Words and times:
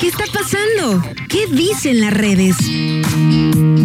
¿Qué 0.00 0.08
está 0.08 0.24
pasando? 0.26 1.02
¿Qué 1.28 1.46
dicen 1.46 2.00
las 2.00 2.12
redes? 2.12 2.56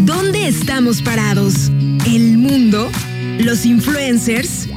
¿Dónde 0.06 0.48
estamos 0.48 1.02
parados? 1.02 1.70
¿El 2.06 2.38
mundo? 2.38 2.90
¿Los 3.40 3.66
influencers? 3.66 4.68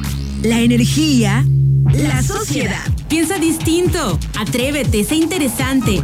¿La 0.43 0.61
energía? 0.61 1.45
¿La 1.93 2.23
sociedad? 2.23 2.87
Piensa 3.09 3.39
distinto, 3.39 4.19
atrévete, 4.39 5.03
sé 5.03 5.17
interesante. 5.17 6.03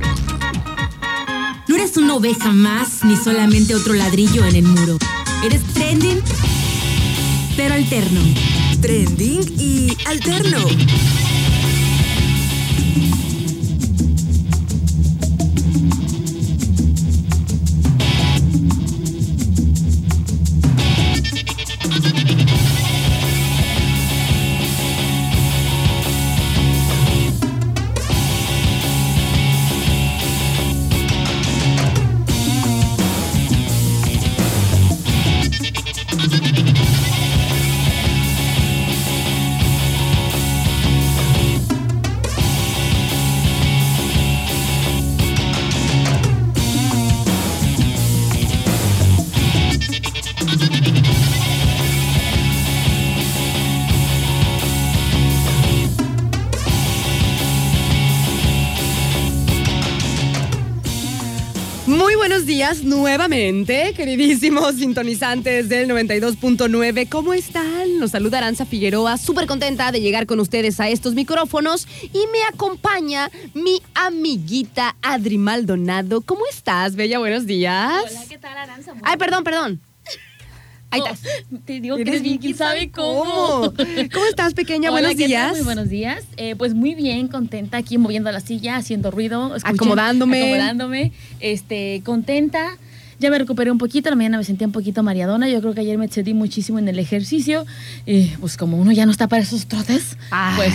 No 1.68 1.76
eres 1.76 1.96
una 1.96 2.14
oveja 2.16 2.50
más 2.50 3.04
ni 3.04 3.16
solamente 3.16 3.76
otro 3.76 3.94
ladrillo 3.94 4.44
en 4.44 4.56
el 4.56 4.64
muro. 4.64 4.98
Eres 5.44 5.62
trending, 5.74 6.20
pero 7.56 7.74
alterno. 7.74 8.20
Trending 8.80 9.42
y 9.58 9.96
alterno. 10.06 10.58
Nuevamente, 62.90 63.94
queridísimos 63.96 64.74
sintonizantes 64.74 65.68
del 65.68 65.88
92.9. 65.88 67.08
¿Cómo 67.08 67.32
están? 67.32 67.98
Nos 68.00 68.10
saluda 68.10 68.38
Aranza 68.38 68.66
Figueroa, 68.66 69.16
súper 69.16 69.46
contenta 69.46 69.92
de 69.92 70.00
llegar 70.00 70.26
con 70.26 70.40
ustedes 70.40 70.80
a 70.80 70.88
estos 70.88 71.14
micrófonos 71.14 71.86
y 72.02 72.18
me 72.32 72.42
acompaña 72.52 73.30
mi 73.54 73.80
amiguita 73.94 74.96
Adri 75.02 75.38
Maldonado. 75.38 76.20
¿Cómo 76.20 76.42
estás, 76.50 76.96
Bella? 76.96 77.20
Buenos 77.20 77.46
días. 77.46 78.04
Hola, 78.10 78.24
¿qué 78.28 78.38
tal, 78.38 78.58
Aranza? 78.58 78.92
Ay, 79.02 79.16
perdón, 79.16 79.44
perdón. 79.44 79.80
Ahí 80.90 81.00
Oh, 81.02 81.06
estás. 81.06 81.20
Te 81.64 81.80
digo 81.80 81.96
que 81.96 82.02
Eres 82.02 82.14
eres 82.14 82.22
bien, 82.24 82.38
quién 82.38 82.56
sabe 82.56 82.90
cómo. 82.90 83.72
¿Cómo 84.12 84.26
estás, 84.28 84.54
pequeña? 84.54 84.90
Hola, 84.90 85.08
buenos 85.08 85.16
días. 85.16 85.52
Muy 85.52 85.62
buenos 85.62 85.88
días. 85.88 86.24
Eh, 86.36 86.56
pues 86.56 86.74
muy 86.74 86.94
bien, 86.94 87.28
contenta 87.28 87.76
aquí 87.76 87.96
moviendo 87.98 88.30
la 88.32 88.40
silla, 88.40 88.76
haciendo 88.76 89.10
ruido. 89.10 89.54
escuchen, 89.56 89.74
Acomodándome. 89.76 90.40
Acomodándome. 90.42 91.12
Este, 91.40 92.02
contenta. 92.04 92.76
Ya 93.20 93.30
me 93.30 93.38
recuperé 93.38 93.70
un 93.70 93.76
poquito, 93.76 94.08
la 94.08 94.16
mañana 94.16 94.38
me 94.38 94.44
sentía 94.44 94.66
un 94.66 94.72
poquito 94.72 95.02
mareadona. 95.02 95.46
Yo 95.48 95.60
creo 95.60 95.74
que 95.74 95.80
ayer 95.82 95.98
me 95.98 96.06
excedí 96.06 96.32
muchísimo 96.32 96.78
en 96.78 96.88
el 96.88 96.98
ejercicio. 96.98 97.66
Y 98.06 98.28
pues 98.40 98.56
como 98.56 98.78
uno 98.78 98.92
ya 98.92 99.04
no 99.04 99.12
está 99.12 99.28
para 99.28 99.42
esos 99.42 99.66
trotes, 99.66 100.16
pues 100.56 100.72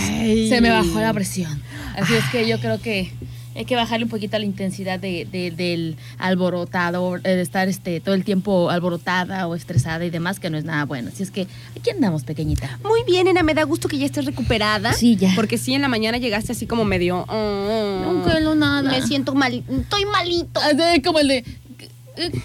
se 0.48 0.60
me 0.60 0.70
bajó 0.70 1.00
la 1.00 1.12
presión. 1.12 1.60
Así 1.96 2.14
es 2.14 2.24
que 2.30 2.46
yo 2.48 2.60
creo 2.60 2.80
que 2.80 3.10
hay 3.56 3.64
que 3.64 3.76
bajarle 3.76 4.04
un 4.04 4.10
poquito 4.10 4.36
a 4.36 4.38
la 4.38 4.44
intensidad 4.44 4.98
de, 4.98 5.26
de- 5.30 5.50
del 5.50 5.96
alborotado, 6.18 7.16
eh, 7.16 7.20
de 7.22 7.40
estar 7.42 7.68
este, 7.68 8.00
todo 8.00 8.14
el 8.14 8.24
tiempo 8.24 8.70
alborotada 8.70 9.46
o 9.48 9.54
estresada 9.54 10.04
y 10.04 10.10
demás, 10.10 10.38
que 10.40 10.50
no 10.50 10.58
es 10.58 10.64
nada 10.64 10.84
bueno. 10.84 11.10
Así 11.12 11.22
es 11.22 11.30
que 11.30 11.46
aquí 11.78 11.90
andamos, 11.90 12.24
pequeñita. 12.24 12.78
Muy 12.84 13.02
bien, 13.04 13.24
nena, 13.26 13.42
me 13.42 13.54
da 13.54 13.64
gusto 13.64 13.88
que 13.88 13.98
ya 13.98 14.06
estés 14.06 14.24
recuperada. 14.24 14.92
Sí, 14.92 15.16
ya. 15.16 15.32
Porque 15.34 15.58
sí, 15.58 15.74
en 15.74 15.82
la 15.82 15.88
mañana 15.88 16.18
llegaste 16.18 16.52
así 16.52 16.66
como 16.66 16.84
medio... 16.84 17.24
mm, 17.26 18.02
No 18.02 18.22
quiero 18.24 18.54
nada. 18.54 18.82
Me 18.90 19.02
siento 19.02 19.34
mal, 19.34 19.62
estoy 19.68 20.04
malito. 20.06 20.60
Así 20.60 21.02
como 21.02 21.18
el 21.18 21.28
de 21.28 21.44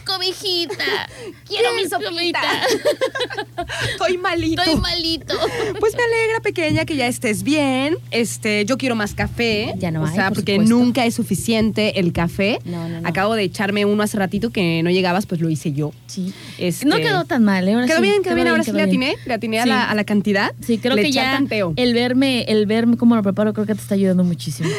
cobijita. 0.06 0.84
Quiero 1.47 1.69
mi 1.75 1.84
sopita. 1.88 2.41
Estoy 4.01 4.17
malito. 4.17 4.62
Estoy 4.62 4.79
malito. 4.81 5.35
Pues 5.79 5.95
me 5.95 6.03
alegra, 6.03 6.39
pequeña, 6.41 6.85
que 6.85 6.95
ya 6.95 7.07
estés 7.07 7.44
bien. 7.44 7.97
Este, 8.12 8.66
yo 8.66 8.78
quiero 8.78 8.95
más 8.95 9.13
café. 9.13 9.73
Ya 9.78 9.89
no 9.91 10.03
o 10.03 10.06
hay, 10.06 10.13
sea, 10.16 10.28
por 10.29 10.38
porque 10.38 10.53
supuesto. 10.56 10.75
nunca 10.75 11.06
es 11.06 11.16
suficiente 11.16 12.00
el 12.00 12.13
café. 12.13 12.59
No, 12.66 12.88
no, 12.88 13.01
no. 13.01 13.07
Acabo 13.07 13.35
de 13.35 13.44
echarme 13.44 13.85
uno 13.85 14.03
hace 14.03 14.17
ratito 14.17 14.51
que 14.51 14.84
no 14.84 14.89
llegabas, 14.91 15.25
pues 15.25 15.41
lo 15.41 15.50
hice 15.50 15.72
yo. 15.73 15.91
Sí. 16.07 16.34
Este, 16.57 16.85
No 16.85 16.97
quedó 16.97 17.25
tan 17.25 17.44
mal, 17.44 17.67
¿eh? 17.67 17.73
Ahora 17.73 17.88
Quedó 17.88 17.97
sí, 17.97 18.03
bien, 18.03 18.22
quedó 18.23 18.35
bien. 18.35 18.47
Ahora 18.47 18.63
sí 18.63 18.72
le 18.72 18.84
atiné, 18.84 19.16
le 19.25 19.34
atiné 19.34 19.59
a, 19.59 19.66
la, 19.66 19.89
a 19.89 19.95
la 19.95 20.03
cantidad. 20.03 20.51
Sí, 20.66 20.78
creo 20.78 20.95
Le 20.95 21.03
que 21.03 21.12
ya 21.12 21.31
tanteo. 21.33 21.73
el 21.75 21.94
verme, 21.94 22.44
el 22.44 22.66
verme 22.66 22.97
cómo 22.97 23.16
lo 23.16 23.23
preparo, 23.23 23.53
creo 23.53 23.66
que 23.66 23.75
te 23.75 23.81
está 23.81 23.95
ayudando 23.95 24.23
muchísimo. 24.23 24.69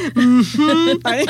Hay, 1.04 1.24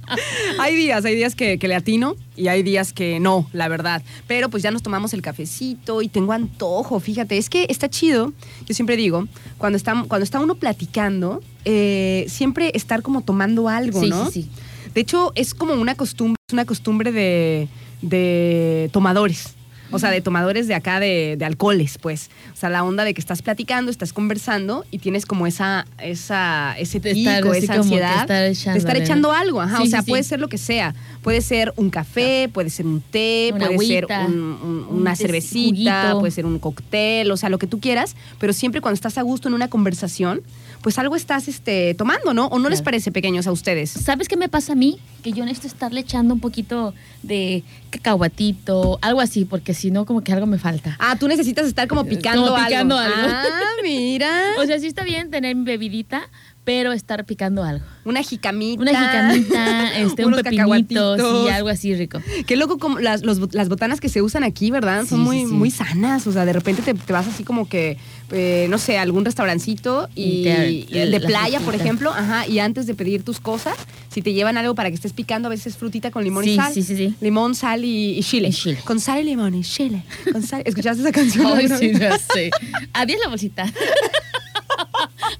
hay 0.60 0.74
días, 0.76 1.04
hay 1.04 1.14
días 1.16 1.34
que, 1.34 1.58
que 1.58 1.68
le 1.68 1.74
atino 1.74 2.16
y 2.36 2.48
hay 2.48 2.62
días 2.62 2.92
que 2.92 3.18
no, 3.20 3.48
la 3.52 3.68
verdad. 3.68 4.02
Pero 4.26 4.48
pues 4.48 4.62
ya 4.62 4.70
nos 4.70 4.82
tomamos 4.82 5.12
el 5.14 5.22
cafecito 5.22 6.02
y 6.02 6.08
tengo 6.08 6.32
antojo, 6.32 7.00
fíjate, 7.00 7.27
es 7.36 7.50
que 7.50 7.66
está 7.68 7.88
chido, 7.90 8.32
yo 8.66 8.74
siempre 8.74 8.96
digo, 8.96 9.26
cuando 9.58 9.76
está, 9.76 9.92
cuando 10.08 10.24
está 10.24 10.40
uno 10.40 10.54
platicando, 10.54 11.42
eh, 11.64 12.24
siempre 12.28 12.70
estar 12.74 13.02
como 13.02 13.20
tomando 13.22 13.68
algo, 13.68 14.00
Sí, 14.00 14.08
¿no? 14.08 14.30
sí, 14.30 14.42
sí. 14.44 14.50
De 14.94 15.02
hecho, 15.02 15.32
es 15.34 15.52
como 15.54 15.74
una 15.74 15.94
costumbre, 15.94 16.36
es 16.48 16.52
una 16.54 16.64
costumbre 16.64 17.12
de, 17.12 17.68
de 18.00 18.88
tomadores. 18.92 19.54
O 19.90 19.98
sea, 19.98 20.10
de 20.10 20.20
tomadores 20.20 20.68
de 20.68 20.74
acá 20.74 21.00
de, 21.00 21.36
de 21.38 21.44
alcoholes, 21.44 21.98
pues. 21.98 22.30
O 22.52 22.56
sea, 22.56 22.68
la 22.68 22.84
onda 22.84 23.04
de 23.04 23.14
que 23.14 23.20
estás 23.20 23.42
platicando, 23.42 23.90
estás 23.90 24.12
conversando 24.12 24.84
y 24.90 24.98
tienes 24.98 25.24
como 25.26 25.46
esa, 25.46 25.86
esa, 26.02 26.74
ese 26.78 27.00
De 27.00 27.12
estar 27.12 27.42
pico, 27.42 27.54
esa 27.54 27.74
ansiedad 27.74 28.20
estar 28.22 28.38
de 28.42 28.50
estar 28.50 28.74
echándole, 28.74 28.98
echando 29.04 29.32
algo. 29.32 29.60
Ajá. 29.60 29.78
Sí, 29.78 29.84
o 29.84 29.86
sea, 29.86 30.00
sí, 30.00 30.04
sí. 30.06 30.10
puede 30.10 30.22
ser 30.24 30.40
lo 30.40 30.48
que 30.48 30.58
sea. 30.58 30.94
Puede 31.22 31.40
ser 31.40 31.72
un 31.76 31.90
café, 31.90 32.48
puede 32.52 32.70
ser 32.70 32.86
un 32.86 33.00
té, 33.00 33.50
Una 33.54 33.66
puede 33.66 33.78
ser 33.86 34.04
agüita, 34.04 34.26
un- 34.26 34.34
un- 34.34 34.86
un 34.90 35.00
una 35.00 35.16
cervecita, 35.16 36.02
juguito. 36.02 36.20
puede 36.20 36.30
ser 36.32 36.46
un 36.46 36.58
cóctel, 36.58 37.30
o 37.30 37.36
sea, 37.36 37.48
lo 37.48 37.58
que 37.58 37.66
tú 37.66 37.80
quieras. 37.80 38.14
Pero 38.38 38.52
siempre 38.52 38.80
cuando 38.80 38.94
estás 38.94 39.18
a 39.18 39.22
gusto 39.22 39.48
en 39.48 39.54
una 39.54 39.68
conversación, 39.68 40.42
pues 40.82 40.98
algo 40.98 41.16
estás 41.16 41.48
este, 41.48 41.94
tomando, 41.94 42.32
¿no? 42.34 42.46
¿O 42.46 42.58
no 42.58 42.68
les 42.68 42.82
parece 42.82 43.10
pequeños 43.12 43.46
a 43.46 43.52
ustedes? 43.52 43.90
¿Sabes 43.90 44.28
qué 44.28 44.36
me 44.36 44.48
pasa 44.48 44.72
a 44.72 44.76
mí? 44.76 44.98
Que 45.22 45.32
yo 45.32 45.44
necesito 45.44 45.66
estarle 45.66 46.00
echando 46.00 46.32
un 46.34 46.40
poquito 46.40 46.94
de 47.22 47.64
cacahuatito, 47.90 48.98
algo 49.02 49.20
así, 49.20 49.44
porque 49.44 49.74
si 49.74 49.90
no, 49.90 50.04
como 50.06 50.22
que 50.22 50.32
algo 50.32 50.46
me 50.46 50.58
falta. 50.58 50.96
Ah, 50.98 51.16
tú 51.18 51.28
necesitas 51.28 51.66
estar 51.66 51.86
como 51.88 52.04
picando, 52.04 52.48
Como 52.48 52.64
picando 52.64 52.96
algo. 52.98 53.14
algo. 53.16 53.32
Ah, 53.34 53.70
mira. 53.82 54.28
O 54.58 54.64
sea, 54.66 54.78
sí 54.80 54.86
está 54.86 55.04
bien 55.04 55.30
tener 55.30 55.54
mi 55.54 55.64
bebidita, 55.64 56.22
pero 56.64 56.92
estar 56.92 57.24
picando 57.24 57.62
algo. 57.64 57.84
Una 58.04 58.22
jicamita. 58.22 58.82
Una 58.82 58.90
jicamita, 58.90 59.98
este, 59.98 60.22
un 60.24 60.28
Unos 60.34 60.42
pepinito, 60.42 60.62
cacahuatitos. 60.62 61.20
sí, 61.44 61.48
algo 61.50 61.68
así 61.68 61.94
rico. 61.94 62.20
Qué 62.46 62.56
loco 62.56 62.78
como 62.78 62.98
las, 62.98 63.22
los- 63.22 63.54
las 63.54 63.68
botanas 63.68 64.00
que 64.00 64.08
se 64.08 64.20
usan 64.22 64.42
aquí, 64.44 64.70
¿verdad? 64.70 65.06
Son 65.06 65.20
muy, 65.20 65.40
sí. 65.40 65.46
muy 65.46 65.70
sanas. 65.70 66.26
O 66.26 66.32
sea, 66.32 66.44
de 66.44 66.52
repente 66.52 66.82
te, 66.82 66.94
te 66.94 67.12
vas 67.12 67.26
así 67.28 67.44
como 67.44 67.68
que, 67.68 67.98
eh, 68.30 68.66
no 68.68 68.78
sé, 68.78 68.98
algún 68.98 69.24
restaurancito 69.24 70.08
y, 70.14 70.42
te- 70.44 70.86
de 70.98 71.06
la 71.06 71.20
playa, 71.20 71.60
por 71.60 71.74
ejemplo, 71.74 72.10
ajá, 72.12 72.46
y 72.46 72.58
antes 72.58 72.86
de 72.86 72.94
pedir 72.94 73.22
tus 73.22 73.40
cosas, 73.40 73.74
si 74.10 74.22
te 74.22 74.32
llevan 74.32 74.56
algo 74.58 74.74
para 74.74 74.88
que 74.90 74.94
estés 74.96 75.12
picando, 75.12 75.48
a 75.48 75.50
veces 75.50 75.76
frutita 75.76 76.10
con 76.10 76.24
limón 76.24 76.46
y 76.46 76.56
sal. 76.56 76.72
sí, 76.74 76.82
sí, 76.82 76.96
sí. 76.96 77.14
Limón, 77.20 77.54
sal 77.54 77.84
y, 77.84 78.18
y 78.18 78.22
chile. 78.22 78.50
Con 78.84 79.00
sal 79.00 79.20
y 79.20 79.24
limón 79.24 79.54
y 79.54 79.62
chile. 79.62 80.02
Con 80.32 80.42
sal. 80.42 80.62
¿Escuchaste 80.64 81.02
esa 81.02 81.12
canción? 81.12 81.46
Ay, 81.56 81.68
sí, 81.68 81.92
ya 81.98 82.18
sé. 82.18 82.50
Adiós 82.92 83.20
la 83.22 83.28
bolsita. 83.28 83.72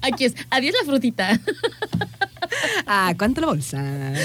Aquí 0.01 0.25
es. 0.25 0.35
Adiós 0.49 0.75
la 0.79 0.85
frutita. 0.85 1.39
Ah, 2.87 3.13
¿cuánto 3.17 3.41
la 3.41 3.47
bolsa? 3.47 3.83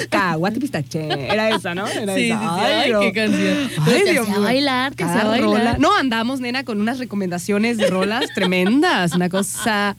Caguate 0.09 0.59
pistache. 0.59 1.07
Era 1.31 1.51
esa, 1.51 1.75
¿no? 1.75 1.87
Era 1.87 2.15
Sí, 2.15 2.31
esa. 2.31 2.39
sí, 2.39 2.45
sí. 2.45 2.65
Ay, 2.65 2.93
qué 3.01 3.13
canción. 3.13 3.71
Ay, 3.87 4.03
Dios 4.13 4.29
mío. 4.29 4.41
bailar, 4.41 4.95
Cada 4.97 5.13
hacía 5.15 5.25
bailar. 5.29 5.51
rola. 5.51 5.77
No, 5.79 5.95
andamos, 5.95 6.41
nena, 6.41 6.65
con 6.65 6.81
unas 6.81 6.99
recomendaciones 6.99 7.77
de 7.77 7.89
rolas 7.89 8.25
tremendas. 8.35 9.13
Una 9.13 9.29
cosa. 9.29 9.95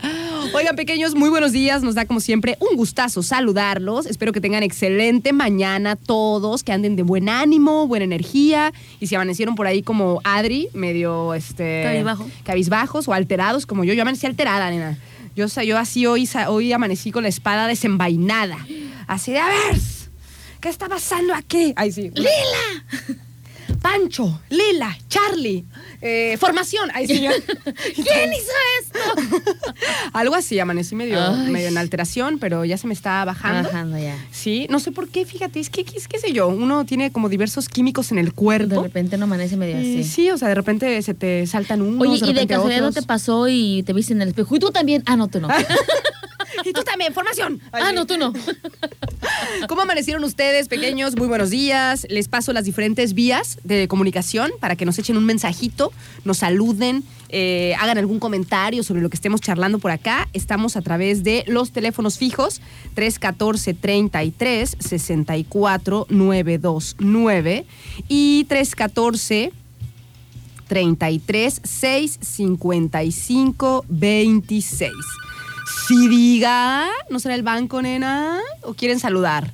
Oigan, 0.54 0.75
pequeños, 0.75 1.13
muy 1.13 1.30
buenos 1.30 1.51
días. 1.51 1.83
Nos 1.83 1.94
da, 1.94 2.06
como 2.06 2.19
siempre, 2.19 2.57
un 2.60 2.75
gustazo 2.75 3.21
saludarlos. 3.21 4.07
Espero 4.07 4.31
que 4.33 4.42
tengan 4.42 4.63
excelente 4.63 5.31
mañana 5.31 5.95
todos, 5.95 6.63
que 6.63 6.71
anden 6.71 6.95
de 6.95 7.04
buen 7.04 7.30
ánimo, 7.30 7.88
buena 7.88 8.06
energía. 8.06 8.74
Y 9.00 9.06
si 9.07 9.13
amanecieron 9.16 9.54
por 9.56 9.68
ahí 9.68 9.83
como 9.83 10.19
Adri, 10.24 10.69
medio 10.74 11.36
este. 11.36 11.83
Cabizbajo. 11.83 12.28
cabizbajos 12.44 13.07
o 13.07 13.13
alterados, 13.13 13.66
como 13.68 13.83
yo. 13.83 13.94
Yo 13.94 14.01
amanecí 14.01 14.25
alterada, 14.25 14.71
nena. 14.71 14.98
Yo, 15.36 15.48
yo 15.48 15.78
así 15.78 16.06
hoy, 16.06 16.30
hoy 16.48 16.72
amanecí 16.72 17.12
con 17.12 17.24
la 17.24 17.30
espada 17.30 17.68
desenvainada. 17.68 18.58
Así 19.06 19.32
de, 19.34 19.40
a 19.40 19.48
ver, 19.48 19.78
¿qué 20.62 20.70
está 20.70 20.88
pasando 20.88 21.34
aquí? 21.34 21.74
Ay, 21.76 21.92
sí. 21.92 22.10
¡Lila! 22.16 23.20
Pancho, 23.86 24.42
Lila, 24.50 24.98
Charlie, 25.08 25.64
eh, 26.02 26.38
formación. 26.40 26.90
Ay, 26.96 27.06
sí, 27.06 27.20
¿Quién 27.96 28.34
hizo 28.34 28.52
esto? 28.82 29.00
Algo 30.14 30.34
así, 30.34 30.58
amanecí 30.58 30.96
medio, 30.96 31.22
Ay. 31.22 31.52
medio 31.52 31.68
en 31.68 31.78
alteración, 31.78 32.40
pero 32.40 32.66
ya 32.66 32.80
se 32.80 32.88
me 32.88 32.96
está 32.96 33.24
bajando. 33.26 33.70
Bajando 33.70 34.00
ya. 34.00 34.18
Sí, 34.32 34.66
no 34.72 34.80
sé 34.80 34.92
por 34.92 35.10
qué, 35.10 35.24
fíjate, 35.24 35.60
es 35.60 35.70
que, 35.70 35.82
es 35.96 36.08
qué 36.08 36.18
sé 36.18 36.34
yo, 36.34 36.48
uno 36.48 36.84
tiene 36.88 37.12
como 37.12 37.30
diversos 37.30 37.70
químicos 37.70 38.12
en 38.12 38.18
el 38.18 38.26
De 38.26 38.32
cuerpo. 38.32 38.82
repente 38.82 39.20
no 39.20 39.26
amanece 39.26 39.56
medio 39.56 39.78
así. 39.78 40.04
sí, 40.04 40.31
o 40.31 40.38
sea, 40.40 40.48
de 40.48 40.56
repente 40.56 41.00
se 41.04 41.14
te 41.14 41.46
saltan 41.46 41.84
unos, 41.84 42.02
Oye, 42.08 42.20
de 42.26 42.31
y 42.31 42.34
de 42.34 42.48
casualidad 42.48 42.81
no 42.81 42.92
te 42.92 43.04
pasó 43.04 43.48
y 43.48 43.84
te 43.84 43.94
viste 43.94 44.14
en 44.14 44.22
el 44.24 44.30
espejo. 44.30 44.56
Y 44.56 44.60
tú 44.60 44.72
también. 44.72 45.04
Ah, 45.06 45.16
no, 45.16 45.28
tú 45.28 45.40
no. 45.40 45.48
Y 46.63 46.74
tú 46.74 46.84
también, 46.84 47.13
formación. 47.13 47.62
ah, 47.72 47.92
no, 47.92 48.06
tú 48.06 48.18
no. 48.18 48.34
¿Cómo 49.68 49.81
amanecieron 49.81 50.24
ustedes, 50.24 50.68
pequeños? 50.68 51.16
Muy 51.16 51.28
buenos 51.28 51.50
días. 51.50 52.06
Les 52.10 52.28
paso 52.28 52.54
las 52.54 52.66
diferentes 52.66 53.13
vías 53.13 53.57
de 53.63 53.88
comunicación 53.88 54.52
para 54.60 54.75
que 54.75 54.86
nos 54.86 54.98
echen 55.00 55.18
un 55.18 55.25
mensajito, 55.25 55.92
nos 56.24 56.38
saluden, 56.40 57.04
eh, 57.30 57.75
hagan 57.80 57.98
algún 57.98 58.19
comentario 58.19 58.84
sobre 58.84 59.02
lo 59.02 59.10
que 59.10 59.16
estemos 59.16 59.42
charlando 59.42 59.80
por 59.80 59.92
acá. 59.92 60.28
Estamos 60.34 60.78
a 60.78 60.81
través 60.81 61.24
de 61.24 61.44
los 61.48 61.72
teléfonos 61.72 62.18
fijos 62.18 62.62
314 62.94 63.74
33 63.74 64.78
64 64.80 66.07
929 66.10 67.66
y 68.07 68.46
314 68.48 69.52
33 70.68 71.62
6 71.63 72.19
55 72.22 73.86
26. 73.88 74.92
Si 75.88 76.08
diga, 76.08 76.88
¿no 77.10 77.20
será 77.20 77.36
el 77.36 77.44
banco, 77.44 77.82
nena? 77.82 78.40
¿O 78.62 78.74
quieren 78.74 79.00
saludar? 79.00 79.52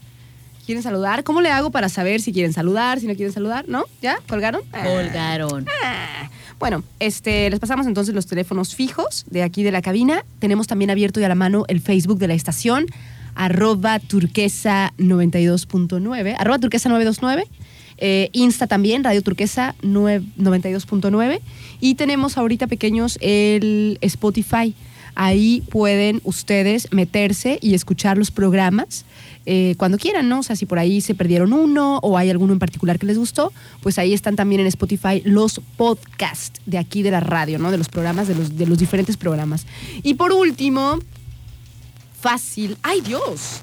¿Quieren 0.65 0.83
saludar? 0.83 1.23
¿Cómo 1.23 1.41
le 1.41 1.49
hago 1.49 1.71
para 1.71 1.89
saber 1.89 2.21
si 2.21 2.31
quieren 2.33 2.53
saludar, 2.53 2.99
si 2.99 3.07
no 3.07 3.15
quieren 3.15 3.33
saludar? 3.33 3.65
¿No? 3.67 3.85
¿Ya? 4.01 4.19
¿Colgaron? 4.27 4.61
Ah. 4.71 4.83
Colgaron. 4.83 5.65
Ah. 5.83 6.29
Bueno, 6.59 6.83
este, 6.99 7.49
les 7.49 7.59
pasamos 7.59 7.87
entonces 7.87 8.13
los 8.13 8.27
teléfonos 8.27 8.75
fijos 8.75 9.25
de 9.29 9.41
aquí 9.41 9.63
de 9.63 9.71
la 9.71 9.81
cabina. 9.81 10.23
Tenemos 10.39 10.67
también 10.67 10.91
abierto 10.91 11.19
y 11.19 11.23
a 11.23 11.29
la 11.29 11.35
mano 11.35 11.65
el 11.67 11.81
Facebook 11.81 12.19
de 12.19 12.27
la 12.27 12.35
estación, 12.35 12.85
arroba 13.33 13.99
turquesa 13.99 14.93
92.9, 14.99 16.35
arroba 16.37 16.59
turquesa 16.59 16.89
929. 16.89 17.47
Eh, 17.97 18.29
Insta 18.33 18.67
también, 18.67 19.03
Radio 19.03 19.21
Turquesa 19.21 19.75
9 19.81 20.25
92.9. 20.37 21.39
Y 21.79 21.95
tenemos 21.95 22.37
ahorita 22.37 22.67
pequeños 22.67 23.17
el 23.21 23.97
Spotify. 24.01 24.75
Ahí 25.15 25.61
pueden 25.69 26.21
ustedes 26.23 26.87
meterse 26.91 27.59
y 27.61 27.73
escuchar 27.73 28.17
los 28.17 28.31
programas 28.31 29.05
eh, 29.45 29.75
cuando 29.77 29.97
quieran, 29.97 30.29
¿no? 30.29 30.39
O 30.39 30.43
sea, 30.43 30.55
si 30.55 30.65
por 30.65 30.79
ahí 30.79 31.01
se 31.01 31.15
perdieron 31.15 31.51
uno 31.53 31.97
o 32.03 32.17
hay 32.17 32.29
alguno 32.29 32.53
en 32.53 32.59
particular 32.59 32.99
que 32.99 33.07
les 33.07 33.17
gustó, 33.17 33.51
pues 33.81 33.97
ahí 33.97 34.13
están 34.13 34.35
también 34.35 34.61
en 34.61 34.67
Spotify 34.67 35.21
los 35.25 35.61
podcasts 35.77 36.61
de 36.65 36.77
aquí 36.77 37.01
de 37.01 37.11
la 37.11 37.19
radio, 37.19 37.57
¿no? 37.57 37.71
De 37.71 37.77
los 37.77 37.89
programas, 37.89 38.27
de 38.27 38.35
los, 38.35 38.57
de 38.57 38.67
los 38.67 38.77
diferentes 38.77 39.17
programas. 39.17 39.65
Y 40.03 40.13
por 40.13 40.31
último, 40.31 40.99
fácil. 42.19 42.77
¡Ay, 42.83 43.01
Dios! 43.01 43.61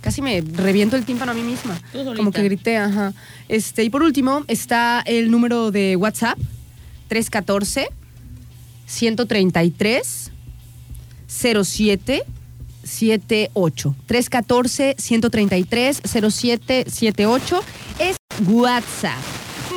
Casi 0.00 0.20
me 0.20 0.40
reviento 0.40 0.96
el 0.96 1.04
tímpano 1.04 1.32
a 1.32 1.34
mí 1.34 1.42
misma. 1.42 1.80
Como 2.16 2.32
que 2.32 2.42
grité, 2.42 2.76
ajá. 2.76 3.14
Este, 3.48 3.84
y 3.84 3.90
por 3.90 4.02
último, 4.02 4.44
está 4.48 5.00
el 5.06 5.30
número 5.30 5.70
de 5.70 5.96
WhatsApp, 5.96 6.38
314 7.08 7.88
133 8.86 10.29
07 11.30 12.24
78 12.82 13.94
314 14.06 14.96
133 14.98 16.02
0778 16.02 17.60
es 17.98 18.16
WhatsApp. 18.48 19.18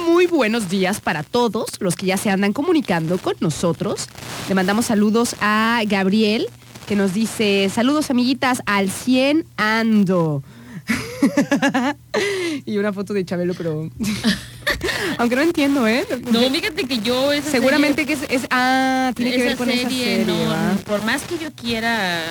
Muy 0.08 0.26
buenos 0.28 0.70
días 0.70 1.00
para 1.00 1.24
todos 1.24 1.80
los 1.80 1.96
que 1.96 2.08
ya 2.08 2.18
se 2.18 2.30
andan 2.30 2.54
comunicando 2.54 3.18
con 3.18 3.36
nosotros. 3.40 4.08
Le 4.50 4.56
mandamos 4.56 4.86
saludos 4.88 5.36
a 5.42 5.82
Gabriel 5.86 6.50
que 6.88 6.96
nos 6.96 7.14
dice, 7.14 7.70
saludos 7.74 8.10
amiguitas, 8.10 8.62
al 8.66 8.90
100 8.90 9.46
ando. 9.56 10.44
y 12.66 12.78
una 12.78 12.94
foto 12.94 13.14
de 13.14 13.26
Chabelo, 13.26 13.54
pero... 13.54 13.90
Aunque 15.18 15.36
no 15.36 15.42
entiendo, 15.42 15.88
¿eh? 15.88 16.06
No, 16.32 16.40
fíjate 16.50 16.86
que 16.86 17.00
yo 17.00 17.32
esa 17.32 17.52
Seguramente 17.52 18.06
que 18.06 18.14
es, 18.14 18.20
es- 18.30 18.48
Ah, 18.50 19.12
tiene 19.16 19.32
que 19.36 19.44
ver 19.44 19.58
con 19.58 19.70
esa 19.70 19.82
serie, 19.90 20.26
no, 20.26 20.34
¿va? 20.50 20.76
por 20.86 21.04
más 21.06 21.22
que 21.24 21.38
yo 21.38 21.52
quiera 21.54 22.24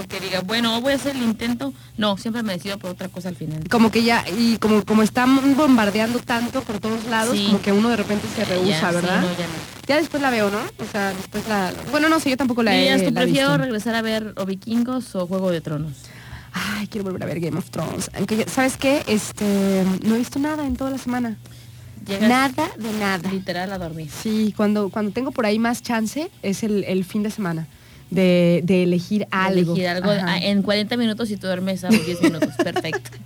o 0.00 0.06
que 0.06 0.20
diga, 0.20 0.40
bueno, 0.42 0.80
voy 0.80 0.92
a 0.92 0.96
hacer 0.96 1.16
el 1.16 1.22
intento, 1.22 1.72
no, 1.96 2.16
siempre 2.18 2.44
me 2.44 2.52
decido 2.52 2.78
por 2.78 2.90
otra 2.90 3.08
cosa 3.08 3.30
al 3.30 3.34
final. 3.36 3.64
Como 3.68 3.90
que 3.90 4.04
ya, 4.04 4.24
y 4.38 4.56
como, 4.58 4.84
como 4.84 5.02
están 5.02 5.56
bombardeando 5.56 6.20
tanto 6.20 6.62
por 6.62 6.78
todos 6.78 7.04
lados, 7.06 7.36
Sí. 7.36 7.46
como 7.46 7.60
que 7.60 7.72
uno 7.72 7.88
de 7.88 7.96
repente 7.96 8.28
se 8.36 8.44
rehúsa, 8.44 8.68
Ya, 8.70 8.88
sí, 8.90 8.94
¿verdad? 8.94 9.20
no, 9.22 9.26
ya 9.32 9.46
no. 9.46 9.52
Ya 9.88 9.96
después 9.96 10.22
la 10.22 10.30
veo, 10.30 10.50
¿no? 10.50 10.58
O 10.58 10.84
sea, 10.92 11.12
después 11.14 11.48
la... 11.48 11.72
Bueno, 11.90 12.08
no 12.08 12.20
sé, 12.20 12.30
yo 12.30 12.36
tampoco 12.36 12.62
la 12.62 12.76
Y 12.76 12.86
he, 12.86 12.98
prefiero 13.10 13.26
visto. 13.48 13.58
regresar 13.58 13.94
a 13.96 14.02
ver 14.02 14.34
o 14.36 14.44
Vikingos 14.46 15.16
o 15.16 15.26
Juego 15.26 15.50
de 15.50 15.60
Tronos. 15.62 15.94
Ay, 16.52 16.86
quiero 16.88 17.04
volver 17.04 17.22
a 17.22 17.26
ver 17.26 17.40
Game 17.40 17.58
of 17.58 17.70
Thrones. 17.70 18.10
Aunque, 18.16 18.46
¿sabes 18.48 18.76
qué? 18.76 19.02
Este, 19.06 19.84
no 20.04 20.14
he 20.14 20.18
visto 20.18 20.38
nada 20.38 20.66
en 20.66 20.76
toda 20.76 20.90
la 20.90 20.98
semana. 20.98 21.36
Llegas 22.06 22.28
Nada 22.28 22.70
de 22.78 22.92
nada. 22.98 23.30
literal 23.30 23.70
a 23.72 23.78
dormir. 23.78 24.08
Sí, 24.10 24.54
cuando, 24.56 24.88
cuando 24.88 25.12
tengo 25.12 25.30
por 25.30 25.44
ahí 25.46 25.58
más 25.58 25.82
chance 25.82 26.30
es 26.42 26.62
el, 26.62 26.84
el 26.84 27.04
fin 27.04 27.22
de 27.22 27.30
semana 27.30 27.66
de, 28.10 28.60
de 28.64 28.84
elegir 28.84 29.26
algo. 29.30 29.72
Elegir 29.74 29.88
algo 29.88 30.10
Ajá. 30.10 30.24
ah, 30.26 30.38
en 30.38 30.62
40 30.62 30.96
minutos 30.96 31.30
y 31.30 31.36
tú 31.36 31.46
duermes 31.48 31.84
a 31.84 31.90
los 31.90 32.06
10 32.06 32.22
minutos. 32.22 32.50
Perfecto. 32.62 33.10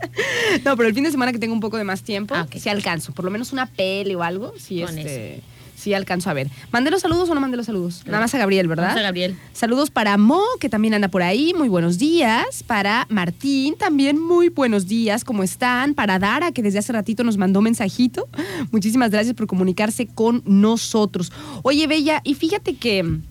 No, 0.65 0.77
pero 0.77 0.89
el 0.89 0.95
fin 0.95 1.05
de 1.05 1.11
semana 1.11 1.33
que 1.33 1.39
tengo 1.39 1.55
un 1.55 1.61
poco 1.61 1.79
de 1.79 1.85
más 1.85 2.03
tiempo, 2.03 2.35
Ah, 2.35 2.43
ok. 2.43 2.57
sí 2.59 2.69
alcanzo. 2.69 3.13
Por 3.13 3.25
lo 3.25 3.31
menos 3.31 3.53
una 3.53 3.67
peli 3.67 4.15
o 4.15 4.23
algo, 4.23 4.53
sí, 4.59 4.83
Con 4.83 4.99
este, 4.99 5.41
sí 5.83 5.95
alcanzo 5.95 6.31
a 6.31 6.33
ver. 6.35 6.49
¿Mandé 6.71 6.91
los 6.91 7.03
saludos 7.03 7.29
o 7.29 7.35
no 7.35 7.41
mandé 7.41 7.57
los 7.57 7.67
saludos? 7.67 8.03
Nada 8.07 8.21
más 8.21 8.35
a 8.35 8.39
Gabriel, 8.39 8.69
¿verdad? 8.69 8.89
Vamos 8.89 9.01
a 9.01 9.03
Gabriel. 9.03 9.37
Saludos 9.53 9.91
para 9.91 10.17
Mo, 10.17 10.43
que 10.61 10.69
también 10.69 10.95
anda 10.95 11.09
por 11.09 11.23
ahí. 11.23 11.53
Muy 11.57 11.69
buenos 11.69 11.99
días. 11.99 12.63
Para 12.63 13.07
Martín, 13.11 13.75
también 13.77 14.19
muy 14.21 14.49
buenos 14.49 14.87
días. 14.87 15.25
¿Cómo 15.25 15.43
están? 15.43 15.95
Para 15.95 16.19
Dara, 16.19 16.53
que 16.53 16.63
desde 16.63 16.79
hace 16.79 16.93
ratito 16.93 17.25
nos 17.25 17.37
mandó 17.37 17.61
mensajito. 17.61 18.29
Muchísimas 18.71 19.11
gracias 19.11 19.35
por 19.35 19.47
comunicarse 19.47 20.07
con 20.07 20.43
nosotros. 20.47 21.33
Oye, 21.63 21.87
Bella, 21.87 22.21
y 22.25 22.35
fíjate 22.35 22.77
que 22.77 23.03
mm, 23.03 23.23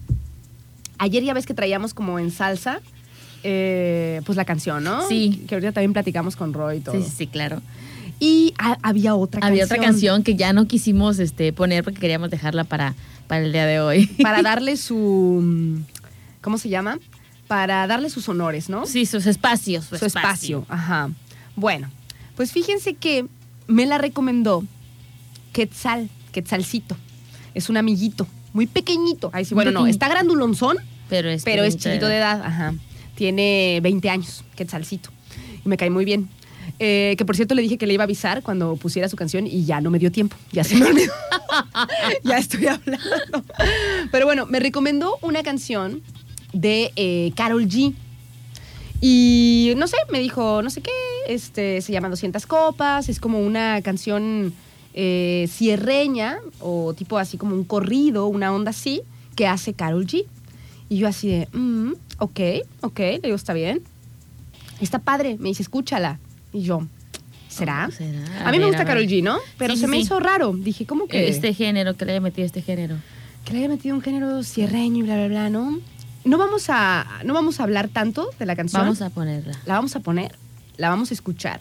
ayer 0.98 1.24
ya 1.24 1.33
ves 1.33 1.45
que 1.45 1.53
traíamos 1.53 1.94
como 1.94 2.19
en 2.19 2.31
salsa, 2.31 2.81
eh, 3.44 4.21
pues 4.25 4.36
la 4.36 4.45
canción, 4.45 4.83
¿no? 4.83 5.07
Sí. 5.07 5.44
Que 5.48 5.56
ahorita 5.56 5.71
también 5.71 5.94
platicamos 5.94 6.36
con 6.36 6.53
Roy 6.53 6.77
y 6.77 6.80
todo. 6.81 6.95
Sí, 6.95 7.03
sí, 7.03 7.12
sí, 7.18 7.27
claro. 7.27 7.62
Y 8.23 8.53
ha- 8.59 8.77
había 8.83 9.15
otra 9.15 9.41
Había 9.45 9.62
canción. 9.63 9.79
otra 9.79 9.89
canción 9.89 10.23
que 10.23 10.35
ya 10.35 10.53
no 10.53 10.68
quisimos 10.68 11.18
este, 11.18 11.51
poner 11.53 11.83
porque 11.83 12.00
queríamos 12.00 12.29
dejarla 12.29 12.63
para, 12.65 12.94
para 13.27 13.44
el 13.44 13.51
día 13.51 13.65
de 13.65 13.79
hoy. 13.79 14.06
Para 14.21 14.41
darle 14.44 14.77
su. 14.77 15.81
¿Cómo 16.41 16.59
se 16.59 16.69
llama? 16.69 17.00
Para 17.47 17.88
darle 17.88 18.12
sus 18.12 18.29
honores, 18.29 18.69
¿no? 18.69 18.85
Sí, 18.85 19.07
sus 19.07 19.25
espacios. 19.25 19.85
Su, 19.85 19.97
su 19.97 20.06
espacio. 20.06 20.65
Ajá. 20.69 21.09
Bueno, 21.56 21.89
pues 22.35 22.51
fíjense 22.51 22.93
que 22.93 23.25
me 23.67 23.88
la 23.88 23.98
recomendó 23.98 24.63
Quetzal, 25.51 26.07
Quetzalcito. 26.31 26.96
Es 27.55 27.69
un 27.69 27.77
amiguito, 27.77 28.27
muy 28.53 28.67
pequeñito. 28.67 29.31
Ay, 29.34 29.46
sí, 29.46 29.55
bueno, 29.55 29.72
no, 29.72 29.88
está 29.88 30.07
grandulonzón, 30.07 30.77
Pero 31.10 31.27
es, 31.29 31.43
pero 31.43 31.63
es 31.63 31.75
chiquito 31.75 32.05
de 32.07 32.17
edad. 32.17 32.41
Ajá. 32.46 32.74
Tiene 33.15 33.79
20 33.81 34.10
años, 34.12 34.43
Quetzalcito. 34.55 35.10
Y 35.65 35.67
me 35.67 35.75
cae 35.75 35.89
muy 35.89 36.05
bien. 36.05 36.29
Eh, 36.83 37.13
que 37.15 37.25
por 37.25 37.35
cierto 37.35 37.53
le 37.53 37.61
dije 37.61 37.77
que 37.77 37.85
le 37.85 37.93
iba 37.93 38.01
a 38.01 38.05
avisar 38.05 38.41
cuando 38.41 38.75
pusiera 38.75 39.07
su 39.07 39.15
canción 39.15 39.45
y 39.45 39.65
ya 39.65 39.81
no 39.81 39.91
me 39.91 40.00
dio 40.00 40.11
tiempo. 40.11 40.35
Ya 40.51 40.63
se 40.63 40.75
me 40.75 40.88
olvidó. 40.88 41.13
ya 42.23 42.39
estoy 42.39 42.65
hablando. 42.65 43.43
Pero 44.11 44.25
bueno, 44.25 44.47
me 44.47 44.59
recomendó 44.59 45.19
una 45.21 45.43
canción 45.43 46.01
de 46.53 46.91
eh, 46.95 47.33
Carol 47.35 47.67
G. 47.67 47.93
Y 49.00 49.73
no 49.77 49.85
sé, 49.85 49.97
me 50.11 50.19
dijo, 50.19 50.63
no 50.63 50.71
sé 50.71 50.81
qué, 50.81 50.89
este, 51.27 51.81
se 51.81 51.91
llama 51.91 52.09
200 52.09 52.47
copas, 52.47 53.09
es 53.09 53.19
como 53.19 53.39
una 53.39 53.79
canción 53.83 54.51
eh, 54.95 55.47
cierreña 55.51 56.39
o 56.59 56.95
tipo 56.95 57.19
así 57.19 57.38
como 57.38 57.53
un 57.53 57.63
corrido, 57.63 58.25
una 58.25 58.51
onda 58.51 58.71
así, 58.71 59.03
que 59.35 59.45
hace 59.45 59.75
Carol 59.75 60.07
G. 60.07 60.25
Y 60.89 60.97
yo 60.97 61.07
así 61.07 61.27
de, 61.27 61.47
mm, 61.53 61.93
ok, 62.17 62.39
ok, 62.81 63.00
le 63.00 63.19
digo, 63.21 63.35
está 63.35 63.53
bien. 63.53 63.83
Está 64.79 64.97
padre, 64.97 65.38
me 65.39 65.50
dice, 65.50 65.61
escúchala. 65.61 66.17
Y 66.53 66.62
yo, 66.63 66.86
¿será? 67.50 67.88
Oh, 67.89 67.91
¿será? 67.91 68.20
A, 68.46 68.50
A 68.50 68.51
mí 68.51 68.60
me 68.60 68.65
gusta 68.67 68.86
Carol. 68.86 69.03
G, 69.05 69.24
¿no? 69.24 69.38
Pero 69.58 69.74
Sí, 69.75 69.81
se 69.81 69.86
sí, 69.86 69.91
me 69.91 69.98
sí. 69.98 70.03
hizo 70.03 70.20
raro. 70.20 70.53
Dije, 70.53 70.86
¿cómo 70.86 71.08
que? 71.08 71.27
Este 71.29 71.53
género, 71.53 71.96
que 71.96 72.05
le 72.05 72.12
haya 72.13 72.22
metido 72.22 72.46
este 72.46 72.62
género. 72.62 72.96
que 73.46 73.53
le 73.53 73.60
haya 73.60 73.70
metido 73.70 73.96
un 73.96 74.01
género 74.01 74.43
cierreño 74.43 75.00
y 75.00 75.01
bla, 75.03 75.15
bla, 75.15 75.27
bla, 75.27 75.50
¿no? 75.50 75.79
No 76.24 76.38
vamos 76.38 76.65
a, 76.70 77.05
no 77.25 77.34
vamos 77.34 77.60
a 77.60 77.63
hablar 77.63 77.88
tanto 77.89 78.29
de 78.38 78.46
la 78.46 78.55
canción. 78.55 78.84
Vamos 78.84 79.01
a 79.01 79.10
ponerla. 79.10 79.58
La 79.65 79.74
vamos 79.75 79.96
a 79.96 80.00
poner, 80.01 80.36
la 80.77 80.89
vamos 80.89 81.10
a 81.10 81.13
escuchar 81.15 81.60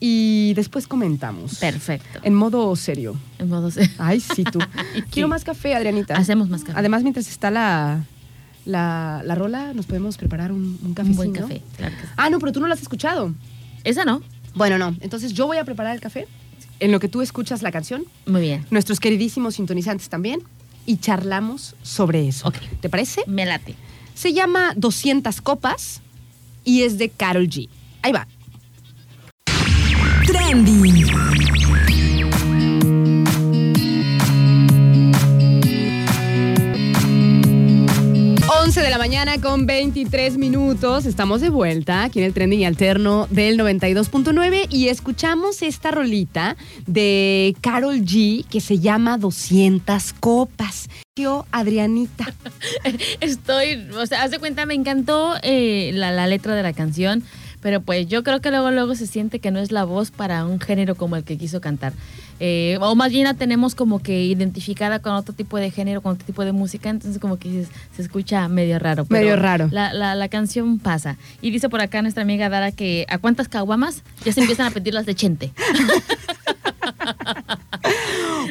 y 0.00 0.52
después 0.54 0.86
comentamos. 0.86 1.56
Perfecto. 1.56 2.20
En 2.22 2.34
modo 2.34 2.74
serio. 2.76 3.16
En 3.38 3.48
modo 3.48 3.70
se- 3.70 3.90
Ay, 3.98 4.20
sí, 4.20 4.44
tú. 4.44 4.58
Quiero 5.10 5.28
más 5.28 5.44
café, 5.44 5.74
Adrianita. 5.74 6.14
Hacemos 6.14 6.48
más 6.50 6.62
café. 6.62 6.78
Además, 6.78 7.02
mientras 7.02 7.26
está 7.28 7.50
la, 7.50 8.04
la, 8.66 9.22
la 9.24 9.34
rola, 9.34 9.72
nos 9.74 9.86
podemos 9.86 10.16
preparar 10.18 10.52
un, 10.52 10.78
un 10.82 10.94
un 11.06 11.16
buen 11.16 11.32
café. 11.32 11.62
Claro 11.76 11.96
que 11.96 12.02
sí. 12.02 12.08
Ah, 12.16 12.30
no, 12.30 12.38
pero 12.38 12.52
tú 12.52 12.60
no 12.60 12.66
lo 12.68 12.74
has 12.74 12.82
escuchado. 12.82 13.32
Esa 13.84 14.04
no. 14.04 14.22
Bueno, 14.54 14.78
no. 14.78 14.96
Entonces 15.00 15.32
yo 15.34 15.46
voy 15.46 15.58
a 15.58 15.64
preparar 15.64 15.94
el 15.94 16.00
café 16.00 16.26
en 16.80 16.90
lo 16.92 17.00
que 17.00 17.08
tú 17.08 17.22
escuchas 17.22 17.62
la 17.62 17.70
canción, 17.70 18.04
Muy 18.26 18.40
bien. 18.40 18.66
nuestros 18.70 18.98
queridísimos 19.00 19.54
sintonizantes 19.54 20.08
también, 20.08 20.42
y 20.86 20.96
charlamos 20.98 21.76
sobre 21.82 22.28
eso. 22.28 22.48
Ok. 22.48 22.56
¿Te 22.80 22.88
parece? 22.88 23.22
Me 23.26 23.46
late. 23.46 23.74
Se 24.14 24.32
llama 24.32 24.72
200 24.76 25.40
copas 25.40 26.02
y 26.64 26.82
es 26.82 26.98
de 26.98 27.08
Carol 27.10 27.48
G. 27.48 27.68
Ahí 28.02 28.12
va. 28.12 28.26
Trending. 30.26 31.13
11 38.74 38.86
de 38.86 38.90
la 38.90 38.98
mañana 38.98 39.40
con 39.40 39.66
23 39.66 40.36
minutos. 40.36 41.06
Estamos 41.06 41.40
de 41.40 41.48
vuelta 41.48 42.02
aquí 42.02 42.18
en 42.18 42.24
el 42.24 42.34
trending 42.34 42.64
alterno 42.64 43.28
del 43.30 43.56
92.9 43.56 44.66
y 44.68 44.88
escuchamos 44.88 45.62
esta 45.62 45.92
rolita 45.92 46.56
de 46.84 47.54
Carol 47.60 48.00
G 48.00 48.44
que 48.48 48.60
se 48.60 48.80
llama 48.80 49.16
200 49.16 50.14
copas. 50.14 50.88
Yo, 51.14 51.46
Adrianita. 51.52 52.34
Estoy, 53.20 53.88
o 53.96 54.06
sea, 54.06 54.24
haz 54.24 54.32
de 54.32 54.40
cuenta, 54.40 54.66
me 54.66 54.74
encantó 54.74 55.34
eh, 55.44 55.92
la, 55.94 56.10
la 56.10 56.26
letra 56.26 56.56
de 56.56 56.64
la 56.64 56.72
canción, 56.72 57.22
pero 57.60 57.80
pues 57.80 58.08
yo 58.08 58.24
creo 58.24 58.40
que 58.40 58.50
luego, 58.50 58.72
luego 58.72 58.96
se 58.96 59.06
siente 59.06 59.38
que 59.38 59.52
no 59.52 59.60
es 59.60 59.70
la 59.70 59.84
voz 59.84 60.10
para 60.10 60.44
un 60.44 60.58
género 60.58 60.96
como 60.96 61.14
el 61.14 61.22
que 61.22 61.38
quiso 61.38 61.60
cantar. 61.60 61.92
Eh, 62.40 62.78
o 62.80 62.94
más 62.94 63.10
bien 63.12 63.24
la 63.24 63.34
tenemos 63.34 63.74
como 63.74 64.00
que 64.00 64.22
identificada 64.24 64.98
con 64.98 65.12
otro 65.14 65.34
tipo 65.34 65.56
de 65.58 65.70
género, 65.70 66.00
con 66.00 66.12
otro 66.12 66.26
tipo 66.26 66.44
de 66.44 66.52
música, 66.52 66.90
entonces 66.90 67.20
como 67.20 67.38
que 67.38 67.48
se, 67.48 67.66
se 67.96 68.02
escucha 68.02 68.48
medio 68.48 68.78
raro. 68.78 69.04
pero 69.04 69.20
Medio 69.22 69.36
raro. 69.36 69.68
La, 69.70 69.92
la, 69.92 70.14
la 70.14 70.28
canción 70.28 70.78
pasa. 70.78 71.16
Y 71.40 71.50
dice 71.50 71.68
por 71.68 71.80
acá 71.80 72.02
nuestra 72.02 72.22
amiga 72.22 72.48
Dara 72.48 72.72
que 72.72 73.06
a 73.08 73.18
cuántas 73.18 73.48
caguamas 73.48 74.02
ya 74.24 74.32
se 74.32 74.40
empiezan 74.40 74.66
a 74.66 74.70
pedir 74.70 74.94
las 74.94 75.06
de 75.06 75.14
Chente. 75.14 75.52
a 76.84 77.46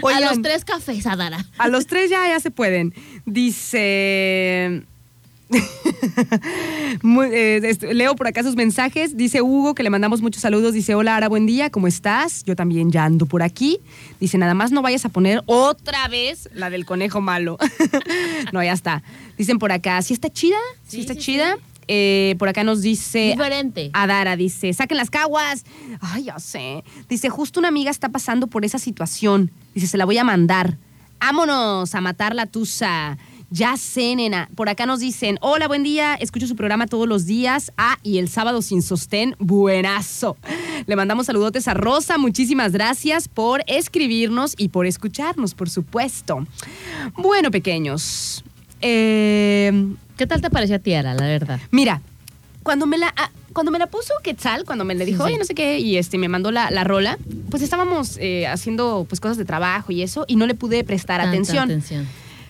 Oigan, 0.02 0.24
los 0.24 0.42
tres 0.42 0.66
cafés 0.66 1.06
a 1.08 1.16
Dara. 1.16 1.46
A 1.58 1.68
los 1.68 1.88
tres 1.88 2.10
ya, 2.10 2.28
ya 2.28 2.40
se 2.40 2.52
pueden. 2.52 2.94
Dice. 3.26 4.84
Muy- 7.02 7.30
eh, 7.32 7.78
leo 7.94 8.16
por 8.16 8.28
acá 8.28 8.44
sus 8.44 8.56
mensajes. 8.56 9.16
Dice 9.18 9.42
Hugo 9.42 9.76
que 9.76 9.84
le 9.84 9.90
mandamos 9.90 10.22
muchos 10.22 10.42
saludos. 10.42 10.74
Dice: 10.74 10.96
Hola, 10.96 11.16
Ara, 11.16 11.30
buen 11.30 11.46
día, 11.46 11.70
¿cómo 11.70 11.88
estás? 11.88 12.44
Yo 12.44 12.56
también 12.56 12.92
ya 12.92 13.06
ando 13.06 13.26
por 13.26 13.44
aquí. 13.44 13.80
Dice: 14.20 14.38
Nada 14.38 14.54
más 14.54 14.72
no 14.72 14.82
vayas 14.82 15.06
a 15.06 15.10
poner 15.10 15.42
otra 15.46 16.08
vez 16.08 16.50
la 16.54 16.70
del 16.70 16.86
conejo 16.86 17.22
malo. 17.22 17.58
no, 18.54 18.64
ya 18.64 18.74
está. 18.74 19.04
Dicen 19.38 19.60
por 19.60 19.72
acá: 19.72 20.02
¿Sí 20.02 20.14
está 20.14 20.30
chida? 20.32 20.58
¿Sí, 20.88 20.98
Sí, 20.98 21.02
está 21.02 21.14
sí, 21.14 21.20
chida? 21.20 21.58
Eh, 21.88 22.36
por 22.40 22.48
acá 22.48 22.64
nos 22.64 22.82
dice. 22.82 23.32
Diferente. 23.32 23.90
Adara 23.94 24.38
dice, 24.38 24.72
saquen 24.74 24.98
las 24.98 25.10
caguas. 25.10 25.66
Ay, 26.00 26.26
ya 26.26 26.40
sé. 26.40 26.84
Dice, 27.10 27.30
justo 27.30 27.60
una 27.60 27.68
amiga 27.68 27.92
está 27.92 28.08
pasando 28.10 28.48
por 28.48 28.64
esa 28.64 28.80
situación. 28.80 29.52
Dice, 29.76 29.88
se 29.88 29.98
la 29.98 30.06
voy 30.06 30.18
a 30.18 30.24
mandar. 30.24 30.78
Vámonos 31.20 31.94
a 31.96 32.02
matar 32.02 32.36
la 32.36 32.46
tusa. 32.46 33.18
Ya 33.56 33.78
sé, 33.78 34.16
nena. 34.16 34.50
Por 34.56 34.68
acá 34.68 34.88
nos 34.88 35.00
dicen, 35.00 35.38
hola, 35.40 35.68
buen 35.68 35.84
día. 35.84 36.16
Escucho 36.16 36.48
su 36.48 36.56
programa 36.56 36.88
todos 36.88 37.08
los 37.08 37.28
días. 37.28 37.72
Ah, 37.78 38.00
y 38.02 38.18
el 38.18 38.28
sábado 38.28 38.64
sin 38.64 38.82
sostén, 38.82 39.36
buenazo. 39.38 40.38
Le 40.88 40.96
mandamos 40.96 41.28
saludotes 41.28 41.68
a 41.68 41.76
Rosa. 41.76 42.18
Muchísimas 42.18 42.72
gracias 42.72 43.28
por 43.28 43.64
escribirnos 43.68 44.56
y 44.58 44.70
por 44.70 44.88
escucharnos, 44.88 45.54
por 45.54 45.70
supuesto. 45.70 46.48
Bueno, 47.16 47.52
pequeños. 47.52 48.44
Eh, 48.82 49.72
¿Qué 50.18 50.26
tal 50.26 50.42
te 50.42 50.50
pareció 50.50 50.78
a 50.78 50.80
ti, 50.80 50.96
Ara, 50.96 51.14
la 51.14 51.28
verdad? 51.28 51.60
Mira, 51.70 52.02
cuando 52.64 52.88
me 52.88 52.98
la, 52.98 53.14
ah, 53.16 53.30
cuando 53.54 53.72
me 53.72 53.78
la 53.78 53.86
puso 53.86 54.16
Quetzal, 54.24 54.66
cuando 54.66 54.84
me 54.84 54.96
le 54.96 55.06
dijo, 55.06 55.26
Sí, 55.26 55.28
sí. 55.28 55.34
oye, 55.34 55.38
no 55.38 55.46
sé 55.46 55.54
qué, 55.54 55.78
y 55.78 55.98
este 55.98 56.18
me 56.18 56.28
mandó 56.28 56.50
la, 56.52 56.72
la 56.72 56.84
rola, 56.84 57.20
pues 57.52 57.62
estábamos 57.62 58.18
eh, 58.20 58.48
haciendo 58.48 59.06
pues 59.08 59.20
cosas 59.22 59.38
de 59.38 59.46
trabajo 59.46 59.92
y 59.92 60.02
eso, 60.02 60.26
y 60.28 60.38
no 60.38 60.48
le 60.48 60.56
pude 60.56 60.84
prestar 60.84 61.20
Tanta 61.22 61.30
atención. 61.30 61.66
atención. 61.66 62.08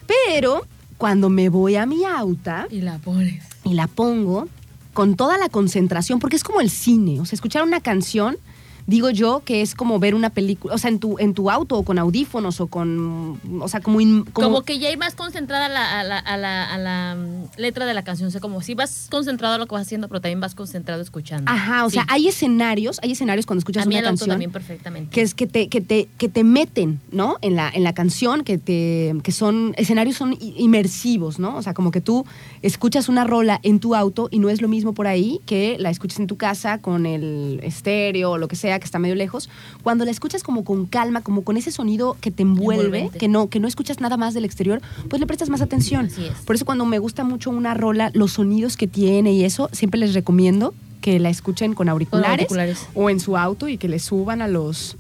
Pero 0.08 0.66
cuando 1.04 1.30
me 1.30 1.50
voy 1.50 1.76
a 1.76 1.86
mi 1.86 2.06
auta 2.06 2.66
Y 2.72 2.80
la 2.80 2.98
pones. 2.98 3.44
y 3.66 3.74
la 3.74 3.88
pongo 3.88 4.48
con 4.94 5.18
toda 5.18 5.38
la 5.38 5.50
concentración, 5.50 6.20
porque 6.20 6.38
es 6.38 6.46
como 6.46 6.62
el 6.62 6.70
cine, 6.70 7.20
o 7.20 7.26
sea, 7.26 7.36
escuchar 7.36 7.62
una 7.64 7.82
canción, 7.82 8.38
digo 8.88 9.10
yo 9.10 9.42
que 9.46 9.62
es 9.62 9.76
como 9.76 10.00
ver 10.00 10.16
una 10.16 10.30
película, 10.30 10.74
o 10.74 10.78
sea, 10.78 10.90
en 10.90 11.00
tu, 11.00 11.18
en 11.20 11.34
tu 11.34 11.50
auto 11.50 11.78
o 11.78 11.84
con 11.84 11.98
audífonos 12.00 12.60
o 12.62 12.68
con, 12.68 13.40
o 13.62 13.68
sea, 13.68 13.80
como... 13.82 14.02
in- 14.02 14.24
Como, 14.26 14.64
que 14.64 14.80
ya 14.80 14.90
hay 14.90 14.98
más 14.98 15.16
concentrada 15.16 15.70
la- 15.70 16.00
a 16.00 16.04
la, 16.04 16.18
a 16.20 16.38
la- 16.38 16.74
a 16.74 16.78
la, 16.78 17.16
mm, 17.16 17.60
letra 17.60 17.86
de 17.86 17.94
la 17.94 18.04
canción. 18.04 18.28
O 18.28 18.32
sea, 18.32 18.42
como 18.42 18.62
si 18.62 18.74
vas 18.76 19.08
concentrado 19.10 19.56
a 19.56 19.58
lo 19.58 19.68
que 19.68 19.74
vas 19.76 19.84
haciendo, 19.84 20.08
pero 20.08 20.22
también 20.22 20.40
vas 20.42 20.56
concentrado 20.56 21.02
escuchando. 21.02 21.50
Ajá, 21.52 21.86
o 21.86 21.90
Sí. 21.90 21.96
sea, 21.96 22.06
hay 22.10 22.28
escenarios, 22.28 23.00
hay 23.04 23.12
escenarios 23.14 23.46
cuando 23.46 23.60
escuchas 23.60 23.84
a 23.84 23.86
mí 23.86 23.96
una 23.96 24.00
el 24.00 24.06
auto 24.08 24.12
canción. 24.20 24.30
también 24.34 24.52
perfectamente. 24.52 25.10
que 25.12 25.22
es 25.22 25.34
que 25.34 25.48
te, 25.48 25.68
que 25.70 25.82
te, 25.82 26.08
que 26.18 26.30
te 26.30 26.44
meten, 26.44 27.00
¿no? 27.12 27.38
En 27.42 27.56
la, 27.56 27.70
en 27.74 27.84
la 27.84 27.94
canción, 27.94 28.44
que 28.44 28.58
te, 28.58 29.14
que 29.24 29.32
son, 29.32 29.74
escenarios 29.78 30.16
son 30.18 30.38
inmersivos, 30.74 31.40
¿no? 31.40 31.56
O 31.58 31.62
sea, 31.62 31.74
como 31.74 31.92
que 31.92 32.02
tú 32.02 32.26
escuchas 32.62 33.10
una 33.10 33.24
rola 33.24 33.60
en 33.64 33.80
tu 33.80 33.96
auto 33.96 34.28
y 34.32 34.40
no 34.40 34.50
es 34.50 34.62
lo 34.62 34.68
mismo 34.68 34.94
por 34.94 35.08
ahí 35.08 35.40
que 35.46 35.78
la 35.80 35.90
escuches 35.90 36.20
en 36.20 36.28
tu 36.28 36.38
casa 36.38 36.80
con 36.80 37.06
el 37.06 37.60
estéreo 37.64 38.32
o 38.32 38.38
lo 38.38 38.48
que 38.48 38.56
sea 38.56 38.73
que 38.80 38.86
está 38.86 39.00
medio 39.00 39.16
lejos. 39.16 39.50
Cuando 39.84 40.06
la 40.06 40.12
escuchas 40.12 40.44
como 40.44 40.64
con 40.64 40.86
calma, 40.86 41.22
como 41.22 41.44
con 41.44 41.58
ese 41.58 41.72
sonido 41.72 42.18
que 42.22 42.32
te 42.32 42.44
envuelve, 42.44 42.84
Envolvente. 42.84 43.18
que 43.18 43.28
no, 43.28 43.50
que 43.50 43.60
no 43.60 43.68
escuchas 43.68 44.00
nada 44.00 44.18
más 44.18 44.34
del 44.34 44.46
exterior, 44.46 44.82
pues 45.10 45.20
le 45.20 45.28
prestas 45.28 45.50
más 45.50 45.62
atención. 45.62 46.06
Así 46.06 46.26
es. 46.26 46.34
Por 46.46 46.56
eso 46.56 46.66
cuando 46.66 46.86
me 46.86 47.00
gusta 47.00 47.24
mucho 47.24 47.50
una 47.50 47.74
rola, 47.74 48.12
los 48.14 48.34
sonidos 48.34 48.78
que 48.78 48.88
tiene 48.88 49.34
y 49.34 49.44
eso, 49.44 49.70
siempre 49.72 50.00
les 50.00 50.14
recomiendo 50.14 50.74
que 51.02 51.20
la 51.20 51.30
escuchen 51.30 51.74
con 51.74 51.90
auriculares, 51.90 52.32
auriculares. 52.32 52.88
o 52.96 53.10
en 53.10 53.20
su 53.20 53.36
auto 53.38 53.68
y 53.68 53.78
que 53.78 53.90
le 53.90 54.00
suban 54.00 54.42
a 54.42 54.48
los 54.48 54.96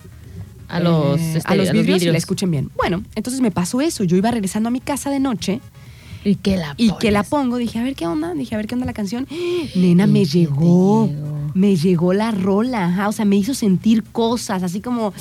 a 0.68 0.80
los, 0.80 1.20
eh, 1.20 1.38
este, 1.38 1.53
a 1.53 1.56
los 1.56 1.72
vidrios, 1.72 2.01
y 2.01 2.06
la 2.06 2.18
escuchen 2.18 2.50
bien. 2.50 2.72
Bueno, 2.75 3.03
entonces 3.15 3.42
me 3.42 3.51
pasó 3.51 3.80
eso. 3.80 4.03
Yo 4.03 4.18
iba 4.18 4.32
regresando 4.32 4.70
a 4.70 4.72
mi 4.72 4.80
casa 4.80 5.10
de 5.10 5.20
noche 5.20 5.62
Y 6.25 6.36
que 6.36 6.58
la 6.58 6.74
y 6.77 6.92
que 7.00 7.12
la 7.12 7.24
pongo. 7.24 7.58
Dije, 7.58 7.80
a 7.80 7.84
ver 7.84 7.96
qué 7.96 8.08
onda. 8.08 8.34
Dije, 8.34 8.56
a 8.56 8.58
ver 8.58 8.68
qué 8.68 8.75
onda 8.75 8.86
la 8.86 8.94
canción. 8.94 9.27
Nena, 9.75 10.08
me 10.08 10.22
¿Y 10.22 10.25
qué 10.25 10.32
te 10.32 10.38
llegó. 10.39 11.08
llegó? 11.08 11.51
Me 11.53 11.75
llegó 11.75 12.13
la 12.13 12.32
rola. 12.32 12.86
ajá, 12.86 13.10
O 13.10 13.12
sea, 13.12 13.25
me 13.25 13.36
hizo 13.36 13.53
sentir 13.53 14.03
cosas, 14.03 14.63
así 14.63 14.80
como 14.82 15.13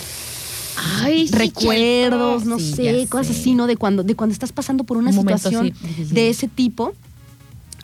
Ay, 1.02 1.28
recuerdos, 1.30 2.44
no 2.46 2.58
Sí, 2.58 2.72
sé, 2.74 3.06
cosas 3.08 3.34
sé. 3.34 3.40
así, 3.40 3.54
¿no? 3.54 3.66
De 3.66 3.76
cuando, 3.76 4.02
de 4.02 4.14
cuando 4.14 4.32
estás 4.32 4.52
pasando 4.52 4.84
por 4.84 4.96
una 4.96 5.10
Un 5.10 5.16
situación 5.18 5.72
de 6.10 6.28
ese 6.30 6.48
tipo. 6.48 6.94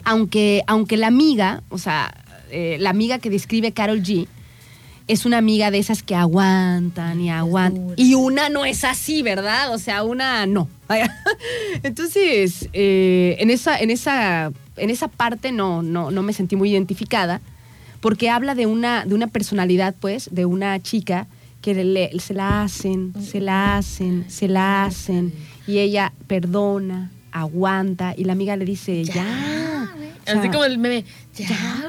Aunque, 0.05 0.63
aunque 0.65 0.97
la 0.97 1.07
amiga, 1.07 1.61
o 1.69 1.77
sea, 1.77 2.13
eh, 2.51 2.77
la 2.79 2.89
amiga 2.89 3.19
que 3.19 3.29
describe 3.29 3.73
Carol 3.73 4.01
G, 4.01 4.27
es 5.09 5.25
una 5.25 5.37
amiga 5.39 5.71
de 5.71 5.79
esas 5.79 6.03
que 6.03 6.15
aguantan 6.15 7.19
y 7.19 7.29
aguantan. 7.31 7.93
Y 7.97 8.13
una 8.13 8.47
no 8.49 8.63
es 8.63 8.83
así, 8.83 9.21
¿verdad? 9.23 9.73
O 9.73 9.79
sea, 9.79 10.03
una 10.03 10.45
no. 10.45 10.69
Entonces, 11.83 12.69
eh, 12.73 13.35
en, 13.39 13.49
esa, 13.49 13.79
en, 13.79 13.89
esa, 13.89 14.51
en 14.77 14.89
esa 14.89 15.07
parte 15.07 15.51
no, 15.51 15.81
no, 15.81 16.11
no 16.11 16.23
me 16.23 16.33
sentí 16.33 16.55
muy 16.55 16.71
identificada, 16.71 17.41
porque 18.01 18.29
habla 18.29 18.55
de 18.55 18.65
una, 18.65 19.05
de 19.05 19.15
una 19.15 19.27
personalidad, 19.27 19.95
pues, 19.99 20.29
de 20.31 20.45
una 20.45 20.79
chica 20.81 21.27
que 21.61 21.73
le- 21.83 22.17
se 22.19 22.33
la 22.33 22.61
hacen, 22.63 23.13
se 23.21 23.41
la 23.41 23.77
hacen, 23.77 24.25
se 24.29 24.47
la 24.47 24.85
hacen, 24.85 25.33
y 25.67 25.79
ella 25.79 26.13
perdona, 26.27 27.11
aguanta, 27.31 28.13
y 28.15 28.23
la 28.23 28.33
amiga 28.33 28.55
le 28.55 28.65
dice, 28.65 29.03
ya. 29.03 29.91
O 30.21 30.31
sea, 30.31 30.39
Así 30.39 30.49
como 30.49 30.63
el 30.65 30.77
meme. 30.77 31.03
Ya. 31.35 31.47
ya, 31.47 31.85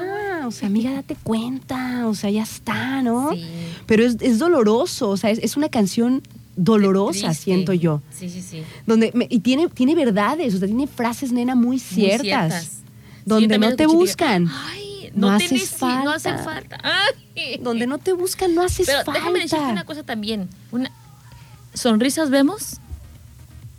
o 0.51 0.53
sea, 0.53 0.67
amiga, 0.67 0.91
date 0.93 1.15
cuenta, 1.23 2.07
o 2.07 2.13
sea, 2.15 2.29
ya 2.29 2.43
está, 2.43 3.01
¿no? 3.01 3.31
Sí. 3.33 3.45
Pero 3.85 4.03
es, 4.05 4.17
es 4.21 4.37
doloroso, 4.39 5.09
o 5.09 5.17
sea, 5.17 5.29
es, 5.31 5.39
es 5.39 5.57
una 5.57 5.69
canción 5.69 6.21
dolorosa, 6.55 7.33
siento 7.33 7.73
yo. 7.73 8.01
Sí, 8.11 8.29
sí, 8.29 8.41
sí. 8.41 8.63
Donde 8.85 9.11
me- 9.13 9.27
y 9.29 9.39
tiene, 9.39 9.67
tiene 9.69 9.95
verdades, 9.95 10.53
o 10.53 10.57
sea, 10.59 10.67
tiene 10.67 10.85
frases, 10.87 11.31
nena, 11.31 11.55
muy 11.55 11.67
Muy 11.77 11.79
ciertas. 11.79 12.21
ciertas. 12.21 12.63
Sí, 12.65 12.77
Donde 13.25 13.57
no 13.57 13.75
te 13.75 13.87
buscan. 13.87 14.47
Ay, 14.49 15.11
No 15.15 15.31
no, 15.31 15.37
te 15.37 15.45
haces 15.45 15.73
neces- 15.79 16.03
no 16.03 16.11
hacen 16.11 16.37
falta. 16.39 16.77
falta. 16.77 16.77
Ay. 16.83 17.57
Donde 17.61 17.87
no 17.87 17.97
te 17.97 18.13
buscan, 18.13 18.53
no 18.53 18.61
haces 18.63 18.85
Pero 18.87 18.99
falta. 18.99 19.13
déjame 19.13 19.39
decirte 19.39 19.63
una 19.71 19.85
cosa 19.85 20.03
también. 20.03 20.49
Una, 20.71 20.91
sonrisas 21.73 22.29
vemos, 22.29 22.77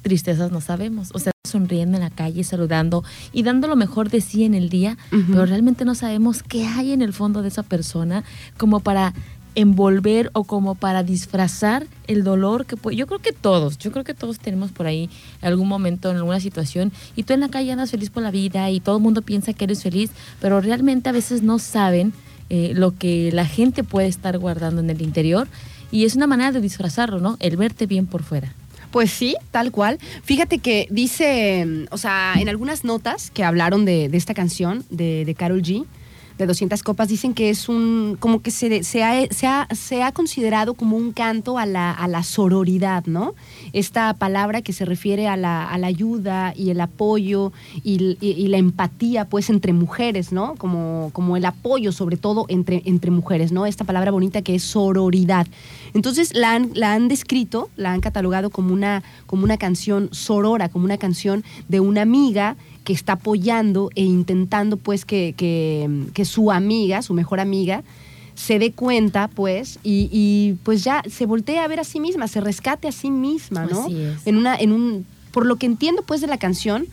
tristezas 0.02 0.50
no 0.50 0.60
sabemos. 0.60 1.10
O 1.14 1.18
sea, 1.18 1.31
sonriendo 1.52 1.96
en 1.96 2.02
la 2.02 2.10
calle, 2.10 2.44
saludando 2.44 3.04
y 3.32 3.42
dando 3.42 3.68
lo 3.68 3.76
mejor 3.76 4.10
de 4.10 4.20
sí 4.20 4.44
en 4.44 4.54
el 4.54 4.68
día, 4.68 4.96
pero 5.10 5.46
realmente 5.46 5.84
no 5.84 5.94
sabemos 5.94 6.42
qué 6.42 6.66
hay 6.66 6.92
en 6.92 7.02
el 7.02 7.12
fondo 7.12 7.42
de 7.42 7.48
esa 7.48 7.62
persona 7.62 8.24
como 8.56 8.80
para 8.80 9.14
envolver 9.54 10.30
o 10.32 10.44
como 10.44 10.74
para 10.74 11.02
disfrazar 11.02 11.86
el 12.06 12.24
dolor 12.24 12.66
que 12.66 12.76
puede. 12.76 12.96
Yo 12.96 13.06
creo 13.06 13.20
que 13.20 13.32
todos, 13.32 13.78
yo 13.78 13.92
creo 13.92 14.04
que 14.04 14.14
todos 14.14 14.38
tenemos 14.38 14.70
por 14.70 14.86
ahí 14.86 15.10
algún 15.40 15.68
momento 15.68 16.10
en 16.10 16.16
alguna 16.16 16.40
situación 16.40 16.92
y 17.16 17.24
tú 17.24 17.34
en 17.34 17.40
la 17.40 17.48
calle 17.48 17.72
andas 17.72 17.90
feliz 17.90 18.10
por 18.10 18.22
la 18.22 18.30
vida 18.30 18.70
y 18.70 18.80
todo 18.80 18.96
el 18.96 19.02
mundo 19.02 19.22
piensa 19.22 19.52
que 19.52 19.64
eres 19.64 19.82
feliz, 19.82 20.10
pero 20.40 20.60
realmente 20.60 21.08
a 21.08 21.12
veces 21.12 21.42
no 21.42 21.58
saben 21.58 22.12
eh, 22.48 22.72
lo 22.74 22.96
que 22.96 23.30
la 23.32 23.46
gente 23.46 23.84
puede 23.84 24.08
estar 24.08 24.38
guardando 24.38 24.80
en 24.80 24.90
el 24.90 25.02
interior 25.02 25.48
y 25.90 26.04
es 26.06 26.16
una 26.16 26.26
manera 26.26 26.52
de 26.52 26.60
disfrazarlo, 26.60 27.20
¿no? 27.20 27.36
El 27.38 27.56
verte 27.56 27.86
bien 27.86 28.06
por 28.06 28.22
fuera. 28.22 28.54
Pues 28.92 29.10
sí, 29.10 29.34
tal 29.50 29.72
cual. 29.72 29.98
Fíjate 30.22 30.58
que 30.58 30.86
dice, 30.90 31.64
mm, 31.66 31.84
o 31.90 31.98
sea, 31.98 32.34
en 32.38 32.48
algunas 32.48 32.84
notas 32.84 33.30
que 33.30 33.42
hablaron 33.42 33.84
de, 33.84 34.08
de 34.08 34.18
esta 34.18 34.34
canción 34.34 34.84
de, 34.90 35.24
de 35.24 35.34
Carol 35.34 35.62
G, 35.62 35.86
de 36.38 36.46
200 36.46 36.82
copas 36.82 37.08
dicen 37.08 37.34
que 37.34 37.50
es 37.50 37.68
un, 37.68 38.16
como 38.18 38.40
que 38.42 38.50
se, 38.50 38.82
se, 38.84 39.02
ha, 39.04 39.26
se, 39.30 39.46
ha, 39.46 39.68
se 39.74 40.02
ha 40.02 40.12
considerado 40.12 40.74
como 40.74 40.96
un 40.96 41.12
canto 41.12 41.58
a 41.58 41.66
la, 41.66 41.90
a 41.92 42.08
la 42.08 42.22
sororidad, 42.22 43.04
¿no? 43.06 43.34
Esta 43.72 44.14
palabra 44.14 44.62
que 44.62 44.72
se 44.72 44.84
refiere 44.84 45.28
a 45.28 45.36
la, 45.36 45.70
ayuda 45.72 46.52
y 46.56 46.70
el 46.70 46.80
apoyo 46.80 47.52
y, 47.84 48.16
y- 48.20 48.32
y 48.32 48.48
la 48.48 48.58
empatía, 48.58 49.24
pues, 49.28 49.50
entre 49.50 49.72
mujeres, 49.72 50.32
¿no? 50.32 50.54
Como, 50.56 51.10
como 51.12 51.36
el 51.36 51.44
apoyo, 51.44 51.92
sobre 51.92 52.16
todo, 52.16 52.46
entre, 52.48 52.82
entre 52.84 53.10
mujeres, 53.10 53.52
¿no? 53.52 53.66
Esta 53.66 53.84
palabra 53.84 54.10
bonita 54.10 54.42
que 54.42 54.54
es 54.54 54.62
sororidad. 54.62 55.46
Entonces, 55.94 56.34
la 56.34 56.54
han, 56.54 56.70
la 56.74 56.92
han 56.94 57.08
descrito, 57.08 57.68
la 57.76 57.92
han 57.92 58.00
catalogado 58.00 58.50
como 58.50 58.72
una, 58.72 59.02
como 59.26 59.44
una 59.44 59.56
canción 59.58 60.08
sorora, 60.12 60.68
como 60.68 60.84
una 60.84 60.98
canción 60.98 61.44
de 61.68 61.80
una 61.80 62.02
amiga 62.02 62.56
que 62.84 62.92
está 62.92 63.14
apoyando 63.14 63.90
e 63.94 64.02
intentando 64.02 64.76
pues 64.76 65.04
que, 65.04 65.34
que- 65.36 65.88
que 66.14 66.24
su 66.24 66.50
amiga, 66.50 67.02
su 67.02 67.14
mejor 67.14 67.40
amiga, 67.40 67.82
se 68.34 68.58
dé 68.58 68.72
cuenta 68.72 69.28
pues 69.28 69.78
y, 69.84 70.08
y, 70.10 70.54
pues 70.64 70.82
ya 70.84 71.02
se 71.08 71.26
voltee 71.26 71.58
a 71.58 71.68
ver 71.68 71.80
a 71.80 71.84
sí 71.84 72.00
misma, 72.00 72.26
se 72.28 72.40
rescate 72.40 72.88
a 72.88 72.92
sí 72.92 73.10
misma, 73.10 73.66
¿no? 73.66 73.82
Así 73.84 74.00
es. 74.00 74.26
En 74.26 74.36
una, 74.36 74.56
en 74.56 74.72
un, 74.72 75.06
por 75.32 75.46
lo 75.46 75.56
que 75.56 75.66
entiendo 75.66 76.02
pues 76.02 76.20
de 76.20 76.26
la 76.26 76.38
canción, 76.38 76.86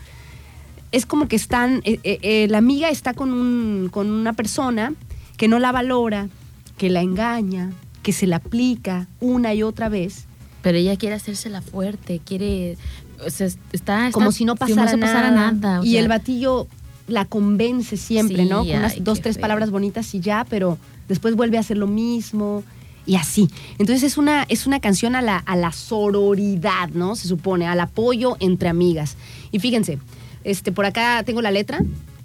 es 0.91 1.05
como 1.05 1.27
que 1.27 1.35
están, 1.35 1.81
eh, 1.85 1.99
eh, 2.03 2.19
eh, 2.21 2.47
la 2.49 2.57
amiga 2.57 2.89
está 2.89 3.13
con, 3.13 3.31
un, 3.31 3.89
con 3.91 4.11
una 4.11 4.33
persona 4.33 4.93
que 5.37 5.47
no 5.47 5.59
la 5.59 5.71
valora, 5.71 6.29
que 6.77 6.89
la 6.89 7.01
engaña, 7.01 7.71
que 8.03 8.11
se 8.11 8.27
la 8.27 8.37
aplica 8.37 9.07
una 9.19 9.53
y 9.53 9.63
otra 9.63 9.87
vez, 9.89 10.25
Pero 10.61 10.77
ella 10.77 10.97
quiere 10.97 11.15
hacérsela 11.15 11.61
fuerte, 11.61 12.19
quiere. 12.23 12.77
O 13.25 13.29
sea, 13.29 13.47
está, 13.47 13.63
está- 13.73 14.11
como 14.11 14.31
si 14.31 14.45
no 14.45 14.55
pasara, 14.55 15.31
nada. 15.31 15.81
y 15.83 15.91
sea, 15.91 16.01
el 16.01 16.07
batillo 16.07 16.67
la 17.07 17.25
convence 17.25 17.97
siempre, 17.97 18.43
Sí, 18.43 18.49
¿no? 18.49 18.59
Con 18.59 18.69
unas 18.75 18.93
ay, 18.93 18.99
dos, 19.01 19.21
tres 19.21 19.35
feo. 19.35 19.41
palabras 19.41 19.71
bonitas 19.71 20.13
y 20.13 20.19
ya, 20.19 20.45
pero 20.49 20.77
después 21.07 21.35
vuelve 21.35 21.57
a 21.57 21.61
hacer 21.61 21.77
lo 21.77 21.87
mismo 21.87 22.63
y 23.05 23.15
así. 23.15 23.49
Entonces 23.79 24.03
es 24.03 24.17
una, 24.19 24.43
es 24.47 24.67
una 24.67 24.79
canción 24.79 25.15
a 25.15 25.21
la, 25.23 25.37
a 25.37 25.55
la 25.55 25.71
sororidad, 25.71 26.89
¿no? 26.89 27.15
Se 27.15 27.27
supone, 27.27 27.65
al 27.67 27.79
apoyo 27.79 28.37
entre 28.39 28.69
amigas. 28.69 29.15
Y 29.51 29.59
fíjense, 29.59 29.97
este, 30.43 30.71
por 30.71 30.85
acá 30.85 31.23
tengo 31.25 31.41
la 31.41 31.51
letra. 31.51 31.79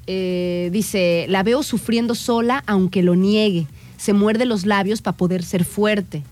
eh, 0.07 0.69
dice, 0.71 1.25
la 1.31 1.43
veo 1.43 1.63
sufriendo 1.63 2.15
sola 2.15 2.63
aunque 2.67 3.03
lo 3.03 3.15
niegue. 3.15 3.67
Se 3.97 4.13
muerde 4.13 4.45
los 4.45 4.67
labios 4.67 5.01
para 5.01 5.17
poder 5.17 5.43
ser 5.45 5.65
fuerte. 5.65 6.23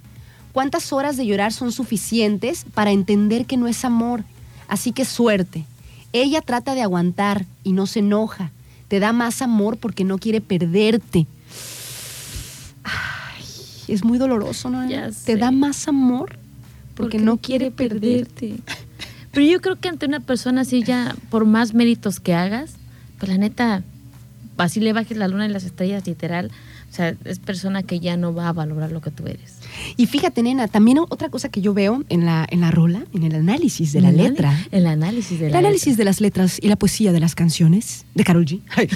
¿Cuántas 0.52 0.92
horas 0.92 1.16
de 1.16 1.24
llorar 1.24 1.54
son 1.54 1.72
suficientes 1.72 2.66
para 2.74 2.90
entender 2.92 3.46
que 3.46 3.56
no 3.56 3.66
es 3.68 3.82
amor? 3.86 4.24
Así 4.72 4.92
que 4.92 5.04
suerte. 5.04 5.66
Ella 6.14 6.40
trata 6.40 6.74
de 6.74 6.80
aguantar 6.80 7.44
y 7.62 7.72
no 7.72 7.86
se 7.86 7.98
enoja. 7.98 8.50
Te 8.88 9.00
da 9.00 9.12
más 9.12 9.42
amor 9.42 9.76
porque 9.76 10.02
no 10.02 10.16
quiere 10.16 10.40
perderte. 10.40 11.26
Ay, 12.82 13.44
es 13.88 14.02
muy 14.02 14.16
doloroso, 14.16 14.70
¿no? 14.70 14.88
Ya 14.88 15.08
Te 15.08 15.12
sé. 15.12 15.36
da 15.36 15.50
más 15.50 15.88
amor 15.88 16.38
porque, 16.94 17.18
no 17.18 17.36
quiere 17.36 17.70
perderte. 17.70 18.60
Pero 19.30 19.44
yo 19.46 19.60
creo 19.60 19.76
que 19.76 19.90
ante 19.90 20.06
una 20.06 20.20
persona 20.20 20.62
así 20.62 20.82
ya, 20.82 21.14
por 21.28 21.44
más 21.44 21.74
méritos 21.74 22.18
que 22.18 22.32
hagas, 22.32 22.76
pues 23.18 23.30
la 23.30 23.36
neta, 23.36 23.82
así 24.56 24.80
le 24.80 24.94
bajes 24.94 25.18
la 25.18 25.28
luna 25.28 25.44
y 25.44 25.50
las 25.50 25.64
estrellas, 25.64 26.06
literal. 26.06 26.50
O 26.90 26.94
sea, 26.94 27.14
es 27.26 27.38
persona 27.40 27.82
que 27.82 28.00
ya 28.00 28.16
no 28.16 28.32
va 28.32 28.48
a 28.48 28.52
valorar 28.54 28.90
lo 28.90 29.02
que 29.02 29.10
tú 29.10 29.26
eres. 29.26 29.56
Y 29.96 30.06
fíjate, 30.06 30.42
nena, 30.42 30.68
también 30.68 30.98
otra 30.98 31.28
cosa 31.28 31.48
que 31.48 31.60
yo 31.60 31.74
veo 31.74 32.02
en 32.08 32.24
la, 32.26 32.46
en 32.50 32.60
la 32.60 32.70
rola, 32.70 33.04
en 33.14 33.22
el 33.24 33.34
análisis 33.34 33.92
de 33.92 34.00
la 34.00 34.08
El 34.10 34.14
anal- 34.20 34.30
letra. 34.32 34.66
El 34.70 34.86
análisis 34.86 35.38
de 35.40 35.46
El 35.46 35.52
la 35.52 35.58
análisis 35.58 35.86
letra. 35.88 35.98
de 35.98 36.04
las 36.04 36.20
letras 36.20 36.58
y 36.60 36.68
la 36.68 36.76
poesía 36.76 37.12
de 37.12 37.20
las 37.20 37.34
canciones 37.34 38.04
de 38.14 38.24
Carol 38.24 38.44
G. 38.44 38.60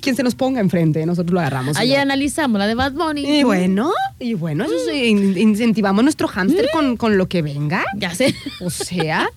Quien 0.00 0.14
se 0.16 0.22
nos 0.22 0.34
ponga 0.34 0.60
enfrente, 0.60 1.04
nosotros 1.06 1.32
lo 1.32 1.40
agarramos. 1.40 1.76
¿no? 1.76 1.96
analizamos 2.00 2.58
la 2.58 2.66
de 2.66 2.74
Bad 2.74 2.92
Bunny. 2.92 3.24
Y 3.38 3.42
bueno, 3.44 3.90
y 4.18 4.34
bueno, 4.34 4.64
eso 4.64 4.74
sí, 4.90 5.04
in- 5.06 5.36
incentivamos 5.38 6.02
nuestro 6.04 6.28
hámster 6.28 6.68
con, 6.72 6.96
con 6.96 7.18
lo 7.18 7.28
que 7.28 7.42
venga. 7.42 7.84
Ya 7.96 8.14
sé. 8.14 8.34
O 8.60 8.70
sea, 8.70 9.28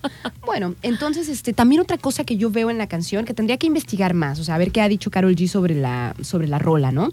bueno, 0.44 0.74
entonces 0.82 1.28
este 1.28 1.52
también 1.52 1.80
otra 1.80 1.98
cosa 1.98 2.24
que 2.24 2.36
yo 2.36 2.50
veo 2.50 2.70
en 2.70 2.78
la 2.78 2.86
canción 2.88 3.24
que 3.24 3.34
tendría 3.34 3.56
que 3.58 3.66
investigar 3.66 4.14
más, 4.14 4.38
o 4.40 4.44
sea, 4.44 4.54
a 4.56 4.58
ver 4.58 4.70
qué 4.72 4.80
ha 4.80 4.88
dicho 4.88 5.10
Carol 5.10 5.34
G 5.34 5.46
sobre 5.48 5.74
la 5.74 6.14
sobre 6.22 6.46
la 6.48 6.58
rola, 6.58 6.90
¿no? 6.92 7.10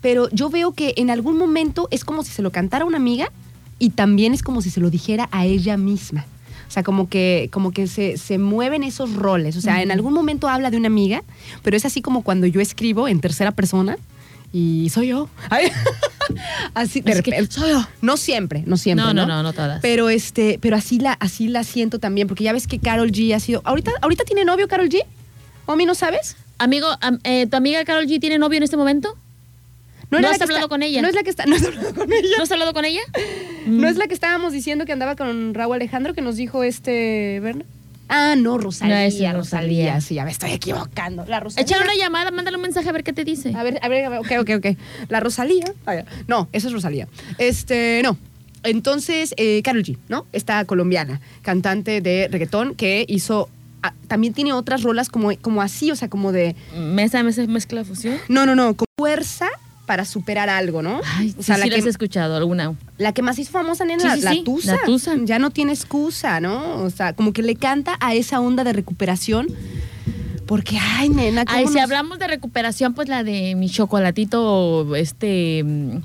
Pero 0.00 0.28
yo 0.30 0.48
veo 0.50 0.72
que 0.72 0.94
en 0.96 1.10
algún 1.10 1.36
momento 1.36 1.88
es 1.90 2.04
como 2.04 2.22
si 2.24 2.30
se 2.32 2.42
lo 2.42 2.50
cantara 2.50 2.84
una 2.84 2.96
amiga 2.96 3.30
y 3.78 3.90
también 3.90 4.32
es 4.34 4.42
como 4.42 4.62
si 4.62 4.70
se 4.70 4.80
lo 4.80 4.90
dijera 4.90 5.28
a 5.32 5.44
ella 5.46 5.76
misma. 5.76 6.26
O 6.68 6.72
sea, 6.72 6.82
como 6.84 7.08
que, 7.08 7.48
como 7.52 7.72
que 7.72 7.86
se, 7.88 8.16
se 8.16 8.38
mueven 8.38 8.84
esos 8.84 9.14
roles. 9.14 9.56
O 9.56 9.60
sea, 9.60 9.82
en 9.82 9.90
algún 9.90 10.12
momento 10.12 10.48
habla 10.48 10.70
de 10.70 10.76
una 10.76 10.86
amiga, 10.86 11.22
pero 11.62 11.76
es 11.76 11.84
así 11.84 12.00
como 12.00 12.22
cuando 12.22 12.46
yo 12.46 12.60
escribo 12.60 13.08
en 13.08 13.20
tercera 13.20 13.50
persona 13.50 13.96
y 14.52 14.88
soy 14.90 15.08
yo. 15.08 15.28
Ay. 15.50 15.70
así, 16.74 17.00
de 17.00 17.12
Es 17.12 17.22
que 17.22 17.30
repente, 17.32 17.52
soy 17.52 17.70
yo. 17.70 17.84
No 18.02 18.16
siempre, 18.16 18.62
no 18.66 18.76
siempre. 18.76 19.04
No, 19.04 19.12
No, 19.14 19.26
no, 19.26 19.36
no, 19.36 19.42
no 19.42 19.52
todas. 19.52 19.80
Pero 19.82 20.10
este, 20.10 20.58
pero 20.60 20.76
así 20.76 20.98
la, 21.00 21.12
así 21.14 21.48
la 21.48 21.64
siento 21.64 21.98
también, 21.98 22.28
porque 22.28 22.44
ya 22.44 22.52
ves 22.52 22.66
que 22.68 22.78
Carol 22.78 23.10
G 23.10 23.34
ha 23.34 23.40
sido. 23.40 23.62
¿Ahorita, 23.64 23.90
ahorita 24.02 24.24
tiene 24.24 24.44
novio 24.44 24.68
Carol 24.68 24.88
G? 24.88 25.02
¿Omi 25.66 25.86
no 25.86 25.94
sabes? 25.94 26.36
Amigo, 26.58 26.86
am- 27.00 27.18
eh, 27.24 27.46
¿tu 27.50 27.56
amiga 27.56 27.84
Carol 27.84 28.06
G 28.06 28.20
tiene 28.20 28.38
novio 28.38 28.58
en 28.58 28.62
este 28.62 28.76
momento? 28.76 29.16
¿No 30.10 30.18
era 30.18 30.30
has 30.30 30.40
hablado 30.40 30.60
está- 30.60 30.68
con 30.68 30.82
ella? 30.82 31.02
No 31.02 31.08
es 31.08 31.14
la 31.14 31.22
que 31.22 31.30
está, 31.30 31.44
no 31.46 31.56
has 31.56 31.64
hablado 31.64 31.94
con 31.94 32.12
ella. 32.12 32.28
¿No 32.36 32.42
has 32.42 32.50
hablado 32.52 32.72
con 32.72 32.84
ella? 32.84 33.00
No 33.66 33.88
es 33.88 33.96
la 33.96 34.06
que 34.06 34.14
estábamos 34.14 34.52
diciendo 34.52 34.84
que 34.86 34.92
andaba 34.92 35.16
con 35.16 35.54
Raúl 35.54 35.76
Alejandro 35.76 36.14
que 36.14 36.22
nos 36.22 36.36
dijo 36.36 36.62
este 36.64 37.40
Berna. 37.40 37.64
Ah, 38.12 38.34
no, 38.36 38.58
Rosalía. 38.58 38.96
No, 38.96 39.00
es 39.02 39.12
Rosalía. 39.14 39.32
Rosalía. 39.34 40.00
Sí, 40.00 40.14
ya 40.16 40.24
me 40.24 40.32
estoy 40.32 40.50
equivocando. 40.50 41.24
La 41.26 41.38
Rosalía. 41.38 41.62
Échale 41.64 41.84
una 41.84 41.94
llamada, 41.94 42.32
mándale 42.32 42.56
un 42.56 42.62
mensaje 42.62 42.88
a 42.88 42.92
ver 42.92 43.04
qué 43.04 43.12
te 43.12 43.24
dice. 43.24 43.52
A 43.54 43.62
ver, 43.62 43.78
a 43.82 43.88
ver, 43.88 44.04
a 44.04 44.08
ver, 44.08 44.18
ok, 44.18 44.32
ok, 44.40 44.50
ok. 44.56 44.76
La 45.08 45.20
Rosalía. 45.20 45.64
ah. 45.86 46.02
No, 46.26 46.48
esa 46.52 46.66
es 46.66 46.72
Rosalía. 46.72 47.06
Este, 47.38 48.00
no. 48.02 48.18
Entonces, 48.64 49.32
eh, 49.36 49.62
Carol 49.62 49.84
G, 49.84 49.96
¿no? 50.08 50.26
Esta 50.32 50.64
colombiana, 50.64 51.20
cantante 51.42 52.00
de 52.00 52.28
reggaetón 52.30 52.74
que 52.74 53.04
hizo. 53.08 53.48
ah, 53.82 53.94
también 54.08 54.34
tiene 54.34 54.52
otras 54.52 54.82
rolas 54.82 55.08
como, 55.08 55.30
como 55.40 55.62
así, 55.62 55.90
o 55.92 55.96
sea, 55.96 56.08
como 56.10 56.32
de. 56.32 56.56
¿Mesa, 56.76 57.22
mesa, 57.22 57.46
mezcla, 57.46 57.84
fusión? 57.84 58.18
No, 58.28 58.44
no, 58.44 58.54
no, 58.56 58.74
con 58.76 58.86
fuerza 58.98 59.46
para 59.90 60.04
superar 60.04 60.48
algo, 60.48 60.82
¿no? 60.82 61.00
Ay, 61.16 61.34
o 61.36 61.42
sea, 61.42 61.56
sí, 61.56 61.62
la, 61.62 61.64
sí, 61.64 61.70
que, 61.70 61.80
has 61.80 61.86
escuchado 61.86 62.36
alguna. 62.36 62.76
la 62.96 63.12
que 63.12 63.22
más 63.22 63.36
hizo 63.40 63.50
famosa, 63.50 63.84
nena, 63.84 64.14
Sí, 64.14 64.20
la, 64.22 64.34
la 64.34 64.44
tusa. 64.44 64.76
la 64.76 64.82
tusa. 64.84 65.16
Ya 65.24 65.40
no 65.40 65.50
tiene 65.50 65.72
excusa, 65.72 66.38
¿no? 66.38 66.76
O 66.84 66.90
sea, 66.90 67.16
como 67.16 67.32
que 67.32 67.42
le 67.42 67.56
canta 67.56 67.96
a 67.98 68.14
esa 68.14 68.38
onda 68.38 68.62
de 68.62 68.72
recuperación. 68.72 69.48
Porque, 70.46 70.78
ay, 70.78 71.08
nena, 71.08 71.44
¿cómo 71.44 71.58
Ay, 71.58 71.66
si 71.66 71.80
hablamos 71.80 72.20
de 72.20 72.28
recuperación, 72.28 72.94
pues 72.94 73.08
la 73.08 73.24
de 73.24 73.56
mi 73.56 73.68
chocolatito, 73.68 74.94
este... 74.94 75.64
mm, 75.64 75.96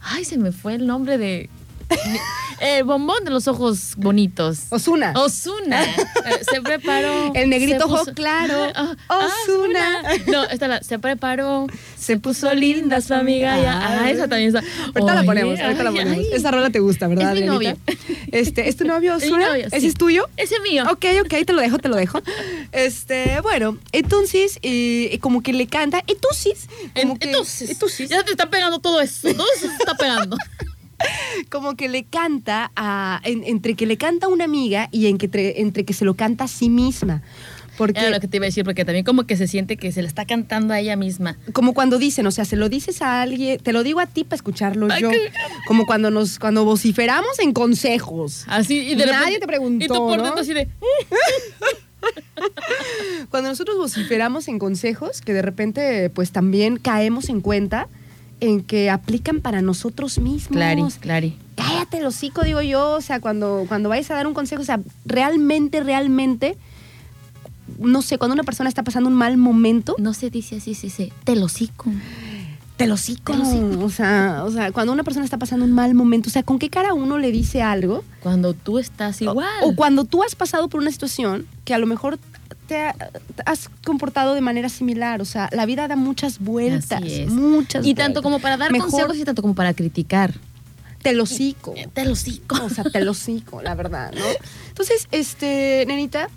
Ay, 0.00 0.24
se 0.24 0.38
me 0.38 0.50
fue 0.50 0.76
el 0.76 0.86
nombre 0.86 1.18
de... 1.18 1.50
El 2.60 2.84
bombón 2.84 3.24
de 3.24 3.30
los 3.30 3.48
ojos 3.48 3.94
bonitos. 3.96 4.60
Osuna. 4.70 5.12
Osuna. 5.16 5.82
Eh, 5.84 6.40
se 6.50 6.62
preparó. 6.62 7.32
El 7.34 7.50
negrito 7.50 7.86
ojo 7.86 8.04
claro. 8.14 8.54
Ah, 9.08 9.28
Ozuna. 9.44 10.02
Ozuna. 10.02 10.24
No, 10.26 10.44
esta 10.44 10.68
la, 10.68 10.82
se 10.82 10.98
preparó. 10.98 11.66
Se 11.98 12.16
Puso 12.18 12.52
linda 12.54 13.00
su 13.00 13.12
amiga. 13.14 13.54
Ah, 13.54 14.10
esa 14.10 14.28
también 14.28 14.54
está. 14.54 14.62
Ahorita 14.94 15.14
la 15.14 15.24
ponemos, 15.24 15.58
ahorita 15.60 15.82
la 15.82 15.90
ponemos. 15.90 16.26
Esa 16.32 16.50
rola 16.50 16.70
te 16.70 16.78
gusta, 16.80 17.06
¿verdad, 17.08 17.36
Es 17.36 17.42
mi 17.42 17.48
Adrianita? 17.48 17.80
novio. 17.80 17.98
Este, 18.32 18.68
¿Es 18.68 18.76
tu 18.76 18.84
novio, 18.84 19.16
Osuna? 19.16 19.56
¿Ese 19.56 19.86
es 19.86 19.94
tuyo? 19.94 20.28
Ese 20.36 20.54
es 20.56 20.62
mío. 20.62 20.84
Ok, 20.90 21.04
ok, 21.24 21.34
te 21.44 21.52
lo 21.52 21.60
dejo, 21.60 21.78
te 21.78 21.88
lo 21.88 21.96
dejo. 21.96 22.20
Este, 22.72 23.40
bueno, 23.42 23.78
entonces, 23.92 24.58
eh, 24.62 25.18
como 25.20 25.42
que 25.42 25.52
le 25.52 25.66
canta, 25.66 26.02
entonces, 26.06 26.68
Entonces, 26.94 27.70
entonces, 27.70 28.08
ya 28.08 28.22
te 28.22 28.30
está 28.30 28.48
pegando 28.48 28.78
todo 28.78 29.00
eso. 29.00 29.32
Todo 29.34 29.46
eso 29.56 29.66
se 29.68 29.74
está 29.74 29.94
pegando. 29.94 30.36
como 31.50 31.76
que 31.76 31.88
le 31.88 32.04
canta 32.04 32.70
a, 32.76 33.20
en- 33.24 33.44
entre 33.44 33.74
que 33.74 33.86
le 33.86 33.96
canta 33.96 34.26
a 34.26 34.28
una 34.28 34.44
amiga 34.44 34.88
y 34.92 35.06
en 35.06 35.18
que 35.18 35.30
tre- 35.30 35.54
entre 35.56 35.84
que 35.84 35.92
se 35.92 36.04
lo 36.04 36.14
canta 36.14 36.44
a 36.44 36.48
sí 36.48 36.68
misma. 36.70 37.22
Porque 37.76 37.98
Era 37.98 38.10
lo 38.10 38.20
que 38.20 38.28
te 38.28 38.36
iba 38.36 38.44
a 38.44 38.46
decir, 38.46 38.62
porque 38.64 38.84
también 38.84 39.04
como 39.04 39.24
que 39.26 39.36
se 39.36 39.48
siente 39.48 39.76
que 39.76 39.90
se 39.90 40.00
le 40.00 40.06
está 40.06 40.24
cantando 40.26 40.72
a 40.74 40.78
ella 40.78 40.94
misma. 40.94 41.36
como 41.52 41.74
cuando 41.74 41.98
dicen, 41.98 42.24
o 42.24 42.30
sea, 42.30 42.44
se 42.44 42.54
lo 42.54 42.68
dices 42.68 43.02
a 43.02 43.20
alguien, 43.20 43.58
te 43.58 43.72
lo 43.72 43.82
digo 43.82 43.98
a 43.98 44.06
ti 44.06 44.22
para 44.22 44.36
escucharlo 44.36 44.86
Ay, 44.88 45.02
yo. 45.02 45.10
Como 45.66 45.84
cuando 45.84 46.12
nos 46.12 46.38
cuando 46.38 46.64
vociferamos 46.64 47.36
en 47.40 47.52
consejos. 47.52 48.44
Así, 48.46 48.78
y 48.78 48.94
de 48.94 49.06
Nadie 49.06 49.18
repente- 49.18 49.40
te 49.40 49.46
preguntó, 49.48 49.84
Y 49.84 49.88
tú 49.88 49.94
por 49.94 50.18
¿no? 50.18 50.22
dentro 50.22 50.42
así 50.42 50.54
de... 50.54 50.68
Cuando 53.30 53.48
nosotros 53.50 53.76
vociferamos 53.78 54.48
en 54.48 54.58
consejos, 54.58 55.20
que 55.22 55.32
de 55.32 55.42
repente 55.42 56.10
pues 56.10 56.30
también 56.32 56.76
caemos 56.76 57.28
en 57.28 57.40
cuenta 57.40 57.88
en 58.46 58.62
que 58.62 58.90
aplican 58.90 59.40
para 59.40 59.62
nosotros 59.62 60.18
mismos. 60.18 60.56
Clari, 60.56 60.82
Clari. 61.00 61.38
Cállate 61.56 61.98
el 61.98 62.06
hocico, 62.06 62.42
digo 62.42 62.62
yo, 62.62 62.92
o 62.92 63.00
sea, 63.00 63.20
cuando, 63.20 63.64
cuando 63.68 63.88
vayas 63.88 64.10
a 64.10 64.14
dar 64.14 64.26
un 64.26 64.34
consejo, 64.34 64.62
o 64.62 64.64
sea, 64.64 64.80
realmente, 65.06 65.82
realmente, 65.82 66.56
no 67.78 68.02
sé, 68.02 68.18
cuando 68.18 68.34
una 68.34 68.42
persona 68.42 68.68
está 68.68 68.82
pasando 68.82 69.08
un 69.08 69.14
mal 69.16 69.36
momento, 69.36 69.94
No 69.98 70.14
se 70.14 70.30
dice 70.30 70.56
así, 70.56 70.74
se 70.74 70.88
dice, 70.88 71.12
te 71.24 71.36
lo 71.36 71.48
cico. 71.48 71.90
te 72.76 72.86
lo 72.86 72.94
hocico. 72.94 73.32
Te 73.32 73.38
lo 73.38 73.44
hocico. 73.44 73.84
O 73.84 73.90
sea, 73.90 74.42
o 74.44 74.50
sea, 74.50 74.72
cuando 74.72 74.92
una 74.92 75.04
persona 75.04 75.24
está 75.24 75.38
pasando 75.38 75.64
un 75.64 75.72
mal 75.72 75.94
momento, 75.94 76.28
o 76.28 76.32
sea, 76.32 76.42
¿con 76.42 76.58
qué 76.58 76.70
cara 76.70 76.92
uno 76.92 77.18
le 77.18 77.30
dice 77.30 77.62
algo? 77.62 78.04
Cuando 78.20 78.52
tú 78.52 78.78
estás 78.78 79.22
igual. 79.22 79.48
O, 79.62 79.70
o 79.70 79.76
cuando 79.76 80.04
tú 80.04 80.22
has 80.22 80.34
pasado 80.34 80.68
por 80.68 80.80
una 80.80 80.90
situación 80.90 81.46
que 81.64 81.72
a 81.72 81.78
lo 81.78 81.86
mejor 81.86 82.18
te, 82.66 82.76
ha- 82.80 82.92
te 82.94 83.42
has 83.46 83.68
comportado 83.84 84.34
de 84.34 84.40
manera 84.40 84.68
similar. 84.68 85.20
O 85.20 85.24
sea, 85.24 85.48
la 85.52 85.66
vida 85.66 85.86
da 85.88 85.96
muchas 85.96 86.38
vueltas. 86.38 87.02
Muchas 87.28 87.84
Y 87.86 87.94
tanto 87.94 88.20
vueltas. 88.20 88.22
como 88.22 88.38
para 88.40 88.56
dar 88.56 88.72
Mejor 88.72 88.90
consejos 88.90 89.16
y 89.18 89.24
tanto 89.24 89.42
como 89.42 89.54
para 89.54 89.74
criticar. 89.74 90.34
te 91.02 91.12
lo 91.12 91.26
cico. 91.26 91.74
Te 91.92 92.04
lo 92.04 92.14
cico. 92.16 92.56
O 92.64 92.70
sea, 92.70 92.84
te 92.84 93.00
lo 93.04 93.12
cico, 93.14 93.60
la 93.62 93.74
verdad, 93.74 94.12
¿no? 94.12 94.24
Entonces, 94.68 95.06
este, 95.12 95.84
nenita, 95.86 96.28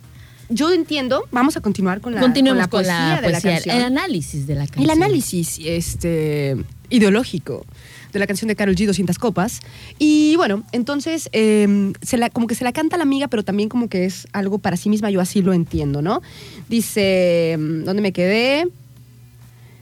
yo 0.49 0.71
entiendo. 0.73 1.23
Vamos 1.31 1.55
a 1.57 1.61
continuar 1.61 2.01
con 2.01 2.13
la, 2.15 2.21
Continuemos 2.21 2.67
con 2.67 2.83
la 2.85 2.93
poesía 3.09 3.15
de 3.21 3.31
la 3.31 3.39
poesía, 3.41 3.51
canción. 3.53 3.75
el 3.77 3.83
análisis 3.83 4.47
de 4.47 4.55
la 4.55 4.65
canción. 4.67 4.83
El 4.83 4.89
análisis 4.91 5.59
este, 5.63 6.57
ideológico 6.89 7.65
de 8.11 8.19
la 8.19 8.27
canción 8.27 8.47
de 8.47 8.55
Carol 8.55 8.75
G, 8.75 8.85
200 8.85 9.17
copas. 9.19 9.61
Y 9.99 10.35
bueno, 10.37 10.63
entonces, 10.71 11.29
la, 11.33 12.29
como 12.29 12.47
que 12.47 12.55
se 12.55 12.63
la 12.63 12.71
canta 12.71 12.97
la 12.97 13.03
amiga, 13.03 13.27
pero 13.27 13.43
también 13.43 13.69
como 13.69 13.89
que 13.89 14.05
es 14.05 14.27
algo 14.33 14.59
para 14.59 14.77
sí 14.77 14.89
misma, 14.89 15.09
yo 15.09 15.21
así 15.21 15.41
lo 15.41 15.53
entiendo, 15.53 16.01
¿no? 16.01 16.21
Dice, 16.69 17.57
¿dónde 17.59 18.01
me 18.01 18.11
quedé? 18.11 18.67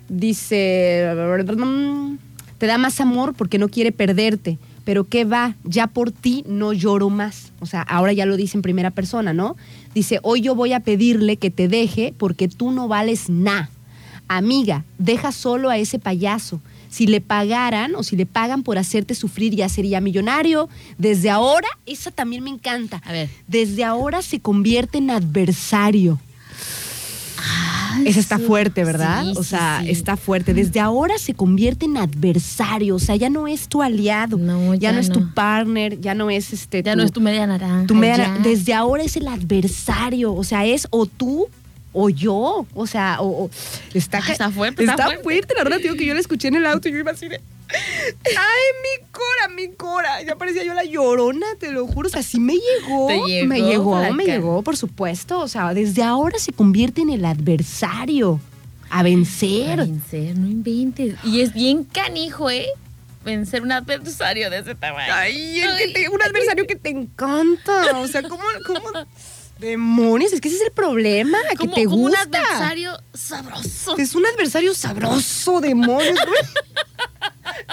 Dice, 0.07 1.07
te 2.57 2.67
da 2.67 2.77
más 2.77 3.01
amor 3.01 3.33
porque 3.33 3.57
no 3.57 3.69
quiere 3.69 3.91
perderte, 3.91 4.59
pero 4.83 5.03
¿qué 5.05 5.25
va? 5.25 5.55
Ya 5.63 5.88
por 5.88 6.11
ti 6.11 6.43
no 6.47 6.73
lloro 6.73 7.09
más. 7.09 7.51
O 7.59 7.65
sea, 7.65 7.81
ahora 7.81 8.13
ya 8.13 8.25
lo 8.25 8.38
dice 8.38 8.57
en 8.57 8.61
primera 8.61 8.91
persona, 8.91 9.33
¿no? 9.33 9.55
Dice, 9.93 10.19
hoy 10.21 10.41
yo 10.41 10.53
voy 10.55 10.73
a 10.73 10.79
pedirle 10.79 11.38
que 11.38 11.49
te 11.49 11.67
deje 11.67 12.13
porque 12.17 12.47
tú 12.47 12.71
no 12.71 12.88
vales 12.88 13.29
nada. 13.29 13.69
Amiga, 14.27 14.85
deja 14.97 15.31
solo 15.31 15.69
a 15.69 15.77
ese 15.77 15.99
payaso. 15.99 16.61
Si 16.89 17.07
le 17.07 17.21
pagaran 17.21 17.95
o 17.95 18.03
si 18.03 18.15
le 18.15 18.25
pagan 18.25 18.63
por 18.63 18.77
hacerte 18.77 19.15
sufrir, 19.15 19.55
ya 19.55 19.69
sería 19.69 20.01
millonario. 20.01 20.69
Desde 20.97 21.29
ahora, 21.29 21.67
esa 21.85 22.11
también 22.11 22.43
me 22.43 22.49
encanta. 22.49 23.01
A 23.05 23.11
ver. 23.11 23.29
Desde 23.47 23.83
ahora 23.83 24.21
se 24.21 24.39
convierte 24.39 24.97
en 24.97 25.09
adversario. 25.11 26.19
Esa 28.05 28.19
está 28.19 28.37
sí. 28.37 28.43
fuerte, 28.43 28.83
¿verdad? 28.83 29.23
Sí, 29.23 29.33
o 29.37 29.43
sea, 29.43 29.79
sí. 29.83 29.89
está 29.91 30.17
fuerte. 30.17 30.53
Desde 30.53 30.79
ahora 30.79 31.17
se 31.17 31.33
convierte 31.33 31.85
en 31.85 31.97
adversario. 31.97 32.95
O 32.95 32.99
sea, 32.99 33.15
ya 33.15 33.29
no 33.29 33.47
es 33.47 33.67
tu 33.67 33.81
aliado. 33.81 34.37
No, 34.37 34.73
ya, 34.73 34.79
ya 34.79 34.91
no 34.91 34.99
es 34.99 35.09
tu 35.09 35.33
partner. 35.33 35.99
Ya 36.01 36.13
no 36.13 36.29
es 36.29 36.51
este. 36.51 36.83
Ya 36.83 36.95
no 36.95 37.03
es 37.03 37.11
tu 37.11 37.21
media 37.21 37.47
naranja. 37.47 37.87
tu 37.87 37.95
media- 37.95 38.17
ya. 38.35 38.37
Desde 38.39 38.73
ahora 38.73 39.03
es 39.03 39.15
el 39.15 39.27
adversario. 39.27 40.33
O 40.33 40.43
sea, 40.43 40.65
es 40.65 40.87
o 40.91 41.05
tú 41.05 41.47
o 41.95 42.10
yo. 42.10 42.67
O 42.75 42.86
sea, 42.88 43.17
o, 43.21 43.45
o- 43.45 43.49
está, 43.93 44.19
Ah, 44.19 44.31
está 44.31 44.51
fuerte, 44.51 44.84
está 44.84 45.10
fuerte. 45.23 45.53
La 45.58 45.63
verdad, 45.63 45.79
digo 45.79 45.95
que 45.95 46.05
yo 46.05 46.13
la 46.13 46.19
escuché 46.19 46.49
en 46.49 46.55
el 46.55 46.65
auto 46.65 46.88
y 46.89 46.91
yo 46.91 46.99
iba 46.99 47.12
así 47.12 47.27
de. 47.27 47.41
¡Ay, 47.67 48.65
mi 48.84 49.05
cora, 49.12 49.53
mi 49.55 49.69
cora! 49.75 50.21
Ya 50.23 50.36
parecía 50.36 50.63
yo 50.63 50.73
la 50.73 50.84
llorona, 50.84 51.47
te 51.60 51.71
lo 51.71 51.88
juro. 51.88 52.08
O 52.08 52.12
sea, 52.12 52.21
sí 52.21 52.39
me 52.39 52.53
llegó. 52.53 53.10
Llegó 53.10 53.47
me 53.47 53.62
llegó, 53.62 54.13
me 54.13 54.25
llegó, 54.25 54.62
por 54.62 54.77
supuesto. 54.77 55.39
O 55.39 55.47
sea, 55.47 55.73
desde 55.73 56.03
ahora 56.03 56.38
se 56.38 56.51
convierte 56.53 57.01
en 57.01 57.10
el 57.10 57.25
adversario. 57.25 58.39
A 58.89 59.01
vencer. 59.01 59.79
A 59.79 59.84
vencer, 59.84 60.38
no 60.38 60.47
inventes. 60.47 61.15
Y 61.23 61.41
es 61.41 61.53
bien 61.53 61.84
canijo, 61.86 62.49
¿eh? 62.51 62.67
Vencer 63.25 63.63
un 63.63 63.71
adversario 63.71 64.51
de 64.51 64.60
ese 64.60 64.75
tamaño. 64.75 65.12
Ay, 65.12 65.60
el 65.60 65.77
que 65.77 65.88
te- 65.88 66.10
un 66.10 66.21
adversario 66.21 66.67
que 66.67 66.75
te 66.75 66.89
encanta. 66.91 67.97
O 67.97 68.08
sea, 68.08 68.21
¿cómo, 68.21 68.43
cómo 68.67 68.81
demonios? 69.59 70.33
Es 70.33 70.41
que 70.41 70.47
ese 70.49 70.57
es 70.57 70.63
el 70.63 70.71
problema, 70.71 71.37
que 71.59 71.67
te 71.67 71.85
como 71.85 71.97
un 71.97 72.01
gusta. 72.11 72.21
adversario 72.21 72.91
sabroso. 73.13 73.97
Es 73.97 74.15
un 74.15 74.25
adversario 74.25 74.73
sabroso, 74.73 75.61
demonios. 75.61 76.19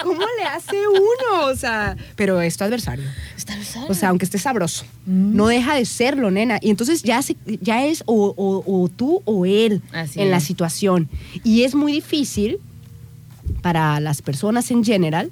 ¿Cómo 0.01 0.21
le 0.37 0.43
hace 0.45 0.87
uno? 0.87 1.45
O 1.45 1.55
sea, 1.55 1.95
pero 2.15 2.41
es 2.41 2.57
tu 2.57 2.63
adversario. 2.63 3.05
Está 3.37 3.53
adversario. 3.53 3.87
O 3.89 3.93
sea, 3.93 4.09
aunque 4.09 4.25
esté 4.25 4.37
sabroso, 4.39 4.85
Mm. 5.05 5.35
no 5.35 5.47
deja 5.47 5.75
de 5.75 5.85
serlo, 5.85 6.31
nena. 6.31 6.57
Y 6.61 6.69
entonces 6.69 7.03
ya, 7.03 7.21
se, 7.21 7.35
ya 7.61 7.85
es 7.85 8.03
o, 8.05 8.33
o- 8.37 8.63
o 8.83 8.89
tú 8.89 9.21
o 9.25 9.45
él 9.45 9.81
Así 9.91 10.21
en 10.21 10.31
la 10.31 10.37
es. 10.37 10.43
situación. 10.43 11.09
Y 11.43 11.63
es 11.63 11.75
muy 11.75 11.91
difícil 11.93 12.59
para 13.61 13.99
las 13.99 14.21
personas 14.21 14.71
en 14.71 14.83
general. 14.83 15.31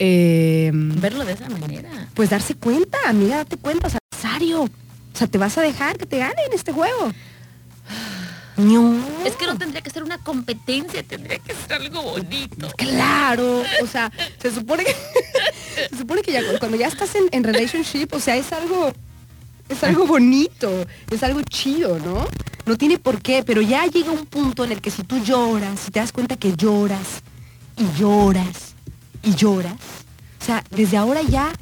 eh, 0.00 0.70
verlo 0.72 1.24
de 1.24 1.32
esa 1.32 1.48
manera. 1.48 1.88
pues 2.14 2.30
darse 2.30 2.54
cuenta, 2.54 2.96
amiga, 3.06 3.38
date 3.38 3.56
cuenta, 3.56 3.88
o 3.88 3.90
sea, 3.90 3.98
adversario. 4.12 4.70
O 5.18 5.22
sea, 5.26 5.26
te 5.26 5.36
vas 5.36 5.58
a 5.58 5.62
dejar 5.62 5.98
que 5.98 6.06
te 6.06 6.18
gane 6.18 6.40
en 6.46 6.52
este 6.52 6.70
juego. 6.70 7.10
No. 8.56 9.04
Es 9.24 9.34
que 9.34 9.46
no 9.46 9.58
tendría 9.58 9.82
que 9.82 9.90
ser 9.90 10.04
una 10.04 10.18
competencia, 10.18 11.02
tendría 11.02 11.40
que 11.40 11.56
ser 11.56 11.72
algo 11.72 12.02
bonito. 12.02 12.68
Claro, 12.76 13.64
o 13.82 13.86
sea, 13.88 14.12
se 14.40 14.54
supone 14.54 14.84
que 14.84 14.94
se 15.90 15.98
supone 15.98 16.22
que 16.22 16.30
ya 16.30 16.40
cuando 16.60 16.76
ya 16.76 16.86
estás 16.86 17.16
en, 17.16 17.24
en 17.32 17.42
relationship, 17.42 18.06
o 18.12 18.20
sea, 18.20 18.36
es 18.36 18.52
algo 18.52 18.92
es 19.68 19.82
algo 19.82 20.06
bonito, 20.06 20.86
es 21.10 21.24
algo 21.24 21.42
chido, 21.42 21.98
¿no? 21.98 22.28
No 22.64 22.76
tiene 22.76 22.96
por 23.00 23.20
qué, 23.20 23.42
pero 23.44 23.60
ya 23.60 23.86
llega 23.86 24.12
un 24.12 24.26
punto 24.26 24.62
en 24.64 24.70
el 24.70 24.80
que 24.80 24.92
si 24.92 25.02
tú 25.02 25.18
lloras, 25.18 25.80
si 25.80 25.90
te 25.90 25.98
das 25.98 26.12
cuenta 26.12 26.36
que 26.36 26.54
lloras 26.54 27.24
y 27.76 27.98
lloras 27.98 28.76
y 29.24 29.34
lloras, 29.34 29.74
o 30.40 30.44
sea, 30.44 30.62
desde 30.70 30.96
ahora 30.96 31.22
ya 31.22 31.52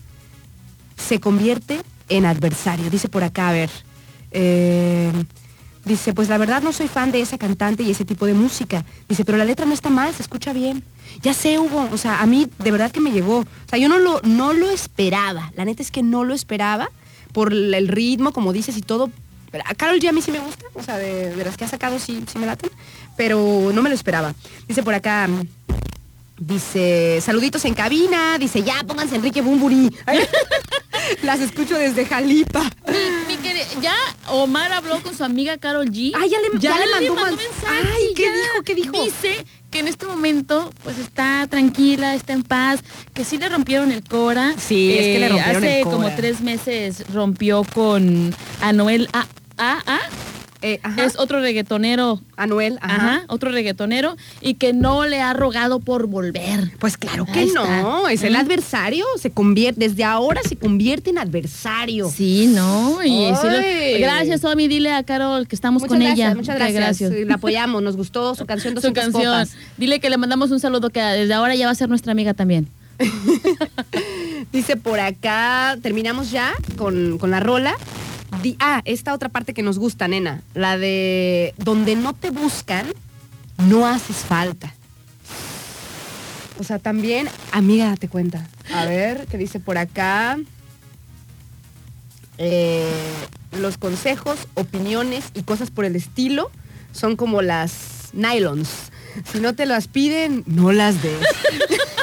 se 0.98 1.20
convierte 1.20 1.80
en 2.08 2.26
adversario. 2.26 2.90
Dice 2.90 3.08
por 3.08 3.24
acá, 3.24 3.48
a 3.48 3.52
ver, 3.52 3.70
eh, 4.30 5.12
dice, 5.84 6.12
pues 6.12 6.28
la 6.28 6.38
verdad 6.38 6.62
no 6.62 6.72
soy 6.72 6.88
fan 6.88 7.12
de 7.12 7.20
esa 7.20 7.38
cantante 7.38 7.82
y 7.82 7.90
ese 7.90 8.04
tipo 8.04 8.26
de 8.26 8.34
música. 8.34 8.84
Dice, 9.08 9.24
pero 9.24 9.38
la 9.38 9.44
letra 9.44 9.66
no 9.66 9.74
está 9.74 9.90
mal, 9.90 10.14
se 10.14 10.22
escucha 10.22 10.52
bien. 10.52 10.82
Ya 11.22 11.34
sé, 11.34 11.58
Hugo, 11.58 11.88
o 11.92 11.98
sea, 11.98 12.20
a 12.20 12.26
mí 12.26 12.48
de 12.58 12.70
verdad 12.70 12.90
que 12.90 13.00
me 13.00 13.10
llegó. 13.10 13.38
O 13.38 13.68
sea, 13.68 13.78
yo 13.78 13.88
no 13.88 13.98
lo, 13.98 14.20
no 14.22 14.52
lo 14.52 14.70
esperaba. 14.70 15.52
La 15.56 15.64
neta 15.64 15.82
es 15.82 15.90
que 15.90 16.02
no 16.02 16.24
lo 16.24 16.34
esperaba 16.34 16.90
por 17.32 17.52
el 17.52 17.88
ritmo, 17.88 18.32
como 18.32 18.52
dices 18.52 18.76
y 18.76 18.82
todo. 18.82 19.10
A 19.64 19.74
Carol 19.74 19.98
G 20.00 20.08
a 20.08 20.12
mí 20.12 20.20
sí 20.20 20.32
me 20.32 20.40
gusta, 20.40 20.66
o 20.74 20.82
sea, 20.82 20.98
de, 20.98 21.34
de 21.34 21.44
las 21.44 21.56
que 21.56 21.64
ha 21.64 21.68
sacado 21.68 21.98
sí, 21.98 22.22
sí 22.30 22.38
me 22.38 22.44
laten, 22.44 22.68
pero 23.16 23.70
no 23.72 23.80
me 23.80 23.88
lo 23.88 23.94
esperaba. 23.94 24.34
Dice 24.68 24.82
por 24.82 24.92
acá, 24.92 25.28
Dice, 26.38 27.18
saluditos 27.22 27.64
en 27.64 27.74
cabina. 27.74 28.38
Dice, 28.38 28.62
ya 28.62 28.84
pónganse 28.86 29.16
Enrique 29.16 29.40
Bumburi. 29.40 29.94
Las 31.22 31.40
escucho 31.40 31.76
desde 31.78 32.04
Jalipa. 32.06 32.62
Mi 33.28 33.36
ya 33.82 33.94
Omar 34.28 34.72
habló 34.72 35.00
con 35.02 35.16
su 35.16 35.24
amiga 35.24 35.58
Carol 35.58 35.90
G. 35.90 36.12
Ah, 36.14 36.26
ya 36.26 36.38
le- 36.40 36.58
ya 36.58 36.76
le 36.78 36.86
mandó 37.10 37.14
man- 37.14 37.36
mensaje. 37.36 37.88
Ay, 37.94 38.14
¿qué 38.14 38.30
dijo? 38.30 38.62
¿Qué 38.64 38.74
dijo? 38.74 39.04
Dice 39.04 39.44
que 39.70 39.80
en 39.80 39.88
este 39.88 40.06
momento 40.06 40.72
pues 40.82 40.98
está 40.98 41.46
tranquila, 41.48 42.14
está 42.14 42.32
en 42.32 42.42
paz, 42.42 42.80
que 43.14 43.24
sí 43.24 43.38
le 43.38 43.48
rompieron 43.48 43.92
el 43.92 44.02
Cora. 44.02 44.54
Sí, 44.58 44.92
es 44.92 45.04
que 45.06 45.18
le 45.18 45.28
rompieron 45.28 45.56
hace 45.64 45.78
el 45.78 45.84
Cora. 45.84 45.96
como 45.96 46.14
tres 46.16 46.40
meses 46.40 47.04
rompió 47.12 47.64
con 47.64 48.34
Anuel 48.62 49.08
A. 49.12 49.26
A, 49.58 49.82
A. 49.86 49.98
Eh. 50.74 50.80
Es 50.96 51.16
otro 51.18 51.40
reggaetonero. 51.40 52.20
Anuel, 52.36 52.78
ajá. 52.82 52.96
Ajá. 52.96 53.24
otro 53.28 53.50
reggaetonero. 53.50 54.16
Y 54.40 54.54
que 54.54 54.72
no 54.72 55.06
le 55.06 55.20
ha 55.22 55.32
rogado 55.32 55.80
por 55.80 56.06
volver. 56.06 56.72
Pues 56.78 56.96
claro 56.96 57.24
que 57.26 57.40
Ahí 57.40 57.50
no, 57.54 57.64
está. 58.08 58.12
es 58.12 58.22
el 58.22 58.36
adversario, 58.36 59.04
se 59.20 59.30
convierte, 59.30 59.88
desde 59.88 60.04
ahora 60.04 60.40
se 60.46 60.56
convierte 60.56 61.10
en 61.10 61.18
adversario. 61.18 62.10
Sí, 62.10 62.46
¿no? 62.48 63.02
Y 63.04 63.08
sí 63.08 63.46
lo- 63.46 63.58
Ay. 63.58 64.00
gracias, 64.00 64.44
Omi. 64.44 64.68
Dile 64.68 64.92
a 64.92 65.02
Carol 65.02 65.46
que 65.46 65.54
estamos 65.54 65.82
Muchas 65.82 65.88
con 65.96 66.00
gracias, 66.04 66.18
ella. 66.30 66.34
muchas 66.36 66.56
Ok, 66.60 66.72
gracias. 66.74 67.12
La 67.26 67.34
apoyamos, 67.36 67.82
nos 67.82 67.96
gustó 67.96 68.34
su 68.34 68.44
canción 68.46 68.74
Su 68.74 68.80
200 68.80 69.02
canción. 69.04 69.32
copas. 69.32 69.50
Dile 69.76 70.00
que 70.00 70.10
le 70.10 70.16
mandamos 70.16 70.50
un 70.50 70.60
saludo 70.60 70.90
que 70.90 71.00
desde 71.00 71.34
ahora 71.34 71.54
ya 71.54 71.66
va 71.66 71.72
a 71.72 71.76
ser 71.76 71.88
nuestra 71.88 72.12
amiga 72.12 72.34
también. 72.34 72.68
Dice 74.52 74.76
por 74.76 75.00
acá, 75.00 75.76
terminamos 75.82 76.30
ya 76.30 76.52
con, 76.76 77.18
con 77.18 77.30
la 77.30 77.40
rola. 77.40 77.74
Ah, 78.60 78.82
esta 78.84 79.12
otra 79.14 79.28
parte 79.28 79.54
que 79.54 79.62
nos 79.62 79.78
gusta, 79.78 80.06
nena. 80.06 80.42
La 80.54 80.78
de 80.78 81.54
donde 81.58 81.96
no 81.96 82.14
te 82.14 82.30
buscan, 82.30 82.86
no 83.58 83.86
haces 83.86 84.18
falta. 84.18 84.72
O 86.58 86.64
sea, 86.64 86.78
también, 86.78 87.28
amiga, 87.52 87.86
date 87.86 88.08
cuenta. 88.08 88.46
A 88.72 88.84
ver, 88.84 89.26
¿qué 89.30 89.36
dice 89.38 89.58
por 89.60 89.78
acá? 89.78 90.38
Eh, 92.38 92.88
los 93.52 93.78
consejos, 93.78 94.38
opiniones 94.54 95.26
y 95.34 95.42
cosas 95.42 95.70
por 95.70 95.84
el 95.84 95.96
estilo 95.96 96.50
son 96.92 97.16
como 97.16 97.42
las 97.42 98.10
nylons. 98.12 98.68
Si 99.30 99.40
no 99.40 99.54
te 99.54 99.66
las 99.66 99.88
piden, 99.88 100.44
no 100.46 100.72
las 100.72 101.02
des. 101.02 101.18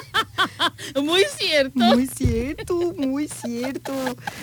Muy 1.02 1.24
cierto. 1.38 1.80
Muy 1.80 2.08
cierto, 2.08 2.94
muy 2.98 3.28
cierto. 3.28 3.94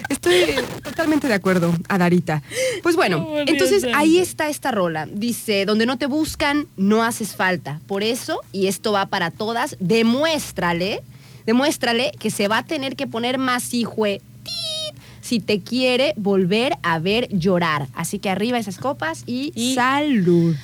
Estoy 0.09 0.55
totalmente 0.83 1.29
de 1.29 1.35
acuerdo, 1.35 1.75
Adarita. 1.89 2.43
Pues 2.83 2.97
bueno, 2.97 3.27
entonces 3.47 3.87
ahí 3.95 4.19
está 4.19 4.49
esta 4.49 4.71
rola. 4.71 5.07
Dice, 5.07 5.65
donde 5.67 5.87
no 5.87 5.99
te 5.99 6.07
buscan, 6.07 6.67
no 6.77 7.03
haces 7.05 7.35
falta. 7.37 7.81
Por 7.87 8.03
eso, 8.03 8.41
y 8.53 8.67
esto 8.67 8.93
va 8.93 9.07
para 9.07 9.31
todas, 9.31 9.77
demuéstrale, 9.81 11.03
demuéstrale 11.47 12.13
que 12.19 12.31
se 12.31 12.49
va 12.49 12.59
a 12.59 12.65
tener 12.65 12.97
que 12.97 13.07
poner 13.07 13.39
más 13.39 13.73
hijue 13.75 14.21
si 15.21 15.39
te 15.39 15.61
quiere 15.61 16.15
volver 16.17 16.77
a 16.83 16.99
ver 16.99 17.29
llorar. 17.31 17.87
Así 17.95 18.19
que 18.19 18.31
arriba 18.31 18.59
esas 18.59 18.79
copas 18.79 19.23
y, 19.27 19.53
Y- 19.55 19.75
salud. 19.75 20.57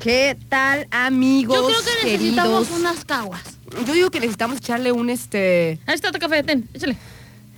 ¿Qué 0.00 0.36
tal, 0.48 0.88
amigos? 0.90 1.56
Yo 1.56 1.66
creo 1.66 1.78
que 1.80 2.10
necesitamos 2.10 2.66
queridos? 2.66 2.80
unas 2.80 3.04
caguas. 3.04 3.42
Yo 3.86 3.92
digo 3.94 4.10
que 4.10 4.20
necesitamos 4.20 4.58
echarle 4.58 4.92
un 4.92 5.10
este. 5.10 5.78
Ahí 5.86 5.94
está 5.94 6.12
tu 6.12 6.18
café, 6.18 6.42
ten, 6.42 6.68
échale. 6.74 6.96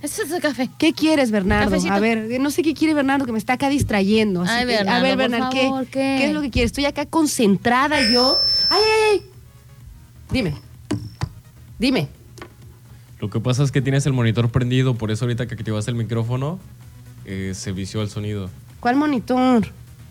Ese 0.01 0.21
es 0.23 0.31
el 0.31 0.41
café. 0.41 0.69
¿Qué 0.77 0.93
quieres, 0.93 1.31
Bernardo? 1.31 1.71
Cafecito. 1.71 1.93
A 1.93 1.99
ver, 1.99 2.39
no 2.39 2.51
sé 2.51 2.61
qué 2.61 2.73
quiere 2.73 2.93
Bernardo, 2.93 3.25
que 3.25 3.31
me 3.31 3.37
está 3.39 3.53
acá 3.53 3.69
distrayendo. 3.69 4.43
así 4.43 4.51
Ay, 4.51 4.65
que- 4.67 4.73
a 4.75 4.77
Bernardo, 4.77 5.03
ver, 5.03 5.17
Bernardo, 5.17 5.49
¿qué, 5.49 5.61
favor, 5.63 5.85
¿qué? 5.87 6.25
es 6.27 6.33
lo 6.33 6.41
que 6.41 6.51
quieres? 6.51 6.69
Estoy 6.69 6.85
acá 6.85 7.05
concentrada 7.05 7.99
yo. 8.11 8.37
¡Ay, 8.69 8.81
ay, 8.83 9.01
ay! 9.19 9.21
Dime. 10.31 10.53
Dime. 11.79 12.07
Lo 13.19 13.29
que 13.29 13.39
pasa 13.39 13.63
es 13.63 13.71
que 13.71 13.81
tienes 13.81 14.05
el 14.05 14.13
monitor 14.13 14.49
prendido, 14.49 14.95
por 14.95 15.09
eso 15.09 15.25
ahorita 15.25 15.47
que 15.47 15.55
activaste 15.55 15.89
el 15.89 15.97
micrófono, 15.97 16.59
eh, 17.25 17.53
se 17.55 17.71
vició 17.71 18.01
el 18.01 18.09
sonido. 18.09 18.49
¿Cuál 18.79 18.97
monitor? 18.97 19.65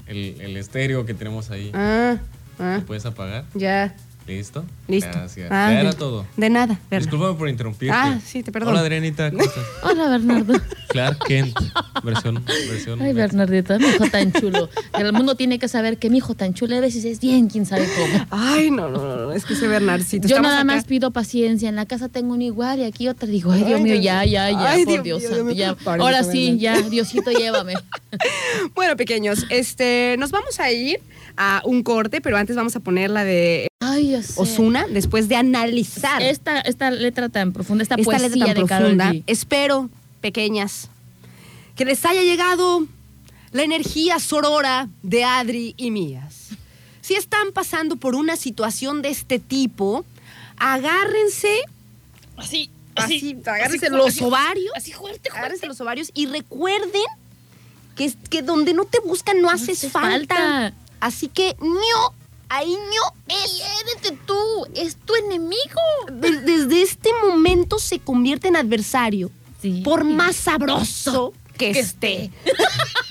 El, 0.06 0.40
el 0.40 0.56
estéreo 0.56 1.06
que 1.06 1.14
tenemos 1.14 1.50
ahí. 1.50 1.70
Ah, 1.74 2.16
ah, 2.58 2.76
¿Lo 2.80 2.86
puedes 2.86 3.06
apagar? 3.06 3.44
ya. 3.54 3.94
¿Listo? 4.26 4.64
Listo. 4.88 5.10
Gracias. 5.12 5.48
Ah, 5.50 5.70
ya 5.70 5.80
era 5.80 5.90
de- 5.90 5.96
todo. 5.96 6.24
De 6.36 6.48
nada, 6.48 6.78
Bernardo. 6.90 6.98
Discúlpame 7.10 7.38
por 7.38 7.48
interrumpirte. 7.50 7.94
Ah, 7.94 8.18
sí, 8.24 8.42
te 8.42 8.50
perdono. 8.52 8.70
Hola, 8.72 8.80
Adrianita. 8.80 9.30
¿Cómo 9.30 9.42
estás? 9.44 9.64
Hola, 9.82 10.08
Bernardo. 10.08 10.54
Clark 10.88 11.18
Kent, 11.26 11.54
versión... 12.02 12.42
versión 12.46 13.02
Ay, 13.02 13.12
Bernardito, 13.12 13.78
mi 13.78 13.86
hijo 13.86 14.06
tan 14.10 14.32
chulo. 14.32 14.70
El 14.98 15.12
mundo 15.12 15.34
tiene 15.34 15.58
que 15.58 15.68
saber 15.68 15.98
que 15.98 16.08
mi 16.08 16.18
hijo 16.18 16.34
tan 16.34 16.54
chulo 16.54 16.74
a 16.76 16.80
veces 16.80 17.04
es 17.04 17.20
bien, 17.20 17.48
quién 17.48 17.66
sabe 17.66 17.86
cómo. 17.98 18.26
Ay, 18.30 18.70
no, 18.70 18.88
no, 18.88 19.16
no, 19.26 19.32
es 19.32 19.44
que 19.44 19.52
ese 19.54 19.68
Bernardcito. 19.68 20.26
Yo 20.26 20.40
nada 20.40 20.56
acá- 20.60 20.64
más 20.64 20.84
pido 20.84 21.10
paciencia. 21.10 21.68
En 21.68 21.76
la 21.76 21.84
casa 21.84 22.08
tengo 22.08 22.32
un 22.32 22.40
igual 22.40 22.78
y 22.78 22.84
aquí 22.84 23.08
otra. 23.08 23.28
Digo, 23.28 23.52
ay, 23.52 23.64
Dios 23.64 23.80
mío, 23.80 23.96
ya, 23.96 24.24
ya, 24.24 24.50
ya, 24.50 24.70
Ay, 24.70 24.86
por 24.86 25.02
Dios 25.02 25.20
Dios 25.20 25.54
ya. 25.54 25.76
Ahora 25.84 26.22
sí, 26.22 26.56
ya, 26.58 26.80
Diosito, 26.80 27.30
llévame. 27.30 27.74
Bueno, 28.74 28.96
pequeños, 28.96 29.44
este, 29.50 30.14
nos 30.18 30.30
vamos 30.30 30.60
a 30.60 30.70
ir 30.70 31.00
a 31.36 31.62
un 31.64 31.82
corte, 31.82 32.20
pero 32.20 32.36
antes 32.36 32.54
vamos 32.56 32.76
a 32.76 32.80
poner 32.80 33.10
la 33.10 33.24
de 33.24 33.68
Ay. 33.80 34.20
Osuna 34.36 34.86
después 34.88 35.28
de 35.28 35.36
analizar 35.36 36.22
Esta, 36.22 36.60
esta 36.60 36.90
letra 36.90 37.28
tan 37.28 37.52
profunda, 37.52 37.82
esta, 37.82 37.96
esta 37.96 38.04
poesía 38.04 38.28
letra 38.28 38.46
tan 38.46 38.54
de 38.54 38.68
Karol 38.68 38.96
profunda. 38.96 39.12
G. 39.12 39.22
Espero, 39.26 39.90
pequeñas, 40.20 40.88
que 41.76 41.84
les 41.84 42.04
haya 42.04 42.22
llegado 42.22 42.86
la 43.52 43.62
energía 43.62 44.18
sorora 44.20 44.88
de 45.02 45.24
Adri 45.24 45.74
y 45.76 45.90
mías. 45.90 46.48
Si 47.00 47.14
están 47.14 47.52
pasando 47.52 47.96
por 47.96 48.14
una 48.14 48.36
situación 48.36 49.02
de 49.02 49.10
este 49.10 49.38
tipo, 49.38 50.04
agárrense, 50.56 51.60
Así, 52.36 52.70
así, 52.96 53.36
agárrense 53.44 53.86
así, 53.86 53.94
los 53.94 54.08
así, 54.08 54.24
ovarios, 54.24 54.72
Así 54.74 54.92
fuerte, 54.92 55.28
agárrense 55.30 55.58
fuerte. 55.58 55.66
los 55.68 55.80
ovarios 55.80 56.10
y 56.14 56.26
recuerden 56.26 57.02
que, 57.94 58.12
que 58.30 58.42
donde 58.42 58.72
no 58.74 58.84
te 58.86 58.98
buscan 59.00 59.40
no 59.40 59.50
haces 59.50 59.78
hace 59.78 59.90
falta. 59.90 60.34
falta. 60.34 60.74
Así 61.04 61.28
que, 61.28 61.54
ño, 61.60 62.14
ahí 62.48 62.70
ño 62.70 63.02
es. 63.28 63.60
Tú, 64.26 64.34
es 64.74 64.96
tu 64.96 65.14
enemigo. 65.16 65.60
De- 66.10 66.40
desde 66.40 66.80
este 66.80 67.10
momento 67.28 67.78
se 67.78 67.98
convierte 67.98 68.48
en 68.48 68.56
adversario. 68.56 69.30
Sí. 69.60 69.82
Por 69.84 70.04
más 70.04 70.34
sabroso 70.36 71.34
que, 71.58 71.72
Que 71.72 71.80
esté. 71.80 72.30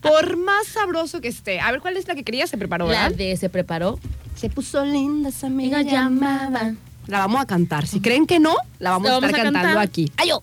por 0.00 0.36
más 0.36 0.66
sabroso 0.66 1.20
que 1.20 1.28
esté. 1.28 1.60
A 1.60 1.70
ver, 1.70 1.80
¿cuál 1.80 1.96
es 1.96 2.08
la 2.08 2.14
que 2.14 2.24
quería? 2.24 2.46
Se 2.46 2.58
preparó, 2.58 2.86
La 2.90 3.04
¿verdad? 3.04 3.16
de 3.16 3.36
se 3.36 3.48
preparó. 3.48 3.98
Se 4.34 4.50
puso 4.50 4.84
linda 4.84 5.28
esa 5.28 5.46
amiga 5.46 5.82
llamada. 5.82 6.74
La 7.06 7.20
vamos 7.20 7.40
a 7.40 7.46
cantar. 7.46 7.86
Si 7.86 8.00
creen 8.00 8.26
que 8.26 8.40
no, 8.40 8.56
la 8.80 8.90
vamos 8.90 9.08
La 9.08 9.14
a 9.14 9.18
estar 9.18 9.30
a 9.30 9.42
cantando 9.44 9.68
cantar. 9.68 9.84
aquí. 9.84 10.10
¡Ayo! 10.16 10.42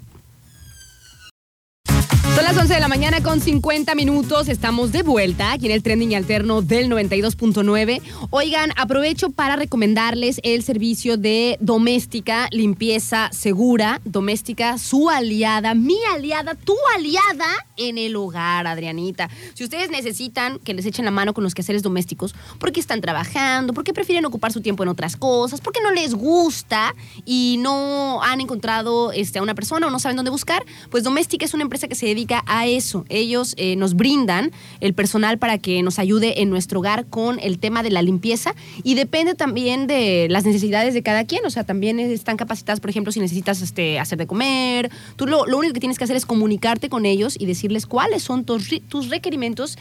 Son 2.36 2.44
las 2.46 2.58
11 2.58 2.74
de 2.74 2.80
la 2.80 2.88
mañana 2.88 3.22
con 3.22 3.40
50 3.42 3.94
minutos. 3.94 4.50
Estamos 4.50 4.92
de 4.92 5.04
vuelta 5.04 5.52
aquí 5.52 5.68
en 5.68 5.72
el 5.72 5.84
trending 5.84 6.16
alterno 6.16 6.64
del 6.64 6.90
92.9. 6.90 8.02
Oigan, 8.32 8.72
aprovecho 8.76 9.30
para 9.30 9.56
recomendarles 9.56 10.42
el 10.42 10.64
servicio 10.64 11.18
de 11.18 11.58
doméstica, 11.60 12.48
limpieza 12.50 13.30
segura. 13.32 14.02
Doméstica, 14.04 14.80
su 14.80 15.12
aliada, 15.12 15.76
mi 15.76 15.98
aliada, 16.12 16.56
tu 16.56 16.74
aliada 16.96 17.46
en 17.78 18.00
el 18.00 18.16
hogar, 18.16 18.66
Adrianita. 18.66 19.30
Si 19.54 19.64
ustedes 19.64 19.92
necesitan 19.92 20.58
que 20.58 20.74
les 20.74 20.88
echen 20.88 21.06
la 21.06 21.12
mano 21.12 21.36
con 21.36 21.44
los 21.44 21.54
quehaceres 21.54 21.84
domésticos, 21.84 22.34
porque 22.58 22.80
están 22.80 23.02
trabajando, 23.02 23.74
porque 23.74 23.94
prefieren 23.94 24.26
ocupar 24.26 24.52
su 24.52 24.62
tiempo 24.62 24.82
en 24.82 24.90
otras 24.90 25.18
cosas, 25.18 25.62
porque 25.62 25.82
no 25.82 25.92
les 25.92 26.16
gusta 26.16 26.96
y 27.26 27.58
no 27.60 28.24
han 28.24 28.42
encontrado 28.42 29.12
este, 29.12 29.38
a 29.38 29.44
una 29.44 29.54
persona 29.54 29.86
o 29.86 29.92
no 29.92 30.00
saben 30.00 30.16
dónde 30.16 30.32
buscar, 30.32 30.66
pues 30.90 31.04
Doméstica 31.04 31.46
es 31.46 31.54
una 31.54 31.62
empresa 31.62 31.88
que 31.88 31.94
se 31.94 32.08
dedica 32.08 32.23
a 32.46 32.68
eso. 32.68 33.06
Ellos 33.10 33.56
eh, 33.58 33.76
nos 33.76 33.96
brindan 33.96 34.52
el 34.80 34.94
personal 34.94 35.38
para 35.38 35.58
que 35.58 35.82
nos 35.84 36.00
ayude 36.00 36.42
en 36.42 36.50
nuestro 36.50 36.80
hogar 36.80 37.06
con 37.08 37.40
el 37.40 37.60
tema 37.60 37.84
de 37.84 37.92
la 37.92 38.02
limpieza 38.02 38.56
y 38.84 38.96
depende 38.96 39.36
también 39.36 39.88
de 39.88 40.28
las 40.30 40.46
necesidades 40.46 40.94
de 40.94 41.04
cada 41.04 41.26
quien. 41.26 41.46
O 41.46 41.50
sea, 41.50 41.64
también 41.64 42.00
están 42.00 42.38
capacitadas, 42.38 42.80
por 42.80 42.90
ejemplo, 42.90 43.12
si 43.12 43.20
necesitas 43.20 43.62
este, 43.62 44.00
hacer 44.00 44.18
de 44.18 44.28
comer. 44.28 44.90
Tú 45.16 45.28
lo, 45.28 45.46
lo 45.46 45.58
único 45.58 45.74
que 45.74 45.80
tienes 45.80 45.98
que 45.98 46.04
hacer 46.04 46.16
es 46.16 46.26
comunicarte 46.26 46.90
con 46.90 47.06
ellos 47.06 47.36
y 47.40 47.46
decirles 47.46 47.86
cuáles 47.86 48.24
son 48.24 48.46
tus, 48.46 48.70
tus 48.88 49.10
requerimientos 49.10 49.78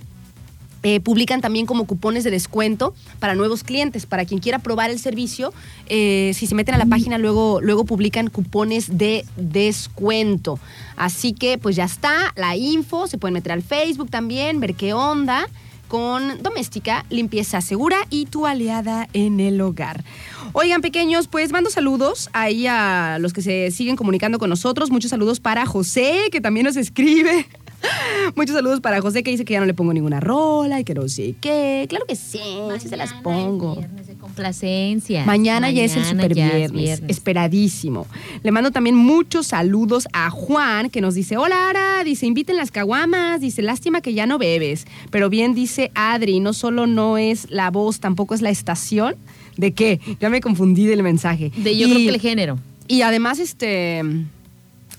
eh, 0.84 1.00
publican 1.00 1.42
también 1.42 1.66
como 1.66 1.86
cupones 1.86 2.24
de 2.24 2.32
descuento 2.32 2.94
para 3.20 3.36
nuevos 3.36 3.64
clientes. 3.64 4.06
Para 4.06 4.26
quien 4.26 4.40
quiera 4.40 4.60
probar 4.60 4.90
el 4.90 5.00
servicio, 5.00 5.54
eh, 5.88 6.32
si 6.34 6.48
se 6.48 6.56
meten 6.56 6.76
a 6.76 6.78
la 6.78 6.86
página, 6.86 7.18
luego, 7.18 7.60
luego 7.62 7.86
publican 7.86 8.30
cupones 8.30 8.98
de 8.98 9.26
descuento. 9.38 10.60
Así 10.96 11.34
que 11.34 11.58
pues 11.58 11.76
ya 11.76 11.86
está 11.86 12.34
la 12.36 12.56
info, 12.56 13.08
se 13.08 13.18
pueden 13.18 13.34
meter 13.34 13.52
al 13.52 13.62
Facebook 13.62 14.10
también, 14.10 14.60
ver 14.60 14.76
qué 14.76 14.94
onda 14.94 15.48
con 15.88 16.42
Doméstica, 16.42 17.06
limpieza 17.10 17.60
segura 17.60 17.98
y 18.10 18.26
tu 18.26 18.48
aliada 18.48 19.10
en 19.12 19.42
el 19.42 19.60
hogar. 19.60 20.06
Oigan, 20.54 20.82
pequeños, 20.82 21.28
pues 21.28 21.52
mando 21.52 21.70
saludos 21.70 22.30
ahí 22.32 22.66
a 22.66 23.18
los 23.20 23.34
que 23.34 23.42
se 23.42 23.72
siguen 23.72 23.98
comunicando 23.98 24.40
con 24.40 24.50
nosotros. 24.50 24.90
Muchos 24.90 25.12
saludos 25.12 25.42
para 25.42 25.66
José, 25.66 26.30
que 26.32 26.40
también 26.40 26.66
nos 26.66 26.78
escribe. 26.78 27.46
Muchos 28.36 28.56
saludos 28.56 28.80
para 28.82 29.02
José, 29.02 29.24
que 29.24 29.32
dice 29.32 29.46
que 29.46 29.54
ya 29.54 29.60
no 29.60 29.66
le 29.66 29.74
pongo 29.74 29.94
ninguna 29.94 30.20
rola 30.20 30.80
y 30.80 30.84
que 30.84 30.94
no 30.94 31.08
sé 31.10 31.36
qué. 31.42 31.86
Claro 31.90 32.06
que 32.08 32.16
sí, 32.16 32.40
sí 32.80 32.88
se 32.88 32.98
las 32.98 33.14
pongo. 33.14 33.76
Viernes 33.76 34.08
de 34.08 34.14
complacencia. 34.16 35.26
Mañana, 35.26 35.72
ya 35.72 35.84
es 35.84 35.96
el 35.96 36.06
super 36.06 36.34
viernes, 36.34 36.72
viernes. 36.72 37.10
esperadísimo. 37.10 38.08
Le 38.44 38.52
mando 38.52 38.72
también 38.72 38.96
muchos 38.96 39.48
saludos 39.48 40.08
a 40.14 40.30
Juan, 40.30 40.90
que 40.90 41.02
nos 41.02 41.16
dice, 41.16 41.38
hola 41.38 41.70
Ara, 41.70 42.04
dice, 42.04 42.26
inviten 42.26 42.56
las 42.58 42.72
caguamas, 42.72 43.42
dice, 43.42 43.62
lástima 43.62 44.02
que 44.02 44.14
ya 44.14 44.26
no 44.26 44.38
bebes. 44.38 44.86
Pero 45.10 45.30
bien 45.30 45.54
dice 45.54 45.92
Adri, 45.96 46.40
no 46.40 46.54
solo 46.54 46.88
no 46.88 47.18
es 47.18 47.50
la 47.50 47.72
voz, 47.72 48.00
tampoco 48.00 48.36
es 48.36 48.42
la 48.42 48.50
estación. 48.50 49.16
¿De 49.58 49.74
qué? 49.74 50.00
Ya 50.20 50.30
me 50.30 50.40
confundí 50.42 50.86
del 50.86 51.04
mensaje. 51.04 51.52
De 51.58 51.76
yo 51.78 51.88
Y- 51.88 51.92
creo 51.92 52.04
que 52.08 52.16
el 52.16 52.22
género. 52.22 52.60
Y 52.88 53.02
además, 53.04 53.40
este, 53.40 54.02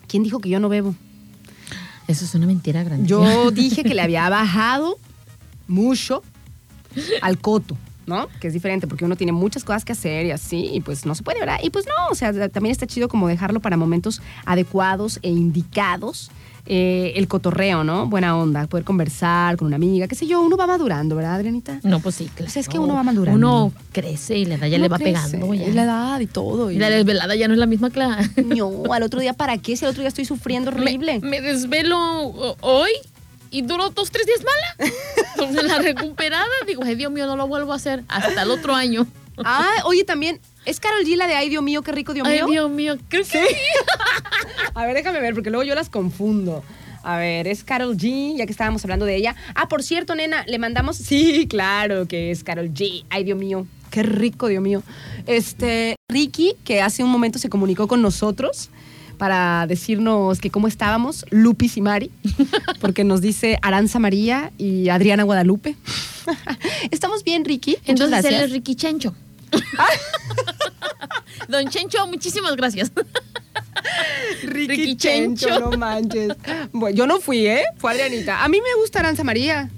¿quién 0.09 0.23
dijo 0.23 0.41
que 0.41 0.49
yo 0.49 0.61
no 0.61 0.69
bebo? 0.69 0.95
Eso 2.09 2.25
es 2.25 2.35
una 2.35 2.47
mentira 2.47 2.83
grande. 2.83 3.07
Yo 3.07 3.51
dije 3.53 3.83
que 3.85 3.95
le 3.95 4.03
había 4.03 4.29
bajado 4.29 4.99
mucho 5.69 6.23
al 7.23 7.39
coto, 7.39 7.77
¿no? 8.07 8.29
Que 8.41 8.49
es 8.49 8.53
diferente 8.53 8.87
porque 8.87 9.05
uno 9.05 9.17
tiene 9.17 9.33
muchas 9.33 9.65
cosas 9.65 9.85
que 9.85 9.93
hacer 9.93 10.27
y 10.27 10.31
así, 10.31 10.71
y 10.73 10.81
pues 10.81 11.07
no 11.07 11.15
se 11.15 11.23
puede, 11.23 11.41
¿verdad? 11.41 11.59
Y 11.63 11.71
pues 11.71 11.87
no, 11.87 11.93
o 12.11 12.15
sea, 12.15 12.33
también 12.49 12.73
está 12.73 12.87
chido 12.87 13.09
como 13.09 13.29
dejarlo 13.29 13.61
para 13.61 13.77
momentos 13.77 14.21
adecuados 14.45 15.19
e 15.23 15.31
indicados. 15.31 16.31
eh, 16.65 17.15
el 17.17 17.27
cotorreo, 17.27 17.83
¿no? 17.83 18.07
Buena 18.07 18.37
onda, 18.39 18.69
poder 18.69 18.85
conversar 18.85 19.57
con 19.57 19.67
una 19.67 19.75
amiga, 19.75 20.07
qué 20.07 20.15
sé 20.15 20.29
yo, 20.29 20.41
uno 20.41 20.57
va 20.57 20.69
madurando, 20.69 21.17
¿verdad, 21.17 21.35
Adrianita? 21.35 21.81
No, 21.83 21.99
pues 21.99 22.15
sí, 22.15 22.31
claro. 22.33 22.49
O 22.49 22.53
sea, 22.53 22.61
es 22.61 22.69
que 22.69 22.79
uno 22.79 22.95
va 22.95 23.03
madurando. 23.03 23.37
Uno 23.37 23.73
crece 23.91 24.39
y 24.39 24.45
la 24.45 24.55
edad 24.55 24.69
ya 24.69 24.77
Uno 24.77 24.85
le 24.85 24.89
va 24.89 24.99
crece, 24.99 25.13
pegando. 25.39 25.55
Ya. 25.55 25.67
y 25.69 25.73
la 25.73 25.83
edad 25.83 26.21
y 26.21 26.27
todo. 26.29 26.71
Y 26.71 26.79
la 26.79 26.89
desvelada 26.89 27.35
ya 27.35 27.49
no 27.49 27.55
es 27.55 27.59
la 27.59 27.67
misma 27.67 27.91
clara. 27.91 28.23
No, 28.47 28.93
al 28.93 29.03
otro 29.03 29.19
día, 29.21 29.33
¿para 29.33 29.59
qué? 29.59 29.77
Si 29.77 29.85
al 29.85 29.91
otro 29.91 30.03
día 30.03 30.09
estoy 30.09 30.25
sufriendo 30.25 30.71
horrible. 30.75 31.19
Me, 31.19 31.31
me 31.31 31.41
desvelo 31.41 31.99
hoy 32.61 32.91
y 33.53 33.63
duró 33.63 33.91
dos, 33.91 34.11
tres 34.11 34.27
días 34.27 34.41
mala. 34.43 34.93
Entonces 35.37 35.65
la 35.65 35.79
recuperada, 35.79 36.49
digo, 36.67 36.83
ay 36.85 36.97
Dios 36.97 37.13
mío, 37.13 37.27
no 37.27 37.37
lo 37.37 37.47
vuelvo 37.47 37.73
a 37.73 37.77
hacer 37.77 38.03
hasta 38.09 38.43
el 38.43 38.51
otro 38.51 38.75
año. 38.75 39.07
Ah, 39.45 39.71
oye, 39.85 40.05
también, 40.05 40.41
¿es 40.65 40.81
Carol 40.81 41.05
G 41.05 41.17
la 41.17 41.27
de 41.27 41.35
Ay, 41.35 41.49
Dios 41.49 41.63
mío, 41.63 41.83
qué 41.83 41.93
rico, 41.93 42.13
Dios 42.15 42.27
Ay, 42.27 42.37
mío? 42.37 42.47
Dios 42.47 42.71
mío, 42.71 42.99
creo 43.09 43.23
que 43.23 43.31
sí. 43.31 43.39
A 44.75 44.87
ver, 44.87 44.95
déjame 44.95 45.21
ver, 45.21 45.35
porque 45.35 45.51
luego 45.51 45.65
yo 45.65 45.75
las 45.75 45.89
confundo. 45.89 46.63
A 47.03 47.17
ver, 47.17 47.49
es 47.49 47.65
Carol 47.65 47.97
G, 47.97 48.37
ya 48.37 48.47
que 48.47 48.53
estábamos 48.53 48.85
hablando 48.85 49.07
de 49.07 49.17
ella. 49.17 49.35
Ah, 49.55 49.69
por 49.69 49.83
cierto, 49.83 50.15
nena, 50.15 50.45
le 50.47 50.59
mandamos. 50.59 50.97
Sí, 50.97 51.47
claro 51.49 52.07
que 52.07 52.31
es 52.31 52.45
Carol 52.45 52.71
G. 52.73 53.05
Ay, 53.11 53.25
Dios 53.25 53.39
mío, 53.39 53.67
qué 53.91 54.03
rico, 54.03 54.49
Dios 54.49 54.63
mío. 54.63 54.83
Este, 55.27 55.97
Ricky, 56.09 56.55
que 56.65 56.81
hace 56.81 57.03
un 57.03 57.11
momento 57.11 57.39
se 57.39 57.49
comunicó 57.49 57.89
con 57.89 58.03
nosotros 58.03 58.71
para 59.23 59.69
decirnos 59.69 60.41
que 60.41 60.51
cómo 60.51 60.67
estábamos, 60.67 61.25
Lupis 61.31 61.77
y 61.77 61.81
Mari, 61.81 62.11
porque 62.81 63.05
nos 63.05 63.21
dice 63.21 63.57
Aranza 63.63 64.01
María 64.01 64.51
y 64.59 64.89
Adriana 64.89 65.23
Guadalupe. 65.23 65.77
Estamos 66.91 67.23
bien, 67.23 67.45
Ricky. 67.45 67.77
Muchas 67.87 67.89
Entonces 67.89 68.25
él 68.25 68.35
es 68.35 68.51
Ricky 68.51 68.75
Chencho. 68.75 69.15
Don 71.49 71.69
Chencho, 71.69 72.05
muchísimas 72.09 72.57
gracias. 72.57 72.91
Ricky 74.43 74.97
Chencho. 74.97 75.57
no 75.61 75.79
manches. 75.79 76.33
Bueno, 76.73 76.97
yo 76.97 77.07
no 77.07 77.21
fui, 77.21 77.47
¿eh? 77.47 77.63
Fue 77.77 77.93
Adrianita. 77.93 78.43
A 78.43 78.49
mí 78.49 78.59
me 78.61 78.75
gusta 78.81 78.99
Aranza 78.99 79.23
María. 79.23 79.71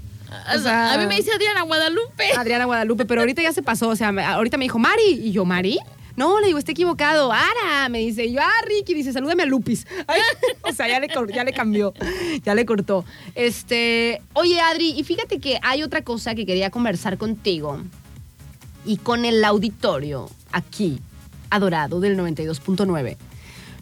O 0.57 0.59
sea, 0.59 0.95
a 0.95 0.97
mí 0.97 1.05
me 1.07 1.17
dice 1.17 1.33
Adriana 1.33 1.65
Guadalupe. 1.65 2.33
Adriana 2.35 2.65
Guadalupe, 2.65 3.05
pero 3.05 3.21
ahorita 3.21 3.43
ya 3.43 3.53
se 3.53 3.63
pasó. 3.63 3.91
O 3.91 3.97
sea, 3.97 4.09
ahorita 4.09 4.57
me 4.57 4.65
dijo, 4.65 4.79
Mari. 4.79 5.21
Y 5.23 5.33
yo, 5.33 5.45
¿Mari? 5.45 5.81
No, 6.17 6.39
le 6.41 6.47
digo, 6.47 6.59
está 6.59 6.73
equivocado. 6.73 7.33
Ara, 7.33 7.89
me 7.89 7.99
dice. 7.99 8.25
Y 8.27 8.33
yo, 8.33 8.41
ah, 8.41 8.65
Ricky. 8.67 8.95
Dice, 8.95 9.13
salúdame 9.13 9.43
a 9.43 9.47
Lupis. 9.47 9.87
Ay, 10.07 10.21
o 10.63 10.73
sea, 10.73 10.89
ya 10.89 11.01
le, 11.01 11.09
ya 11.35 11.45
le 11.45 11.53
cambió. 11.53 11.93
Ya 12.45 12.55
le 12.55 12.65
cortó. 12.65 13.05
Este, 13.35 14.23
oye, 14.35 14.61
Adri, 14.61 14.91
y 14.97 15.03
fíjate 15.05 15.39
que 15.41 15.59
hay 15.63 15.83
otra 15.83 16.03
cosa 16.03 16.35
que 16.35 16.47
quería 16.47 16.71
conversar 16.71 17.19
contigo 17.19 17.81
y 18.85 18.99
con 18.99 19.25
el 19.25 19.43
auditorio 19.45 20.31
aquí, 20.53 21.01
adorado 21.51 22.01
del 22.01 22.17
92.9. 22.19 23.17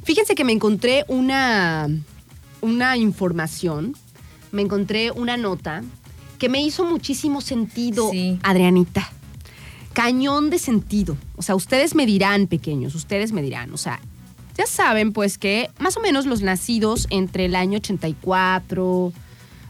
Fíjense 0.05 0.35
que 0.35 0.45
me 0.45 0.53
encontré 0.53 1.05
una, 1.09 1.89
una 2.61 2.97
información, 2.97 3.95
me 4.53 4.63
encontré 4.63 5.11
una 5.11 5.37
nota 5.37 5.83
que 6.39 6.49
me 6.49 6.61
hizo 6.63 6.85
muchísimo 6.85 7.41
sentido, 7.41 8.11
Sí. 8.11 8.39
Adrianita. 8.43 9.13
Cañón 9.93 10.51
de 10.51 10.59
sentido. 10.59 11.17
O 11.37 11.43
sea, 11.43 11.55
ustedes 11.55 11.95
me 11.95 12.07
dirán, 12.07 12.47
pequeños, 12.47 12.95
ustedes 12.95 13.33
me 13.33 13.43
dirán, 13.43 13.73
o 13.73 13.77
sea, 13.77 14.01
ya 14.57 14.67
saben 14.67 15.13
pues 15.13 15.39
que 15.39 15.71
más 15.79 15.97
o 15.97 16.01
menos 16.01 16.27
los 16.27 16.43
nacidos 16.43 17.07
entre 17.11 17.47
el 17.47 17.55
año 17.55 17.79
84, 17.79 19.13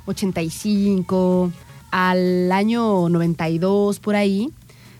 85 0.06 1.52
al 1.90 2.50
año 2.50 3.08
92 3.08 4.00
por 4.00 4.16
ahí, 4.16 4.50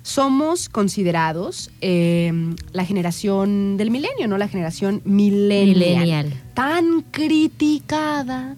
somos 0.03 0.69
considerados 0.69 1.71
eh, 1.81 2.33
la 2.73 2.85
generación 2.85 3.77
del 3.77 3.91
milenio, 3.91 4.27
¿no? 4.29 4.37
La 4.37 4.49
generación 4.49 5.01
millennial. 5.05 5.77
Millennial. 5.77 6.43
Tan 6.55 7.03
criticada 7.03 8.57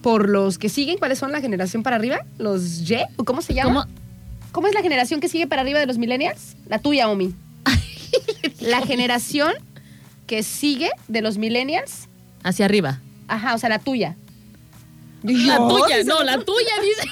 por 0.00 0.28
los 0.28 0.58
que 0.58 0.68
siguen. 0.68 0.98
¿Cuáles 0.98 1.18
son 1.18 1.32
la 1.32 1.40
generación 1.40 1.82
para 1.82 1.96
arriba? 1.96 2.20
¿Los 2.38 2.88
Y? 2.88 2.96
¿O 3.16 3.24
cómo 3.24 3.42
se 3.42 3.54
llama? 3.54 3.86
¿Cómo? 3.86 4.01
¿Cómo 4.52 4.66
es 4.66 4.74
la 4.74 4.82
generación 4.82 5.20
que 5.20 5.28
sigue 5.28 5.46
para 5.46 5.62
arriba 5.62 5.80
de 5.80 5.86
los 5.86 5.98
millennials? 5.98 6.56
La 6.68 6.78
tuya, 6.78 7.08
Omi. 7.08 7.34
la 8.60 8.82
generación 8.82 9.52
que 10.26 10.42
sigue 10.42 10.90
de 11.08 11.22
los 11.22 11.38
millennials. 11.38 12.08
Hacia 12.42 12.66
arriba. 12.66 13.00
Ajá, 13.28 13.54
o 13.54 13.58
sea, 13.58 13.68
la 13.70 13.78
tuya. 13.78 14.16
La 15.22 15.56
tuya, 15.56 16.04
no, 16.04 16.22
la 16.22 16.38
tuya, 16.44 16.72
dice. 16.82 17.08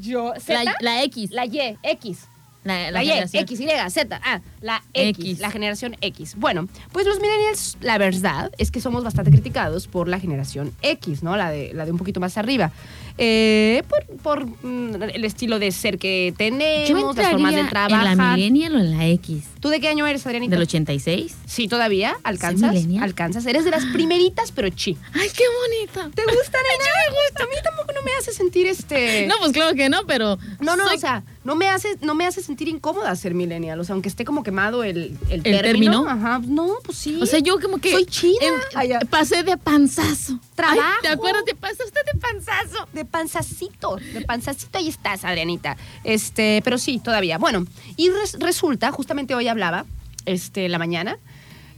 Yo, 0.00 0.32
Z, 0.38 0.64
La, 0.64 0.74
la 0.80 1.02
X. 1.04 1.30
la 1.30 1.46
Y, 1.46 1.78
X. 1.82 2.18
La, 2.64 2.90
La, 2.90 3.02
Y, 3.02 3.08
generación. 3.08 3.42
X, 3.44 3.60
Y, 3.60 3.90
Z. 3.90 4.20
Ah, 4.22 4.40
la 4.60 4.82
X, 4.92 5.24
X. 5.24 5.38
la 5.40 5.50
generación 5.50 5.96
X. 6.00 6.34
Bueno, 6.36 6.68
pues 6.92 7.06
los 7.06 7.20
millennials, 7.20 7.78
la 7.80 7.96
verdad 7.96 8.50
es 8.58 8.70
que 8.70 8.80
somos 8.82 9.02
bastante 9.02 9.30
criticados 9.30 9.86
por 9.86 10.08
la 10.08 10.20
generación 10.20 10.74
X, 10.82 11.22
¿no? 11.22 11.36
La 11.36 11.50
de, 11.50 11.72
la 11.72 11.86
de 11.86 11.92
un 11.92 11.98
poquito 11.98 12.20
más 12.20 12.36
arriba. 12.36 12.70
Eh, 13.18 13.82
por 13.88 14.00
por, 14.20 14.46
mm, 14.46 15.02
el 15.14 15.24
estilo 15.24 15.58
de 15.58 15.72
ser 15.72 15.98
que 15.98 16.28
Yo 16.32 16.36
tenemos, 16.36 17.16
las 17.16 17.30
formas 17.30 17.54
de 17.54 17.60
entraría 17.60 17.96
en 17.96 18.02
trabajar. 18.02 18.16
la 18.16 18.36
millennial 18.36 18.76
o 18.76 18.78
en 18.78 18.96
la 18.98 19.06
X. 19.08 19.44
¿Tú 19.60 19.68
de 19.70 19.80
qué 19.80 19.88
año 19.88 20.06
eres, 20.06 20.26
Adrianita? 20.26 20.50
¿Del 20.56 20.62
86? 20.62 21.34
Sí, 21.46 21.68
todavía. 21.68 22.16
¿Alcanzas? 22.22 22.74
¿Alcanzas? 23.00 23.46
Eres 23.46 23.64
de 23.64 23.70
las 23.70 23.84
primeritas, 23.86 24.52
pero 24.52 24.68
chi. 24.68 24.96
¡Ay, 25.14 25.28
qué 25.34 25.44
bonita! 25.62 26.14
¿Te 26.14 26.22
gusta, 26.24 26.58
nena? 26.70 26.90
me 27.08 27.16
gusta. 27.16 27.44
A 27.44 27.46
mí 27.46 27.54
tampoco 27.64 27.92
no 27.94 28.02
me 28.02 28.12
hace 28.18 28.32
sentir 28.32 28.66
este... 28.66 29.26
No, 29.30 29.34
pues 29.38 29.52
claro 29.52 29.74
que 29.74 29.88
no, 29.88 30.04
pero. 30.06 30.38
No, 30.60 30.76
no, 30.76 30.86
soy- 30.86 30.96
o 30.96 31.00
sea, 31.00 31.22
no 31.44 31.54
me 31.54 31.68
hace, 31.68 31.88
no 32.02 32.14
me 32.14 32.26
hace 32.26 32.42
sentir 32.42 32.68
incómoda 32.68 33.14
ser 33.16 33.34
millennial. 33.34 33.80
O 33.80 33.84
sea, 33.84 33.94
aunque 33.94 34.08
esté 34.08 34.24
como 34.24 34.42
quemado 34.42 34.84
el, 34.84 35.16
el, 35.28 35.36
¿El 35.36 35.42
término. 35.42 35.62
término? 35.62 36.08
Ajá, 36.08 36.40
no, 36.46 36.74
pues 36.84 36.98
sí. 36.98 37.18
O 37.22 37.26
sea, 37.26 37.38
yo 37.38 37.58
como 37.60 37.78
que. 37.78 37.92
Soy 37.92 38.04
chida. 38.06 38.34
Ay, 38.74 38.90
pasé 39.08 39.42
de 39.42 39.56
panzazo. 39.56 40.38
Trabajo. 40.54 40.80
Ay, 40.82 40.92
¿Te 41.02 41.08
acuerdas? 41.08 41.44
Te 41.44 41.54
pasaste 41.54 42.00
de 42.12 42.18
panzazo. 42.20 42.88
De 42.92 42.99
panzacito, 43.04 43.96
de 43.96 44.20
panzacito 44.22 44.78
ahí 44.78 44.88
estás, 44.88 45.24
Adrianita. 45.24 45.76
Este, 46.04 46.60
pero 46.64 46.78
sí, 46.78 47.00
todavía. 47.02 47.38
Bueno, 47.38 47.64
y 47.96 48.08
res- 48.10 48.36
resulta, 48.40 48.90
justamente 48.92 49.34
hoy 49.34 49.48
hablaba, 49.48 49.86
este, 50.26 50.68
la 50.68 50.78
mañana, 50.78 51.18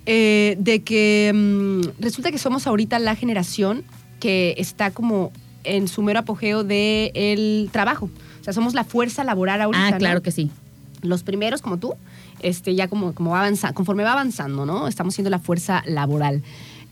eh, 0.06 0.56
de 0.58 0.82
que 0.82 1.30
mm, 1.34 2.00
resulta 2.02 2.30
que 2.30 2.38
somos 2.38 2.66
ahorita 2.66 2.98
la 2.98 3.14
generación 3.14 3.84
que 4.20 4.54
está 4.58 4.90
como 4.90 5.32
en 5.64 5.86
su 5.88 6.02
mero 6.02 6.20
apogeo 6.20 6.64
del 6.64 7.68
trabajo. 7.72 8.10
O 8.40 8.44
sea, 8.44 8.52
somos 8.52 8.74
la 8.74 8.84
fuerza 8.84 9.22
laboral 9.24 9.60
ahorita. 9.60 9.86
Ah, 9.88 9.98
claro 9.98 10.16
¿no? 10.18 10.22
que 10.22 10.32
sí. 10.32 10.50
los 11.02 11.22
primeros 11.22 11.62
como 11.62 11.78
tú, 11.78 11.94
este, 12.40 12.74
ya 12.74 12.88
como, 12.88 13.14
como 13.14 13.30
va 13.30 13.38
avanza, 13.40 13.72
conforme 13.72 14.02
va 14.02 14.12
avanzando, 14.12 14.66
¿no? 14.66 14.88
Estamos 14.88 15.14
siendo 15.14 15.30
la 15.30 15.38
fuerza 15.38 15.82
laboral. 15.86 16.42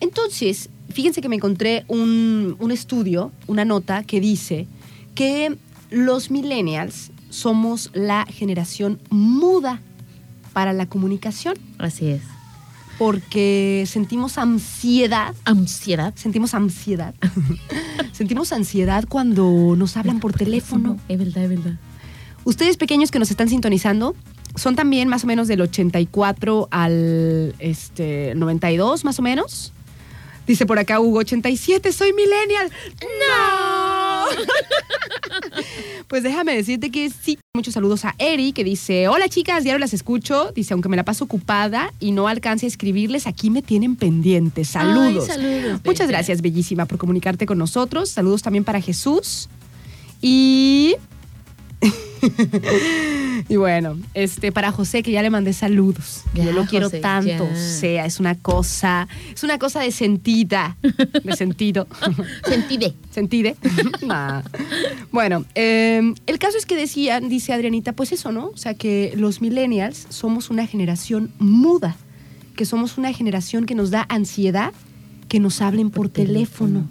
Entonces, 0.00 0.70
fíjense 0.90 1.20
que 1.20 1.28
me 1.28 1.36
encontré 1.36 1.84
un, 1.88 2.56
un 2.58 2.70
estudio, 2.72 3.32
una 3.46 3.64
nota 3.64 4.02
que 4.04 4.20
dice 4.20 4.66
que 5.14 5.56
los 5.90 6.30
millennials 6.30 7.10
somos 7.30 7.90
la 7.94 8.24
generación 8.26 8.98
muda 9.10 9.80
para 10.52 10.72
la 10.72 10.86
comunicación 10.86 11.54
Así 11.78 12.08
es. 12.08 12.22
porque 12.98 13.84
sentimos 13.86 14.36
ansiedad 14.38 15.34
Ansiedad. 15.44 16.12
sentimos 16.16 16.54
ansiedad. 16.54 17.14
sentimos 18.12 18.52
ansiedad 18.52 19.04
cuando 19.08 19.74
nos 19.76 19.96
hablan 19.96 20.18
por 20.20 20.32
teléfono. 20.32 20.98
Es 21.08 21.18
verdad, 21.18 21.44
es 21.44 21.50
verdad. 21.50 21.78
Ustedes 22.44 22.76
pequeños 22.76 23.10
que 23.10 23.18
nos 23.18 23.30
están 23.30 23.48
sintonizando, 23.48 24.14
son 24.56 24.74
también 24.74 25.08
más 25.08 25.22
o 25.24 25.26
menos 25.26 25.46
del 25.46 25.60
84 25.60 26.68
al 26.70 27.54
este, 27.58 28.32
92, 28.34 29.04
más 29.04 29.18
o 29.18 29.22
menos. 29.22 29.72
Dice 30.50 30.66
por 30.66 30.80
acá 30.80 30.98
Hugo, 30.98 31.20
87, 31.20 31.92
soy 31.92 32.12
millennial. 32.12 32.72
¡No! 33.20 34.24
pues 36.08 36.24
déjame 36.24 36.56
decirte 36.56 36.90
que 36.90 37.08
sí. 37.08 37.38
Muchos 37.54 37.74
saludos 37.74 38.04
a 38.04 38.16
Eri, 38.18 38.52
que 38.52 38.64
dice, 38.64 39.06
hola 39.06 39.28
chicas, 39.28 39.62
diario 39.62 39.78
las 39.78 39.94
escucho. 39.94 40.50
Dice, 40.50 40.74
aunque 40.74 40.88
me 40.88 40.96
la 40.96 41.04
paso 41.04 41.22
ocupada 41.22 41.92
y 42.00 42.10
no 42.10 42.26
alcance 42.26 42.66
a 42.66 42.68
escribirles, 42.68 43.28
aquí 43.28 43.48
me 43.48 43.62
tienen 43.62 43.94
pendientes. 43.94 44.66
Saludos. 44.66 45.28
Ay, 45.30 45.36
saludos, 45.36 45.80
Muchas 45.84 46.08
gracias, 46.08 46.42
bellísima, 46.42 46.84
por 46.86 46.98
comunicarte 46.98 47.46
con 47.46 47.56
nosotros. 47.56 48.10
Saludos 48.10 48.42
también 48.42 48.64
para 48.64 48.80
Jesús. 48.80 49.48
Y... 50.20 50.96
y 53.48 53.56
bueno, 53.56 53.98
este 54.14 54.52
para 54.52 54.72
José 54.72 55.02
que 55.02 55.10
ya 55.10 55.22
le 55.22 55.30
mandé 55.30 55.52
saludos. 55.52 56.22
Ya, 56.34 56.44
Yo 56.44 56.52
lo 56.52 56.66
quiero 56.66 56.86
José, 56.86 57.00
tanto, 57.00 57.28
ya. 57.28 57.42
o 57.42 57.56
sea, 57.56 58.06
es 58.06 58.20
una 58.20 58.34
cosa, 58.34 59.08
es 59.34 59.42
una 59.42 59.58
cosa 59.58 59.80
de 59.80 59.92
sentida, 59.92 60.76
de 60.82 61.36
sentido. 61.36 61.86
Sentide. 62.44 62.94
¿Sentide? 63.10 63.56
Nah. 64.06 64.42
Bueno, 65.12 65.44
eh, 65.54 66.14
el 66.26 66.38
caso 66.38 66.58
es 66.58 66.66
que 66.66 66.76
decían, 66.76 67.28
dice 67.28 67.52
Adrianita, 67.52 67.92
pues 67.92 68.12
eso, 68.12 68.32
¿no? 68.32 68.48
O 68.48 68.56
sea, 68.56 68.74
que 68.74 69.12
los 69.16 69.40
millennials 69.40 70.06
somos 70.08 70.50
una 70.50 70.66
generación 70.66 71.32
muda, 71.38 71.96
que 72.56 72.64
somos 72.64 72.98
una 72.98 73.12
generación 73.12 73.66
que 73.66 73.74
nos 73.74 73.90
da 73.90 74.06
ansiedad 74.08 74.72
que 75.30 75.40
nos 75.40 75.62
hablen 75.62 75.90
por, 75.90 76.08
teléfono. 76.08 76.88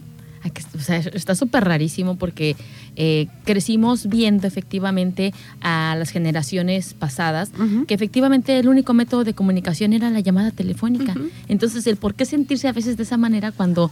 O 0.75 0.80
sea, 0.80 0.97
está 0.97 1.36
súper 1.36 1.65
rarísimo 1.65 2.15
porque 2.17 2.56
eh, 2.95 3.28
crecimos 3.45 4.08
viendo 4.08 4.47
efectivamente 4.47 5.34
a 5.62 5.95
las 5.97 6.10
generaciones 6.12 6.93
pasadas 6.93 7.52
que 7.88 7.93
efectivamente 7.93 8.58
el 8.58 8.67
único 8.69 8.93
método 8.93 9.23
de 9.23 9.34
comunicación 9.34 9.93
era 9.93 10.10
la 10.10 10.19
llamada 10.21 10.52
telefónica. 10.52 11.13
Entonces, 11.47 11.86
el 11.88 11.97
por 11.97 12.15
qué 12.15 12.25
sentirse 12.25 12.67
a 12.67 12.71
veces 12.71 12.95
de 12.97 13.04
esa 13.04 13.17
manera 13.17 13.52
cuando 13.52 13.91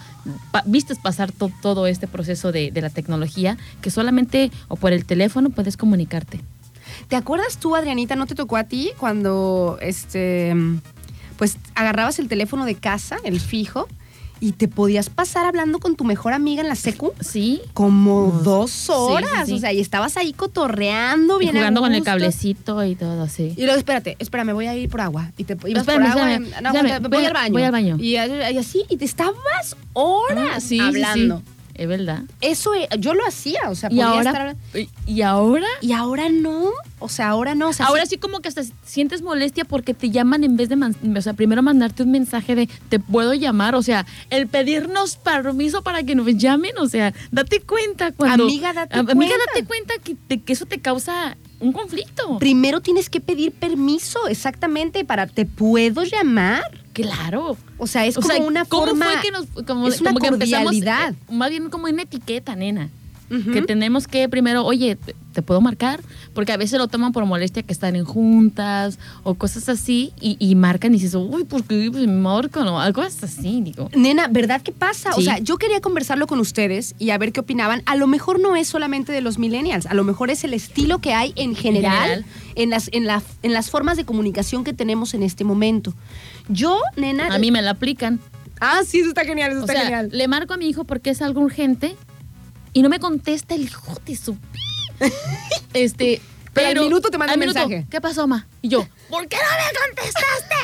pa- 0.51 0.63
vistes 0.65 0.99
pasar 0.99 1.31
to- 1.31 1.51
todo 1.61 1.87
este 1.87 2.07
proceso 2.07 2.51
de, 2.51 2.71
de 2.71 2.81
la 2.81 2.89
tecnología, 2.89 3.57
que 3.81 3.91
solamente 3.91 4.51
o 4.69 4.75
por 4.77 4.93
el 4.93 5.05
teléfono 5.05 5.49
puedes 5.49 5.75
comunicarte. 5.77 6.39
¿Te 7.09 7.15
acuerdas 7.17 7.57
tú, 7.57 7.75
Adrianita, 7.75 8.15
no 8.15 8.25
te 8.25 8.35
tocó 8.35 8.55
a 8.57 8.63
ti 8.63 8.91
cuando 8.97 9.77
este 9.81 10.53
pues 11.37 11.57
agarrabas 11.75 12.17
el 12.19 12.27
teléfono 12.27 12.65
de 12.65 12.73
casa, 12.75 13.17
el 13.23 13.39
fijo, 13.39 13.87
y 14.39 14.51
te 14.53 14.67
podías 14.67 15.09
pasar 15.09 15.45
hablando 15.45 15.79
con 15.79 15.95
tu 15.95 16.03
mejor 16.03 16.33
amiga 16.33 16.61
en 16.61 16.67
la 16.69 16.75
secu? 16.75 17.13
Sí. 17.19 17.61
Como 17.73 18.31
dos 18.43 18.71
sí, 18.71 18.91
horas, 18.93 19.29
sí, 19.45 19.51
sí. 19.51 19.53
o 19.53 19.59
sea, 19.59 19.73
y 19.73 19.79
estabas 19.79 20.17
ahí 20.17 20.33
cotorreando, 20.33 21.37
Y 21.37 21.45
bien 21.45 21.57
a 21.57 21.59
jugando 21.61 21.81
con 21.81 21.93
el 21.93 22.03
cablecito 22.03 22.83
y 22.85 22.95
todo 22.95 23.23
así. 23.23 23.53
Y 23.57 23.63
luego, 23.63 23.77
espérate, 23.77 24.15
espérame, 24.19 24.53
voy 24.53 24.67
a 24.67 24.75
ir 24.75 24.89
por 24.89 25.01
agua. 25.01 25.31
Y 25.37 25.43
te 25.43 25.53
ibas 25.67 25.81
Espérame, 25.87 26.11
por 26.11 26.11
agua. 26.19 26.33
espérame, 26.33 26.61
no, 26.63 26.69
espérame, 26.69 27.01
voy, 27.03 27.09
voy- 27.17 27.25
al 27.25 27.33
baño. 27.33 27.53
voy 27.53 27.63
al 27.63 27.71
baño. 27.71 27.97
Y, 27.99 28.09
y 28.13 28.17
así, 28.57 28.83
y 28.89 28.97
te 28.97 29.05
estabas 29.05 29.75
horas 29.93 30.37
Ah, 30.55 30.59
sí, 30.59 30.67
sí, 30.77 30.79
hablando. 30.79 31.41
Es 31.77 31.87
verdad. 31.87 32.23
Eso 32.41 32.73
eh, 32.73 32.87
yo 32.99 33.13
lo 33.13 33.25
hacía, 33.27 33.59
o 33.69 33.75
sea, 33.75 33.89
Y 33.91 33.97
podía 33.97 34.07
ahora, 34.09 34.31
estar- 34.31 34.87
y 35.05 35.21
ahora, 35.21 35.67
y 35.79 35.91
ahora 35.93 36.27
no, 36.29 36.71
o 36.97 37.07
sea, 37.07 37.29
ahora 37.29 37.53
no, 37.53 37.69
o 37.69 37.73
sea, 37.73 37.85
ahora 37.85 38.03
sí- 38.05 38.11
sí 38.11 38.17
como 38.17 38.39
que 38.39 38.47
hasta 38.49 38.63
sientes 38.83 39.21
molestia 39.21 39.63
porque 39.63 39.93
te 39.93 40.09
llaman 40.09 40.43
en 40.43 40.57
vez 40.57 40.69
de, 40.69 40.75
man- 40.75 40.95
o 41.15 41.21
sea, 41.21 41.33
primero 41.33 41.61
mandarte 41.61 42.01
un 42.01 42.09
mensaje 42.11 42.55
de 42.55 42.67
te 42.89 42.99
puedo 42.99 43.35
llamar, 43.35 43.75
o 43.75 43.83
sea, 43.83 44.05
el 44.31 44.47
pedirnos 44.47 45.17
permiso 45.17 45.83
para 45.83 46.01
que 46.01 46.15
nos 46.15 46.25
llamen, 46.35 46.71
o 46.79 46.87
sea, 46.87 47.13
date 47.31 47.61
cuenta 47.61 48.11
cuando 48.11 48.45
Amiga, 48.45 48.73
date 48.73 48.97
Amiga, 48.97 49.13
cuenta. 49.15 49.35
date 49.53 49.65
cuenta 49.67 49.93
que, 50.03 50.41
que 50.41 50.53
eso 50.53 50.65
te 50.65 50.79
causa 50.79 51.37
un 51.59 51.73
conflicto. 51.73 52.39
primero 52.39 52.81
tienes 52.81 53.09
que 53.09 53.19
pedir 53.19 53.51
permiso, 53.51 54.27
exactamente, 54.27 55.05
para 55.05 55.27
te 55.27 55.45
puedo 55.45 56.03
llamar. 56.03 56.63
Claro. 57.03 57.57
O 57.77 57.87
sea, 57.87 58.05
es 58.05 58.17
O 58.17 58.21
como 58.21 58.33
sea, 58.33 58.43
una 58.43 58.65
¿cómo 58.65 58.85
forma 58.87 59.05
fue 59.13 59.21
que 59.21 59.31
nos 59.31 59.45
como, 59.65 59.87
es 59.87 60.01
una 60.01 60.13
como 60.13 60.25
cordialidad. 60.27 61.11
eh, 61.13 61.33
más 61.33 61.49
bien 61.49 61.69
como 61.69 61.85
una 61.87 62.01
etiqueta, 62.03 62.55
nena. 62.55 62.89
Que 63.51 63.61
tenemos 63.61 64.07
que 64.07 64.29
primero, 64.29 64.63
oye, 64.63 64.97
¿te, 65.33 65.41
puedo 65.41 65.59
marcar? 65.59 65.99
Porque 66.33 66.53
a 66.53 66.57
veces 66.57 66.79
lo 66.79 66.87
toman 66.87 67.11
por 67.11 67.25
molestia 67.25 67.61
que 67.61 67.73
están 67.73 67.97
en 67.97 68.05
juntas 68.05 68.97
o 69.23 69.33
cosas 69.35 69.67
así 69.67 70.13
y, 70.21 70.37
y 70.39 70.55
marcan 70.55 70.91
y 70.95 70.97
dices, 70.97 71.13
uy, 71.13 71.43
¿por 71.43 71.65
qué 71.65 71.89
me 71.91 72.07
marcan? 72.07 72.65
O 72.69 72.79
algo 72.79 73.01
así, 73.01 73.59
digo. 73.61 73.89
Nena, 73.93 74.29
¿verdad 74.29 74.61
que 74.61 74.71
pasa? 74.71 75.09
O 75.17 75.21
sea, 75.21 75.39
yo 75.39 75.57
quería 75.57 75.81
conversarlo 75.81 76.25
con 76.25 76.39
ustedes 76.39 76.95
y 76.99 77.09
a 77.09 77.17
ver 77.17 77.33
qué 77.33 77.41
opinaban. 77.41 77.83
A 77.85 77.97
lo 77.97 78.07
mejor 78.07 78.39
no 78.39 78.55
es 78.55 78.69
solamente 78.69 79.11
de 79.11 79.19
los 79.19 79.37
millennials, 79.39 79.87
a 79.87 79.93
lo 79.93 80.05
mejor 80.05 80.29
es 80.29 80.45
el 80.45 80.53
estilo 80.53 80.99
que 80.99 81.13
hay 81.13 81.33
en 81.35 81.53
general, 81.53 82.23
general. 82.23 82.25
en, 82.55 82.69
las, 82.69 82.89
en, 82.93 83.05
la- 83.07 83.23
en 83.43 83.51
las 83.51 83.69
formas 83.69 83.97
de 83.97 84.05
comunicación 84.05 84.63
que 84.63 84.71
tenemos 84.71 85.13
en 85.13 85.21
este 85.23 85.43
momento. 85.43 85.93
Yo, 86.49 86.79
nena... 86.95 87.33
A 87.33 87.39
mí 87.39 87.51
me 87.51 87.61
la 87.61 87.71
aplican. 87.71 88.19
Ah, 88.59 88.81
sí, 88.85 88.99
eso 88.99 89.09
está 89.09 89.23
genial, 89.23 89.51
eso 89.51 89.59
O 89.59 89.63
está 89.63 89.73
sea, 89.73 89.83
genial. 89.83 90.09
le 90.11 90.27
marco 90.27 90.53
a 90.53 90.57
mi 90.57 90.67
hijo 90.67 90.83
porque 90.83 91.09
es 91.11 91.21
algo 91.21 91.41
urgente 91.41 91.95
y 92.73 92.81
no 92.81 92.89
me 92.89 92.99
contesta 92.99 93.55
el 93.55 93.63
hijo 93.63 93.99
de 94.05 94.15
su... 94.15 94.37
este... 95.73 96.21
Pero 96.53 96.69
al 96.69 96.85
minuto 96.85 97.11
te 97.11 97.19
manda 97.19 97.35
un 97.35 97.39
minuto, 97.39 97.59
mensaje. 97.59 97.85
¿Qué 97.87 98.01
pasó, 98.01 98.25
ma? 98.25 98.47
Y 98.63 98.69
yo, 98.69 98.87
¿por 99.09 99.27
qué 99.27 99.37
no 99.37 99.43
me 99.43 99.93
contestaste? 99.93 100.55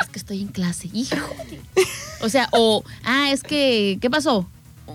es 0.00 0.08
que 0.08 0.18
estoy 0.18 0.40
en 0.40 0.48
clase, 0.48 0.88
hijo. 0.92 1.16
O 2.22 2.28
sea, 2.28 2.48
o, 2.52 2.84
ah, 3.04 3.30
es 3.30 3.42
que, 3.42 3.96
¿qué 4.00 4.10
pasó? 4.10 4.46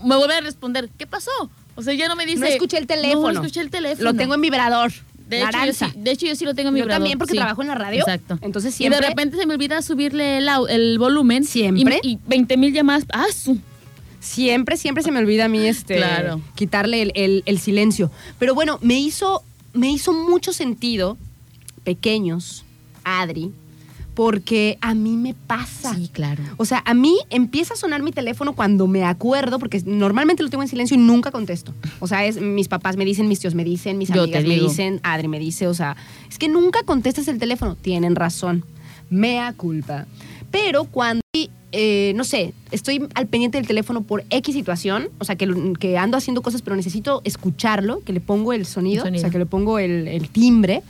Me 0.03 0.15
vuelve 0.15 0.35
a 0.35 0.41
responder, 0.41 0.89
¿qué 0.95 1.07
pasó? 1.07 1.31
O 1.75 1.81
sea, 1.81 1.93
ya 1.95 2.07
no 2.07 2.15
me 2.15 2.25
dice... 2.25 2.39
no 2.39 2.45
escuché 2.45 2.77
el 2.77 2.85
teléfono. 2.85 3.33
No 3.33 3.41
escuché 3.41 3.61
el 3.61 3.71
teléfono. 3.71 4.11
Lo 4.11 4.15
tengo 4.15 4.35
en 4.35 4.41
vibrador. 4.41 4.91
De 5.29 5.41
hecho, 5.41 5.57
yo 5.65 6.01
de 6.01 6.11
hecho, 6.11 6.25
yo 6.27 6.35
sí 6.35 6.45
lo 6.45 6.53
tengo 6.53 6.69
en 6.69 6.73
mi 6.75 6.79
Yo 6.81 6.87
también, 6.87 7.17
porque 7.17 7.33
trabajo 7.33 7.61
en 7.61 7.67
la 7.69 7.75
radio. 7.75 7.99
Exacto. 8.01 8.37
Entonces 8.41 8.73
Y 8.75 8.77
siempre- 8.77 9.01
de 9.01 9.07
repente 9.07 9.37
se 9.37 9.45
me 9.45 9.53
olvida 9.55 9.81
subirle 9.81 10.37
el, 10.37 10.47
el 10.69 10.99
volumen. 10.99 11.43
Siempre. 11.43 11.99
Y, 12.03 12.11
y 12.13 12.19
20 12.27 12.57
mil 12.57 12.73
llamadas. 12.73 13.05
¡Ah, 13.11 13.25
su! 13.35 13.57
Siempre, 14.19 14.77
siempre 14.77 15.03
se 15.03 15.11
me 15.11 15.19
olvida 15.19 15.45
a 15.45 15.47
mí 15.47 15.65
este 15.65 15.97
Claro. 15.97 16.41
quitarle 16.55 17.01
el, 17.03 17.11
el- 17.15 17.43
el 17.45 17.59
silencio. 17.59 18.11
Pero 18.39 18.55
bueno, 18.55 18.79
me 18.81 18.99
hizo, 18.99 19.43
me 19.73 19.91
hizo 19.91 20.13
mucho 20.13 20.51
sentido, 20.53 21.17
pequeños, 21.83 22.63
Adri, 23.03 23.51
porque 24.15 24.77
a 24.81 24.95
mí 24.95 25.17
me 25.17 25.33
pasa. 25.33 25.93
Sí, 25.93 26.09
claro. 26.11 26.41
O 26.57 26.65
sea, 26.65 26.81
a 26.85 26.93
mí 26.93 27.17
empieza 27.29 27.73
a 27.73 27.77
sonar 27.77 28.01
mi 28.01 28.11
teléfono 28.11 28.53
cuando 28.53 28.87
me 28.87 29.03
acuerdo, 29.03 29.59
porque 29.59 29.81
normalmente 29.85 30.41
lo 30.41 30.49
tengo 30.49 30.63
en 30.63 30.69
silencio 30.69 30.95
y 30.95 30.99
nunca 30.99 31.31
contesto. 31.31 31.73
O 31.99 32.07
sea, 32.07 32.25
es 32.25 32.39
mis 32.39 32.69
papás 32.69 32.95
me 32.95 33.03
dicen, 33.03 33.27
mis 33.27 33.39
tíos 33.39 33.55
me 33.55 33.65
dicen, 33.65 33.97
mis 33.97 34.09
Yo 34.09 34.23
amigas 34.23 34.45
me 34.45 34.57
dicen, 34.57 35.01
Adri 35.03 35.27
me 35.27 35.37
dice, 35.37 35.67
o 35.67 35.73
sea, 35.73 35.97
es 36.29 36.39
que 36.39 36.47
nunca 36.47 36.83
contestas 36.83 37.27
el 37.27 37.37
teléfono. 37.39 37.75
Tienen 37.75 38.15
razón. 38.15 38.63
Mea 39.09 39.53
culpa. 39.53 40.07
Pero 40.49 40.85
cuando, 40.85 41.21
eh, 41.73 42.13
no 42.15 42.23
sé, 42.23 42.53
estoy 42.71 43.05
al 43.15 43.27
pendiente 43.27 43.57
del 43.57 43.67
teléfono 43.67 44.01
por 44.03 44.23
X 44.29 44.55
situación, 44.55 45.09
o 45.19 45.25
sea, 45.25 45.35
que, 45.35 45.97
ando 45.97 46.17
haciendo 46.17 46.41
cosas, 46.41 46.61
pero 46.61 46.77
necesito 46.77 47.21
escucharlo, 47.25 47.99
que 47.99 48.13
le 48.13 48.21
pongo 48.21 48.53
el 48.53 48.65
sonido, 48.65 49.03
El 49.03 49.07
sonido. 49.07 49.19
o 49.19 49.21
sea, 49.21 49.29
que 49.29 49.39
le 49.39 49.45
pongo 49.45 49.77
el, 49.77 50.07
el 50.07 50.29
timbre. 50.29 50.83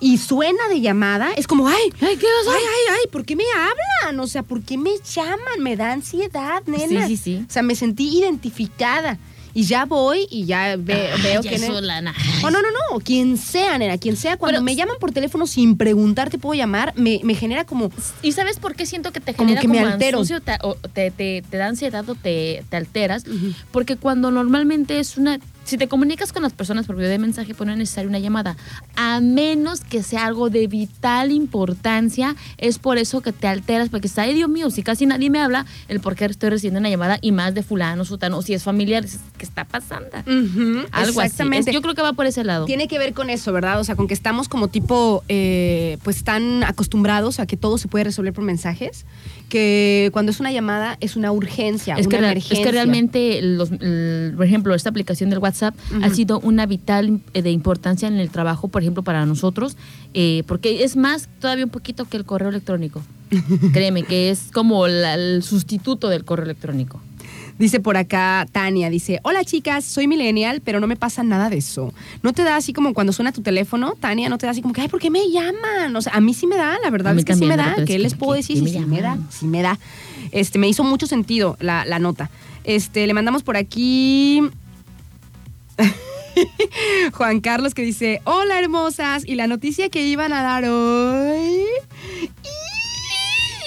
Y 0.00 0.18
suena 0.18 0.68
de 0.68 0.80
llamada, 0.80 1.32
es 1.32 1.46
como, 1.48 1.66
ay, 1.68 1.92
Ay, 2.00 2.16
¿qué 2.16 2.26
pasó? 2.38 2.50
Ay, 2.56 2.62
ay, 2.62 2.94
ay, 3.00 3.10
¿por 3.10 3.24
qué 3.24 3.34
me 3.34 3.44
hablan? 3.54 4.20
O 4.20 4.26
sea, 4.28 4.42
¿por 4.44 4.62
qué 4.62 4.78
me 4.78 4.92
llaman? 5.12 5.60
Me 5.60 5.76
da 5.76 5.92
ansiedad, 5.92 6.62
nena. 6.66 7.06
Sí, 7.08 7.16
sí, 7.16 7.22
sí. 7.22 7.44
O 7.48 7.50
sea, 7.52 7.62
me 7.62 7.74
sentí 7.74 8.08
identificada. 8.18 9.18
Y 9.54 9.64
ya 9.64 9.86
voy 9.86 10.28
y 10.30 10.44
ya 10.44 10.76
ve- 10.78 11.10
Ay, 11.14 11.22
veo 11.22 11.40
ya 11.42 11.50
quién 11.50 11.64
es. 11.64 11.68
eso, 11.70 11.80
Lana. 11.80 12.14
Oh, 12.44 12.50
no, 12.50 12.62
no, 12.62 12.68
no. 12.92 13.00
Quien 13.00 13.36
sea, 13.38 13.76
nena, 13.78 13.98
quien 13.98 14.16
sea. 14.16 14.36
Cuando 14.36 14.56
Pero- 14.58 14.64
me 14.64 14.76
llaman 14.76 14.96
por 15.00 15.10
teléfono 15.10 15.48
sin 15.48 15.76
preguntar, 15.76 16.30
te 16.30 16.38
puedo 16.38 16.54
llamar, 16.56 16.92
me, 16.96 17.20
me 17.24 17.34
genera 17.34 17.64
como. 17.64 17.90
¿Y 18.22 18.32
sabes 18.32 18.60
por 18.60 18.76
qué 18.76 18.86
siento 18.86 19.10
que 19.10 19.18
te 19.20 19.34
Como 19.34 19.48
genera 19.48 19.62
que 19.62 19.68
me 19.68 19.78
como 19.78 19.88
altero. 19.92 20.18
ansucio, 20.18 20.40
te, 20.40 20.52
o 20.62 20.74
te, 20.76 21.10
te- 21.10 21.42
te 21.50 21.56
da 21.56 21.66
ansiedad 21.66 22.08
o 22.08 22.14
te, 22.14 22.62
te 22.68 22.76
alteras? 22.76 23.24
Porque 23.72 23.96
cuando 23.96 24.30
normalmente 24.30 25.00
es 25.00 25.16
una... 25.16 25.40
Si 25.68 25.76
te 25.76 25.86
comunicas 25.86 26.32
con 26.32 26.42
las 26.42 26.54
personas 26.54 26.86
por 26.86 26.96
medio 26.96 27.10
de 27.10 27.18
mensaje, 27.18 27.54
pues 27.54 27.66
no 27.66 27.72
es 27.74 27.78
necesaria 27.78 28.08
una 28.08 28.18
llamada. 28.18 28.56
A 28.96 29.20
menos 29.20 29.82
que 29.82 30.02
sea 30.02 30.24
algo 30.24 30.48
de 30.48 30.66
vital 30.66 31.30
importancia, 31.30 32.36
es 32.56 32.78
por 32.78 32.96
eso 32.96 33.20
que 33.20 33.32
te 33.32 33.46
alteras, 33.48 33.90
porque 33.90 34.06
está, 34.06 34.22
ay 34.22 34.32
Dios 34.32 34.48
mío, 34.48 34.70
si 34.70 34.82
casi 34.82 35.04
nadie 35.04 35.28
me 35.28 35.40
habla, 35.40 35.66
el 35.88 36.00
por 36.00 36.16
qué 36.16 36.24
estoy 36.24 36.48
recibiendo 36.48 36.80
una 36.80 36.88
llamada 36.88 37.18
y 37.20 37.32
más 37.32 37.54
de 37.54 37.62
fulano, 37.62 38.06
sutano, 38.06 38.38
o 38.38 38.42
si 38.42 38.54
es 38.54 38.62
familiar, 38.62 39.04
¿qué 39.36 39.44
está 39.44 39.66
pasando? 39.66 40.08
Algo 40.16 41.20
así. 41.20 41.26
exactamente. 41.26 41.70
Es- 41.70 41.74
yo 41.74 41.82
creo 41.82 41.94
que 41.94 42.00
va 42.00 42.14
por 42.14 42.24
ese 42.24 42.44
lado. 42.44 42.64
Tiene 42.64 42.88
que 42.88 42.98
ver 42.98 43.12
con 43.12 43.28
eso, 43.28 43.52
¿verdad? 43.52 43.78
O 43.78 43.84
sea, 43.84 43.94
con 43.94 44.08
que 44.08 44.14
estamos 44.14 44.48
como 44.48 44.68
tipo, 44.68 45.22
eh, 45.28 45.98
pues 46.02 46.24
tan 46.24 46.64
acostumbrados 46.64 47.40
a 47.40 47.46
que 47.46 47.58
todo 47.58 47.76
se 47.76 47.88
puede 47.88 48.04
resolver 48.04 48.32
por 48.32 48.42
mensajes, 48.44 49.04
que 49.48 50.10
cuando 50.12 50.30
es 50.30 50.40
una 50.40 50.52
llamada 50.52 50.96
es 51.00 51.16
una 51.16 51.32
urgencia, 51.32 51.94
Es 51.96 52.06
una 52.06 52.18
que, 52.18 52.24
emergencia. 52.24 52.58
es 52.58 52.64
que 52.66 52.72
realmente, 52.72 53.40
los, 53.42 53.70
por 53.70 54.44
ejemplo, 54.46 54.74
esta 54.74 54.90
aplicación 54.90 55.30
del 55.30 55.38
WhatsApp 55.38 55.74
ha 56.02 56.10
sido 56.10 56.38
una 56.40 56.66
vital 56.66 57.20
eh, 57.34 57.42
de 57.42 57.50
importancia 57.50 58.06
en 58.08 58.18
el 58.18 58.30
trabajo, 58.30 58.68
por 58.68 58.82
ejemplo, 58.82 59.02
para 59.02 59.24
nosotros, 59.26 59.76
eh, 60.14 60.42
porque 60.46 60.84
es 60.84 60.96
más 60.96 61.28
todavía 61.40 61.64
un 61.64 61.70
poquito 61.70 62.04
que 62.04 62.16
el 62.16 62.24
correo 62.24 62.48
electrónico. 62.50 63.02
Créeme, 63.72 64.02
que 64.04 64.30
es 64.30 64.50
como 64.52 64.86
la- 64.88 65.14
el 65.14 65.42
sustituto 65.42 66.08
del 66.08 66.24
correo 66.24 66.44
electrónico. 66.44 67.00
Dice 67.58 67.80
por 67.80 67.96
acá 67.96 68.46
Tania, 68.52 68.88
dice, 68.88 69.18
hola 69.24 69.44
chicas, 69.44 69.84
soy 69.84 70.06
millennial, 70.06 70.60
pero 70.64 70.78
no 70.78 70.86
me 70.86 70.96
pasa 70.96 71.24
nada 71.24 71.50
de 71.50 71.58
eso. 71.58 71.92
¿No 72.22 72.32
te 72.32 72.44
da 72.44 72.56
así 72.56 72.72
como 72.72 72.94
cuando 72.94 73.12
suena 73.12 73.32
tu 73.32 73.42
teléfono, 73.42 73.94
Tania, 73.98 74.28
no 74.28 74.38
te 74.38 74.46
da 74.46 74.52
así 74.52 74.62
como 74.62 74.74
que, 74.74 74.82
ay, 74.82 74.88
¿por 74.88 75.00
qué 75.00 75.10
me 75.10 75.30
llaman? 75.30 75.94
O 75.96 76.00
sea, 76.00 76.14
a 76.14 76.20
mí 76.20 76.34
sí 76.34 76.46
me 76.46 76.56
da, 76.56 76.78
la 76.82 76.90
verdad 76.90 77.18
es 77.18 77.24
que 77.24 77.34
sí 77.34 77.46
me 77.46 77.56
da. 77.56 77.74
¿Qué 77.84 77.96
es 77.96 78.00
les 78.00 78.14
puedo 78.14 78.34
decir? 78.34 78.62
¿qué 78.62 78.70
Sí, 78.70 78.78
me 78.78 78.80
sí 78.80 78.86
me 78.86 79.02
da, 79.02 79.18
sí 79.30 79.46
me 79.46 79.62
da. 79.62 79.78
Este, 80.30 80.58
me 80.58 80.68
hizo 80.68 80.84
mucho 80.84 81.06
sentido 81.06 81.56
la, 81.60 81.84
la 81.84 81.98
nota. 81.98 82.30
Este, 82.64 83.06
le 83.06 83.14
mandamos 83.14 83.42
por 83.42 83.56
aquí... 83.56 84.42
Juan 87.14 87.40
Carlos 87.40 87.74
que 87.74 87.82
dice, 87.82 88.20
hola 88.22 88.60
hermosas, 88.60 89.24
y 89.26 89.34
la 89.34 89.48
noticia 89.48 89.88
que 89.88 90.06
iban 90.06 90.32
a 90.32 90.42
dar 90.42 90.64
hoy... 90.64 91.64
¡Y! 92.44 92.77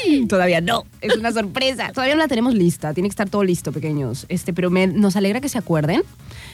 Todavía 0.28 0.62
no, 0.62 0.86
es 1.02 1.16
una 1.18 1.32
sorpresa. 1.32 1.92
Todavía 1.94 2.16
no 2.16 2.22
la 2.22 2.28
tenemos 2.28 2.54
lista, 2.54 2.94
tiene 2.94 3.10
que 3.10 3.14
estar 3.14 3.30
todo 3.30 3.44
listo, 3.44 3.72
pequeños. 3.72 4.26
Este, 4.30 4.54
pero 4.54 4.70
me- 4.70 4.88
nos 4.88 5.16
alegra 5.16 5.42
que 5.42 5.50
se 5.50 5.58
acuerden, 5.58 6.02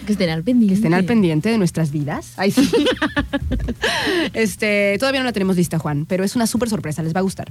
Que 0.05 0.13
estén 0.13 0.29
al 0.29 0.43
pendiente. 0.43 0.73
que 0.73 0.75
estén 0.79 0.93
al 0.93 1.05
pendiente 1.05 1.49
de 1.49 1.57
nuestras 1.57 1.91
vidas. 1.91 2.33
Ay, 2.37 2.51
sí. 2.51 2.69
este, 4.33 4.97
todavía 4.99 5.21
no 5.21 5.25
la 5.25 5.33
tenemos 5.33 5.55
lista, 5.55 5.79
Juan, 5.79 6.05
pero 6.05 6.23
es 6.23 6.35
una 6.35 6.47
súper 6.47 6.69
sorpresa, 6.69 7.03
les 7.03 7.15
va 7.15 7.19
a 7.19 7.23
gustar. 7.23 7.47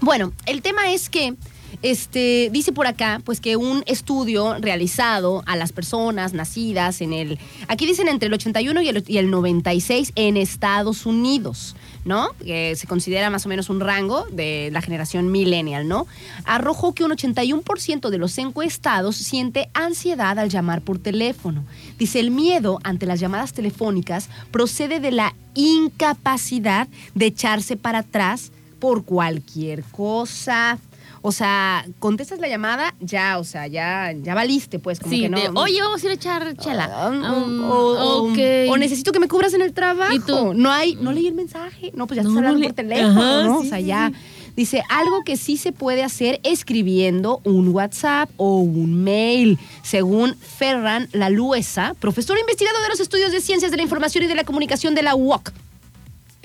Bueno, 0.00 0.32
el 0.46 0.62
tema 0.62 0.92
es 0.92 1.08
que 1.08 1.34
este, 1.82 2.50
dice 2.52 2.72
por 2.72 2.86
acá, 2.86 3.20
pues 3.24 3.40
que 3.40 3.56
un 3.56 3.82
estudio 3.86 4.56
realizado 4.58 5.42
a 5.46 5.56
las 5.56 5.72
personas 5.72 6.32
nacidas 6.32 7.00
en 7.00 7.12
el, 7.12 7.38
aquí 7.68 7.86
dicen 7.86 8.08
entre 8.08 8.28
el 8.28 8.34
81 8.34 8.82
y 8.82 8.88
el, 8.88 9.04
y 9.06 9.18
el 9.18 9.30
96 9.30 10.12
en 10.14 10.36
Estados 10.36 11.06
Unidos, 11.06 11.76
¿no? 12.04 12.28
Que 12.44 12.76
se 12.76 12.86
considera 12.86 13.30
más 13.30 13.46
o 13.46 13.48
menos 13.48 13.70
un 13.70 13.80
rango 13.80 14.26
de 14.30 14.70
la 14.72 14.82
generación 14.82 15.30
millennial, 15.30 15.88
¿no? 15.88 16.06
Arrojó 16.44 16.94
que 16.94 17.04
un 17.04 17.12
81% 17.12 18.10
de 18.10 18.18
los 18.18 18.36
encuestados 18.38 19.16
siente 19.16 19.68
ansiedad 19.74 20.38
al 20.38 20.50
llamar 20.50 20.82
por 20.82 20.98
teléfono. 20.98 21.64
Dice, 21.98 22.20
el 22.20 22.30
miedo 22.30 22.80
ante 22.84 23.06
las 23.06 23.20
llamadas 23.20 23.52
telefónicas 23.52 24.28
procede 24.50 25.00
de 25.00 25.12
la 25.12 25.34
incapacidad 25.54 26.88
de 27.14 27.26
echarse 27.26 27.76
para 27.76 28.00
atrás 28.00 28.52
por 28.78 29.04
cualquier 29.04 29.82
cosa. 29.84 30.78
O 31.26 31.32
sea, 31.32 31.86
contestas 32.00 32.38
la 32.38 32.48
llamada, 32.48 32.94
ya, 33.00 33.38
o 33.38 33.44
sea, 33.44 33.66
ya, 33.66 34.12
ya 34.12 34.34
valiste, 34.34 34.78
pues, 34.78 35.00
como 35.00 35.10
Sí, 35.10 35.22
que 35.22 35.30
no. 35.30 35.38
de, 35.40 35.48
oye, 35.54 35.80
vamos 35.80 36.02
a 36.02 36.04
ir 36.06 36.10
a 36.10 36.14
echar 36.16 36.54
chela. 36.58 36.84
Ah, 36.92 37.08
Um, 37.08 37.62
o, 37.70 38.30
o- 38.68 38.76
necesito 38.76 39.10
que 39.10 39.18
me 39.20 39.26
cubras 39.26 39.54
en 39.54 39.62
el 39.62 39.72
trabajo. 39.72 40.12
¿Y 40.12 40.18
tú? 40.20 40.52
No 40.52 40.70
hay, 40.70 40.96
no 40.96 41.12
leí 41.12 41.26
el 41.26 41.32
mensaje. 41.34 41.92
No, 41.94 42.06
pues 42.06 42.16
ya 42.16 42.22
No, 42.24 42.28
estás 42.28 42.38
hablando 42.44 42.58
no 42.60 42.66
por 42.66 42.74
teléfono, 42.74 43.22
Ajá, 43.22 43.44
¿no? 43.44 43.60
sí, 43.62 43.66
o 43.66 43.70
sea, 43.70 43.80
ya. 43.80 44.12
Dice, 44.54 44.82
algo 44.90 45.24
que 45.24 45.38
sí 45.38 45.56
se 45.56 45.72
puede 45.72 46.02
hacer 46.04 46.40
escribiendo 46.44 47.40
un 47.44 47.68
WhatsApp 47.70 48.28
o 48.36 48.58
un 48.58 49.02
mail, 49.02 49.58
según 49.82 50.36
Ferran 50.36 51.08
Laluesa, 51.12 51.94
profesor 52.00 52.38
investigador 52.38 52.82
de 52.82 52.88
los 52.90 53.00
estudios 53.00 53.32
de 53.32 53.40
ciencias 53.40 53.70
de 53.70 53.78
la 53.78 53.82
información 53.82 54.24
y 54.24 54.26
de 54.26 54.34
la 54.34 54.44
comunicación 54.44 54.94
de 54.94 55.02
la 55.02 55.14
UOC. 55.16 55.52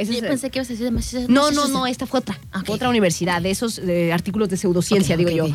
Yo 0.08 0.14
es 0.14 0.22
pensé 0.22 0.50
que 0.50 0.60
ibas 0.60 0.70
a 0.70 0.74
decir 0.74 0.86
demasiado. 0.86 1.26
no, 1.28 1.52
no, 1.52 1.68
no, 1.68 1.86
esta 1.88 2.06
fue 2.06 2.22
otra. 2.22 2.40
Fue 2.66 2.76
otra 2.76 2.90
universidad, 2.90 3.42
de 3.42 3.52
esos 3.52 3.80
eh, 3.80 4.14
artículos 4.14 4.50
de 4.50 4.58
pseudociencia, 4.58 5.18
digo 5.18 5.30
yo. 5.30 5.48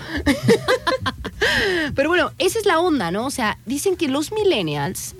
Pero 1.95 2.09
bueno, 2.09 2.33
esa 2.39 2.59
es 2.59 2.67
la 2.67 2.81
onda, 2.81 3.11
¿no? 3.11 3.27
O 3.27 3.31
sea, 3.31 3.59
dicen 3.67 3.97
que 3.97 4.09
los 4.09 4.33
millennials 4.33 5.15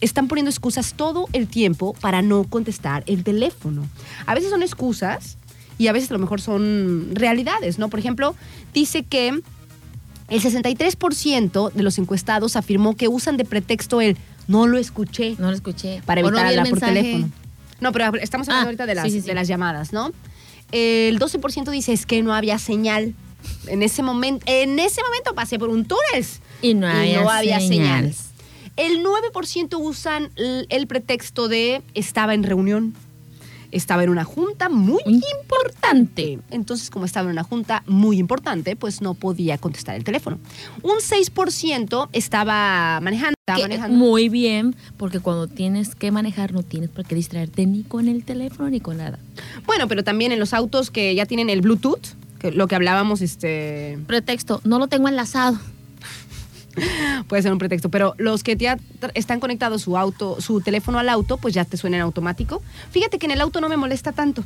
están 0.00 0.28
poniendo 0.28 0.50
excusas 0.50 0.94
todo 0.94 1.26
el 1.32 1.46
tiempo 1.46 1.94
para 2.00 2.22
no 2.22 2.44
contestar 2.44 3.02
el 3.06 3.24
teléfono. 3.24 3.86
A 4.26 4.34
veces 4.34 4.50
son 4.50 4.62
excusas 4.62 5.36
y 5.78 5.88
a 5.88 5.92
veces 5.92 6.10
a 6.10 6.14
lo 6.14 6.20
mejor 6.20 6.40
son 6.40 7.10
realidades, 7.14 7.78
¿no? 7.78 7.88
Por 7.88 7.98
ejemplo, 7.98 8.34
dice 8.74 9.04
que 9.04 9.28
el 10.28 10.42
63% 10.42 11.72
de 11.72 11.82
los 11.82 11.98
encuestados 11.98 12.56
afirmó 12.56 12.96
que 12.96 13.08
usan 13.08 13.36
de 13.36 13.44
pretexto 13.44 14.00
el 14.00 14.16
no 14.48 14.66
lo 14.66 14.78
escuché 14.78 15.34
No 15.38 15.50
lo 15.50 15.56
escuché. 15.56 16.02
para 16.04 16.22
no 16.22 16.28
evitar 16.28 16.46
vi 16.46 16.52
el 16.52 16.58
hablar 16.58 16.70
por 16.70 16.80
teléfono. 16.80 17.30
No, 17.80 17.92
pero 17.92 18.14
estamos 18.16 18.48
hablando 18.48 18.66
Ah, 18.66 18.68
ahorita 18.68 18.86
de 18.86 18.94
las, 18.94 19.04
sí, 19.04 19.10
sí, 19.10 19.20
sí. 19.20 19.26
de 19.26 19.34
las 19.34 19.48
llamadas, 19.48 19.92
¿no? 19.92 20.12
El 20.72 21.18
12% 21.18 21.70
dice 21.70 21.92
es 21.92 22.06
que 22.06 22.22
no 22.22 22.34
había 22.34 22.58
señal. 22.58 23.14
En 23.68 23.82
ese 23.82 24.02
momento, 24.02 24.44
en 24.48 24.78
ese 24.78 25.02
momento 25.02 25.34
pasé 25.34 25.58
por 25.58 25.68
un 25.68 25.84
túnel 25.86 26.26
Y 26.62 26.74
no 26.74 26.88
había 26.88 27.60
señal. 27.60 28.12
señal. 28.12 28.14
El 28.76 29.02
9% 29.04 29.78
usan 29.80 30.30
el 30.36 30.86
pretexto 30.86 31.48
de 31.48 31.82
estaba 31.94 32.34
en 32.34 32.42
reunión. 32.42 32.94
Estaba 33.70 34.04
en 34.04 34.10
una 34.10 34.24
junta 34.24 34.68
muy 34.68 35.02
importante. 35.06 36.38
Entonces, 36.50 36.90
como 36.90 37.04
estaba 37.04 37.26
en 37.26 37.32
una 37.32 37.44
junta 37.44 37.82
muy 37.86 38.18
importante, 38.18 38.76
pues 38.76 39.02
no 39.02 39.14
podía 39.14 39.58
contestar 39.58 39.96
el 39.96 40.04
teléfono. 40.04 40.38
Un 40.82 40.98
6% 40.98 42.08
estaba 42.12 43.00
manejando. 43.02 43.34
Estaba 43.46 43.60
manejando. 43.60 43.96
muy 43.96 44.28
bien, 44.28 44.74
porque 44.96 45.20
cuando 45.20 45.46
tienes 45.46 45.94
que 45.94 46.10
manejar 46.10 46.52
no 46.52 46.62
tienes 46.62 46.90
por 46.90 47.04
qué 47.04 47.14
distraerte 47.14 47.66
ni 47.66 47.84
con 47.84 48.08
el 48.08 48.24
teléfono 48.24 48.68
ni 48.70 48.80
con 48.80 48.96
nada. 48.96 49.18
Bueno, 49.66 49.88
pero 49.88 50.02
también 50.02 50.32
en 50.32 50.38
los 50.38 50.52
autos 50.52 50.90
que 50.90 51.14
ya 51.14 51.26
tienen 51.26 51.50
el 51.50 51.60
Bluetooth, 51.60 52.16
que 52.38 52.52
lo 52.52 52.66
que 52.66 52.74
hablábamos, 52.74 53.22
este, 53.22 53.98
Pretexto, 54.06 54.60
no 54.64 54.78
lo 54.78 54.88
tengo 54.88 55.08
enlazado. 55.08 55.58
puede 57.28 57.42
ser 57.42 57.52
un 57.52 57.58
pretexto, 57.58 57.90
pero 57.90 58.14
los 58.18 58.42
que 58.42 58.56
ya 58.56 58.78
están 59.14 59.40
conectados 59.40 59.82
su 59.82 59.96
auto, 59.96 60.40
su 60.40 60.60
teléfono 60.60 60.98
al 60.98 61.08
auto, 61.08 61.36
pues 61.36 61.54
ya 61.54 61.64
te 61.64 61.76
suena 61.76 61.96
en 61.96 62.02
automático. 62.02 62.62
Fíjate 62.90 63.18
que 63.18 63.26
en 63.26 63.32
el 63.32 63.40
auto 63.40 63.60
no 63.60 63.68
me 63.68 63.76
molesta 63.76 64.12
tanto 64.12 64.44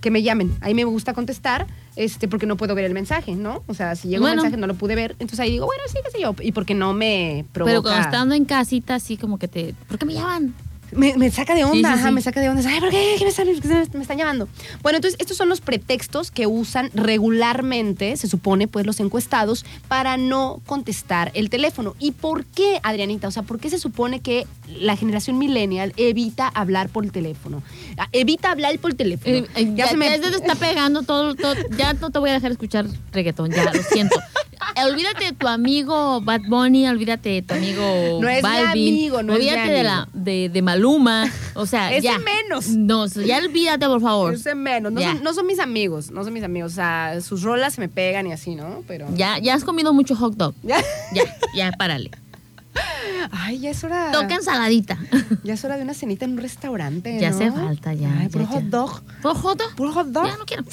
que 0.00 0.10
me 0.10 0.22
llamen. 0.22 0.54
Ahí 0.60 0.74
me 0.74 0.84
gusta 0.84 1.14
contestar, 1.14 1.66
este, 1.94 2.26
porque 2.26 2.44
no 2.44 2.56
puedo 2.56 2.74
ver 2.74 2.84
el 2.84 2.92
mensaje, 2.92 3.36
¿no? 3.36 3.62
O 3.68 3.74
sea, 3.74 3.94
si 3.94 4.08
llega 4.08 4.20
Bueno. 4.20 4.34
un 4.34 4.42
mensaje 4.42 4.60
no 4.60 4.66
lo 4.66 4.74
pude 4.74 4.96
ver, 4.96 5.12
entonces 5.20 5.38
ahí 5.40 5.52
digo, 5.52 5.66
bueno, 5.66 5.82
sí, 5.86 5.96
qué 6.04 6.10
sé 6.10 6.20
yo, 6.20 6.34
y 6.42 6.50
porque 6.52 6.74
no 6.74 6.92
me 6.92 7.44
provoca. 7.52 7.70
Pero 7.70 7.82
cuando 7.82 8.00
estando 8.00 8.34
en 8.34 8.44
casita, 8.44 8.96
así 8.96 9.16
como 9.16 9.38
que 9.38 9.46
te. 9.48 9.74
¿Por 9.86 9.98
qué 9.98 10.04
me 10.04 10.14
llaman? 10.14 10.54
Me, 10.92 11.16
me 11.16 11.30
saca 11.30 11.54
de 11.54 11.64
onda, 11.64 11.74
Sí, 11.74 11.80
sí, 11.80 12.00
ajá, 12.00 12.08
sí. 12.08 12.14
me 12.14 12.20
saca 12.22 12.40
de 12.40 12.48
onda. 12.50 12.62
Ay, 12.68 12.80
¿por 12.80 12.90
qué? 12.90 13.14
¿Qué 13.18 13.24
me 13.24 13.30
están, 13.30 13.46
qué 13.46 13.68
me- 13.68 13.86
me 13.94 14.02
están 14.02 14.18
llamando? 14.18 14.48
Bueno, 14.82 14.96
entonces 14.96 15.18
estos 15.20 15.36
son 15.36 15.48
los 15.48 15.60
pretextos 15.60 16.30
que 16.30 16.46
usan 16.46 16.90
regularmente, 16.94 18.16
se 18.16 18.28
supone, 18.28 18.68
pues 18.68 18.86
los 18.86 19.00
encuestados, 19.00 19.64
para 19.88 20.16
no 20.16 20.60
contestar 20.66 21.30
el 21.34 21.50
teléfono. 21.50 21.94
¿Y 21.98 22.12
por 22.12 22.44
qué, 22.44 22.78
Adrianita? 22.82 23.28
O 23.28 23.30
sea, 23.30 23.42
¿por 23.42 23.58
qué 23.58 23.70
se 23.70 23.78
supone 23.78 24.20
que 24.20 24.46
la 24.68 24.96
generación 24.96 25.38
millennial 25.38 25.92
evita 25.96 26.48
hablar 26.48 26.88
por 26.88 27.04
el 27.04 27.12
teléfono? 27.12 27.62
Ah, 27.96 28.08
Evita 28.12 28.50
hablar 28.50 28.78
por 28.78 28.90
el 28.90 28.96
teléfono. 28.96 29.34
Eh, 29.34 29.46
eh, 29.54 29.72
ya, 29.74 29.86
ya 29.92 30.20
te 30.20 30.36
está 30.36 30.54
pegando 30.54 31.02
todo, 31.02 31.34
todo- 31.34 31.54
Ya 31.78 31.94
no 31.94 32.10
te 32.10 32.18
voy 32.18 32.30
a 32.30 32.34
dejar 32.34 32.52
escuchar 32.52 32.86
reggaetón, 33.12 33.50
ya, 33.50 33.72
lo 33.72 33.82
siento. 33.82 34.16
Eh, 34.74 34.84
olvídate 34.84 35.24
de 35.26 35.32
tu 35.32 35.46
amigo 35.48 36.20
Bad 36.20 36.42
Bunny, 36.48 36.86
olvídate 36.88 37.28
de 37.28 37.42
tu 37.42 37.54
amigo 37.54 38.18
No 38.20 38.28
es 38.28 38.36
mi 38.36 38.42
Balvin. 38.42 38.94
amigo, 38.94 39.22
no 39.22 39.32
es 39.34 39.38
mi 39.40 39.48
olvídate 39.48 39.70
de, 39.72 39.82
la, 39.84 40.08
de, 40.12 40.48
de 40.48 40.62
Maluma. 40.62 41.30
O 41.54 41.66
sea, 41.66 41.92
Ese 41.92 42.02
ya. 42.02 42.18
menos. 42.18 42.68
No, 42.68 43.06
ya 43.06 43.38
olvídate, 43.38 43.86
por 43.86 44.00
favor. 44.00 44.34
Ese 44.34 44.54
menos. 44.54 44.92
No 44.92 45.00
son, 45.02 45.22
no 45.22 45.34
son 45.34 45.46
mis 45.46 45.58
amigos, 45.58 46.10
no 46.10 46.24
son 46.24 46.32
mis 46.32 46.42
amigos. 46.44 46.72
O 46.72 46.74
sea, 46.74 47.20
sus 47.20 47.42
rolas 47.42 47.74
se 47.74 47.80
me 47.80 47.88
pegan 47.88 48.26
y 48.26 48.32
así, 48.32 48.54
¿no? 48.54 48.82
Pero. 48.88 49.06
Ya, 49.14 49.38
ya 49.38 49.54
has 49.54 49.64
comido 49.64 49.92
mucho 49.92 50.16
hot 50.16 50.34
dog. 50.34 50.54
Ya. 50.62 50.78
Ya, 51.12 51.22
ya, 51.54 51.72
párale. 51.72 52.10
Ay, 53.30 53.58
ya 53.60 53.70
es 53.70 53.84
hora. 53.84 54.10
Toca 54.12 54.34
ensaladita. 54.34 54.98
Ya 55.44 55.54
es 55.54 55.64
hora 55.64 55.76
de 55.76 55.82
una 55.82 55.92
cenita 55.94 56.24
en 56.24 56.32
un 56.32 56.38
restaurante. 56.38 57.18
Ya 57.20 57.30
¿no? 57.30 57.36
hace 57.36 57.52
falta, 57.52 57.92
ya, 57.92 58.08
Ay, 58.18 58.28
ya, 58.32 58.40
ya. 58.40 58.46
hot 58.46 58.62
dog. 58.64 59.02
¿Por 59.20 59.36
hot 59.36 59.58
dog? 59.58 59.74
Puro 59.76 59.92
hot 59.92 60.06
dog. 60.08 60.26
Ya 60.26 60.36
no 60.38 60.44
quiero. 60.46 60.64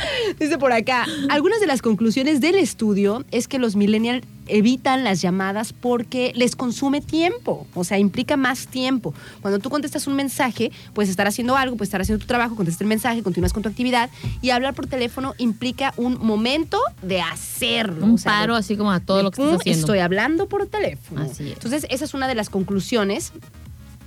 Dice 0.38 0.58
por 0.58 0.72
acá, 0.72 1.06
algunas 1.28 1.60
de 1.60 1.66
las 1.66 1.82
conclusiones 1.82 2.40
del 2.40 2.56
estudio 2.56 3.24
es 3.30 3.48
que 3.48 3.58
los 3.58 3.76
millennials 3.76 4.24
evitan 4.48 5.02
las 5.02 5.20
llamadas 5.20 5.72
porque 5.72 6.32
les 6.36 6.54
consume 6.54 7.00
tiempo, 7.00 7.66
o 7.74 7.84
sea, 7.84 7.98
implica 7.98 8.36
más 8.36 8.68
tiempo. 8.68 9.12
Cuando 9.42 9.58
tú 9.58 9.70
contestas 9.70 10.06
un 10.06 10.14
mensaje, 10.14 10.70
puedes 10.94 11.10
estar 11.10 11.26
haciendo 11.26 11.56
algo, 11.56 11.76
puedes 11.76 11.88
estar 11.88 12.00
haciendo 12.00 12.20
tu 12.22 12.28
trabajo, 12.28 12.54
contestas 12.54 12.82
el 12.82 12.86
mensaje, 12.86 13.22
continúas 13.22 13.52
con 13.52 13.62
tu 13.62 13.68
actividad 13.68 14.10
y 14.42 14.50
hablar 14.50 14.74
por 14.74 14.86
teléfono 14.86 15.34
implica 15.38 15.92
un 15.96 16.18
momento 16.24 16.80
de 17.02 17.20
hacerlo. 17.20 18.06
Un 18.06 18.14
o 18.14 18.18
sea, 18.18 18.32
de- 18.32 18.38
paro 18.38 18.54
así 18.54 18.76
como 18.76 18.92
a 18.92 19.00
todo 19.00 19.22
lo 19.22 19.30
que 19.30 19.42
estás 19.42 19.60
haciendo. 19.60 19.80
Estoy 19.80 19.98
hablando 19.98 20.48
por 20.48 20.66
teléfono. 20.66 21.22
Así 21.22 21.44
es. 21.48 21.52
Entonces, 21.54 21.86
esa 21.90 22.04
es 22.04 22.14
una 22.14 22.28
de 22.28 22.34
las 22.34 22.48
conclusiones 22.50 23.32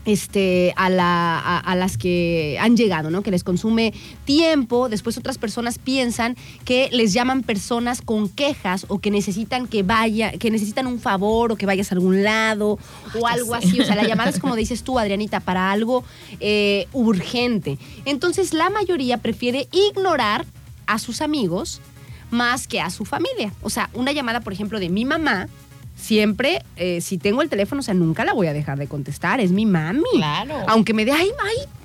este, 0.09 0.73
a, 0.75 0.89
la- 0.89 1.39
a- 1.39 1.59
a 1.59 1.75
las 1.75 1.97
que 1.97 2.57
han 2.59 2.75
llegado, 2.75 3.09
¿no? 3.11 3.21
Que 3.21 3.31
les 3.31 3.43
consume 3.43 3.93
tiempo. 4.25 4.89
Después 4.89 5.17
otras 5.17 5.37
personas 5.37 5.77
piensan 5.79 6.35
que 6.65 6.89
les 6.91 7.13
llaman 7.13 7.43
personas 7.43 8.01
con 8.01 8.27
quejas 8.29 8.85
o 8.89 8.99
que 8.99 9.11
necesitan 9.11 9.67
que 9.67 9.83
vaya, 9.83 10.31
que 10.33 10.51
necesitan 10.51 10.87
un 10.87 10.99
favor 10.99 11.51
o 11.51 11.55
que 11.55 11.65
vayas 11.65 11.91
a 11.91 11.95
algún 11.95 12.23
lado 12.23 12.77
o 13.19 13.27
algo 13.27 13.55
así. 13.55 13.79
O 13.79 13.85
sea, 13.85 13.95
la 13.95 14.03
llamada 14.07 14.29
es 14.29 14.39
como 14.39 14.55
dices 14.55 14.83
tú, 14.83 14.99
Adrianita, 14.99 15.39
para 15.39 15.71
algo 15.71 16.03
eh, 16.39 16.87
urgente. 16.93 17.77
Entonces, 18.05 18.53
la 18.53 18.69
mayoría 18.69 19.17
prefiere 19.19 19.67
ignorar 19.71 20.45
a 20.87 20.99
sus 20.99 21.21
amigos 21.21 21.81
más 22.31 22.67
que 22.67 22.81
a 22.81 22.89
su 22.89 23.05
familia. 23.05 23.53
O 23.61 23.69
sea, 23.69 23.89
una 23.93 24.11
llamada, 24.11 24.41
por 24.41 24.53
ejemplo, 24.53 24.79
de 24.79 24.89
mi 24.89 25.05
mamá, 25.05 25.47
siempre, 25.99 26.63
eh, 26.77 27.01
si 27.01 27.17
tengo 27.17 27.41
el 27.41 27.49
teléfono, 27.49 27.79
o 27.79 27.83
sea, 27.83 27.93
nunca 27.93 28.23
la 28.25 28.33
voy 28.33 28.47
a 28.47 28.53
dejar 28.53 28.79
de 28.79 28.87
contestar. 28.87 29.39
Es 29.39 29.51
mi 29.51 29.65
mami. 29.65 30.01
Claro. 30.13 30.55
Aunque 30.67 30.93
me 30.93 31.05
dé, 31.05 31.11
ay, 31.11 31.29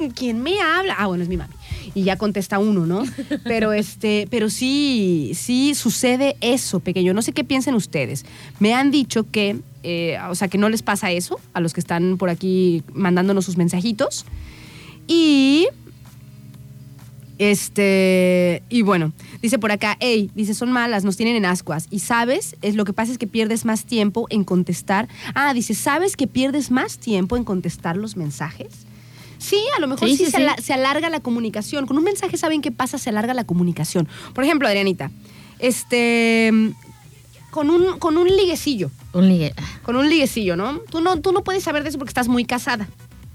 ay, 0.00 0.10
¿quién 0.14 0.42
me 0.42 0.60
habla? 0.60 0.94
Ah, 0.98 1.06
bueno, 1.06 1.22
es 1.22 1.28
mi 1.28 1.36
mami. 1.36 1.54
Y 1.94 2.04
ya 2.04 2.16
contesta 2.16 2.58
uno, 2.58 2.86
¿no? 2.86 3.04
Pero 3.44 3.72
este, 3.72 4.26
pero 4.30 4.50
sí, 4.50 5.32
sí 5.34 5.74
sucede 5.74 6.36
eso, 6.40 6.80
pequeño. 6.80 7.14
No 7.14 7.22
sé 7.22 7.32
qué 7.32 7.44
piensen 7.44 7.74
ustedes. 7.74 8.24
Me 8.58 8.74
han 8.74 8.90
dicho 8.90 9.30
que, 9.30 9.58
eh, 9.82 10.18
o 10.28 10.34
sea, 10.34 10.48
que 10.48 10.58
no 10.58 10.68
les 10.68 10.82
pasa 10.82 11.12
eso 11.12 11.38
a 11.52 11.60
los 11.60 11.72
que 11.72 11.80
están 11.80 12.16
por 12.16 12.30
aquí 12.30 12.82
mandándonos 12.92 13.44
sus 13.44 13.56
mensajitos. 13.56 14.24
Y 15.06 15.68
este, 17.38 18.62
y 18.68 18.82
bueno, 18.82 19.12
dice 19.42 19.58
por 19.58 19.72
acá, 19.72 19.96
hey, 20.00 20.30
dice, 20.34 20.54
son 20.54 20.70
malas, 20.72 21.04
nos 21.04 21.16
tienen 21.16 21.36
en 21.36 21.44
ascuas. 21.46 21.86
Y 21.90 22.00
sabes, 22.00 22.56
es 22.62 22.74
lo 22.74 22.84
que 22.84 22.92
pasa 22.92 23.12
es 23.12 23.18
que 23.18 23.26
pierdes 23.26 23.64
más 23.64 23.84
tiempo 23.84 24.26
en 24.30 24.44
contestar. 24.44 25.08
Ah, 25.34 25.52
dice, 25.54 25.74
¿sabes 25.74 26.16
que 26.16 26.26
pierdes 26.26 26.70
más 26.70 26.98
tiempo 26.98 27.36
en 27.36 27.44
contestar 27.44 27.96
los 27.96 28.16
mensajes? 28.16 28.68
Sí, 29.38 29.58
a 29.76 29.80
lo 29.80 29.88
mejor 29.88 30.08
sí, 30.08 30.16
Sí, 30.16 30.24
sí, 30.26 30.30
se, 30.30 30.36
sí. 30.38 30.42
ala- 30.42 30.56
se 30.62 30.72
alarga 30.72 31.10
la 31.10 31.20
comunicación. 31.20 31.86
Con 31.86 31.98
un 31.98 32.04
mensaje, 32.04 32.36
¿saben 32.38 32.62
qué 32.62 32.70
pasa? 32.72 32.98
Se 32.98 33.10
alarga 33.10 33.34
la 33.34 33.44
comunicación. 33.44 34.08
Por 34.32 34.44
ejemplo, 34.44 34.66
Adrianita, 34.68 35.10
este, 35.58 36.50
con 37.50 37.70
un, 37.70 37.98
con 37.98 38.16
un 38.16 38.26
liguecillo, 38.28 38.90
Un 39.12 39.28
ligue. 39.28 39.54
con 39.82 39.96
un 39.96 40.08
liguecillo, 40.08 40.56
¿no? 40.56 40.78
Tú 40.90 41.00
no, 41.00 41.20
tú 41.20 41.32
no 41.32 41.44
puedes 41.44 41.62
saber 41.62 41.82
de 41.82 41.90
eso 41.90 41.98
porque 41.98 42.10
estás 42.10 42.28
muy 42.28 42.44
casada, 42.44 42.88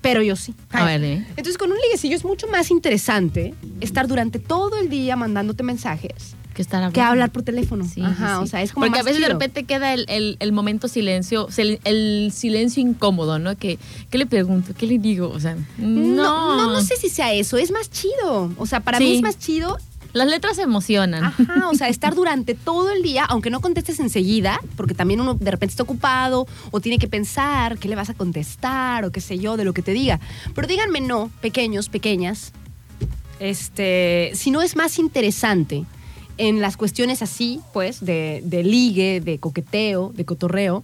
pero 0.09 0.21
yo 0.23 0.35
sí. 0.35 0.53
A 0.71 0.85
ver, 0.85 1.01
dime. 1.01 1.25
Entonces, 1.29 1.57
con 1.57 1.71
un 1.71 1.77
liguecillo 1.77 2.15
es 2.15 2.23
mucho 2.25 2.47
más 2.47 2.71
interesante 2.71 3.53
estar 3.81 4.07
durante 4.07 4.39
todo 4.39 4.77
el 4.79 4.89
día 4.89 5.15
mandándote 5.15 5.63
mensajes 5.63 6.35
Que 6.53 6.61
estar 6.61 6.77
hablando. 6.77 6.93
que 6.93 7.01
hablar 7.01 7.31
por 7.31 7.43
teléfono. 7.43 7.85
Sí, 7.85 8.01
Ajá, 8.01 8.37
sí, 8.37 8.43
o 8.43 8.47
sea, 8.47 8.61
es 8.61 8.73
como 8.73 8.85
Porque 8.85 8.99
más 8.99 9.01
a 9.01 9.09
veces 9.09 9.21
de 9.21 9.29
repente 9.29 9.63
queda 9.63 9.93
el, 9.93 10.05
el- 10.09 10.37
el 10.39 10.51
momento 10.51 10.87
silencio, 10.87 11.47
el, 11.57 11.79
el 11.85 12.31
silencio 12.33 12.81
incómodo, 12.81 13.39
¿no? 13.39 13.55
Que, 13.57 13.79
¿Qué 14.09 14.17
le 14.17 14.25
pregunto? 14.25 14.73
¿Qué 14.77 14.85
le 14.87 14.97
digo? 14.99 15.29
O 15.29 15.39
sea, 15.39 15.55
no. 15.77 15.87
No, 16.19 16.55
no, 16.57 16.73
no 16.73 16.81
sé 16.81 16.95
si 16.97 17.09
sea 17.09 17.33
eso, 17.33 17.57
es 17.57 17.71
más 17.71 17.89
chido. 17.89 18.51
O 18.57 18.65
sea, 18.65 18.79
para 18.81 18.99
mí 18.99 19.15
es 19.15 19.21
más 19.21 19.37
chido 19.39 19.77
Las 20.13 20.27
letras 20.27 20.55
se 20.55 20.63
emocionan. 20.63 21.23
Ajá, 21.23 21.69
o 21.69 21.75
sea, 21.75 21.87
estar 21.89 22.15
durante 22.15 22.55
todo 22.55 22.91
el 22.91 23.01
día, 23.01 23.25
aunque 23.25 23.49
no 23.49 23.61
contestes 23.61 23.99
enseguida, 23.99 24.59
porque 24.75 24.93
también 24.93 25.21
uno 25.21 25.35
de 25.35 25.51
repente 25.51 25.71
está 25.71 25.83
ocupado 25.83 26.47
o 26.71 26.79
tiene 26.79 26.97
que 26.97 27.07
pensar 27.07 27.77
qué 27.77 27.87
le 27.87 27.95
vas 27.95 28.09
a 28.09 28.13
contestar 28.13 29.05
o 29.05 29.11
qué 29.11 29.21
sé 29.21 29.37
yo 29.37 29.57
de 29.57 29.65
lo 29.65 29.73
que 29.73 29.81
te 29.81 29.91
diga. 29.91 30.19
Pero 30.55 30.67
díganme 30.67 31.01
no, 31.01 31.29
pequeños, 31.41 31.89
pequeñas, 31.89 32.51
este, 33.39 34.31
si 34.33 34.51
no 34.51 34.61
es 34.61 34.75
más 34.75 34.99
interesante 34.99 35.85
en 36.37 36.61
las 36.61 36.77
cuestiones 36.77 37.21
así, 37.21 37.59
pues, 37.73 38.03
de, 38.03 38.41
de 38.43 38.63
ligue, 38.63 39.21
de 39.21 39.39
coqueteo, 39.39 40.11
de 40.15 40.25
cotorreo, 40.25 40.83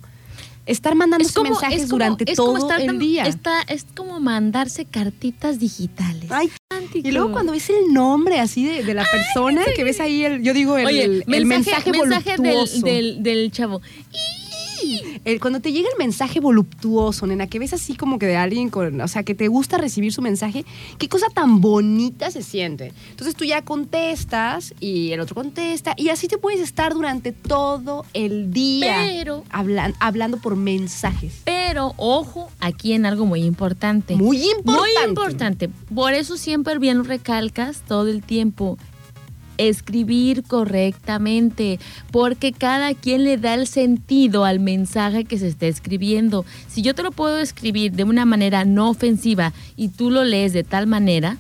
estar 0.66 0.95
mandándose 0.95 1.34
mensajes 1.41 1.84
es 1.84 1.89
como- 1.89 1.97
durante 1.97 2.30
es 2.32 2.36
todo 2.36 2.57
estar 2.57 2.82
el 2.82 2.97
día. 2.99 3.26
está- 3.28 3.61
es 3.68 3.86
como 3.95 4.20
mandarse 4.20 4.86
cartitas 4.86 5.59
digitales. 5.59 6.32
Ay, 6.32 6.49
y 6.93 7.11
luego 7.11 7.32
cuando 7.32 7.51
ves 7.51 7.70
el 7.70 7.93
nombre 7.93 8.39
así 8.39 8.66
de, 8.66 8.84
de 8.84 8.93
la 8.93 9.05
persona, 9.05 9.63
que 9.76 9.84
ves 9.84 9.99
ahí 9.99 10.24
el, 10.24 10.41
yo 10.43 10.53
digo, 10.53 10.78
el, 10.78 10.86
Oye, 10.88 11.03
el- 11.03 11.24
el 11.28 11.45
mensaje, 11.45 11.91
mensaje 11.91 12.38
del, 12.38 12.82
del, 12.82 13.24
del 13.24 13.51
chavo. 13.51 13.82
El- 15.24 15.40
cuando 15.40 15.60
te 15.60 15.72
llega 15.72 15.88
el 15.90 15.98
mensaje 15.98 16.40
voluptuoso, 16.40 17.26
nena, 17.28 17.48
que 17.48 17.60
ves 17.60 17.74
así 17.74 17.96
como 17.96 18.20
que 18.20 18.26
de 18.28 18.38
alguien 18.38 18.70
con, 18.70 19.00
o 19.02 19.08
sea, 19.08 19.24
que 19.24 19.36
te 19.36 19.48
gusta 19.48 19.78
recibir 19.78 20.12
su 20.14 20.22
mensaje, 20.22 20.66
qué 20.98 21.10
cosa 21.10 21.28
tan 21.34 21.62
bonita 21.62 22.32
se 22.32 22.44
siente. 22.44 22.94
Entonces 23.12 23.36
tú 23.36 23.46
ya 23.46 23.62
contestas 23.64 24.74
y 24.80 25.12
el 25.12 25.20
otro 25.20 25.36
contesta 25.36 25.94
y 25.98 26.10
así 26.10 26.28
te 26.28 26.38
puedes 26.38 26.60
estar 26.62 26.94
durante 26.94 27.32
todo 27.32 28.06
el 28.14 28.52
día 28.52 28.98
Pero- 29.08 29.44
hablan- 29.52 29.96
hablando 30.00 30.38
por 30.38 30.56
mensajes. 30.56 31.42
Pero 31.46 31.94
ojo 31.98 32.50
aquí 32.60 32.94
en 32.94 33.06
algo 33.06 33.26
muy 33.26 33.44
importante. 33.44 34.16
Muy 34.16 34.38
importante. 34.50 34.72
Muy 34.82 35.08
importante. 35.10 35.70
Por 35.94 36.14
eso 36.14 36.38
siempre 36.38 36.78
bien 36.80 37.04
recalcas 37.06 37.82
todo 37.88 38.08
el 38.08 38.22
tiempo. 38.24 38.78
Escribir 39.58 40.43
correctamente, 40.43 41.80
porque 42.12 42.51
cada 42.51 42.93
quien 42.93 43.24
le 43.24 43.38
da 43.38 43.53
el 43.53 43.68
sentido 43.68 44.45
al 44.45 44.60
mensaje 44.60 45.26
que 45.26 45.38
se 45.38 45.47
está 45.47 45.68
escribiendo. 45.68 46.45
Si 46.68 46.82
yo 46.82 46.95
te 46.95 47.03
lo 47.03 47.12
puedo 47.12 47.39
escribir 47.39 47.91
de 47.93 48.03
una 48.03 48.26
manera 48.26 48.66
no 48.66 48.89
ofensiva 48.89 49.53
y 49.76 49.89
tú 49.89 50.12
lo 50.12 50.24
lees 50.24 50.53
de 50.53 50.64
tal 50.64 50.88
manera, 50.88 51.38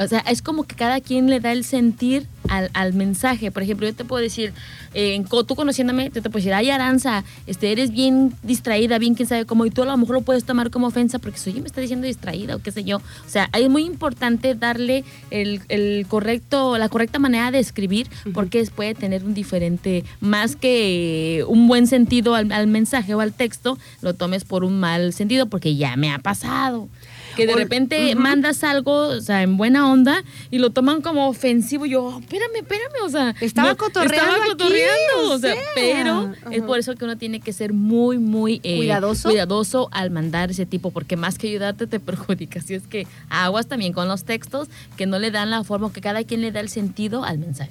o 0.00 0.08
sea, 0.08 0.20
es 0.20 0.40
como 0.40 0.64
que 0.64 0.74
cada 0.76 1.00
quien 1.00 1.28
le 1.28 1.40
da 1.40 1.52
el 1.52 1.64
sentir 1.64 2.26
al, 2.48 2.70
al 2.72 2.94
mensaje. 2.94 3.50
Por 3.50 3.62
ejemplo, 3.62 3.86
yo 3.86 3.94
te 3.94 4.04
puedo 4.04 4.22
decir, 4.22 4.52
eh, 4.94 5.22
tú 5.46 5.54
conociéndome, 5.54 6.10
yo 6.12 6.22
te 6.22 6.30
puedo 6.30 6.38
decir, 6.38 6.54
ay, 6.54 6.70
Aranza, 6.70 7.22
este, 7.46 7.70
eres 7.70 7.90
bien 7.92 8.34
distraída, 8.42 8.98
bien 8.98 9.14
quién 9.14 9.28
sabe 9.28 9.44
cómo, 9.44 9.66
y 9.66 9.70
tú 9.70 9.82
a 9.82 9.86
lo 9.86 9.96
mejor 9.96 10.16
lo 10.16 10.20
puedes 10.22 10.44
tomar 10.44 10.70
como 10.70 10.86
ofensa 10.86 11.18
porque 11.18 11.38
soy 11.38 11.60
me 11.60 11.66
está 11.66 11.80
diciendo 11.80 12.06
distraída 12.06 12.56
o 12.56 12.60
qué 12.60 12.72
sé 12.72 12.82
yo. 12.82 12.96
O 12.96 13.28
sea, 13.28 13.50
es 13.56 13.68
muy 13.68 13.84
importante 13.84 14.54
darle 14.54 15.04
el, 15.30 15.60
el 15.68 16.06
correcto, 16.08 16.78
la 16.78 16.88
correcta 16.88 17.18
manera 17.18 17.50
de 17.50 17.58
escribir 17.58 18.08
porque 18.32 18.60
puede 18.74 18.94
tener 18.94 19.24
un 19.24 19.34
diferente, 19.34 20.04
más 20.20 20.56
que 20.56 21.44
un 21.46 21.68
buen 21.68 21.86
sentido 21.86 22.34
al, 22.34 22.52
al 22.52 22.66
mensaje 22.66 23.14
o 23.14 23.20
al 23.20 23.32
texto, 23.32 23.78
lo 24.00 24.14
tomes 24.14 24.44
por 24.44 24.64
un 24.64 24.80
mal 24.80 25.12
sentido 25.12 25.46
porque 25.46 25.76
ya 25.76 25.96
me 25.96 26.10
ha 26.10 26.18
pasado. 26.18 26.88
Que 27.36 27.46
de 27.46 27.54
repente 27.54 28.14
mandas 28.14 28.64
algo, 28.64 29.08
o 29.08 29.20
sea, 29.20 29.42
en 29.42 29.56
buena 29.56 29.90
onda 29.90 30.22
y 30.50 30.58
lo 30.58 30.70
toman 30.70 31.00
como 31.02 31.28
ofensivo. 31.28 31.86
Yo, 31.86 32.18
espérame, 32.20 32.56
espérame, 32.56 33.04
o 33.04 33.08
sea. 33.08 33.34
Estaba 33.40 33.74
cotorreando 33.74 34.30
Estaba 34.30 34.46
cotorreando, 34.46 35.30
o 35.30 35.34
o 35.34 35.38
sea, 35.38 35.54
sea. 35.54 35.62
pero 35.74 36.32
es 36.50 36.62
por 36.62 36.78
eso 36.78 36.94
que 36.94 37.04
uno 37.04 37.16
tiene 37.16 37.40
que 37.40 37.52
ser 37.52 37.72
muy, 37.72 38.18
muy 38.18 38.60
eh, 38.62 38.76
¿Cuidadoso? 38.76 39.28
cuidadoso 39.28 39.88
al 39.92 40.10
mandar 40.10 40.50
ese 40.50 40.66
tipo, 40.66 40.90
porque 40.90 41.16
más 41.16 41.38
que 41.38 41.48
ayudarte 41.48 41.86
te 41.86 42.00
perjudica. 42.00 42.60
Así 42.60 42.74
es 42.74 42.86
que 42.86 43.06
aguas 43.28 43.66
también 43.66 43.92
con 43.92 44.08
los 44.08 44.24
textos 44.24 44.68
que 44.96 45.06
no 45.06 45.18
le 45.18 45.30
dan 45.30 45.50
la 45.50 45.64
forma, 45.64 45.92
que 45.92 46.00
cada 46.00 46.24
quien 46.24 46.40
le 46.40 46.52
da 46.52 46.60
el 46.60 46.68
sentido 46.68 47.24
al 47.24 47.38
mensaje. 47.38 47.70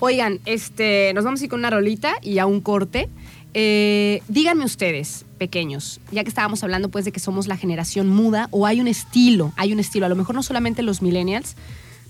Oigan, 0.00 0.40
este, 0.44 1.12
nos 1.14 1.24
vamos 1.24 1.40
a 1.40 1.44
ir 1.44 1.50
con 1.50 1.60
una 1.60 1.70
rolita 1.70 2.14
y 2.22 2.38
a 2.38 2.46
un 2.46 2.60
corte. 2.60 3.08
Eh, 3.54 4.22
díganme 4.28 4.64
ustedes, 4.64 5.24
pequeños, 5.38 6.00
ya 6.12 6.22
que 6.22 6.28
estábamos 6.28 6.62
hablando 6.62 6.90
pues 6.90 7.04
de 7.04 7.12
que 7.12 7.20
somos 7.20 7.46
la 7.46 7.56
generación 7.56 8.08
muda 8.08 8.48
o 8.50 8.66
hay 8.66 8.80
un 8.80 8.88
estilo, 8.88 9.52
hay 9.56 9.72
un 9.72 9.80
estilo, 9.80 10.06
a 10.06 10.08
lo 10.08 10.16
mejor 10.16 10.34
no 10.34 10.42
solamente 10.42 10.82
los 10.82 11.00
millennials, 11.02 11.56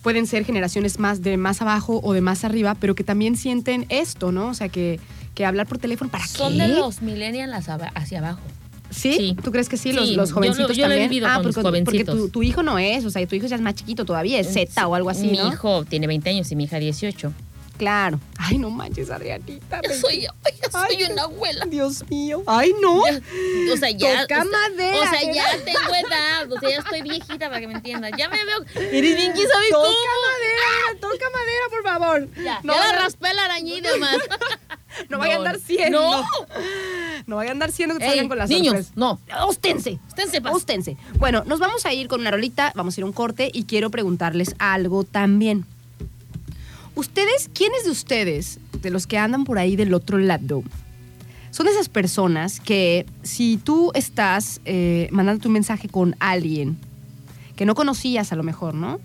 pueden 0.02 0.26
ser 0.26 0.44
generaciones 0.44 0.98
más 0.98 1.22
de 1.22 1.36
más 1.36 1.62
abajo 1.62 2.00
o 2.02 2.12
de 2.12 2.20
más 2.20 2.44
arriba, 2.44 2.74
pero 2.74 2.94
que 2.94 3.04
también 3.04 3.36
sienten 3.36 3.86
esto, 3.88 4.32
¿no? 4.32 4.48
O 4.48 4.54
sea, 4.54 4.68
que, 4.68 4.98
que 5.34 5.44
hablar 5.46 5.66
por 5.66 5.78
teléfono, 5.78 6.10
¿para 6.10 6.26
Son 6.26 6.52
qué? 6.54 6.62
de 6.62 6.68
los 6.68 7.02
millennials 7.02 7.54
hacia 7.54 7.74
aba- 7.74 7.92
hacia 7.94 8.18
abajo. 8.18 8.40
¿Sí? 8.90 9.14
Sí. 9.16 9.36
¿Tú 9.42 9.52
crees 9.52 9.68
que 9.68 9.76
sí? 9.76 9.90
Sí, 9.90 9.96
Los, 9.96 10.08
los 10.16 10.28
yo 10.30 10.34
jovencitos 10.36 10.70
lo- 10.70 10.74
yo 10.74 10.88
lo 10.88 10.94
he 10.94 10.98
también. 11.02 11.22
con 11.22 11.44
los 11.44 11.54
porque, 11.84 12.04
tu, 12.04 12.28
tu 12.30 12.42
hijo 12.42 12.62
no 12.62 12.78
es, 12.78 13.04
o 13.04 13.10
sea, 13.10 13.24
tu 13.26 13.36
hijo 13.36 13.46
ya 13.46 13.56
es 13.56 13.62
más 13.62 13.74
chiquito 13.74 14.04
todavía, 14.04 14.40
es 14.40 14.52
Z 14.52 14.86
o 14.88 14.94
algo 14.94 15.10
así, 15.10 15.26
Mi 15.28 15.36
¿no? 15.38 15.48
hijo 15.52 15.84
tiene 15.84 16.06
20 16.06 16.30
años 16.30 16.50
y 16.50 16.56
mi 16.56 16.64
hija 16.64 16.78
18. 16.78 17.32
Claro. 17.78 18.20
Ay, 18.36 18.58
no 18.58 18.70
manches, 18.70 19.08
Adrianita. 19.10 19.80
Ya 19.82 19.94
soy, 20.00 20.22
ya 20.22 20.32
soy 20.70 20.96
Ay, 20.96 21.12
una 21.12 21.22
abuela. 21.22 21.64
Dios 21.66 22.08
mío. 22.10 22.42
Ay, 22.46 22.74
no. 22.82 23.06
Ya, 23.06 23.20
o 23.72 23.76
sea, 23.76 23.90
ya. 23.90 24.22
Toca 24.22 24.42
o 24.42 24.42
sea, 24.42 24.44
madera, 24.44 24.96
O 24.98 25.10
sea, 25.10 25.32
ya 25.32 25.64
tengo 25.64 25.94
edad. 25.94 26.52
O 26.52 26.58
sea, 26.60 26.70
ya 26.70 26.78
estoy 26.78 27.02
viejita 27.02 27.48
para 27.48 27.60
que 27.60 27.68
me 27.68 27.74
entiendas. 27.74 28.10
Ya 28.18 28.28
me 28.28 28.44
veo. 28.44 28.58
Eres 28.92 29.16
bien, 29.16 29.32
¿quién 29.32 29.48
sabe 29.48 29.66
Toca 29.70 29.84
cómo? 29.84 29.94
madera, 30.26 30.68
nena, 30.92 31.00
toca 31.00 31.30
madera, 31.30 31.64
por 31.70 31.82
favor. 31.84 32.28
Ya, 32.42 32.60
no 32.64 32.74
ya 32.74 32.80
la 32.80 32.92
raspé 33.00 33.34
la 33.34 33.44
araña 33.44 33.74
y 33.74 33.80
demás. 33.80 34.16
No 35.10 35.18
vaya 35.18 35.34
a 35.34 35.36
andar 35.36 35.60
siendo. 35.60 36.00
No. 36.00 36.26
No 37.26 37.36
vaya 37.36 37.50
a 37.50 37.52
andar 37.52 37.70
siendo 37.70 37.94
que 37.94 38.00
te 38.00 38.04
Ey, 38.06 38.10
salgan 38.10 38.28
con 38.28 38.38
las 38.38 38.50
niños, 38.50 38.88
no. 38.96 39.20
Óstense, 39.46 40.00
paz. 40.42 40.52
Óstense. 40.54 40.96
Bueno, 41.18 41.44
nos 41.46 41.60
vamos 41.60 41.86
a 41.86 41.92
ir 41.92 42.08
con 42.08 42.20
una 42.20 42.30
rolita, 42.30 42.72
vamos 42.74 42.96
a 42.96 43.00
ir 43.00 43.04
a 43.04 43.06
un 43.06 43.12
corte 43.12 43.50
y 43.52 43.64
quiero 43.64 43.90
preguntarles 43.90 44.56
algo 44.58 45.04
también. 45.04 45.66
Ustedes, 46.98 47.48
¿quiénes 47.54 47.84
de 47.84 47.92
ustedes, 47.92 48.58
de 48.82 48.90
los 48.90 49.06
que 49.06 49.18
andan 49.18 49.44
por 49.44 49.60
ahí 49.60 49.76
del 49.76 49.94
otro 49.94 50.18
lado, 50.18 50.64
son 51.52 51.68
esas 51.68 51.88
personas 51.88 52.58
que 52.58 53.06
si 53.22 53.56
tú 53.56 53.92
estás 53.94 54.60
eh, 54.64 55.08
mandando 55.12 55.40
tu 55.40 55.48
mensaje 55.48 55.88
con 55.88 56.16
alguien 56.18 56.76
que 57.54 57.66
no 57.66 57.76
conocías 57.76 58.32
a 58.32 58.34
lo 58.34 58.42
mejor, 58.42 58.74
¿no? 58.74 58.98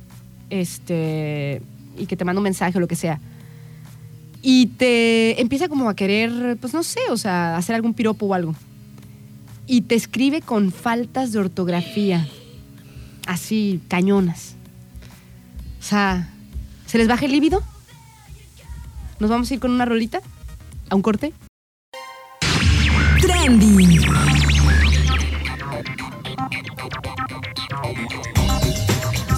Este, 0.50 1.62
y 1.96 2.08
que 2.08 2.18
te 2.18 2.26
manda 2.26 2.40
un 2.40 2.46
mensaje 2.46 2.76
o 2.80 2.82
lo 2.82 2.88
que 2.88 2.96
sea, 2.96 3.20
y 4.42 4.66
te 4.66 5.40
empieza 5.40 5.70
como 5.70 5.88
a 5.88 5.96
querer, 5.96 6.58
pues 6.60 6.74
no 6.74 6.82
sé, 6.82 7.02
o 7.12 7.18
sea, 7.18 7.58
hacer 7.58 7.76
algún 7.76 7.94
piropo 7.94 8.26
o 8.26 8.34
algo, 8.34 8.56
y 9.68 9.82
te 9.82 9.94
escribe 9.94 10.42
con 10.42 10.72
faltas 10.72 11.32
de 11.32 11.38
ortografía, 11.38 12.28
así, 13.28 13.82
cañonas. 13.88 14.56
O 15.80 15.84
sea, 15.84 16.28
¿se 16.88 16.98
les 16.98 17.08
baja 17.08 17.26
el 17.26 17.34
líbido? 17.34 17.62
¿Nos 19.20 19.30
vamos 19.30 19.50
a 19.50 19.54
ir 19.54 19.60
con 19.60 19.72
una 19.72 19.86
rolita? 19.86 20.22
¿A 20.90 20.96
un 20.96 21.02
corte? 21.02 21.34
Trending. 23.22 24.02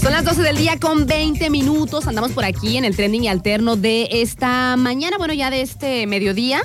Son 0.01 0.11
las 0.11 0.23
12 0.23 0.41
del 0.43 0.57
día 0.57 0.79
con 0.79 1.05
20 1.05 1.49
minutos. 1.49 2.07
Andamos 2.07 2.31
por 2.31 2.45
aquí 2.45 2.77
en 2.77 2.85
el 2.85 2.95
trending 2.95 3.23
y 3.23 3.27
alterno 3.27 3.75
de 3.75 4.07
esta 4.11 4.75
mañana, 4.77 5.17
bueno, 5.17 5.33
ya 5.33 5.49
de 5.49 5.61
este 5.61 6.07
mediodía. 6.07 6.61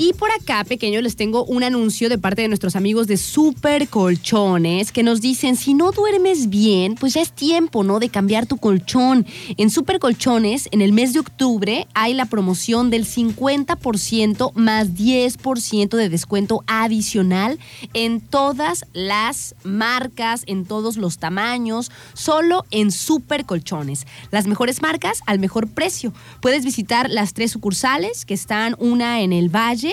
Y 0.00 0.12
por 0.12 0.30
acá, 0.30 0.62
pequeño, 0.62 1.00
les 1.00 1.16
tengo 1.16 1.44
un 1.44 1.64
anuncio 1.64 2.08
de 2.08 2.18
parte 2.18 2.42
de 2.42 2.48
nuestros 2.48 2.76
amigos 2.76 3.08
de 3.08 3.16
Super 3.16 3.88
Colchones 3.88 4.92
que 4.92 5.02
nos 5.02 5.20
dicen, 5.20 5.56
si 5.56 5.74
no 5.74 5.90
duermes 5.90 6.48
bien, 6.48 6.94
pues 6.94 7.14
ya 7.14 7.20
es 7.20 7.32
tiempo, 7.32 7.82
¿no? 7.82 7.98
De 7.98 8.08
cambiar 8.08 8.46
tu 8.46 8.58
colchón. 8.58 9.26
En 9.56 9.70
Super 9.70 9.98
Colchones, 9.98 10.68
en 10.70 10.82
el 10.82 10.92
mes 10.92 11.14
de 11.14 11.18
octubre, 11.18 11.88
hay 11.94 12.14
la 12.14 12.26
promoción 12.26 12.90
del 12.90 13.06
50% 13.06 14.52
más 14.54 14.94
10% 14.94 15.96
de 15.96 16.08
descuento 16.08 16.62
adicional 16.68 17.58
en 17.92 18.20
todas 18.20 18.84
las 18.92 19.56
marcas, 19.64 20.44
en 20.46 20.64
todos 20.64 20.96
los 20.96 21.18
tamaños, 21.18 21.90
solo 22.14 22.64
en 22.70 22.92
Super 22.92 23.46
Colchones. 23.46 24.06
Las 24.30 24.46
mejores 24.46 24.80
marcas 24.80 25.22
al 25.26 25.40
mejor 25.40 25.66
precio. 25.66 26.12
Puedes 26.40 26.64
visitar 26.64 27.10
las 27.10 27.34
tres 27.34 27.50
sucursales 27.50 28.24
que 28.24 28.34
están 28.34 28.76
una 28.78 29.22
en 29.22 29.32
el 29.32 29.48
Valle, 29.48 29.87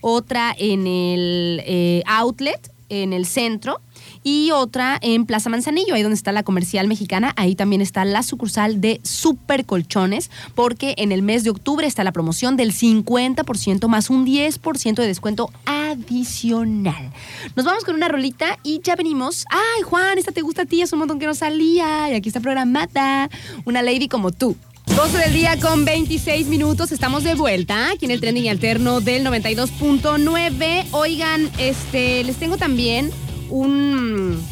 otra 0.00 0.54
en 0.58 0.86
el 0.86 1.62
eh, 1.64 2.02
Outlet, 2.06 2.70
en 2.90 3.12
el 3.12 3.26
centro. 3.26 3.80
Y 4.22 4.50
otra 4.50 4.98
en 5.00 5.24
Plaza 5.24 5.48
Manzanillo, 5.48 5.94
ahí 5.94 6.02
donde 6.02 6.16
está 6.16 6.30
la 6.32 6.42
comercial 6.42 6.86
mexicana, 6.88 7.32
ahí 7.36 7.54
también 7.54 7.80
está 7.80 8.04
la 8.04 8.22
sucursal 8.22 8.80
de 8.80 9.00
Super 9.02 9.64
Colchones, 9.64 10.30
porque 10.54 10.94
en 10.98 11.10
el 11.10 11.22
mes 11.22 11.42
de 11.42 11.50
octubre 11.50 11.86
está 11.86 12.04
la 12.04 12.12
promoción 12.12 12.56
del 12.56 12.72
50% 12.72 13.88
más 13.88 14.10
un 14.10 14.26
10% 14.26 14.94
de 14.94 15.06
descuento 15.06 15.50
adicional. 15.64 17.12
Nos 17.56 17.64
vamos 17.64 17.84
con 17.84 17.94
una 17.94 18.08
rolita 18.08 18.58
y 18.62 18.80
ya 18.82 18.94
venimos. 18.94 19.46
Ay, 19.50 19.82
Juan, 19.82 20.18
esta 20.18 20.32
te 20.32 20.42
gusta 20.42 20.62
a 20.62 20.66
ti, 20.66 20.82
es 20.82 20.92
un 20.92 20.98
montón 20.98 21.18
que 21.18 21.26
no 21.26 21.34
salía 21.34 22.10
y 22.10 22.14
aquí 22.14 22.28
está 22.28 22.40
programada. 22.40 23.30
Una 23.64 23.80
lady 23.80 24.08
como 24.08 24.32
tú. 24.32 24.56
12 24.86 25.18
del 25.18 25.32
día 25.32 25.58
con 25.58 25.84
26 25.84 26.48
minutos, 26.48 26.92
estamos 26.92 27.24
de 27.24 27.34
vuelta 27.34 27.90
aquí 27.90 28.04
en 28.04 28.10
el 28.10 28.20
trending 28.20 28.48
alterno 28.48 29.00
del 29.00 29.24
92.9. 29.24 30.86
Oigan, 30.92 31.50
este, 31.58 32.24
les 32.24 32.36
tengo 32.36 32.56
también 32.56 33.10
un, 33.48 34.42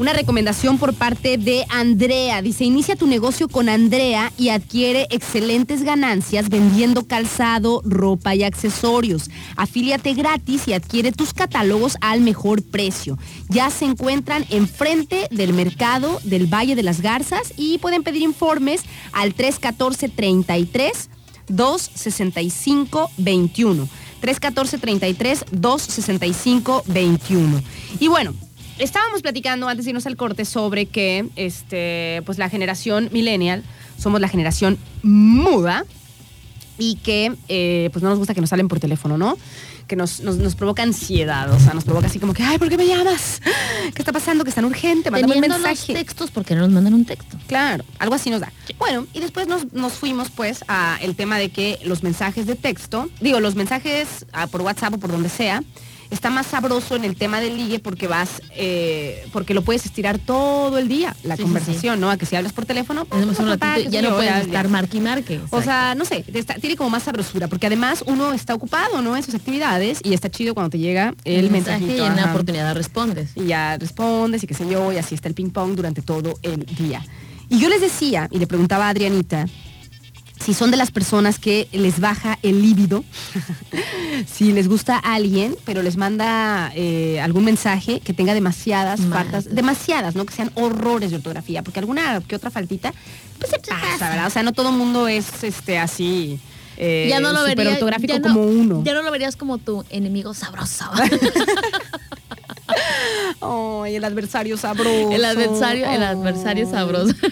una 0.00 0.14
recomendación 0.14 0.78
por 0.78 0.94
parte 0.94 1.36
de 1.36 1.66
Andrea. 1.68 2.40
Dice, 2.40 2.64
inicia 2.64 2.96
tu 2.96 3.06
negocio 3.06 3.48
con 3.48 3.68
Andrea 3.68 4.32
y 4.38 4.48
adquiere 4.48 5.06
excelentes 5.10 5.82
ganancias 5.82 6.48
vendiendo 6.48 7.06
calzado, 7.06 7.82
ropa 7.84 8.34
y 8.34 8.42
accesorios. 8.42 9.28
Afíliate 9.56 10.14
gratis 10.14 10.66
y 10.68 10.72
adquiere 10.72 11.12
tus 11.12 11.34
catálogos 11.34 11.98
al 12.00 12.22
mejor 12.22 12.62
precio. 12.62 13.18
Ya 13.50 13.68
se 13.68 13.84
encuentran 13.84 14.46
enfrente 14.48 15.28
del 15.30 15.52
mercado 15.52 16.18
del 16.24 16.46
Valle 16.46 16.76
de 16.76 16.82
las 16.82 17.02
Garzas 17.02 17.52
y 17.58 17.76
pueden 17.76 18.02
pedir 18.02 18.22
informes 18.22 18.84
al 19.12 19.34
314 19.34 20.08
33 20.08 21.10
265 21.48 23.10
21. 23.18 23.86
314-33 24.22 25.44
265 25.50 26.84
21. 26.86 27.62
Y 27.98 28.08
bueno, 28.08 28.34
estábamos 28.80 29.22
platicando 29.22 29.68
antes 29.68 29.84
de 29.84 29.90
irnos 29.90 30.06
al 30.06 30.16
corte 30.16 30.44
sobre 30.44 30.86
que 30.86 31.28
este, 31.36 32.22
pues 32.26 32.38
la 32.38 32.48
generación 32.48 33.08
millennial 33.12 33.62
somos 33.98 34.20
la 34.20 34.28
generación 34.28 34.78
muda. 35.02 35.84
y 36.78 36.94
que 36.96 37.34
eh, 37.48 37.90
pues 37.92 38.02
no 38.02 38.08
nos 38.08 38.18
gusta 38.18 38.32
que 38.34 38.40
nos 38.40 38.48
salen 38.48 38.66
por 38.66 38.80
teléfono, 38.80 39.18
¿no? 39.18 39.36
Que 39.86 39.96
nos, 39.96 40.20
nos, 40.20 40.36
nos 40.38 40.54
provoca 40.54 40.82
ansiedad, 40.82 41.52
o 41.52 41.58
sea, 41.60 41.74
nos 41.74 41.84
provoca 41.84 42.06
así 42.06 42.18
como 42.18 42.32
que, 42.32 42.42
ay, 42.42 42.56
¿por 42.56 42.70
qué 42.70 42.78
me 42.78 42.86
llamas? 42.86 43.42
¿Qué 43.94 44.00
está 44.00 44.12
pasando? 44.12 44.44
Que 44.44 44.48
es 44.50 44.54
tan 44.56 44.64
urgente, 44.64 45.10
mándame 45.10 45.34
un 45.34 45.48
los 45.48 45.60
mensaje. 45.60 45.92
textos, 45.92 46.30
porque 46.30 46.54
no 46.54 46.62
nos 46.62 46.70
mandan 46.70 46.94
un 46.94 47.04
texto? 47.04 47.36
Claro, 47.48 47.84
algo 47.98 48.14
así 48.14 48.30
nos 48.30 48.40
da. 48.40 48.50
Bueno, 48.78 49.06
y 49.12 49.20
después 49.20 49.46
nos, 49.46 49.74
nos 49.74 49.92
fuimos 49.92 50.30
pues 50.30 50.64
a 50.68 50.96
el 51.02 51.16
tema 51.16 51.36
de 51.38 51.50
que 51.50 51.78
los 51.84 52.02
mensajes 52.02 52.46
de 52.46 52.54
texto, 52.54 53.10
digo, 53.20 53.40
los 53.40 53.56
mensajes 53.56 54.24
ah, 54.32 54.46
por 54.46 54.62
WhatsApp 54.62 54.94
o 54.94 54.98
por 54.98 55.10
donde 55.10 55.28
sea, 55.28 55.62
está 56.10 56.28
más 56.30 56.46
sabroso 56.46 56.96
en 56.96 57.04
el 57.04 57.16
tema 57.16 57.40
del 57.40 57.56
ligue 57.56 57.78
porque 57.78 58.06
vas, 58.08 58.42
eh, 58.56 59.24
porque 59.32 59.54
lo 59.54 59.62
puedes 59.62 59.84
estirar 59.86 60.18
todo 60.18 60.78
el 60.78 60.88
día, 60.88 61.14
la 61.22 61.36
Sí, 61.36 61.42
sí, 61.42 61.44
conversación, 61.44 62.00
¿no? 62.00 62.10
A 62.10 62.16
que 62.16 62.26
si 62.26 62.36
hablas 62.36 62.52
por 62.52 62.66
teléfono, 62.66 63.04
pues, 63.04 63.20
Tenemos 63.20 63.38
un 63.38 63.48
ratito, 63.58 63.90
ya 63.90 64.02
no 64.02 64.16
puedes 64.16 64.46
estar 64.46 64.68
marque 64.68 64.96
y 64.98 65.00
marque. 65.00 65.40
O 65.50 65.62
sea, 65.62 65.94
no 65.94 66.04
sé, 66.04 66.24
está- 66.34 66.54
tiene 66.54 66.76
como 66.76 66.90
más 66.90 67.04
sabrosura, 67.04 67.48
porque 67.48 67.66
además 67.66 68.02
uno 68.06 68.32
está 68.32 68.54
ocupado, 68.54 69.02
¿no? 69.02 69.16
En 69.16 69.22
sus 69.22 69.34
actividades 69.34 70.00
y 70.02 70.12
está 70.14 70.30
chido 70.30 70.54
cuando 70.54 70.70
te 70.70 70.78
llega 70.78 71.14
el, 71.24 71.44
el 71.46 71.50
mensaje 71.50 71.78
mensajito. 71.80 72.04
y 72.04 72.06
en 72.06 72.16
la 72.16 72.30
oportunidad 72.30 72.74
respondes. 72.74 73.30
Y 73.36 73.46
ya 73.46 73.76
respondes 73.78 74.42
y 74.42 74.46
qué 74.46 74.54
sé 74.54 74.68
yo, 74.68 74.92
y 74.92 74.96
así 74.98 75.14
está 75.14 75.28
el 75.28 75.34
ping 75.34 75.50
pong 75.50 75.74
durante 75.76 76.02
todo 76.02 76.38
el 76.42 76.64
día. 76.66 77.04
Y 77.48 77.58
yo 77.58 77.68
les 77.68 77.80
decía, 77.80 78.28
y 78.30 78.38
le 78.38 78.46
preguntaba 78.46 78.86
a 78.86 78.90
Adrianita, 78.90 79.46
si 80.44 80.54
son 80.54 80.70
de 80.70 80.76
las 80.76 80.90
personas 80.90 81.38
que 81.38 81.68
les 81.72 82.00
baja 82.00 82.38
el 82.42 82.62
líbido, 82.62 83.04
si 84.26 84.52
les 84.52 84.68
gusta 84.68 84.96
a 84.96 85.14
alguien, 85.14 85.56
pero 85.64 85.82
les 85.82 85.96
manda 85.96 86.72
eh, 86.74 87.20
algún 87.20 87.44
mensaje 87.44 88.00
que 88.00 88.12
tenga 88.14 88.34
demasiadas 88.34 89.00
Mal. 89.00 89.24
faltas, 89.24 89.54
demasiadas, 89.54 90.14
¿no? 90.14 90.24
Que 90.24 90.34
sean 90.34 90.50
horrores 90.54 91.10
de 91.10 91.16
ortografía, 91.16 91.62
porque 91.62 91.78
alguna 91.80 92.20
que 92.26 92.36
otra 92.36 92.50
faltita, 92.50 92.92
pues 93.38 93.50
se 93.50 93.58
pasa, 93.58 94.08
¿verdad? 94.08 94.26
O 94.26 94.30
sea, 94.30 94.42
no 94.42 94.52
todo 94.52 94.70
el 94.70 94.76
mundo 94.76 95.08
es 95.08 95.44
este 95.44 95.78
así. 95.78 96.40
eh, 96.76 97.06
ya 97.10 97.20
no 97.20 97.32
lo 97.32 97.44
verías 97.44 97.74
ortográfico 97.74 98.12
ya 98.14 98.18
no- 98.20 98.28
como 98.34 98.42
uno. 98.46 98.82
Ya 98.84 98.94
no 98.94 99.02
lo 99.02 99.10
verías 99.10 99.36
como 99.36 99.58
tu 99.58 99.84
enemigo 99.90 100.32
sabroso. 100.34 100.84
Ay, 103.40 103.96
el 103.96 104.04
adversario 104.04 104.56
sabroso. 104.56 105.10
el 105.12 105.24
adversario, 105.24 105.86
el 105.90 106.02
adversario 106.02 106.68
sabroso. 106.70 107.14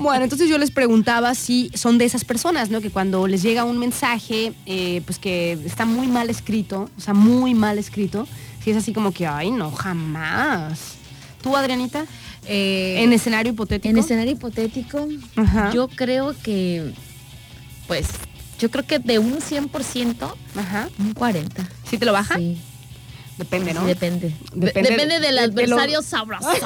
Bueno, 0.00 0.24
entonces 0.24 0.48
yo 0.48 0.56
les 0.56 0.70
preguntaba 0.70 1.34
si 1.34 1.70
son 1.74 1.98
de 1.98 2.06
esas 2.06 2.24
personas, 2.24 2.70
¿no? 2.70 2.80
Que 2.80 2.90
cuando 2.90 3.26
les 3.26 3.42
llega 3.42 3.64
un 3.64 3.76
mensaje, 3.78 4.54
eh, 4.64 5.02
pues 5.04 5.18
que 5.18 5.52
está 5.66 5.84
muy 5.84 6.06
mal 6.06 6.30
escrito, 6.30 6.88
o 6.96 7.00
sea, 7.00 7.12
muy 7.12 7.52
mal 7.54 7.76
escrito, 7.78 8.26
si 8.64 8.70
es 8.70 8.76
así 8.78 8.92
como 8.94 9.12
que, 9.12 9.26
ay, 9.26 9.50
no, 9.50 9.70
jamás. 9.70 10.94
¿Tú, 11.42 11.54
Adrianita? 11.54 12.06
Eh, 12.46 13.02
En 13.02 13.12
escenario 13.12 13.52
hipotético. 13.52 13.90
en 13.90 13.98
escenario 13.98 14.32
hipotético, 14.32 15.06
Ajá. 15.36 15.70
yo 15.74 15.88
creo 15.88 16.34
que, 16.42 16.92
pues, 17.86 18.06
yo 18.58 18.70
creo 18.70 18.86
que 18.86 18.98
de 19.00 19.18
un 19.18 19.38
100%, 19.40 20.34
Ajá. 20.56 20.88
un 20.98 21.12
40. 21.12 21.68
¿Sí 21.84 21.98
te 21.98 22.06
lo 22.06 22.12
baja? 22.12 22.36
Sí, 22.36 22.56
Depende, 23.40 23.72
¿no? 23.72 23.84
depende. 23.86 24.34
Depende 24.52 24.90
Depende, 24.90 25.14
de- 25.18 25.20
del 25.20 25.20
de- 25.20 25.26
de 25.30 25.32
lo- 25.32 25.40
adversario 25.76 26.02
sabroso. 26.02 26.50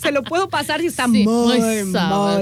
Se 0.00 0.12
lo 0.12 0.22
puedo 0.22 0.48
pasar 0.50 0.80
si 0.80 0.86
está 0.88 1.06
Sí, 1.06 1.24
muy, 1.24 1.58
muy 1.60 1.92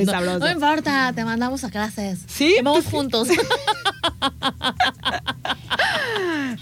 sabroso. 0.06 0.38
no 0.40 0.50
importa, 0.50 1.12
te 1.14 1.24
mandamos 1.24 1.62
a 1.62 1.70
clases. 1.70 2.18
¿Sí? 2.26 2.56
Vamos 2.62 2.86
juntos. 2.86 3.28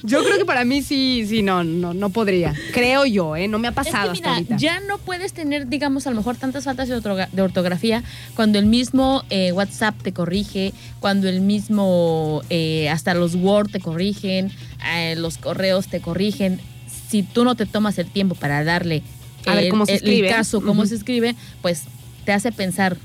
Yo 0.03 0.23
creo 0.25 0.39
que 0.39 0.45
para 0.45 0.65
mí 0.65 0.83
sí, 0.83 1.27
sí, 1.29 1.43
no, 1.43 1.65
no, 1.65 1.93
no 1.95 2.11
podría. 2.11 2.55
Creo 2.73 3.05
yo, 3.07 3.37
¿eh? 3.37 3.49
No 3.49 3.59
me 3.59 3.69
ha 3.69 3.71
Es 3.71 3.75
pasado 3.77 4.13
hasta 4.13 4.33
ahorita. 4.35 4.57
ya 4.57 4.81
no 4.81 4.99
puedes 4.99 5.33
tener, 5.33 5.69
digamos, 5.69 6.07
a 6.07 6.11
lo 6.11 6.17
mejor 6.17 6.37
tantas 6.37 6.65
faltas 6.65 6.89
de, 6.89 6.97
ortogra- 6.97 7.29
de 7.31 7.43
ortografía 7.43 8.03
cuando 8.35 8.59
el 8.59 8.67
mismo 8.67 9.25
eh, 9.31 9.53
WhatsApp 9.53 10.01
te 10.03 10.13
corrige, 10.13 10.73
cuando 11.01 11.29
el 11.29 11.41
mismo, 11.41 12.43
eh, 12.51 12.89
hasta 12.89 13.15
los 13.15 13.35
Word 13.35 13.71
te 13.73 13.81
corrigen, 13.81 14.51
eh, 14.95 15.17
los 15.17 15.37
correos 15.39 15.89
te 15.89 16.01
corrigen. 16.01 16.61
Si 17.09 17.23
tú 17.23 17.45
no 17.45 17.55
te 17.57 17.67
tomas 17.67 17.99
el 17.99 18.07
tiempo 18.07 18.35
para 18.37 18.63
darle 18.65 19.03
A 19.47 19.55
ver 19.57 19.65
el, 19.65 19.71
cómo 19.71 19.87
se 19.87 19.97
el- 19.97 20.29
caso, 20.29 20.61
cómo 20.63 20.87
se 20.87 20.95
escribe, 20.95 21.35
pues 21.63 21.83
te 22.25 22.33
hace 22.33 22.53
pensar 22.53 22.97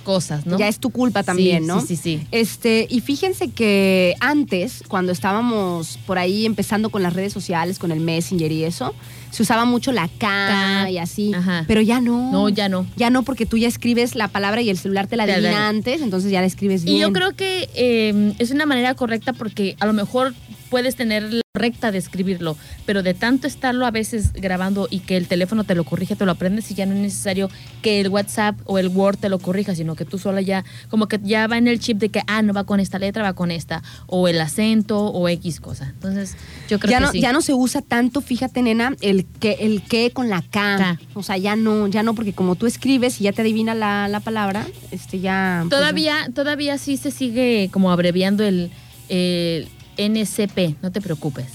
cosas, 0.00 0.46
¿no? 0.46 0.58
Ya 0.58 0.68
es 0.68 0.78
tu 0.78 0.90
culpa 0.90 1.22
también, 1.22 1.62
Sí, 1.62 1.66
¿no? 1.68 1.80
Sí, 1.80 1.86
sí, 1.88 1.96
sí. 1.96 2.26
Este, 2.30 2.86
y 2.90 3.00
fíjense 3.00 3.48
que 3.50 4.14
antes, 4.20 4.82
cuando 4.88 5.12
estábamos 5.12 5.98
por 6.06 6.18
ahí 6.18 6.46
empezando 6.46 6.90
con 6.90 7.02
las 7.02 7.12
redes 7.12 7.32
sociales, 7.32 7.78
con 7.78 7.92
el 7.92 8.00
Messenger 8.00 8.50
y 8.50 8.64
eso, 8.64 8.94
se 9.30 9.42
usaba 9.42 9.64
mucho 9.64 9.92
la 9.92 10.08
K 10.08 10.18
K, 10.18 10.90
y 10.90 10.98
así. 10.98 11.32
ajá. 11.34 11.64
Pero 11.68 11.80
ya 11.80 12.00
no. 12.00 12.32
No, 12.32 12.48
ya 12.48 12.68
no. 12.68 12.86
Ya 12.96 13.10
no, 13.10 13.22
porque 13.22 13.46
tú 13.46 13.56
ya 13.56 13.68
escribes 13.68 14.14
la 14.14 14.28
palabra 14.28 14.60
y 14.62 14.70
el 14.70 14.78
celular 14.78 15.06
te 15.06 15.16
la 15.16 15.24
adivina. 15.24 15.68
antes, 15.68 16.02
entonces 16.02 16.30
ya 16.32 16.40
la 16.40 16.46
escribes 16.46 16.84
bien. 16.84 16.96
Y 16.96 17.00
yo 17.00 17.12
creo 17.12 17.34
que 17.36 17.68
eh, 17.74 18.34
es 18.38 18.50
una 18.50 18.66
manera 18.66 18.94
correcta 18.94 19.32
porque 19.32 19.76
a 19.80 19.86
lo 19.86 19.92
mejor 19.92 20.34
puedes 20.70 20.96
tener 20.96 21.32
la 21.32 21.42
recta 21.52 21.90
de 21.90 21.98
escribirlo, 21.98 22.56
pero 22.86 23.02
de 23.02 23.12
tanto 23.12 23.48
estarlo 23.48 23.84
a 23.84 23.90
veces 23.90 24.32
grabando 24.32 24.86
y 24.88 25.00
que 25.00 25.16
el 25.16 25.26
teléfono 25.26 25.64
te 25.64 25.74
lo 25.74 25.84
corrige, 25.84 26.14
te 26.14 26.24
lo 26.24 26.32
aprendes 26.32 26.70
y 26.70 26.74
ya 26.74 26.86
no 26.86 26.94
es 26.94 27.00
necesario 27.00 27.50
que 27.82 28.00
el 28.00 28.08
WhatsApp 28.08 28.56
o 28.64 28.78
el 28.78 28.88
Word 28.88 29.18
te 29.18 29.28
lo 29.28 29.40
corrija, 29.40 29.74
sino 29.74 29.96
que 29.96 30.04
tú 30.04 30.18
sola 30.18 30.40
ya, 30.40 30.64
como 30.88 31.08
que 31.08 31.18
ya 31.22 31.48
va 31.48 31.58
en 31.58 31.66
el 31.66 31.80
chip 31.80 31.98
de 31.98 32.08
que, 32.08 32.22
ah, 32.28 32.42
no 32.42 32.52
va 32.52 32.64
con 32.64 32.78
esta 32.78 32.98
letra, 32.98 33.24
va 33.24 33.32
con 33.32 33.50
esta, 33.50 33.82
o 34.06 34.28
el 34.28 34.40
acento 34.40 35.06
o 35.06 35.28
X 35.28 35.60
cosa. 35.60 35.88
Entonces, 35.88 36.36
yo 36.68 36.78
creo 36.78 36.92
ya 36.92 36.98
que 36.98 37.04
no, 37.04 37.12
sí. 37.12 37.20
ya 37.20 37.32
no 37.32 37.42
se 37.42 37.52
usa 37.52 37.82
tanto, 37.82 38.20
fíjate, 38.20 38.62
nena, 38.62 38.94
el 39.00 39.26
que, 39.26 39.58
el 39.60 39.82
que 39.82 40.12
con 40.12 40.30
la 40.30 40.42
K. 40.42 40.76
K. 40.78 41.00
O 41.14 41.24
sea, 41.24 41.36
ya 41.36 41.56
no, 41.56 41.88
ya 41.88 42.04
no, 42.04 42.14
porque 42.14 42.32
como 42.32 42.54
tú 42.54 42.66
escribes 42.66 43.20
y 43.20 43.24
ya 43.24 43.32
te 43.32 43.42
adivina 43.42 43.74
la, 43.74 44.06
la 44.06 44.20
palabra, 44.20 44.66
este 44.92 45.18
ya. 45.18 45.64
pues, 45.68 45.70
Todavía, 45.70 46.28
todavía 46.32 46.78
sí 46.78 46.96
se 46.96 47.10
sigue 47.10 47.70
como 47.72 47.90
abreviando 47.90 48.44
el, 48.44 48.70
el 49.08 49.68
NCP, 50.08 50.76
no 50.82 50.90
te 50.92 51.00
preocupes. 51.00 51.46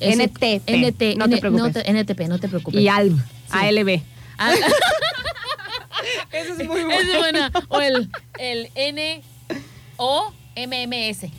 Ese- 0.00 0.24
NTP, 0.24 0.62
NT, 0.66 1.16
no 1.16 1.26
te 1.28 1.32
N- 1.34 1.40
preocupes. 1.40 1.72
te- 1.84 1.90
NTP, 1.90 2.20
no 2.28 2.38
te 2.38 2.48
preocupes. 2.48 2.80
Y 2.80 2.88
ALB, 2.88 3.18
ALB. 3.50 4.00
Ah, 4.38 4.52
Eso 6.32 6.54
es 6.54 6.66
muy 6.66 6.80
esa 6.80 7.00
es 7.12 7.18
buena. 7.18 7.52
O 7.68 7.80
el, 7.80 8.10
el 8.38 8.70
N 8.74 9.22
O 9.98 10.32
M 10.56 10.82
M 10.82 11.08
S. 11.10 11.30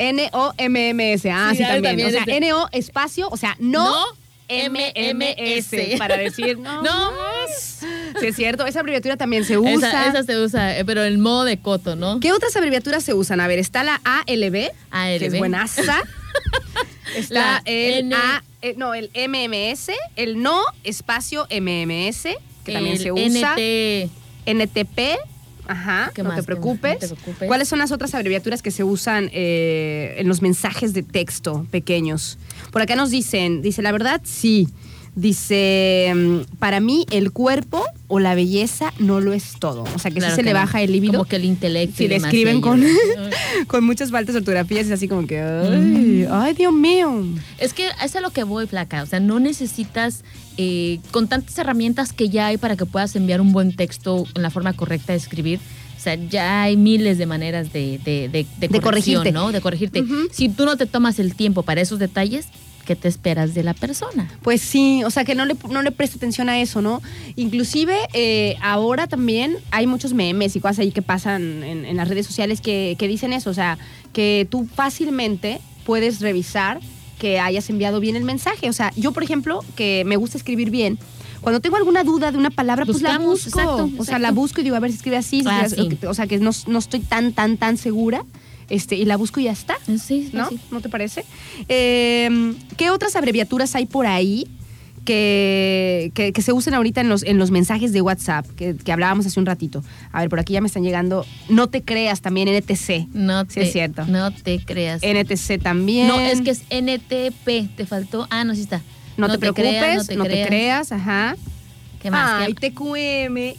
N-O-M-M-S. 0.00 1.28
Ah, 1.30 1.48
sí, 1.50 1.56
Sí, 1.58 1.62
ahí 1.64 1.82
también. 1.82 1.82
también 1.98 2.08
O 2.08 2.10
sea, 2.12 2.24
de- 2.24 2.36
N-O 2.36 2.68
espacio, 2.70 3.28
o 3.30 3.36
sea, 3.36 3.56
no, 3.58 3.82
No, 3.84 4.04
M-M-S. 4.48 5.94
Para 5.98 6.16
decir, 6.16 6.58
no. 6.58 6.82
No. 6.88 7.12
Sí, 8.20 8.26
es 8.28 8.36
cierto. 8.36 8.66
Esa 8.66 8.80
abreviatura 8.80 9.16
también 9.16 9.44
se 9.44 9.58
usa. 9.58 9.88
Esa, 9.88 10.06
esa 10.08 10.22
se 10.24 10.38
usa, 10.38 10.78
eh, 10.78 10.84
pero 10.84 11.02
el 11.04 11.18
modo 11.18 11.44
de 11.44 11.58
coto, 11.60 11.96
¿no? 11.96 12.18
¿Qué 12.20 12.32
otras 12.32 12.54
abreviaturas 12.56 13.04
se 13.04 13.14
usan? 13.14 13.40
A 13.40 13.46
ver, 13.46 13.58
está 13.58 13.84
la 13.84 14.00
ALB, 14.04 14.70
ALB. 14.90 15.18
que 15.18 15.26
es 15.26 15.38
buenaza. 15.38 15.82
Está 17.16 17.34
La 17.34 17.62
el 17.64 17.98
N- 18.06 18.14
A, 18.14 18.42
eh, 18.60 18.74
no, 18.76 18.92
el 18.94 19.10
MMS, 19.14 19.90
el 20.16 20.42
no 20.42 20.62
espacio 20.84 21.46
MMS, 21.50 22.24
que 22.64 22.72
también 22.72 22.98
se 22.98 23.10
usa. 23.12 23.54
NT. 23.56 24.10
NTP, 24.46 25.18
ajá, 25.68 26.10
¿Qué 26.14 26.22
no 26.22 26.30
más? 26.30 26.38
te 26.38 26.42
preocupes. 26.42 26.94
No 26.94 26.98
te 27.00 27.06
preocupes. 27.14 27.46
¿Cuáles 27.46 27.68
son 27.68 27.78
las 27.78 27.92
otras 27.92 28.14
abreviaturas 28.14 28.60
que 28.62 28.70
se 28.70 28.82
usan 28.84 29.30
eh, 29.32 30.14
en 30.18 30.26
los 30.26 30.42
mensajes 30.42 30.92
de 30.94 31.02
texto 31.02 31.66
pequeños? 31.70 32.38
Por 32.72 32.82
acá 32.82 32.96
nos 32.96 33.10
dicen, 33.10 33.62
dice, 33.62 33.82
la 33.82 33.92
verdad, 33.92 34.20
sí. 34.24 34.68
Dice, 35.14 36.12
mm, 36.14 36.56
para 36.58 36.78
mí 36.78 37.04
el 37.10 37.32
cuerpo 37.32 37.84
o 38.06 38.20
la 38.20 38.36
belleza 38.36 38.92
no 39.00 39.20
lo 39.20 39.32
es 39.32 39.54
todo. 39.58 39.82
O 39.94 39.98
sea, 39.98 40.12
que 40.12 40.18
Claro 40.20 40.34
sí 40.34 40.40
se 40.40 40.42
le 40.44 40.52
no. 40.52 40.60
baja 40.60 40.80
el 40.80 40.92
líbido. 40.92 41.14
Como 41.14 41.24
que 41.28 41.36
el 41.36 41.44
intelecto. 41.44 41.96
Si 41.96 42.04
y 42.04 42.08
le 42.08 42.16
escriben 42.16 42.60
con, 42.60 42.84
con 43.66 43.82
muchas 43.84 44.12
faltas 44.12 44.34
de 44.34 44.38
ortografía, 44.40 44.80
es 44.80 44.90
así 44.92 45.08
como 45.08 45.26
que, 45.26 45.40
ay, 45.40 46.26
ay, 46.30 46.54
Dios 46.54 46.72
mío. 46.72 47.24
Es 47.58 47.74
que 47.74 47.88
es 48.04 48.14
a 48.14 48.20
lo 48.20 48.30
que 48.30 48.44
voy, 48.44 48.68
flaca. 48.68 49.02
O 49.02 49.06
sea, 49.06 49.18
no 49.18 49.40
necesitas, 49.40 50.22
eh, 50.60 50.98
con 51.12 51.28
tantas 51.28 51.56
herramientas 51.56 52.12
que 52.12 52.28
ya 52.28 52.48
hay 52.48 52.58
para 52.58 52.76
que 52.76 52.84
puedas 52.84 53.14
enviar 53.16 53.40
un 53.40 53.52
buen 53.52 53.74
texto 53.74 54.26
en 54.34 54.42
la 54.42 54.50
forma 54.50 54.72
correcta 54.72 55.12
de 55.12 55.18
escribir. 55.18 55.60
O 55.96 56.00
sea, 56.00 56.16
ya 56.16 56.62
hay 56.62 56.76
miles 56.76 57.16
de 57.16 57.26
maneras 57.26 57.72
de, 57.72 57.98
de, 58.04 58.28
de, 58.28 58.46
de 58.58 58.68
De 58.68 58.80
corrección, 58.80 59.20
corregirte. 59.20 59.32
¿no? 59.32 59.52
De 59.52 59.60
corregirte. 59.60 60.04
Si 60.32 60.48
tú 60.48 60.64
no 60.64 60.76
te 60.76 60.86
tomas 60.86 61.18
el 61.18 61.34
tiempo 61.34 61.62
para 61.62 61.80
esos 61.80 61.98
detalles, 61.98 62.46
¿qué 62.84 62.96
te 62.96 63.06
esperas 63.06 63.54
de 63.54 63.62
la 63.62 63.74
persona? 63.74 64.30
Pues 64.42 64.60
sí, 64.60 65.02
o 65.04 65.10
sea 65.10 65.24
que 65.24 65.34
no 65.34 65.44
le, 65.44 65.54
no 65.70 65.82
le 65.82 65.92
preste 65.92 66.16
atención 66.16 66.48
a 66.48 66.60
eso, 66.60 66.82
¿no? 66.82 67.02
Inclusive 67.36 67.96
eh, 68.12 68.56
ahora 68.60 69.06
también 69.06 69.58
hay 69.70 69.86
muchos 69.86 70.12
memes 70.12 70.56
y 70.56 70.60
cosas 70.60 70.80
ahí 70.80 70.90
que 70.90 71.02
pasan 71.02 71.62
en, 71.62 71.84
en 71.84 71.96
las 71.96 72.08
redes 72.08 72.26
sociales 72.26 72.60
que, 72.60 72.96
que 72.98 73.06
dicen 73.06 73.32
eso, 73.32 73.50
o 73.50 73.54
sea, 73.54 73.78
que 74.12 74.46
tú 74.50 74.68
fácilmente 74.74 75.60
puedes 75.84 76.20
revisar 76.20 76.80
que 77.18 77.38
hayas 77.40 77.68
enviado 77.70 78.00
bien 78.00 78.16
el 78.16 78.24
mensaje. 78.24 78.68
O 78.68 78.72
sea, 78.72 78.92
yo 78.96 79.12
por 79.12 79.22
ejemplo, 79.22 79.60
que 79.76 80.02
me 80.06 80.16
gusta 80.16 80.38
escribir 80.38 80.70
bien, 80.70 80.98
cuando 81.40 81.60
tengo 81.60 81.76
alguna 81.76 82.02
duda 82.04 82.32
de 82.32 82.38
una 82.38 82.50
palabra, 82.50 82.84
pues 82.84 83.00
la 83.00 83.18
busco. 83.18 83.48
exacto, 83.48 83.90
O 83.98 84.04
sea, 84.04 84.18
la 84.18 84.32
busco 84.32 84.60
y 84.60 84.64
digo, 84.64 84.76
a 84.76 84.80
ver 84.80 84.90
si 84.90 84.96
escribe 84.96 85.16
así, 85.16 85.42
si 85.42 85.48
Ah, 85.48 85.64
escribe- 85.66 85.98
sí. 86.00 86.06
o 86.06 86.14
sea, 86.14 86.26
que 86.26 86.38
no, 86.38 86.50
no 86.66 86.78
estoy 86.78 87.00
tan, 87.00 87.32
tan, 87.32 87.56
tan 87.56 87.76
segura. 87.76 88.24
Este, 88.70 88.96
y 88.96 89.04
la 89.06 89.16
busco 89.16 89.40
y 89.40 89.44
ya 89.44 89.52
está. 89.52 89.78
Sí, 90.04 90.28
¿no? 90.34 90.48
sí. 90.50 90.58
¿No 90.70 90.80
te 90.82 90.88
parece? 90.90 91.24
Eh, 91.68 92.54
¿Qué 92.76 92.90
otras 92.90 93.16
abreviaturas 93.16 93.74
hay 93.74 93.86
por 93.86 94.06
ahí 94.06 94.46
que, 95.08 96.12
que, 96.12 96.34
que 96.34 96.42
se 96.42 96.52
usen 96.52 96.74
ahorita 96.74 97.00
en 97.00 97.08
los, 97.08 97.22
en 97.22 97.38
los 97.38 97.50
mensajes 97.50 97.94
de 97.94 98.02
WhatsApp, 98.02 98.44
que, 98.56 98.76
que 98.76 98.92
hablábamos 98.92 99.24
hace 99.24 99.40
un 99.40 99.46
ratito. 99.46 99.82
A 100.12 100.20
ver, 100.20 100.28
por 100.28 100.38
aquí 100.38 100.52
ya 100.52 100.60
me 100.60 100.66
están 100.66 100.82
llegando. 100.82 101.24
No 101.48 101.68
te 101.70 101.82
creas 101.82 102.20
también, 102.20 102.46
NTC. 102.54 103.06
No 103.14 103.40
Sí, 103.44 103.54
te, 103.54 103.62
es 103.62 103.72
cierto. 103.72 104.04
No 104.04 104.30
te 104.30 104.62
creas. 104.62 105.00
NTC 105.02 105.62
también. 105.62 106.08
No, 106.08 106.20
es 106.20 106.42
que 106.42 106.50
es 106.50 106.60
NTP. 106.68 107.74
Te 107.74 107.86
faltó. 107.86 108.26
Ah, 108.28 108.44
no, 108.44 108.54
sí 108.54 108.60
está. 108.60 108.82
No, 109.16 109.30
te, 109.30 109.38
preocupes, 109.38 109.70
creas, 109.70 110.10
no 110.14 110.24
te, 110.24 110.44
creas. 110.46 110.92
ajá. 110.92 111.36
¿Qué 112.02 112.10
más? 112.10 112.42
Ay, 112.42 112.52
¿Qué- 112.52 112.70
TQM. 112.70 113.38
¡Y! 113.38 113.54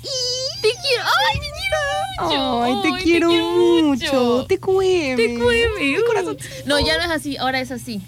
Te 0.62 0.70
quiero. 0.70 1.04
Ay, 1.04 1.40
te 1.40 2.24
mucho. 2.24 2.64
Ay, 2.64 2.74
te 2.84 3.04
quiero 3.04 3.32
mucho. 3.32 4.46
TQM. 4.48 5.16
TQM. 5.18 5.82
Mi 5.82 6.04
corazón. 6.06 6.38
No, 6.68 6.80
ya 6.80 6.98
no 7.00 7.06
es 7.06 7.10
así. 7.10 7.38
Ahora 7.38 7.60
es 7.60 7.72
así. 7.72 8.02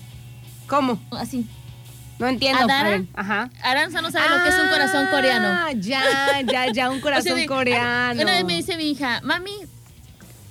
¿Cómo? 0.67 1.01
Así. 1.09 1.47
No 2.21 2.27
entiendo. 2.27 2.63
¿Adara? 2.63 3.03
Ajá. 3.13 3.49
Aranza 3.63 4.01
no 4.01 4.11
sabe 4.11 4.29
lo 4.29 4.43
que 4.43 4.49
es 4.49 4.55
un 4.55 4.69
corazón 4.69 5.07
coreano. 5.11 5.47
Ah, 5.49 5.71
ya, 5.75 6.41
ya, 6.49 6.71
ya, 6.71 6.89
un 6.89 6.97
O 6.99 7.01
corazón 7.01 7.35
sea, 7.37 7.45
coreano. 7.47 8.21
Una 8.21 8.31
vez 8.33 8.45
me 8.45 8.55
dice 8.55 8.77
mi 8.77 8.91
hija, 8.91 9.19
mami, 9.23 9.51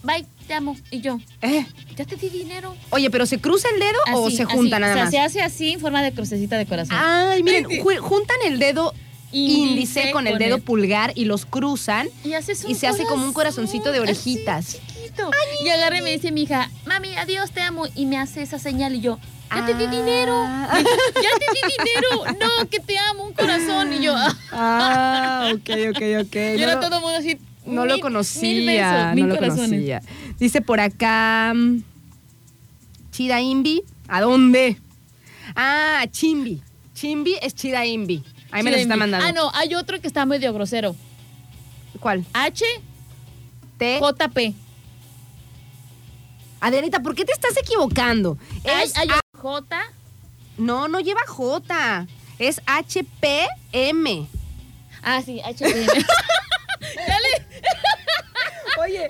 bye, 0.03 0.27
te 0.47 0.55
amo. 0.55 0.77
Y 0.91 1.01
yo, 1.01 1.19
Eh, 1.43 1.65
ya 1.97 2.05
te 2.05 2.17
di 2.17 2.29
dinero. 2.29 2.75
Oye, 2.91 3.11
pero 3.11 3.25
¿se 3.27 3.39
cruza 3.41 3.69
el 3.73 3.81
dedo 3.81 3.99
o 4.15 4.31
se 4.31 4.43
así. 4.43 4.53
junta 4.53 4.79
nada 4.79 4.93
o 4.93 4.97
sea, 4.97 5.05
más? 5.05 5.11
se 5.13 5.21
hace 5.21 5.43
así 5.43 5.73
en 5.73 5.81
forma 5.81 6.03
de 6.03 6.13
crucecita 6.13 6.59
de 6.59 6.67
corazón. 6.67 6.97
Ay, 6.99 7.43
miren, 7.43 7.65
ju- 7.69 7.99
juntan 8.01 8.37
el 8.47 8.59
dedo 8.59 8.93
índice, 9.33 9.71
Índice 10.03 10.11
con 10.11 10.27
el 10.27 10.33
con 10.35 10.39
dedo 10.41 10.57
el- 10.57 10.63
pulgar 10.63 11.13
y 11.15 11.25
los 11.27 11.47
cruzan 11.47 12.09
y 12.25 12.33
haces 12.33 12.65
un 12.65 12.73
y 12.73 12.75
se 12.75 12.89
hace 12.89 13.05
como 13.05 13.25
un 13.25 13.33
corazoncito 13.33 13.93
de 13.93 13.99
así, 13.99 14.01
orejitas. 14.01 14.67
chiquito. 14.73 15.31
Y 15.65 15.69
agarré 15.69 15.99
y 15.99 16.03
me 16.03 16.11
dice 16.11 16.33
mi 16.33 16.43
hija, 16.43 16.69
mami, 16.85 17.15
adiós, 17.17 17.53
te 17.53 17.61
amo. 17.61 17.87
Y 17.95 18.07
me 18.07 18.19
hace 18.19 18.43
esa 18.43 18.59
señal 18.59 18.95
y 18.97 19.01
yo, 19.01 19.21
ya 19.55 19.67
te 19.67 19.75
di 19.75 19.85
Ah. 19.85 19.91
dinero. 19.91 20.43
Dijo, 20.79 21.23
ya 21.23 21.31
te 21.39 21.47
di 21.55 21.61
dinero. 21.79 22.25
No, 22.39 22.69
que 22.69 22.81
te 22.81 22.99
amo, 22.99 23.25
un 23.25 23.33
corazón. 23.33 23.93
Y 23.93 24.03
yo, 24.03 24.15
ah, 24.17 24.35
Ah, 24.53 25.51
ok, 25.55 25.71
ok, 25.91 26.03
ok. 26.27 26.35
y 26.35 26.63
era 26.63 26.75
lo- 26.75 26.81
todo 26.81 26.97
el 26.97 27.03
mundo 27.03 27.19
así. 27.19 27.39
No 27.67 27.85
lo 27.87 28.01
conocía, 28.01 28.43
Mil 28.53 28.67
besos, 28.67 29.15
mil 29.15 29.29
no 29.29 29.35
lo 29.35 29.41
corazones. 29.41 29.71
conocía. 29.71 30.03
Dice 30.39 30.61
por 30.63 30.81
acá, 30.81 31.53
Chida 33.13 33.41
Imbi, 33.41 33.83
¿a 34.09 34.21
dónde? 34.23 34.79
Ah, 35.55 36.05
Chimbi. 36.11 36.63
Chimbi 36.95 37.37
es 37.43 37.55
Chida 37.55 37.85
Imbi. 37.87 38.25
Ahí 38.51 38.63
me 38.63 38.71
lo 38.71 38.77
está 38.79 38.97
mandando. 38.97 39.27
Ah, 39.27 39.33
no, 39.33 39.51
hay 39.55 39.75
otro 39.75 40.01
que 40.01 40.07
está 40.07 40.25
medio 40.27 40.53
grosero. 40.53 40.97
¿Cuál? 42.01 42.25
H, 42.33 42.65
T. 43.79 43.99
J, 44.01 44.29
P. 44.31 44.55
Adrianita, 46.61 47.01
¿por 47.01 47.15
qué 47.15 47.25
te 47.25 47.33
estás 47.33 47.57
equivocando? 47.57 48.37
Es 48.65 48.93
J. 49.41 49.79
No, 50.59 50.89
no 50.89 51.01
lleva 51.01 51.23
J. 51.27 52.07
Es 52.39 52.61
HPM. 52.67 54.29
Ah, 55.03 55.23
sí, 55.25 55.41
H, 55.43 55.65
P. 55.65 55.87
Dale. 55.87 57.47
Oye, 58.83 59.07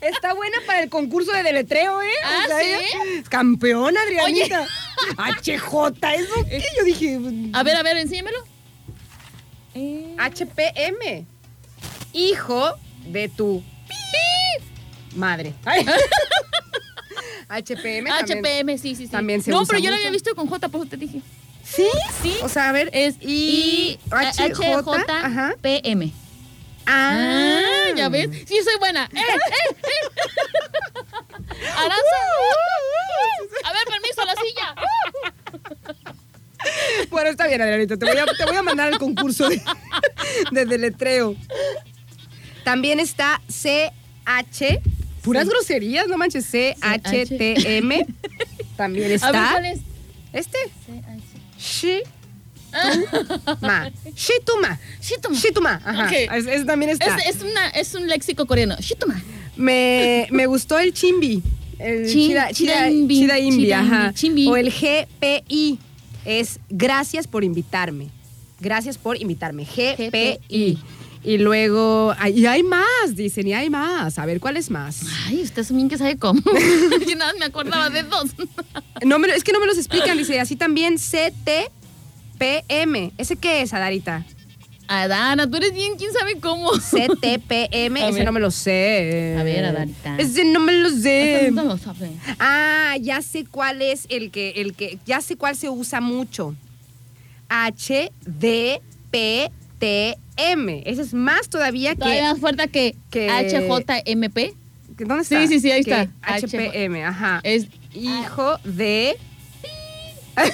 está 0.00 0.34
buena 0.34 0.58
para 0.66 0.82
el 0.82 0.88
concurso 0.90 1.32
de 1.32 1.42
deletreo, 1.42 2.00
¿eh? 2.02 2.10
Ah, 2.24 2.44
¿sí? 2.60 2.66
ella- 2.66 3.22
Campeona, 3.28 4.00
Adrianita. 4.02 4.66
HJ, 5.16 5.54
¿eso 6.14 6.44
qué? 6.48 6.64
Yo 6.76 6.84
dije. 6.84 7.18
A 7.52 7.62
ver, 7.62 7.76
a 7.76 7.82
ver, 7.82 7.96
enséñamelo. 7.98 8.38
Eh, 9.74 10.16
HPM. 10.18 11.26
Hijo 12.12 12.74
de 13.06 13.28
tu 13.28 13.62
madre. 15.14 15.54
Ay. 15.64 15.86
HPM. 17.48 18.06
también. 18.08 18.38
HPM, 18.44 18.78
sí, 18.78 18.94
sí, 18.94 19.06
sí. 19.06 19.08
también 19.08 19.42
se 19.42 19.50
no, 19.50 19.62
usa 19.62 19.68
pero 19.70 19.78
yo 19.84 19.90
lo 19.90 19.96
mucho. 19.96 20.00
había 20.08 20.10
visto 20.12 20.34
con 20.34 20.46
J, 20.48 20.68
por 20.68 20.80
eso 20.82 20.90
te 20.90 20.96
dije. 20.96 21.20
¿Sí? 21.64 21.86
Sí. 22.22 22.36
O 22.42 22.48
sea, 22.48 22.68
a 22.70 22.72
ver. 22.72 22.90
Es 22.92 23.16
I, 23.20 23.98
H. 24.10 24.54
J. 24.54 25.56
P, 25.60 25.80
M. 25.84 26.12
Ah, 26.86 27.60
Ah, 27.90 27.92
ya 27.96 28.08
ves. 28.08 28.30
Sí, 28.46 28.56
soy 28.64 28.76
buena. 28.78 29.08
Eh, 29.14 29.18
eh, 29.20 29.76
eh. 29.82 30.08
Aranza. 31.76 32.18
A 33.64 33.72
ver, 33.72 33.84
permiso, 33.86 34.24
la 34.24 34.34
silla. 34.34 34.74
Bueno, 37.10 37.30
está 37.30 37.46
bien, 37.46 37.60
Adrianita. 37.62 37.96
Te 37.96 38.06
voy 38.06 38.16
a, 38.18 38.26
te 38.26 38.44
voy 38.44 38.56
a 38.56 38.62
mandar 38.62 38.92
al 38.92 38.98
concurso 38.98 39.48
de, 39.48 39.60
de 40.50 40.64
deletreo. 40.66 41.34
También 42.64 43.00
está 43.00 43.40
CH. 43.48 44.80
Puras 45.28 45.44
Sí. 45.44 45.50
groserías, 45.50 46.08
no 46.08 46.16
manches. 46.18 46.44
CHTM. 46.46 48.06
También 48.76 49.10
A 49.10 49.14
está. 49.14 49.30
¿cuál 49.52 49.66
es? 49.66 49.80
Este. 50.32 50.58
C, 50.86 51.02
H. 51.06 51.22
Shi. 51.58 52.00
Ma. 53.60 53.90
Shituma. 54.14 54.78
Shituma. 55.00 55.36
Shituma. 55.38 55.80
Ajá. 55.84 56.06
Ok. 56.06 56.12
Es, 56.12 56.46
es- 56.46 56.66
también 56.66 56.90
está. 56.92 57.16
Es, 57.18 57.36
es, 57.36 57.42
una, 57.42 57.68
es 57.70 57.94
un 57.94 58.06
léxico 58.08 58.46
coreano. 58.46 58.76
Shituma. 58.78 59.20
Me, 59.56 60.28
me 60.30 60.46
gustó 60.46 60.78
el 60.78 60.92
chimbi. 60.92 61.42
El 61.78 62.06
Chin- 62.06 62.28
chida, 62.30 62.48
chida, 62.52 62.74
chida 62.74 62.90
imbi, 62.90 63.18
chida 63.20 63.38
imbi, 63.38 63.72
ajá. 63.72 64.12
chimbi. 64.14 64.48
O 64.48 64.56
el 64.56 64.70
GPI. 64.70 65.78
Es 66.24 66.58
gracias 66.68 67.26
por 67.26 67.44
invitarme. 67.44 68.08
Gracias 68.60 68.98
por 68.98 69.16
invitarme. 69.20 69.64
GPI. 69.64 70.08
GPI. 70.10 70.78
Y 71.24 71.38
luego, 71.38 72.14
y 72.34 72.46
hay 72.46 72.62
más, 72.62 72.86
dicen, 73.14 73.46
y 73.48 73.52
hay 73.52 73.70
más. 73.70 74.18
A 74.18 74.26
ver, 74.26 74.40
¿cuál 74.40 74.56
es 74.56 74.70
más? 74.70 75.00
Ay, 75.26 75.42
usted 75.42 75.62
es 75.62 75.70
un 75.70 75.76
bien 75.78 75.88
que 75.88 75.98
sabe 75.98 76.16
cómo. 76.16 76.40
Yo 77.08 77.16
nada 77.16 77.32
más 77.32 77.40
me 77.40 77.46
acordaba 77.46 77.90
de 77.90 78.02
dos. 78.04 78.30
No 79.04 79.18
me 79.18 79.28
es 79.28 79.44
que 79.44 79.52
no 79.52 79.60
me 79.60 79.66
los 79.66 79.76
explican, 79.78 80.16
dice, 80.16 80.40
así 80.40 80.56
también 80.56 80.96
CTPM. 80.96 81.72
¿Ese 83.18 83.36
qué 83.36 83.62
es, 83.62 83.74
Adarita? 83.74 84.24
Adana, 84.86 85.50
tú 85.50 85.58
eres 85.58 85.74
bien, 85.74 85.96
quién 85.98 86.12
sabe 86.12 86.40
cómo. 86.40 86.70
CTPM, 86.70 87.96
A 88.00 88.08
ese 88.08 88.12
ver. 88.18 88.24
no 88.24 88.32
me 88.32 88.40
lo 88.40 88.50
sé. 88.50 89.36
A 89.38 89.42
ver, 89.42 89.64
Adarita. 89.66 90.16
Ese 90.16 90.44
no 90.46 90.60
me 90.60 90.72
lo 90.72 90.88
sé. 90.88 91.50
No 91.52 91.64
lo 91.64 91.76
sabe. 91.76 92.10
Ah, 92.38 92.96
ya 93.00 93.20
sé 93.20 93.44
cuál 93.44 93.82
es 93.82 94.06
el 94.08 94.30
que, 94.30 94.52
el 94.56 94.74
que, 94.74 94.98
ya 95.04 95.20
sé 95.20 95.36
cuál 95.36 95.56
se 95.56 95.68
usa 95.68 96.00
mucho. 96.00 96.54
H 97.50 98.12
D 98.24 98.80
P 99.10 99.50
T 99.78 100.18
M. 100.38 100.82
Ese 100.86 101.02
es 101.02 101.12
más 101.14 101.48
todavía 101.48 101.94
Todavía 101.94 102.20
que, 102.20 102.22
más 102.28 102.38
fuerte 102.40 102.68
que, 102.68 102.94
que- 103.10 103.28
HJMP. 103.28 104.54
¿Dónde 104.98 105.22
está? 105.22 105.40
Sí, 105.40 105.48
sí, 105.48 105.60
sí, 105.60 105.70
ahí 105.70 105.84
Que 105.84 105.90
está. 105.90 106.08
HPM, 106.22 107.04
ajá. 107.04 107.40
Es 107.42 107.66
Hijo 107.94 108.58
de. 108.64 109.16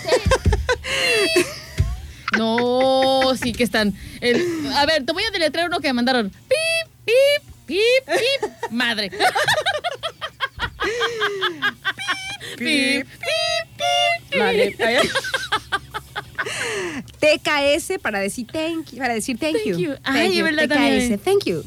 No, 2.36 3.32
sí 3.40 3.52
que 3.52 3.62
están. 3.64 3.94
el- 4.20 4.66
a 4.74 4.86
ver, 4.86 5.04
te 5.04 5.12
voy 5.12 5.22
a 5.22 5.30
deletrear 5.30 5.68
uno 5.68 5.78
que 5.80 5.86
me 5.88 5.92
mandaron. 5.92 6.30
Pip, 6.30 6.88
pip, 7.04 7.42
pip, 7.66 8.06
pip. 8.06 8.50
Madre. 8.72 9.10
Pip, 12.58 13.06
pip, 13.06 13.08
pip. 14.30 14.38
Vale. 14.38 14.76
TKS 17.20 17.98
para 18.00 18.18
decir 18.20 18.46
thank 18.46 18.90
you, 18.92 18.98
para 18.98 19.14
decir 19.14 19.38
thank, 19.38 19.54
Thank 19.56 19.66
you. 19.66 19.78
you. 19.78 19.94
Thank 20.02 20.16
Ay, 20.16 20.36
you. 20.38 20.44
¿verdad? 20.44 20.64
TKS, 20.68 20.74
También. 20.74 21.18
thank 21.20 21.44
you. 21.44 21.64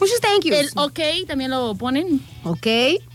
Muchos 0.00 0.20
thank 0.20 0.44
yous. 0.44 0.56
El 0.58 0.68
OK 0.76 1.00
también 1.26 1.50
lo 1.50 1.74
ponen. 1.74 2.20
Ok. 2.44 2.66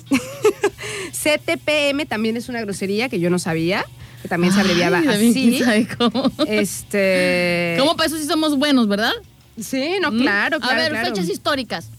CTPM 1.11 2.05
también 2.07 2.37
es 2.37 2.49
una 2.49 2.61
grosería 2.61 3.09
que 3.09 3.19
yo 3.19 3.29
no 3.29 3.39
sabía, 3.39 3.85
que 4.21 4.27
también 4.27 4.53
se 4.53 4.59
abreviaba 4.59 4.99
Ay, 4.99 5.07
así. 5.07 5.33
¿quién 5.33 5.63
sabe 5.63 5.87
cómo? 5.97 6.31
Este. 6.47 7.75
¿Cómo 7.79 7.95
para 7.95 8.07
eso 8.07 8.17
sí 8.17 8.25
somos 8.25 8.57
buenos, 8.57 8.87
verdad? 8.87 9.13
Sí, 9.59 9.91
no, 10.01 10.11
¿Mm? 10.11 10.19
claro, 10.21 10.59
claro. 10.59 10.73
A 10.73 10.81
ver, 10.81 10.91
claro. 10.91 11.07
fechas 11.15 11.29
históricas. 11.29 11.89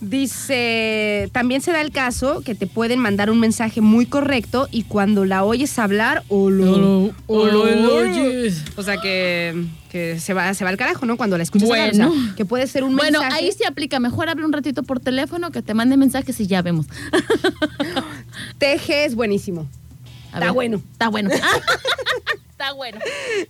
Dice, 0.00 1.28
también 1.32 1.60
se 1.60 1.70
da 1.72 1.80
el 1.80 1.90
caso 1.92 2.40
que 2.42 2.54
te 2.54 2.66
pueden 2.66 2.98
mandar 3.00 3.30
un 3.30 3.38
mensaje 3.40 3.80
muy 3.80 4.06
correcto 4.06 4.68
y 4.70 4.84
cuando 4.84 5.24
la 5.24 5.44
oyes 5.44 5.78
hablar 5.78 6.22
o 6.28 6.50
lo, 6.50 7.12
O 7.26 7.46
lo- 7.46 7.62
o 7.62 7.66
lo 7.66 7.94
oyes. 7.96 8.62
O 8.76 8.82
sea 8.82 8.96
que, 8.98 9.64
que 9.90 10.18
se 10.20 10.32
va 10.34 10.52
se 10.54 10.64
va 10.64 10.70
al 10.70 10.76
carajo, 10.76 11.04
¿no? 11.06 11.16
Cuando 11.16 11.36
la 11.36 11.42
escuchas 11.42 11.70
hablar, 11.70 11.90
o 11.90 11.94
sea, 11.94 12.06
Bueno. 12.08 12.34
que 12.36 12.44
puede 12.44 12.66
ser 12.66 12.84
un 12.84 12.96
Bueno, 12.96 13.20
mensaje. 13.20 13.44
ahí 13.44 13.52
sí 13.52 13.64
aplica. 13.64 14.00
Mejor 14.00 14.28
habla 14.28 14.46
un 14.46 14.52
ratito 14.52 14.82
por 14.82 15.00
teléfono 15.00 15.50
que 15.50 15.62
te 15.62 15.74
mande 15.74 15.96
mensajes 15.96 16.38
y 16.40 16.46
ya 16.46 16.62
vemos. 16.62 16.86
TG 18.58 18.90
es 19.04 19.14
buenísimo. 19.14 19.68
A 20.32 20.36
Está 20.38 20.46
ver. 20.46 20.52
bueno. 20.52 20.82
Está 20.92 21.08
bueno. 21.08 21.30
Está 22.54 22.72
bueno. 22.72 23.00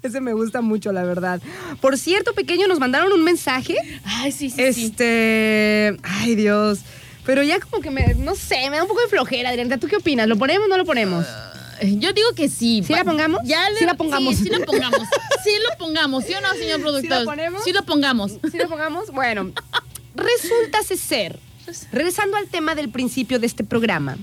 Ese 0.02 0.18
me 0.22 0.32
gusta 0.32 0.62
mucho, 0.62 0.90
la 0.90 1.04
verdad. 1.04 1.38
Por 1.82 1.98
cierto, 1.98 2.32
pequeño, 2.32 2.66
nos 2.66 2.78
mandaron 2.80 3.12
un 3.12 3.22
mensaje. 3.22 3.76
Ay, 4.02 4.32
sí, 4.32 4.48
sí, 4.48 4.72
sí. 4.72 4.86
este, 4.86 5.94
ay 6.02 6.34
Dios. 6.36 6.78
Pero 7.26 7.42
ya 7.42 7.60
como 7.60 7.82
que 7.82 7.90
me, 7.90 8.14
no 8.14 8.34
sé, 8.34 8.70
me 8.70 8.76
da 8.76 8.82
un 8.82 8.88
poco 8.88 9.02
de 9.02 9.08
flojera, 9.08 9.50
Adriana. 9.50 9.76
¿Tú 9.78 9.88
qué 9.88 9.96
opinas? 9.96 10.26
¿Lo 10.26 10.36
ponemos 10.38 10.66
o 10.66 10.68
no 10.70 10.78
lo 10.78 10.86
ponemos? 10.86 11.26
Yo 11.82 12.14
digo 12.14 12.28
que 12.34 12.48
sí. 12.48 12.82
¿Sí 12.86 12.94
la 12.94 13.04
pongamos? 13.04 13.40
Ya 13.44 13.68
le- 13.68 13.78
Sí 13.78 13.84
la 13.84 13.94
pongamos. 13.94 14.36
Sí, 14.36 14.44
sí 14.44 14.48
lo 14.50 14.64
pongamos. 14.64 15.00
Sí 15.44 15.50
lo 15.70 15.76
pongamos. 15.78 16.24
¿Sí 16.24 16.32
o 16.32 16.40
no, 16.40 16.54
señor 16.54 16.80
productor? 16.80 17.24
ponemos? 17.26 17.62
Sí 17.62 17.72
lo 17.74 17.82
pongamos. 17.84 18.32
¿Sí 18.50 18.56
lo 18.56 18.68
pongamos? 18.70 19.10
Bueno, 19.10 19.52
resulta 20.14 20.82
ser, 20.82 21.38
regresando 21.92 22.38
al 22.38 22.46
tema 22.48 22.74
del 22.74 22.88
principio 22.88 23.38
de 23.38 23.46
este 23.46 23.64
programa, 23.64 24.16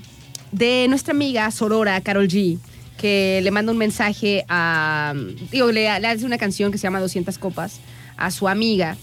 de 0.52 0.88
nuestra 0.90 1.12
amiga 1.14 1.52
Sorora, 1.52 2.02
Carol 2.02 2.28
G, 2.28 2.58
que 3.02 3.42
le 3.44 3.50
manda 3.50 3.72
un 3.72 3.80
mensaje 3.80 4.46
a. 4.48 5.14
Digo, 5.52 5.72
le, 5.72 5.90
hace 5.90 6.24
una 6.24 6.38
canción 6.38 6.72
que 6.72 6.78
se 6.78 6.84
llama 6.84 7.00
200 7.00 7.38
Copas 7.40 7.80
a 8.16 8.30
su 8.30 8.48
amiga 8.48 8.96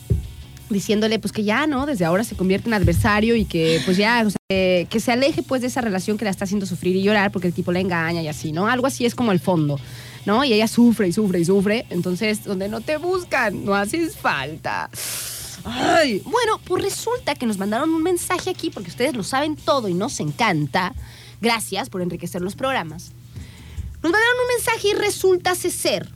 diciéndole 0.70 1.18
pues 1.18 1.32
que 1.32 1.42
ya, 1.42 1.66
¿no? 1.66 1.86
Desde 1.86 2.04
ahora 2.04 2.22
se 2.22 2.36
convierte 2.36 2.68
en 2.68 2.74
adversario 2.74 3.34
y 3.34 3.46
que 3.46 3.80
pues 3.86 3.96
ya, 3.96 4.22
o 4.24 4.30
sea, 4.30 4.38
que 4.48 5.00
se 5.00 5.10
aleje 5.10 5.42
pues 5.42 5.62
de 5.62 5.68
esa 5.68 5.80
relación 5.80 6.18
que 6.18 6.26
la 6.26 6.30
está 6.30 6.44
haciendo 6.44 6.66
sufrir 6.66 6.94
y 6.94 7.02
llorar 7.02 7.32
porque 7.32 7.48
el 7.48 7.54
tipo 7.54 7.72
la 7.72 7.80
engaña 7.80 8.22
y 8.22 8.28
así, 8.28 8.52
¿no? 8.52 8.68
Algo 8.68 8.86
así 8.86 9.06
es 9.06 9.14
como 9.14 9.32
el 9.32 9.40
fondo, 9.40 9.80
¿no? 10.26 10.44
Y 10.44 10.52
ella 10.52 10.68
sufre 10.68 11.08
y 11.08 11.12
sufre 11.12 11.40
y 11.40 11.44
sufre, 11.46 11.86
entonces 11.90 12.44
donde 12.44 12.68
no 12.68 12.82
te 12.82 12.98
buscan, 12.98 13.64
no 13.64 13.74
haces 13.74 14.16
falta. 14.16 14.90
Ay, 15.64 16.22
bueno, 16.24 16.60
pues 16.64 16.84
resulta 16.84 17.34
que 17.34 17.46
nos 17.46 17.58
mandaron 17.58 17.90
un 17.90 18.02
mensaje 18.02 18.50
aquí 18.50 18.70
porque 18.70 18.90
ustedes 18.90 19.16
lo 19.16 19.24
saben 19.24 19.56
todo 19.56 19.88
y 19.88 19.94
nos 19.94 20.20
encanta. 20.20 20.94
Gracias 21.40 21.88
por 21.88 22.02
enriquecer 22.02 22.42
los 22.42 22.54
programas. 22.54 23.12
Nos 24.02 24.12
mandaron 24.12 24.36
un 24.42 24.56
mensaje 24.56 24.88
y 24.88 24.94
resulta 24.94 25.54
ser 25.54 26.08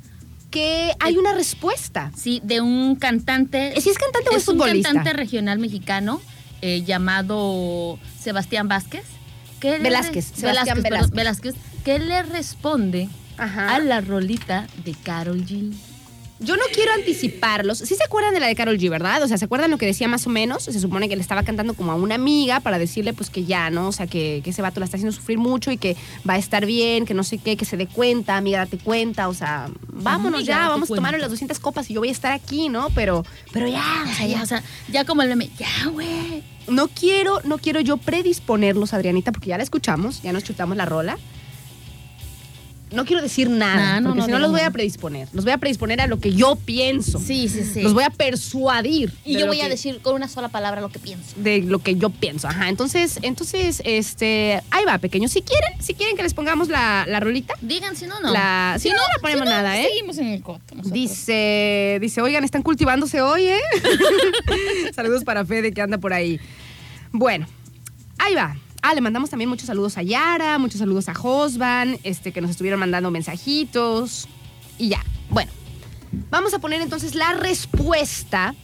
que 0.51 0.93
hay 1.01 1.17
una 1.17 1.33
respuesta. 1.33 2.13
Sí, 2.17 2.41
de 2.45 2.61
un 2.61 2.95
cantante. 2.97 3.73
¿Si 3.81 3.91
es 3.91 3.99
cantante 3.99 4.29
o 4.31 4.37
es, 4.37 4.43
es 4.43 4.49
un 4.49 4.59
futbolista? 4.59 4.89
cantante 4.91 5.13
regional 5.15 5.59
mexicano 5.59 6.21
eh, 6.61 6.83
llamado 6.83 7.99
Sebastián 8.21 8.69
Vázquez. 8.69 9.05
Que 9.59 9.79
Velázquez, 9.79 10.27
Sebastián 10.35 10.83
perdón, 10.83 11.11
Velázquez. 11.13 11.55
Velázquez, 11.55 11.55
que 11.85 11.99
le 11.99 12.23
responde 12.23 13.09
Ajá. 13.39 13.75
a 13.75 13.79
la 13.79 14.01
rolita 14.01 14.67
de 14.85 14.95
Carol 14.95 15.45
G. 15.47 15.73
Yo 16.39 16.57
no 16.57 16.63
quiero 16.73 16.93
anticiparlos. 16.93 17.79
Sí 17.79 17.95
se 17.95 18.03
acuerdan 18.05 18.35
de 18.35 18.41
la 18.41 18.49
de 18.49 18.55
Carol 18.55 18.77
G, 18.77 18.91
¿verdad? 18.91 19.23
O 19.23 19.29
sea, 19.29 19.39
¿se 19.39 19.45
acuerdan 19.45 19.71
lo 19.71 19.79
que 19.79 19.87
decía 19.87 20.09
más 20.09 20.27
o 20.27 20.31
menos? 20.31 20.65
Se 20.65 20.81
supone 20.81 21.09
que 21.09 21.15
le 21.15 21.23
estaba 21.23 21.43
cantando 21.45 21.75
como 21.75 21.93
a 21.93 21.95
una 21.95 22.17
amiga 22.17 22.61
para 22.61 22.79
decirle 22.79 23.13
pues 23.13 23.31
que 23.31 23.45
ya, 23.45 23.71
¿no? 23.71 23.89
O 23.89 23.93
sea, 23.93 24.07
que, 24.07 24.41
que 24.43 24.51
ese 24.51 24.63
vato 24.63 24.81
la 24.81 24.87
está 24.87 24.97
haciendo 24.97 25.13
sufrir 25.13 25.39
mucho 25.39 25.71
y 25.71 25.77
que 25.77 25.97
va 26.29 26.35
a 26.35 26.39
estar 26.39 26.67
bien, 26.67 27.07
que 27.07 27.15
no 27.15 27.23
sé 27.23 27.39
qué, 27.39 27.57
que 27.57 27.65
se 27.65 27.77
dé 27.77 27.87
cuenta, 27.87 28.37
amiga, 28.37 28.59
date 28.59 28.79
cuenta, 28.79 29.29
o 29.29 29.35
sea, 29.35 29.69
vámonos 29.89 30.41
Amiga, 30.41 30.55
ya, 30.55 30.69
vamos 30.69 30.91
a 30.91 30.95
tomar 30.95 31.17
las 31.19 31.31
200 31.31 31.59
copas 31.61 31.89
y 31.91 31.95
yo 31.95 32.01
voy 32.01 32.09
a 32.09 32.13
estar 32.13 32.33
aquí, 32.33 32.69
¿no? 32.69 32.89
Pero, 32.95 33.25
pero 33.53 33.69
ya, 33.69 34.05
o 34.11 34.15
sea, 34.15 34.27
ya, 34.27 34.43
o 34.43 34.47
sea, 34.47 34.63
ya 34.89 35.05
como 35.05 35.23
el 35.23 35.29
meme, 35.29 35.51
ya, 35.59 35.89
güey. 35.91 36.43
no 36.69 36.89
quiero, 36.89 37.41
no 37.45 37.59
quiero 37.59 37.81
yo 37.81 37.99
predisponerlos, 37.99 38.95
Adrianita, 38.95 39.31
porque 39.33 39.51
ya 39.51 39.59
la 39.59 39.63
escuchamos, 39.63 40.23
ya 40.23 40.33
nos 40.33 40.45
chutamos 40.45 40.77
la 40.77 40.87
rola. 40.87 41.19
No 42.93 43.05
quiero 43.05 43.23
decir 43.23 43.49
nada, 43.51 43.77
Nah, 43.77 44.01
no, 44.01 44.09
porque 44.09 44.21
no 44.21 44.27
si 44.27 44.33
no 44.33 44.39
los 44.39 44.51
voy 44.51 44.61
a 44.61 44.71
predisponer. 44.71 45.29
Los 45.33 45.45
voy 45.45 45.53
a 45.53 45.59
predisponer 45.59 46.01
a 46.01 46.07
lo 46.07 46.19
que 46.21 46.33
yo 46.35 46.57
pienso. 46.57 47.19
Sí, 47.19 47.49
sí, 47.49 47.65
sí. 47.65 47.81
Los 47.83 47.95
voy 47.95 48.05
a 48.05 48.11
persuadir. 48.11 49.13
y 49.25 49.39
yo 49.39 49.47
voy 49.47 49.61
a 49.61 49.69
decir 49.69 50.01
con 50.03 50.15
una 50.15 50.29
sola 50.29 50.49
palabra 50.49 50.81
lo 50.81 50.89
que 50.91 50.99
pienso. 50.99 51.33
de 51.37 51.63
lo 51.63 51.79
que 51.79 51.97
yo 51.97 52.11
pienso. 52.11 52.49
Ajá. 52.49 52.69
Entonces, 52.69 53.19
entonces, 53.23 53.83
este, 53.85 54.61
ahí 54.71 54.85
va, 54.85 54.99
pequeños. 54.99 55.33
Si 55.33 55.43
quieren, 55.43 55.81
si 55.81 55.95
quieren 55.95 56.17
que 56.17 56.23
les 56.23 56.35
pongamos 56.35 56.69
la, 56.69 57.05
la 57.09 57.21
rolita. 57.21 57.55
Digan, 57.63 57.97
si 57.97 58.07
no, 58.07 58.21
no. 58.21 58.33
La- 58.33 58.77
si 58.79 58.89
no, 58.91 58.97
no 58.97 59.03
ponemos 59.21 59.47
nada, 59.47 59.81
¿eh? 59.81 59.87
Seguimos 59.89 60.19
en 60.19 60.27
el 60.29 60.43
coto. 60.43 60.61
nosotros. 60.75 60.93
Dice, 60.93 61.99
dice, 62.01 62.21
oigan, 62.21 62.45
están 62.45 62.63
cultivándose 62.63 63.21
hoy, 63.21 63.47
¿eh? 63.47 63.61
saludos 64.95 65.25
para 65.25 65.45
Fede 65.45 65.73
que 65.73 65.81
anda 65.81 65.99
por 65.99 66.13
ahí. 66.13 66.41
Bueno, 67.13 67.47
ahí 68.19 68.35
va. 68.35 68.57
Ah, 68.83 68.95
le 68.95 69.01
mandamos 69.01 69.31
también 69.31 69.49
muchos 69.49 69.67
saludos 69.69 69.97
a 69.97 70.03
Yara, 70.03 70.59
muchos 70.59 70.81
saludos 70.81 71.09
a 71.09 71.15
Josvan, 71.15 71.99
este, 72.03 72.33
que 72.33 72.41
nos 72.41 72.51
estuvieron 72.51 72.81
mandando 72.81 73.11
mensajitos. 73.13 74.29
Y 74.79 74.89
ya. 74.89 75.05
Bueno, 75.31 75.51
vamos 76.31 76.53
a 76.53 76.59
poner 76.59 76.81
entonces 76.83 77.15
la 77.15 77.33
respuesta 77.35 78.55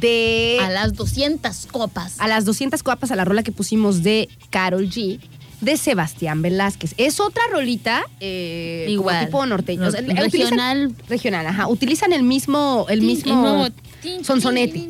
de 0.00 0.58
A 0.62 0.70
las 0.70 0.94
200 0.94 1.66
copas. 1.66 2.16
a 2.20 2.28
las 2.28 2.44
200 2.44 2.82
copas 2.82 3.10
a 3.10 3.16
la 3.16 3.24
rola 3.24 3.42
que 3.42 3.52
pusimos 3.52 4.02
de 4.02 4.28
Carol 4.50 4.88
G. 4.88 5.20
De 5.60 5.76
Sebastián 5.76 6.40
Velázquez. 6.40 6.94
Es 6.98 7.18
otra 7.18 7.42
rolita 7.50 8.04
eh, 8.20 8.84
como 8.86 8.92
Igual. 9.10 9.24
tipo 9.26 9.44
norteño. 9.44 9.88
O 9.88 9.90
sea, 9.90 10.02
Re- 10.02 10.06
utilizan- 10.12 10.30
regional. 10.30 10.94
regional, 11.08 11.46
ajá. 11.48 11.66
Utilizan 11.66 12.12
el 12.12 12.22
mismo, 12.22 12.86
el 12.88 13.02
mismo 13.02 13.66
tin, 14.00 14.24
sonsonete. 14.24 14.86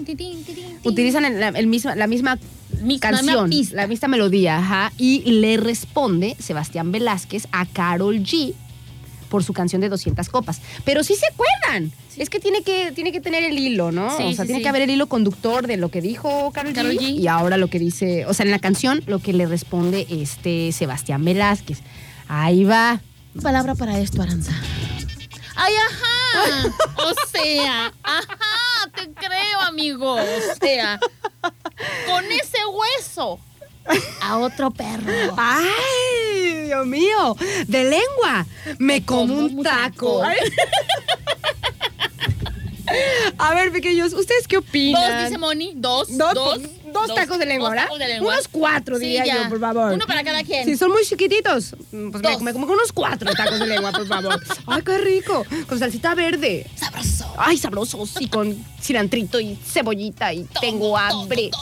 Utilizan 0.84 1.24
el, 1.24 1.66
misma, 1.68 1.94
la 1.94 2.07
misma 2.07 2.38
La 2.82 2.98
canción, 2.98 3.50
pista. 3.50 3.76
la 3.76 3.86
misma 3.86 4.08
melodía, 4.08 4.58
ajá. 4.58 4.92
Y 4.98 5.20
le 5.30 5.56
responde 5.56 6.36
Sebastián 6.38 6.92
Velázquez 6.92 7.48
a 7.52 7.66
Carol 7.66 8.16
G 8.22 8.54
por 9.28 9.44
su 9.44 9.52
canción 9.52 9.80
de 9.80 9.88
200 9.88 10.28
copas. 10.28 10.60
Pero 10.84 11.04
sí 11.04 11.14
se 11.14 11.26
acuerdan. 11.26 11.92
Es 12.16 12.30
que 12.30 12.40
tiene 12.40 12.62
que, 12.62 12.92
tiene 12.92 13.12
que 13.12 13.20
tener 13.20 13.44
el 13.44 13.58
hilo, 13.58 13.92
¿no? 13.92 14.16
Sí, 14.16 14.24
o 14.24 14.32
sea, 14.32 14.44
sí, 14.44 14.48
tiene 14.48 14.58
sí. 14.58 14.62
que 14.62 14.68
haber 14.68 14.82
el 14.82 14.90
hilo 14.90 15.06
conductor 15.06 15.66
de 15.66 15.76
lo 15.76 15.90
que 15.90 16.00
dijo 16.00 16.50
Carol, 16.52 16.74
G. 16.74 17.00
y 17.00 17.26
ahora 17.28 17.56
lo 17.56 17.68
que 17.68 17.78
dice, 17.78 18.26
o 18.26 18.34
sea, 18.34 18.44
en 18.44 18.50
la 18.50 18.58
canción 18.58 19.02
lo 19.06 19.20
que 19.20 19.32
le 19.32 19.46
responde 19.46 20.06
este 20.10 20.72
Sebastián 20.72 21.24
Velázquez. 21.24 21.78
Ahí 22.26 22.64
va. 22.64 23.00
Palabra 23.40 23.74
para 23.76 24.00
esto, 24.00 24.20
Aranza. 24.20 24.52
¡Ay, 25.61 25.74
ajá! 25.74 26.72
O 26.98 27.14
sea, 27.26 27.92
ajá, 28.04 28.90
te 28.94 29.12
creo, 29.12 29.61
amigo. 29.66 30.14
O 30.14 30.54
sea, 30.61 31.00
con 32.06 32.24
ese 32.30 32.64
hueso 32.66 33.40
a 34.22 34.38
otro 34.38 34.70
perro. 34.70 35.34
¡Ay, 35.36 36.62
Dios 36.66 36.86
mío! 36.86 37.36
De 37.66 37.84
lengua. 37.84 38.46
Me 38.78 39.04
como 39.04 39.34
como 39.34 39.46
un 39.46 39.62
taco. 39.64 40.22
A 43.38 43.54
ver, 43.54 43.72
pequeños, 43.72 44.12
¿ustedes 44.12 44.46
qué 44.46 44.59
opinan? 44.59 45.02
Dos, 45.02 45.24
dice 45.24 45.38
Moni. 45.38 45.72
Dos. 45.76 46.16
Dos, 46.16 46.34
Dos. 46.34 46.61
Dos 46.93 47.14
tacos 47.14 47.39
de 47.39 47.47
lengua, 47.47 47.70
¿verdad? 47.70 47.84
tacos 47.84 47.99
de 47.99 48.09
lengua. 48.09 48.32
Unos 48.34 48.49
cuatro, 48.49 48.99
diría 48.99 49.24
yo, 49.24 49.49
por 49.49 49.61
favor. 49.61 49.93
Uno 49.93 50.07
para 50.07 50.24
cada 50.24 50.43
quien. 50.43 50.64
Si 50.64 50.76
son 50.76 50.91
muy 50.91 51.05
chiquititos, 51.05 51.74
mm, 51.93 52.11
pues 52.11 52.22
me, 52.22 52.30
Dos. 52.30 52.43
me 52.43 52.53
como 52.53 52.66
unos 52.66 52.93
cuatro 52.93 53.32
tacos 53.34 53.59
de 53.59 53.66
lengua, 53.66 53.93
por 53.93 54.07
favor. 54.07 54.41
Ay, 54.66 54.82
qué 54.82 54.99
rico. 54.99 55.45
Con 55.68 55.78
salsita 55.78 56.14
verde. 56.14 56.66
Sabroso. 56.76 57.32
Ay, 57.36 57.59
sabrosos. 57.59 58.14
Y 58.20 58.28
con 58.28 58.57
cilantrito 58.80 59.41
y 59.41 59.57
cebollita 59.64 60.32
y 60.32 60.47
tengo 60.61 60.97
hambre. 60.97 61.51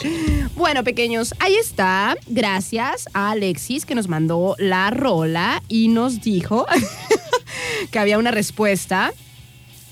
Bueno, 0.56 0.84
pequeños, 0.84 1.34
ahí 1.38 1.54
está. 1.54 2.16
Gracias 2.26 3.08
a 3.12 3.32
Alexis 3.32 3.84
que 3.84 3.94
nos 3.94 4.08
mandó 4.08 4.56
la 4.58 4.88
rola 4.90 5.62
y 5.68 5.88
nos 5.88 6.22
dijo 6.22 6.66
que 7.90 7.98
había 7.98 8.18
una 8.18 8.30
respuesta. 8.30 9.12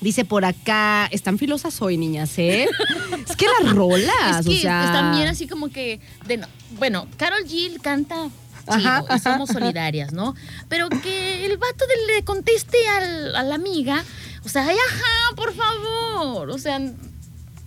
Dice 0.04 0.24
por 0.26 0.44
acá, 0.44 1.08
están 1.10 1.38
filosas 1.38 1.80
hoy, 1.80 1.96
niñas, 1.96 2.38
¿eh? 2.38 2.68
Es 3.28 3.36
que 3.36 3.46
las 3.62 3.74
rolas, 3.74 4.40
Es 4.40 4.46
que 4.46 4.52
o 4.52 4.60
sea... 4.60 4.84
están 4.84 5.16
bien 5.16 5.28
así 5.28 5.46
como 5.48 5.70
que. 5.70 5.98
De 6.26 6.36
no- 6.36 6.46
bueno, 6.78 7.08
Carol 7.16 7.42
G 7.46 7.80
canta. 7.80 8.28
Chido, 8.70 8.88
ajá, 8.88 9.16
y 9.16 9.18
somos 9.18 9.48
solidarias, 9.50 10.12
¿no? 10.12 10.34
Pero 10.68 10.88
que 10.90 11.46
el 11.46 11.56
vato 11.56 11.84
de- 11.86 12.14
le 12.14 12.22
conteste 12.24 12.76
al- 12.88 13.34
a 13.34 13.42
la 13.42 13.54
amiga, 13.54 14.04
o 14.44 14.48
sea, 14.48 14.66
ay, 14.66 14.76
ajá, 14.88 15.36
por 15.36 15.54
favor, 15.54 16.50
o 16.50 16.58
sea, 16.58 16.78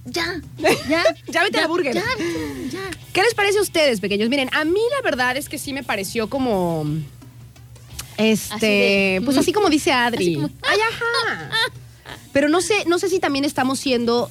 ya, 0.06 0.40
ya. 0.88 1.04
Ya 1.28 1.44
vete 1.44 1.58
a 1.58 1.62
la 1.62 1.68
burger. 1.68 1.94
Ya, 1.96 2.04
ya, 2.18 2.70
ya. 2.72 2.98
¿Qué 3.14 3.22
les 3.24 3.34
parece 3.34 3.58
a 3.58 3.62
ustedes, 3.62 4.00
pequeños? 4.00 4.30
Miren, 4.30 4.50
a 4.54 4.64
mí 4.64 4.80
la 4.96 5.02
verdad 5.04 5.38
es 5.38 5.50
que 5.50 5.58
sí 5.58 5.74
me 5.74 5.82
pareció 5.84 6.30
como. 6.30 6.86
Este. 8.18 8.56
Así 8.56 8.66
de- 8.66 9.22
pues 9.26 9.38
así 9.38 9.52
como 9.54 9.70
dice 9.70 9.92
Adri. 9.92 10.26
Así 10.26 10.36
como- 10.36 10.50
Ay, 10.64 10.78
ajá. 10.92 11.72
Pero 12.34 12.50
no 12.50 12.62
sé, 12.62 12.74
no 12.86 13.00
sé 13.00 13.10
si 13.10 13.20
también 13.20 13.46
estamos 13.46 13.80
siendo 13.80 14.30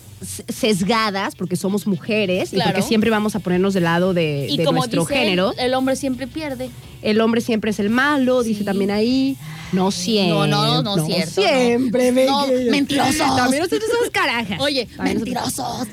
sesgadas 0.49 1.35
porque 1.35 1.57
somos 1.57 1.87
mujeres 1.87 2.53
y 2.53 2.61
porque 2.61 2.83
siempre 2.83 3.11
vamos 3.11 3.35
a 3.37 3.41
ponernos 3.41 3.75
del 3.75 3.85
lado 3.85 4.15
de, 4.15 4.47
Y 4.49 4.57
de 4.59 4.65
como 4.65 4.79
nuestro 4.79 5.03
dice 5.03 5.15
género. 5.17 5.53
el 5.59 5.75
hombre 5.75 5.97
siempre 5.97 6.27
pierde. 6.27 6.71
El 7.03 7.21
hombre 7.21 7.41
siempre 7.41 7.71
es 7.71 7.79
el 7.79 7.91
malo, 7.91 8.43
dice 8.43 8.65
también 8.65 8.91
ahí. 8.91 9.37
No 9.73 9.91
siempre. 9.91 10.33
No, 10.33 10.47
no, 10.47 10.83
no, 10.83 11.07
cierto, 11.07 11.41
no. 11.41 11.49
Siempre, 11.49 12.13
No, 12.27 12.47
pequeños. 12.47 12.71
mentirosos. 12.71 13.37
También 13.37 13.63
nosotros 13.65 13.91
somos 13.93 14.11
carajas. 14.11 14.61
Oye, 14.61 14.87
También 14.97 15.19
nosotros- 15.19 15.53
mentirosos. 15.59 15.89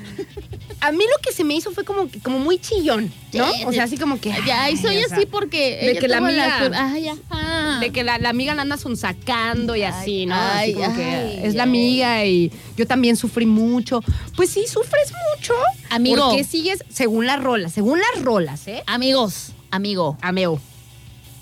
A 0.86 0.92
mí 0.92 0.98
lo 1.02 1.22
que 1.22 1.32
se 1.32 1.44
me 1.44 1.54
hizo 1.54 1.70
fue 1.72 1.82
como, 1.84 2.08
como 2.22 2.38
muy 2.38 2.58
chillón, 2.58 3.10
¿no? 3.32 3.50
Sí, 3.52 3.64
o 3.64 3.72
sea, 3.72 3.84
así 3.84 3.96
como 3.96 4.20
que. 4.20 4.28
Ya, 4.46 4.68
y 4.70 4.76
soy 4.76 4.96
ay, 4.96 5.04
o 5.04 5.08
sea, 5.08 5.16
así 5.16 5.26
porque. 5.26 5.78
de 5.80 5.90
ella 5.92 6.00
que 6.00 6.08
la 6.08 6.18
amiga- 6.18 6.70
Ay, 6.92 7.08
ajá. 7.08 7.78
De 7.80 7.90
que 7.90 8.04
la, 8.04 8.18
la 8.18 8.28
amiga 8.28 8.54
la 8.54 8.62
anda 8.62 8.76
sonsacando 8.76 9.76
y 9.76 9.82
así, 9.82 10.20
Ay, 10.20 10.26
¿no? 10.26 10.34
Ay, 10.34 10.74
como 10.74 10.94
que 10.94 11.46
es 11.46 11.54
la 11.54 11.62
amiga 11.62 12.24
y 12.26 12.52
yo 12.76 12.86
también 12.86 13.16
sufrí 13.16 13.46
mucho. 13.46 14.02
Pues 14.36 14.50
sí, 14.50 14.66
sufres 14.66 15.10
mucho. 15.36 15.54
Amigo. 15.88 16.28
Porque 16.28 16.44
sigues, 16.44 16.84
según 16.90 17.24
las 17.24 17.42
rolas, 17.42 17.72
según 17.72 17.98
las 17.98 18.22
rolas, 18.22 18.68
¿eh? 18.68 18.82
Amigos, 18.86 19.52
amigo, 19.70 20.18
Ameo. 20.20 20.60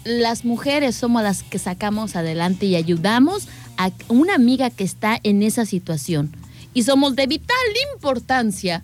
las 0.05 0.45
mujeres 0.45 0.95
somos 0.97 1.23
las 1.25 1.43
que 1.43 1.59
sacamos 1.59 2.15
adelante 2.15 2.67
y 2.67 2.77
ayudamos 2.77 3.49
a 3.77 3.91
una 4.09 4.35
amiga 4.35 4.71
que 4.71 4.85
está 4.85 5.19
en 5.25 5.43
esa 5.43 5.67
situación. 5.67 6.35
Y 6.75 6.85
somos 6.85 7.17
de 7.17 7.27
vital 7.27 7.57
importancia 7.95 8.83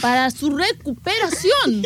para 0.00 0.30
su 0.30 0.50
recuperación. 0.50 1.82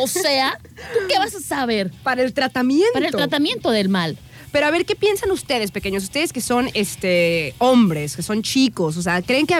O 0.00 0.06
sea, 0.06 0.58
¿tú 0.62 1.00
qué 1.08 1.18
vas 1.18 1.34
a 1.34 1.40
saber? 1.40 1.90
Para 2.02 2.22
el 2.22 2.32
tratamiento. 2.32 2.92
Para 2.94 3.06
el 3.06 3.12
tratamiento 3.12 3.70
del 3.70 3.88
mal. 3.88 4.16
Pero 4.50 4.66
a 4.66 4.70
ver, 4.70 4.86
¿qué 4.86 4.94
piensan 4.94 5.30
ustedes, 5.30 5.70
pequeños? 5.72 6.04
Ustedes 6.04 6.32
que 6.32 6.40
son 6.40 6.70
este 6.74 7.54
hombres, 7.58 8.16
que 8.16 8.22
son 8.22 8.42
chicos, 8.42 8.96
o 8.96 9.02
sea, 9.02 9.20
¿creen 9.20 9.46
que 9.46 9.58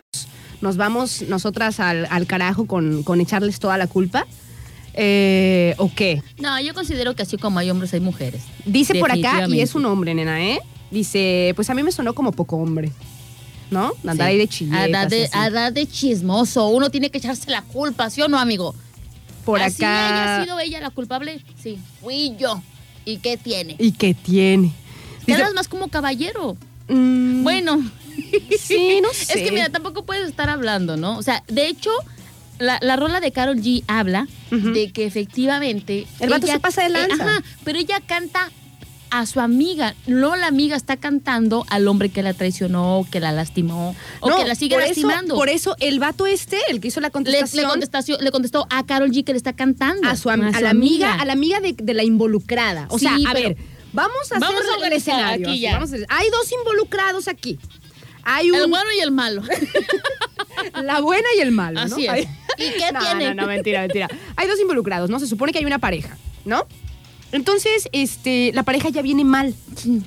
nos 0.60 0.76
vamos 0.76 1.22
nosotras 1.22 1.80
al, 1.80 2.06
al 2.10 2.26
carajo 2.26 2.66
con, 2.66 3.02
con 3.02 3.20
echarles 3.20 3.58
toda 3.58 3.76
la 3.76 3.86
culpa? 3.86 4.26
Eh, 4.94 5.74
¿O 5.78 5.90
qué? 5.92 6.22
No, 6.38 6.60
yo 6.60 6.72
considero 6.74 7.14
que 7.16 7.22
así 7.22 7.36
como 7.36 7.58
hay 7.58 7.70
hombres, 7.70 7.92
hay 7.92 8.00
mujeres. 8.00 8.42
Dice 8.64 8.94
por 9.00 9.10
acá, 9.10 9.46
y 9.48 9.60
es 9.60 9.74
un 9.74 9.84
hombre, 9.86 10.14
nena, 10.14 10.42
¿eh? 10.42 10.60
Dice, 10.90 11.52
pues 11.56 11.68
a 11.70 11.74
mí 11.74 11.82
me 11.82 11.90
sonó 11.90 12.14
como 12.14 12.30
poco 12.30 12.56
hombre. 12.56 12.92
¿No? 13.70 13.92
Andar 14.06 14.16
Sí. 14.16 14.22
ahí 14.32 14.38
de 14.38 14.48
chilletas. 14.48 15.10
De, 15.74 15.86
chismoso. 15.86 16.68
Uno 16.68 16.90
tiene 16.90 17.10
que 17.10 17.18
echarse 17.18 17.50
la 17.50 17.62
culpa, 17.62 18.10
¿sí 18.10 18.22
o 18.22 18.28
no, 18.28 18.38
amigo? 18.38 18.74
por 19.44 19.60
Así 19.60 19.84
haya 19.84 20.36
acá. 20.36 20.44
sido 20.44 20.58
ella 20.58 20.80
la 20.80 20.88
culpable, 20.90 21.44
sí. 21.62 21.78
Fui 22.00 22.34
yo. 22.38 22.62
¿Y 23.04 23.18
qué 23.18 23.36
tiene? 23.36 23.76
¿Y 23.78 23.92
qué 23.92 24.14
tiene? 24.14 24.72
Dice, 25.26 25.38
Quedas 25.38 25.52
más 25.52 25.68
como 25.68 25.88
caballero. 25.88 26.56
mm, 26.88 27.42
Bueno. 27.42 27.82
Sí, 28.58 29.00
no 29.02 29.10
sé. 29.12 29.34
Es 29.38 29.42
que 29.44 29.52
mira, 29.52 29.68
tampoco 29.68 30.04
puedes 30.06 30.26
estar 30.28 30.48
hablando, 30.48 30.96
¿no? 30.96 31.18
O 31.18 31.22
sea, 31.22 31.42
de 31.48 31.66
hecho, 31.66 31.90
la, 32.58 32.78
la 32.80 32.96
rola 32.96 33.20
de 33.20 33.32
Carol 33.32 33.58
G 33.60 33.82
habla 33.86 34.26
de 34.50 34.90
que 34.92 35.04
efectivamente. 35.04 36.06
El 36.20 36.30
vato 36.30 36.46
se 36.46 36.58
pasa 36.60 36.82
de 36.82 36.88
lanza. 36.88 37.22
ajá, 37.22 37.42
pero 37.64 37.78
ella 37.78 38.00
canta 38.06 38.50
a 39.20 39.26
su 39.26 39.40
amiga. 39.40 39.94
No 40.06 40.34
la 40.36 40.48
amiga 40.48 40.76
está 40.76 40.96
cantando 40.96 41.64
al 41.68 41.86
hombre 41.88 42.08
que 42.08 42.22
la 42.22 42.34
traicionó, 42.34 43.06
que 43.10 43.20
la 43.20 43.30
lastimó, 43.32 43.94
o 44.20 44.28
no, 44.28 44.36
que 44.36 44.44
la 44.44 44.54
sigue 44.54 44.74
por 44.74 44.82
eso- 44.82 44.88
lastimando. 44.88 45.34
por 45.36 45.48
eso 45.48 45.76
el 45.80 45.98
vato 46.00 46.26
este, 46.26 46.58
el 46.68 46.80
que 46.80 46.88
hizo 46.88 47.00
la 47.00 47.08
le, 47.08 47.10
le 47.10 47.12
contestación, 47.12 47.70
contestació- 47.70 48.18
le 48.20 48.30
contestó 48.30 48.66
a 48.70 48.84
Carol 48.84 49.10
G 49.10 49.22
que 49.24 49.32
le 49.32 49.38
está 49.38 49.52
cantando. 49.52 50.08
a 50.08 50.16
su 50.16 50.30
a, 50.30 50.36
la 50.36 50.70
amiga, 50.70 51.14
a 51.14 51.24
la 51.24 51.32
amiga 51.34 51.60
de, 51.60 51.74
de 51.80 51.94
la 51.94 52.02
involucrada. 52.02 52.86
O 52.90 52.98
Sí, 52.98 53.06
sea, 53.06 53.16
a 53.30 53.34
ver, 53.34 53.56
vamos 53.92 54.32
a 54.32 54.38
Vamos 54.40 54.60
hacer 54.60 54.82
a 54.82 54.86
el 54.88 54.92
escenario. 54.94 55.48
aquí 55.48 55.60
ya. 55.60 55.74
vamos 55.74 55.92
a 55.92 55.94
hacer- 55.96 56.06
hay 56.10 56.28
dos 56.30 56.50
involucrados 56.52 57.28
aquí. 57.28 57.58
Hay 58.24 58.50
un, 58.50 58.56
El 58.56 58.66
bueno 58.68 58.86
y 58.98 59.00
el 59.00 59.12
malo. 59.12 59.42
la 60.82 61.00
buena 61.00 61.28
y 61.36 61.40
el 61.40 61.52
malo, 61.52 61.86
¿no? 61.86 61.94
Así 61.94 62.04
es. 62.06 62.10
Hay- 62.10 62.28
¿Y 62.58 62.70
qué 62.78 62.90
no, 62.92 63.00
tiene? 63.00 63.34
No, 63.34 63.42
no, 63.42 63.48
mentira, 63.48 63.80
mentira. 63.82 64.08
Hay 64.36 64.46
dos 64.48 64.58
involucrados, 64.60 65.10
¿no? 65.10 65.18
Se 65.18 65.26
supone 65.26 65.52
que 65.52 65.58
hay 65.58 65.64
una 65.64 65.78
pareja, 65.78 66.16
¿no? 66.44 66.66
Entonces, 67.34 67.88
este, 67.90 68.52
la 68.54 68.62
pareja 68.62 68.90
ya 68.90 69.02
viene 69.02 69.24
mal. 69.24 69.56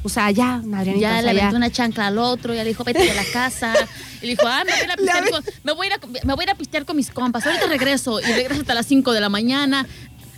O 0.04 0.08
sea, 0.08 0.32
ya, 0.32 0.64
Adrianita, 0.74 0.98
Ya 0.98 1.10
o 1.20 1.22
sea, 1.22 1.34
le 1.34 1.42
aventó 1.42 1.58
una 1.58 1.70
chancla 1.70 2.08
al 2.08 2.20
otro, 2.20 2.54
ya 2.54 2.64
le 2.64 2.70
dijo, 2.70 2.86
vete 2.86 3.04
de 3.04 3.14
la 3.14 3.26
casa. 3.26 3.74
Y 4.22 4.28
le 4.28 4.30
dijo, 4.30 4.48
ah, 4.48 4.64
me 4.66 4.72
voy 4.72 4.80
a 4.80 4.86
ir 4.86 4.92
a 4.92 4.96
pistear, 4.96 5.30
con, 5.30 5.44
me 5.64 5.72
voy 5.74 5.88
a 5.88 5.90
ir 5.90 5.94
a, 5.94 6.26
me 6.26 6.34
voy 6.36 6.44
a, 6.44 6.44
ir 6.44 6.50
a 6.52 6.56
pistear 6.56 6.86
con 6.86 6.96
mis 6.96 7.12
compas. 7.12 7.46
Ahorita 7.46 7.68
regreso. 7.68 8.22
Y 8.22 8.32
regreso 8.32 8.62
hasta 8.62 8.74
las 8.74 8.86
5 8.86 9.12
de 9.12 9.20
la 9.20 9.28
mañana. 9.28 9.86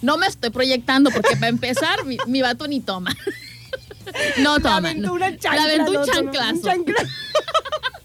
No 0.01 0.17
me 0.17 0.25
estoy 0.25 0.49
proyectando 0.49 1.11
porque 1.11 1.35
para 1.35 1.49
empezar, 1.49 2.05
mi, 2.05 2.17
mi 2.25 2.41
vato 2.41 2.67
ni 2.67 2.79
toma. 2.79 3.15
No 4.39 4.57
toma. 4.57 4.77
aventó 4.77 5.13
una 5.13 5.29
Le 5.29 5.37
chancla 5.37 5.63
aventó 5.65 5.91
al 5.91 6.79
un 6.79 6.85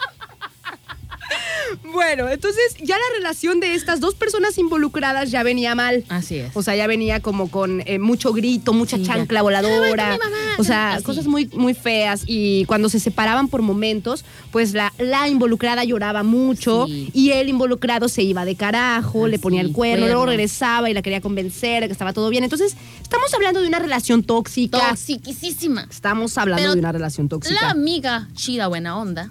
bueno, 1.92 2.28
entonces 2.28 2.76
ya 2.82 2.96
la 2.96 3.16
relación 3.18 3.60
de 3.60 3.74
estas 3.74 4.00
dos 4.00 4.14
personas 4.14 4.56
involucradas 4.58 5.30
ya 5.30 5.42
venía 5.42 5.74
mal. 5.74 6.04
Así 6.08 6.36
es. 6.38 6.50
O 6.54 6.62
sea, 6.62 6.74
ya 6.76 6.86
venía 6.86 7.20
como 7.20 7.50
con 7.50 7.82
eh, 7.86 7.98
mucho 7.98 8.32
grito, 8.32 8.72
mucha 8.72 8.96
Sí, 8.96 9.04
ya. 9.04 9.14
chancla 9.14 9.42
voladora. 9.42 10.18
O 10.58 10.64
sea, 10.64 10.94
así. 10.94 11.04
cosas 11.04 11.26
muy, 11.26 11.46
muy 11.54 11.74
feas. 11.74 12.22
Y 12.26 12.64
cuando 12.66 12.88
se 12.88 13.00
separaban 13.00 13.48
por 13.48 13.62
momentos, 13.62 14.24
pues 14.50 14.72
la, 14.74 14.92
la 14.98 15.28
involucrada 15.28 15.84
lloraba 15.84 16.22
mucho 16.22 16.86
Sí. 16.86 17.10
y 17.12 17.30
el 17.30 17.48
involucrado 17.48 18.08
se 18.08 18.22
iba 18.22 18.44
de 18.44 18.56
carajo, 18.56 19.26
le 19.28 19.38
ponía 19.38 19.60
el 19.60 19.72
cuerno, 19.72 20.06
luego 20.06 20.26
regresaba 20.26 20.90
y 20.90 20.94
la 20.94 21.02
quería 21.02 21.20
convencer 21.20 21.82
de 21.82 21.88
que 21.88 21.92
estaba 21.92 22.12
todo 22.12 22.28
bien. 22.30 22.44
Entonces, 22.44 22.76
estamos 23.02 23.32
hablando 23.34 23.60
de 23.60 23.68
una 23.68 23.78
relación 23.78 24.22
tóxica. 24.22 24.90
Toxiquísima. 24.90 25.86
Estamos 25.90 26.36
hablando 26.38 26.62
Pero 26.62 26.72
de 26.74 26.78
una 26.80 26.92
relación 26.92 27.28
tóxica. 27.28 27.60
La 27.60 27.70
amiga 27.70 28.28
chida 28.34 28.68
buena 28.68 28.96
onda 28.98 29.30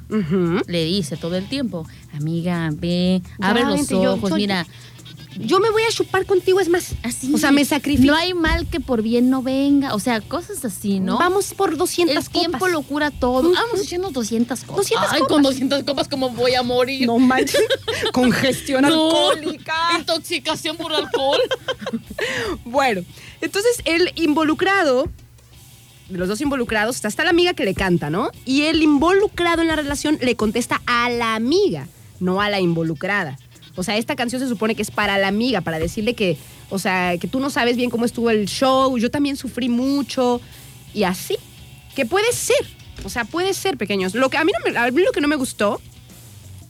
le 0.68 0.86
dice 0.86 1.18
todo 1.18 1.36
el 1.36 1.48
tiempo, 1.48 1.88
amiga, 2.18 2.70
ve, 2.74 3.22
Ya, 3.40 3.50
abre 3.50 3.64
los 3.66 3.76
vente, 3.76 3.96
ojos, 4.08 4.30
yo- 4.30 4.36
mira. 4.36 4.66
Yo 5.40 5.60
me 5.60 5.72
voy 5.72 5.82
a 5.82 5.90
chupar 5.92 6.28
contigo, 6.28 6.60
es 6.60 6.70
más. 6.70 6.94
Así. 7.02 7.34
O 7.34 7.40
sea, 7.40 7.52
me 7.52 7.66
sacrifico. 7.66 8.06
No 8.06 8.16
hay 8.16 8.36
mal 8.36 8.68
que 8.68 8.80
por 8.80 9.02
bien 9.02 9.32
no 9.32 9.42
venga. 9.42 9.96
O 9.96 10.00
sea, 10.00 10.22
cosas 10.22 10.64
así, 10.64 11.00
¿no? 11.00 11.18
Vamos 11.18 11.56
por 11.56 11.76
200 11.76 12.16
El 12.16 12.30
tiempo 12.30 12.60
copas. 12.60 12.72
lo 12.72 12.84
cura 12.84 13.10
todo. 13.10 13.52
Vamos 13.52 13.82
echando 13.82 14.12
200 14.12 14.60
copas. 14.60 14.76
200 14.78 15.10
Ay, 15.12 15.22
copas. 15.22 15.34
con 15.34 15.42
200 15.42 15.84
copas, 15.86 16.08
¿cómo 16.08 16.30
voy 16.30 16.54
a 16.54 16.62
morir? 16.62 17.08
No 17.08 17.18
manches. 17.18 17.60
Congestión 18.14 18.84
No. 18.84 18.90
alcohólica. 19.32 19.74
Intoxicación 19.98 20.78
por 20.78 20.94
alcohol. 20.94 21.40
Bueno, 22.66 23.02
entonces 23.42 23.82
el 23.86 24.12
involucrado, 24.16 25.10
los 26.10 26.28
dos 26.28 26.42
involucrados, 26.42 26.96
está, 26.96 27.08
está 27.08 27.24
la 27.24 27.30
amiga 27.32 27.54
que 27.54 27.66
le 27.66 27.74
canta, 27.74 28.10
¿no? 28.10 28.30
Y 28.46 28.64
el 28.64 28.82
involucrado 28.84 29.62
en 29.62 29.68
la 29.68 29.76
relación 29.76 30.18
le 30.22 30.36
contesta 30.36 30.82
a 30.86 31.10
la 31.10 31.36
amiga, 31.36 31.88
no 32.24 32.42
a 32.42 32.50
la 32.50 32.60
involucrada. 32.60 33.38
O 33.76 33.84
sea, 33.84 33.98
esta 33.98 34.16
canción 34.16 34.42
se 34.42 34.48
supone 34.48 34.76
que 34.76 34.82
es 34.82 34.92
para 34.92 35.18
la 35.18 35.28
amiga, 35.28 35.62
para 35.62 35.80
decirle 35.80 36.14
que, 36.14 36.38
o 36.70 36.80
sea, 36.80 37.18
que 37.18 37.28
tú 37.28 37.40
no 37.40 37.50
sabes 37.50 37.76
bien 37.76 37.90
cómo 37.90 38.06
estuvo 38.06 38.30
el 38.30 38.48
show, 38.48 38.98
yo 38.98 39.10
también 39.10 39.36
sufrí 39.36 39.70
mucho, 39.70 40.42
y 40.94 41.04
así. 41.04 41.38
Que 41.96 42.06
puede 42.06 42.32
ser, 42.34 42.66
o 43.04 43.10
sea, 43.10 43.26
puede 43.26 43.54
ser, 43.54 43.78
pequeños. 43.78 44.16
Lo 44.16 44.30
que 44.30 44.38
a 44.38 44.44
mí, 44.44 44.52
no 44.52 44.72
me, 44.72 44.78
a 44.78 44.90
mí 44.92 45.02
lo 45.04 45.12
que 45.12 45.22
no 45.22 45.28
me 45.28 45.36
gustó, 45.36 45.82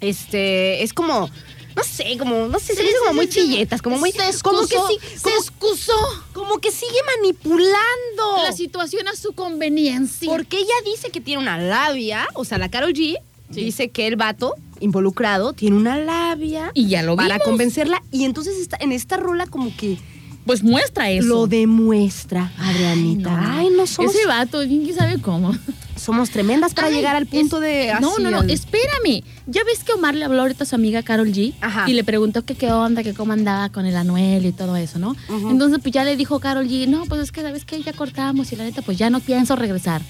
este, 0.01 0.84
es 0.84 0.93
como, 0.93 1.30
no 1.76 1.84
sé, 1.84 2.18
como, 2.18 2.47
no 2.47 2.60
sé, 2.60 2.76
se 2.76 2.84
hizo 2.84 2.99
como 2.99 3.14
muy 3.14 3.30
chilletas, 3.30 3.82
como 3.82 3.97
muy, 3.97 4.12
Se 4.12 4.18
como 4.41 4.66
que 4.68 4.76
excusó, 4.76 4.88
sí, 4.88 4.97
se 5.18 5.30
excusó 5.30 5.93
como 6.34 6.60
que 6.60 6.72
sigue 6.72 6.99
manipulando. 7.18 8.43
la 8.43 8.51
situación 8.51 9.08
a 9.08 9.16
su 9.16 9.34
conveniencia. 9.34 10.30
Porque 10.30 10.58
ella 10.58 10.76
dice 10.86 11.10
que 11.10 11.22
tiene 11.22 11.41
una 11.41 11.58
labia, 11.58 12.28
o 12.34 12.45
sea, 12.45 12.58
la 12.58 12.70
Carol 12.70 12.93
G 12.93 13.18
Sí. 13.54 13.66
dice 13.66 13.89
que 13.89 14.08
el 14.08 14.16
vato 14.16 14.56
involucrado 14.84 15.54
tiene 15.54 15.76
una 15.78 15.98
labia 15.98 16.72
Y 16.74 16.88
ya 16.88 17.02
lo 17.04 17.16
para 17.16 17.36
vimos. 17.36 17.48
convencerla 17.48 18.04
y 18.12 18.24
entonces 18.26 18.58
está, 18.60 18.78
en 18.80 18.92
esta 18.92 19.18
rola 19.18 19.48
como 19.48 19.76
que 19.76 19.98
Pues 20.46 20.62
muestra 20.64 21.10
eso. 21.10 21.28
lo 21.28 21.48
demuestra, 21.48 22.52
Adrianita. 22.58 23.58
Ay, 23.58 23.70
no, 23.76 23.88
somos, 23.88 24.14
Ese 24.14 24.26
vato, 24.28 24.60
¿quién 24.68 24.94
sabe 24.94 25.20
cómo? 25.22 25.56
somos 25.96 26.32
tremendas 26.32 26.74
para 26.74 26.88
Ay, 26.88 26.96
llegar 26.96 27.16
al 27.16 27.26
punto 27.28 27.58
es- 27.58 27.62
de 27.62 27.94
No, 28.02 28.18
no, 28.20 28.30
no, 28.30 28.40
al- 28.42 28.50
espérame. 28.50 29.24
Ya 29.48 29.64
ves 29.64 29.84
que 29.86 29.94
Omar 29.94 30.16
le 30.16 30.26
habló 30.26 30.42
ahorita 30.42 30.64
a 30.66 30.68
su 30.68 30.76
amiga 30.76 31.02
Carol 31.04 31.32
G 31.32 31.54
Ajá. 31.62 31.90
y 31.90 31.94
le 31.94 32.04
preguntó 32.04 32.44
que 32.44 32.56
qué 32.56 32.72
onda, 32.72 33.04
que 33.04 33.14
cómo 33.14 33.32
andaba 33.34 33.70
con 33.70 33.86
el 33.86 33.96
Anuel 33.96 34.46
y 34.46 34.52
todo 34.52 34.76
eso, 34.76 35.00
¿no? 35.00 35.16
Entonces, 35.50 35.80
pues 35.82 35.94
ya 35.94 36.04
le 36.04 36.18
dijo 36.18 36.40
Carol 36.42 36.68
G, 36.68 36.88
no, 36.88 37.06
pues 37.06 37.22
es 37.22 37.32
que 37.32 37.42
sabes 37.42 37.64
que 37.64 37.82
ya 37.82 37.94
cortamos 37.94 38.52
y 38.52 38.56
la 38.58 38.66
neta, 38.66 38.82
pues 38.82 38.98
ya 38.98 39.10
no 39.10 39.20
pienso 39.22 39.56
regresar. 39.56 40.02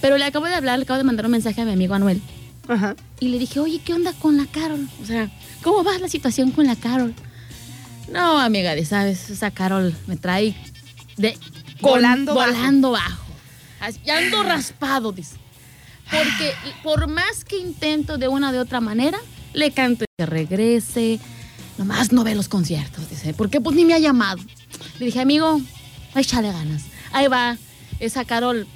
Pero 0.00 0.16
le 0.18 0.24
acabo 0.24 0.46
de 0.46 0.54
hablar, 0.54 0.78
le 0.78 0.84
acabo 0.84 0.98
de 0.98 1.04
mandar 1.04 1.26
un 1.26 1.32
mensaje 1.32 1.60
a 1.60 1.64
mi 1.64 1.72
amigo 1.72 1.94
Anuel 1.94 2.20
Ajá. 2.68 2.96
y 3.20 3.28
le 3.28 3.38
dije, 3.38 3.60
oye, 3.60 3.80
¿qué 3.84 3.92
onda 3.94 4.12
con 4.14 4.36
la 4.36 4.46
Carol? 4.46 4.88
O 5.02 5.06
sea, 5.06 5.30
¿cómo 5.62 5.84
va 5.84 5.98
la 5.98 6.08
situación 6.08 6.50
con 6.50 6.66
la 6.66 6.76
Carol? 6.76 7.14
No, 8.10 8.38
amiga, 8.38 8.74
de 8.74 8.84
sabes, 8.84 9.30
esa 9.30 9.50
Carol 9.50 9.94
me 10.06 10.16
trae 10.16 10.56
de 11.16 11.36
Volando 11.80 12.34
bajo. 12.34 12.52
volando 12.52 12.90
bajo. 12.92 13.24
Ya 14.04 14.18
ando 14.18 14.42
raspado, 14.42 15.12
dice. 15.12 15.36
Porque 16.10 16.52
por 16.82 17.08
más 17.08 17.44
que 17.44 17.58
intento 17.58 18.16
de 18.16 18.28
una 18.28 18.50
o 18.50 18.52
de 18.52 18.60
otra 18.60 18.80
manera, 18.80 19.18
le 19.52 19.70
canto 19.72 20.04
que 20.16 20.26
regrese. 20.26 21.18
Nomás 21.78 22.12
no 22.12 22.24
ve 22.24 22.34
los 22.34 22.48
conciertos, 22.48 23.10
dice. 23.10 23.34
Porque 23.34 23.60
pues 23.60 23.76
ni 23.76 23.84
me 23.84 23.94
ha 23.94 23.98
llamado. 23.98 24.40
Le 24.98 25.06
dije, 25.06 25.20
amigo, 25.20 25.60
échale 26.14 26.52
ganas. 26.52 26.84
Ahí 27.12 27.26
va. 27.26 27.56
Esa 28.00 28.24
Carol 28.24 28.66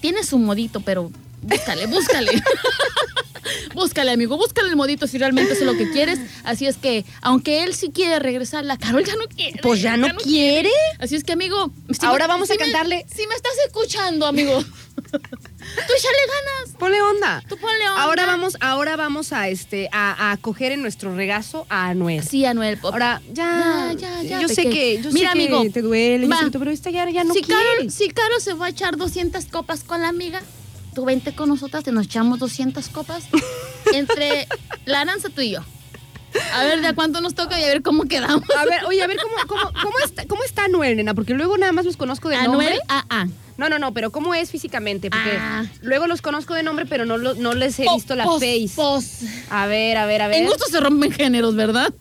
tiene 0.00 0.24
su 0.24 0.38
modito, 0.38 0.80
pero 0.80 1.10
búscale, 1.42 1.86
búscale. 1.86 2.42
búscale, 3.74 4.10
amigo, 4.12 4.36
búscale 4.36 4.68
el 4.70 4.76
modito 4.76 5.06
si 5.06 5.18
realmente 5.18 5.52
es 5.52 5.62
lo 5.62 5.76
que 5.76 5.90
quieres. 5.90 6.18
Así 6.44 6.66
es 6.66 6.76
que, 6.76 7.04
aunque 7.22 7.62
él 7.64 7.74
sí 7.74 7.90
quiere 7.90 8.18
regresar, 8.18 8.64
la 8.64 8.76
Carol 8.76 9.04
ya 9.04 9.14
no 9.16 9.24
quiere. 9.26 9.60
Pues 9.62 9.80
ya 9.80 9.96
no 9.96 10.08
quiere. 10.16 10.70
Así 10.98 11.14
es 11.16 11.24
que, 11.24 11.32
amigo. 11.32 11.72
si 11.90 12.04
Ahora 12.04 12.26
me- 12.26 12.34
vamos 12.34 12.50
a 12.50 12.54
me- 12.54 12.58
cantarle. 12.58 13.06
si 13.14 13.26
me 13.26 13.34
estás 13.34 13.52
escuchando, 13.66 14.26
amigo. 14.26 14.62
tú 15.02 15.12
échale 15.12 16.18
ganas. 16.26 16.76
Ponle 16.78 17.00
onda. 17.00 17.42
Tú 17.48 17.56
ponle 17.56 17.88
onda. 17.88 18.02
Ahora 18.02 18.26
vamos, 18.26 18.56
ahora 18.60 18.96
vamos 18.96 19.32
a 19.32 19.48
este 19.48 19.88
a, 19.92 20.32
a 20.32 20.36
coger 20.36 20.72
en 20.72 20.82
nuestro 20.82 21.14
regazo 21.14 21.66
a 21.68 21.88
Anuel. 21.88 22.22
Sí, 22.24 22.44
Anuel. 22.44 22.78
Pop. 22.78 22.92
Ahora, 22.92 23.22
ya, 23.32 23.92
Ya, 23.92 23.92
ya, 23.98 24.22
ya, 24.22 24.40
yo 24.40 24.48
sé 24.48 24.68
que, 24.68 25.00
yo 25.00 25.10
Mira, 25.12 25.32
sé 25.32 25.38
que 25.38 25.44
amigo, 25.44 25.72
te 25.72 25.82
duele, 25.82 26.26
yo 26.28 26.38
que 26.38 26.50
tú- 26.50 26.58
pero 26.58 26.70
esta 26.70 26.90
ya, 26.90 27.08
ya 27.10 27.24
no 27.24 27.32
si, 27.34 27.42
quiere. 27.42 27.60
Caro, 27.78 27.90
si 27.90 28.08
Caro 28.10 28.40
se 28.40 28.52
va 28.54 28.66
a 28.66 28.68
echar 28.70 28.96
200 28.96 29.44
copas 29.46 29.84
con 29.84 30.02
la 30.02 30.08
amiga, 30.08 30.42
tú 30.94 31.04
vente 31.04 31.32
con 31.34 31.48
nosotras 31.48 31.84
y 31.86 31.92
nos 31.92 32.06
echamos 32.06 32.38
200 32.38 32.88
copas 32.88 33.24
entre 33.92 34.46
la 34.84 35.00
Aranza, 35.02 35.28
tú 35.28 35.40
y 35.40 35.50
yo. 35.50 35.60
A 36.54 36.62
ver 36.64 36.82
de 36.82 36.88
a 36.88 36.94
cuánto 36.94 37.20
nos 37.22 37.34
toca 37.34 37.58
y 37.58 37.64
a 37.64 37.68
ver 37.68 37.82
cómo 37.82 38.04
quedamos. 38.04 38.42
A 38.56 38.64
ver, 38.66 38.84
oye, 38.86 39.02
a 39.02 39.06
ver, 39.06 39.16
¿cómo, 39.22 39.34
cómo, 39.46 39.72
cómo, 39.82 39.98
está, 40.04 40.26
¿cómo 40.26 40.44
está 40.44 40.64
Anuel, 40.66 40.96
nena? 40.96 41.14
Porque 41.14 41.32
luego 41.34 41.56
nada 41.56 41.72
más 41.72 41.86
los 41.86 41.96
conozco 41.96 42.28
de 42.28 42.36
nombre. 42.42 42.66
Anuel, 42.66 42.80
ah, 42.88 43.04
ah. 43.08 43.26
No, 43.56 43.68
no, 43.68 43.78
no, 43.78 43.92
pero 43.92 44.12
¿cómo 44.12 44.34
es 44.34 44.50
físicamente? 44.50 45.10
Porque 45.10 45.36
Ah. 45.40 45.64
luego 45.80 46.06
los 46.06 46.20
conozco 46.22 46.54
de 46.54 46.62
nombre, 46.62 46.84
pero 46.86 47.06
no, 47.06 47.16
no 47.18 47.54
les 47.54 47.78
he 47.80 47.84
Po- 47.84 47.94
visto 47.96 48.14
la 48.14 48.24
pos- 48.24 48.40
face. 48.40 48.70
pos. 48.76 49.04
A 49.50 49.66
ver, 49.66 49.96
a 49.96 50.06
ver, 50.06 50.20
a 50.22 50.26
En 50.26 50.30
ver. 50.30 50.46
gusto 50.46 50.66
se 50.70 50.78
rompen 50.80 51.10
géneros, 51.10 51.56
¿verdad? 51.56 51.92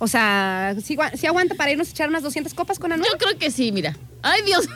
O 0.00 0.06
sea, 0.06 0.74
¿sí, 0.82 0.96
gua- 0.96 1.16
sí 1.16 1.26
aguanta 1.26 1.54
para 1.56 1.72
irnos 1.72 1.88
a 1.88 1.90
echar 1.90 2.08
unas 2.08 2.22
200 2.22 2.54
copas 2.54 2.78
con 2.78 2.92
Anuel? 2.92 3.10
Yo 3.10 3.18
creo 3.18 3.36
que 3.36 3.50
sí, 3.50 3.72
mira. 3.72 3.96
Ay, 4.22 4.42
Dios. 4.42 4.68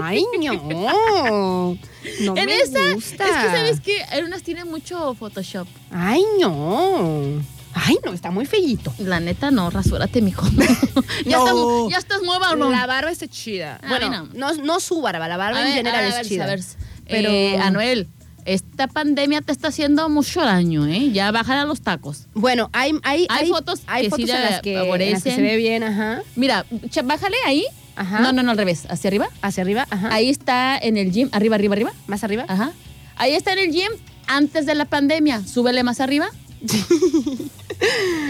Ay, 0.00 0.24
no. 0.68 1.76
No 2.20 2.36
en 2.36 2.46
me 2.46 2.56
esa, 2.60 2.92
gusta. 2.92 3.24
es 3.24 3.30
que 3.30 3.56
sabes 3.56 3.80
que 3.80 4.04
unas 4.24 4.42
tienen 4.42 4.68
mucho 4.68 5.14
Photoshop. 5.14 5.66
Ay, 5.90 6.22
no. 6.40 7.42
Ay, 7.74 7.98
no, 8.04 8.12
está 8.12 8.30
muy 8.30 8.46
feíto. 8.46 8.92
La 8.98 9.20
neta, 9.20 9.50
no, 9.50 9.70
rasúrate, 9.70 10.20
mijo. 10.22 10.46
ya, 11.24 11.38
No. 11.38 11.86
estás, 11.88 11.92
ya 11.92 11.98
estás 11.98 12.22
nueva 12.22 12.54
no. 12.56 12.70
La 12.70 12.86
barba 12.86 13.10
está 13.10 13.26
chida. 13.28 13.80
Bueno, 13.88 14.28
no. 14.34 14.54
No, 14.54 14.80
su 14.80 15.00
barba, 15.00 15.28
la 15.28 15.36
barba 15.36 15.58
A 15.58 15.62
en 15.62 15.66
ver, 15.68 15.74
general 15.76 16.04
a 16.04 16.08
ver, 16.14 16.20
es 16.22 16.28
chida. 16.28 16.44
a 16.44 16.46
ver. 16.46 16.60
Pero- 17.06 17.28
Eh, 17.30 17.58
Anuel, 17.58 18.08
esta 18.54 18.86
pandemia 18.88 19.40
te 19.42 19.52
está 19.52 19.68
haciendo 19.68 20.08
mucho 20.08 20.40
daño, 20.40 20.86
¿eh? 20.86 21.10
Ya 21.12 21.30
bájale 21.30 21.60
a 21.60 21.64
los 21.64 21.80
tacos. 21.82 22.26
Bueno, 22.34 22.70
hay, 22.72 22.92
hay, 23.02 23.26
Hay 23.28 23.48
fotos 23.48 23.80
hay 23.86 24.04
que 24.08 24.16
sí 24.16 24.22
fotos 24.22 24.30
en, 24.30 24.42
la 24.42 24.50
las 24.50 24.60
que, 24.62 24.70
en 24.72 24.76
las 24.76 24.82
que 24.84 24.88
favorecen. 24.90 25.34
se 25.36 25.42
ve 25.42 25.56
bien, 25.56 25.82
ajá. 25.82 26.22
Mira, 26.36 26.64
bájale 27.04 27.36
ahí. 27.46 27.64
Ajá. 27.96 28.20
No, 28.20 28.32
no, 28.32 28.42
no, 28.42 28.52
al 28.52 28.56
revés. 28.58 28.86
Hacia 28.88 29.08
arriba. 29.08 29.28
Hacia 29.42 29.62
arriba, 29.62 29.86
ajá. 29.90 30.08
Ahí 30.12 30.28
está 30.30 30.78
en 30.78 30.96
el 30.96 31.10
gym. 31.12 31.28
Arriba, 31.32 31.56
arriba, 31.56 31.74
arriba. 31.74 31.92
Más 32.06 32.22
arriba. 32.24 32.44
Ajá. 32.48 32.72
Ahí 33.16 33.34
está 33.34 33.52
en 33.52 33.58
el 33.58 33.70
gym 33.72 33.90
antes 34.28 34.66
de 34.66 34.74
la 34.74 34.84
pandemia. 34.84 35.44
Súbele 35.46 35.82
más 35.82 36.00
arriba. 36.00 36.28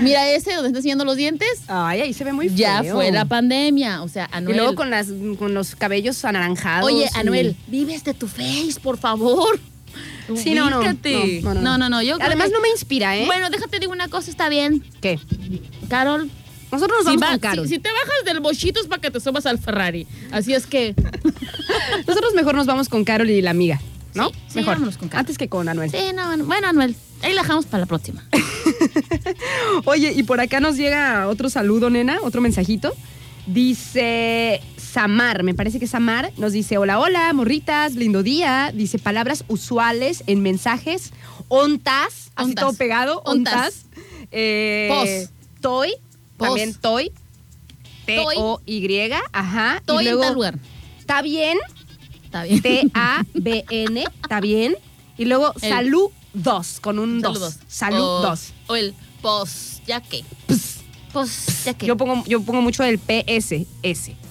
Mira 0.03 0.29
ese 0.31 0.53
donde 0.55 0.69
está 0.69 0.79
enseñando 0.79 1.05
los 1.05 1.17
dientes. 1.17 1.49
Ay, 1.69 2.03
ahí 2.03 2.13
se 2.13 2.25
ve 2.25 2.33
muy 2.33 2.49
feo. 2.49 2.57
Ya 2.59 2.83
fue 2.85 3.11
la 3.11 3.25
pandemia. 3.25 4.03
O 4.03 4.09
sea, 4.09 4.29
Y 4.33 4.37
Anuel. 4.37 4.57
luego 4.57 4.75
con, 4.75 4.91
las, 4.91 5.09
con 5.39 5.55
los 5.55 5.75
cabellos 5.75 6.25
anaranjados. 6.25 6.87
Oye, 6.91 7.09
y- 7.15 7.19
Anuel, 7.19 7.57
vives 7.67 8.05
de 8.05 8.15
tu 8.15 8.27
face, 8.29 8.75
por 8.83 8.99
favor. 8.99 9.59
Sí, 10.37 10.55
no, 10.55 10.69
no. 10.71 10.79
Ubícate. 10.81 11.41
No, 11.43 11.55
no, 11.55 11.61
no. 11.61 11.63
no, 11.63 11.79
no, 11.79 11.89
no, 11.89 12.03
yo 12.03 12.17
creo 12.17 12.27
Además, 12.27 12.49
que- 12.49 12.53
no 12.55 12.61
me 12.61 12.69
inspira, 12.71 13.17
¿eh? 13.17 13.27
Bueno, 13.27 13.51
déjate 13.51 13.79
digo 13.81 13.93
una 13.93 14.09
cosa, 14.09 14.31
está 14.31 14.49
bien. 14.49 14.85
¿Qué? 15.01 15.19
Carol, 15.89 16.31
Nosotros 16.71 16.99
nos 17.05 17.13
si, 17.13 17.17
vamos 17.19 17.23
va- 17.23 17.31
con 17.31 17.39
Carol. 17.41 17.69
si- 17.69 17.75
si 17.75 17.81
te 17.81 17.89
bajas 17.91 18.25
del 18.27 18.41
bochito 18.41 18.81
es 18.81 18.87
para 18.87 19.01
que 19.01 19.11
te 19.11 19.21
subas 19.21 19.47
al 19.47 19.59
Ferrari. 19.59 20.07
Así 20.31 20.53
es 20.55 20.67
que. 20.67 20.95
Nosotros 22.07 22.35
mejor 22.35 22.55
nos 22.55 22.67
vamos 22.67 22.89
con 22.89 23.05
Carol 23.05 23.31
y 23.31 23.41
la 23.43 23.51
amiga, 23.51 23.81
¿no? 24.15 24.29
Sí, 24.29 24.35
sí, 24.49 24.57
mejor. 24.59 24.75
vámonos 24.75 24.99
con 24.99 25.09
Carol. 25.09 25.21
Antes 25.21 25.39
que 25.39 25.49
con 25.49 25.69
Anuel. 25.69 25.91
Sí, 25.91 25.99
no, 26.15 26.27
bueno, 26.27 26.45
bueno, 26.45 26.69
Anuel, 26.69 26.95
ahí 27.23 27.33
la 27.33 27.43
dejamos 27.43 27.67
para 27.67 27.81
la 27.83 27.87
próxima. 27.87 28.23
Oye, 29.85 30.13
y 30.15 30.23
por 30.25 30.41
acá 30.41 30.61
nos 30.61 30.77
llega 30.77 31.27
otro 31.29 31.49
saludo, 31.51 31.91
nena, 31.91 32.19
otro 32.23 32.41
mensajito. 32.41 32.95
Dice 33.47 34.61
Samar, 34.93 35.43
me 35.43 35.55
parece 35.55 35.79
que 35.79 35.87
Samar 35.87 36.33
nos 36.37 36.53
dice, 36.53 36.79
hola, 36.79 36.99
hola, 36.99 37.33
morritas, 37.33 37.95
lindo 37.95 38.23
día. 38.23 38.73
Dice 38.75 38.99
palabras 38.99 39.45
usuales 39.49 40.25
en 40.27 40.43
mensajes, 40.43 41.13
ontas, 41.49 42.31
así 42.37 42.51
Ontas. 42.51 42.65
todo 42.65 42.73
pegado, 42.75 43.23
ontas. 43.25 43.85
Ontas. 43.85 43.87
Eh, 44.31 44.89
Pos. 44.91 45.31
Toy, 45.61 45.93
Pos. 46.37 46.49
también 46.49 46.75
toy. 46.75 47.13
T-O-Y, 48.07 49.13
ajá. 49.33 49.75
y 49.75 49.77
Estoy 49.79 49.99
en 50.07 50.11
luego, 50.13 50.23
tal 50.23 50.35
lugar. 50.35 50.59
Está 50.99 51.23
bien, 51.23 51.59
Está 52.25 52.43
bien. 52.45 52.63
T-A-B-N, 52.63 54.05
está 54.23 54.41
bien. 54.41 54.77
Y 55.19 55.25
luego 55.27 55.53
El- 55.61 55.71
salud 55.71 56.11
dos, 56.33 56.81
con 56.81 56.99
un 56.99 57.21
dos. 57.21 57.35
Saludos. 57.35 57.59
Salud 57.69 58.01
O- 58.05 58.21
dos. 58.23 58.53
O 58.69 58.77
el 58.77 58.95
pos, 59.21 59.83
ya 59.87 60.01
que. 60.01 60.25
Pos, 61.13 61.65
ya 61.65 61.75
que. 61.75 61.87
Yo 61.87 61.97
pongo, 61.97 62.25
yo 62.27 62.41
pongo 62.43 62.63
mucho 62.63 62.83
el 62.85 62.99
PS, 62.99 63.67
S. 63.83 64.17
Ps, 64.17 64.28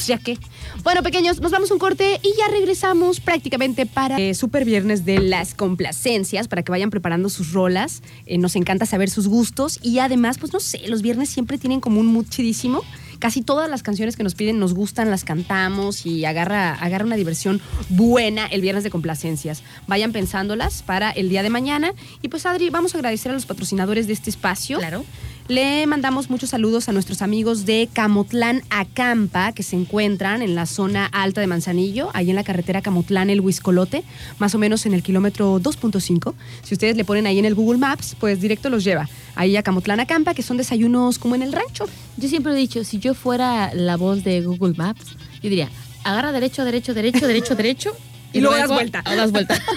ps, 0.00 0.06
ya 0.06 0.18
que. 0.18 0.38
Bueno, 0.82 1.02
pequeños, 1.02 1.40
nos 1.40 1.52
vamos 1.52 1.70
a 1.70 1.74
un 1.74 1.80
corte 1.80 2.20
y 2.22 2.36
ya 2.38 2.48
regresamos 2.48 3.20
prácticamente 3.20 3.86
para 3.86 4.18
eh, 4.18 4.34
Super 4.34 4.64
Viernes 4.64 5.04
de 5.04 5.18
las 5.18 5.54
Complacencias, 5.54 6.48
para 6.48 6.62
que 6.62 6.70
vayan 6.70 6.90
preparando 6.90 7.28
sus 7.28 7.52
rolas. 7.52 8.02
Eh, 8.26 8.38
nos 8.38 8.56
encanta 8.56 8.86
saber 8.86 9.10
sus 9.10 9.28
gustos 9.28 9.78
y 9.82 9.98
además, 9.98 10.38
pues 10.38 10.52
no 10.52 10.60
sé, 10.60 10.80
los 10.88 11.02
viernes 11.02 11.28
siempre 11.30 11.58
tienen 11.58 11.80
como 11.80 12.00
un 12.00 12.06
mood 12.06 12.26
chidísimo. 12.28 12.82
Casi 13.18 13.42
todas 13.42 13.68
las 13.68 13.82
canciones 13.82 14.16
que 14.16 14.22
nos 14.22 14.34
piden 14.34 14.58
nos 14.58 14.72
gustan, 14.72 15.10
las 15.10 15.24
cantamos 15.24 16.06
y 16.06 16.24
agarra, 16.24 16.72
agarra 16.72 17.04
una 17.04 17.16
diversión 17.16 17.60
buena 17.90 18.46
el 18.46 18.62
viernes 18.62 18.82
de 18.82 18.88
complacencias. 18.88 19.62
Vayan 19.86 20.12
pensándolas 20.12 20.82
para 20.82 21.10
el 21.10 21.28
día 21.28 21.42
de 21.42 21.50
mañana. 21.50 21.92
Y 22.22 22.28
pues 22.28 22.46
Adri, 22.46 22.70
vamos 22.70 22.94
a 22.94 22.98
agradecer 22.98 23.30
a 23.30 23.34
los 23.34 23.44
patrocinadores 23.44 24.06
de 24.06 24.14
este 24.14 24.30
espacio. 24.30 24.78
Claro. 24.78 25.04
Le 25.50 25.84
mandamos 25.88 26.30
muchos 26.30 26.50
saludos 26.50 26.88
a 26.88 26.92
nuestros 26.92 27.22
amigos 27.22 27.66
de 27.66 27.88
Camotlán 27.92 28.62
Acampa, 28.70 29.50
que 29.50 29.64
se 29.64 29.74
encuentran 29.74 30.42
en 30.42 30.54
la 30.54 30.64
zona 30.64 31.06
alta 31.06 31.40
de 31.40 31.48
Manzanillo, 31.48 32.08
ahí 32.14 32.30
en 32.30 32.36
la 32.36 32.44
carretera 32.44 32.82
Camotlán 32.82 33.30
El 33.30 33.40
Huiscolote, 33.40 34.04
más 34.38 34.54
o 34.54 34.58
menos 34.58 34.86
en 34.86 34.94
el 34.94 35.02
kilómetro 35.02 35.58
2.5. 35.58 36.34
Si 36.62 36.74
ustedes 36.74 36.96
le 36.96 37.04
ponen 37.04 37.26
ahí 37.26 37.40
en 37.40 37.46
el 37.46 37.56
Google 37.56 37.78
Maps, 37.78 38.14
pues 38.20 38.40
directo 38.40 38.70
los 38.70 38.84
lleva 38.84 39.08
ahí 39.34 39.56
a 39.56 39.64
Camotlán 39.64 39.98
Acampa, 39.98 40.34
que 40.34 40.44
son 40.44 40.56
desayunos 40.56 41.18
como 41.18 41.34
en 41.34 41.42
el 41.42 41.52
rancho. 41.52 41.86
Yo 42.16 42.28
siempre 42.28 42.52
he 42.52 42.56
dicho, 42.56 42.84
si 42.84 43.00
yo 43.00 43.14
fuera 43.14 43.74
la 43.74 43.96
voz 43.96 44.22
de 44.22 44.42
Google 44.42 44.74
Maps, 44.76 45.16
yo 45.42 45.50
diría, 45.50 45.68
agarra 46.04 46.30
derecho, 46.30 46.64
derecho, 46.64 46.94
derecho, 46.94 47.26
derecho, 47.26 47.56
derecho. 47.56 47.96
Y 48.32 48.38
luego 48.38 48.56
das 48.56 48.68
vuelta. 48.68 49.02
o 49.04 49.16
das 49.16 49.32
vuelta. 49.32 49.60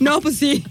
No, 0.00 0.20
pues 0.20 0.38
sí, 0.38 0.64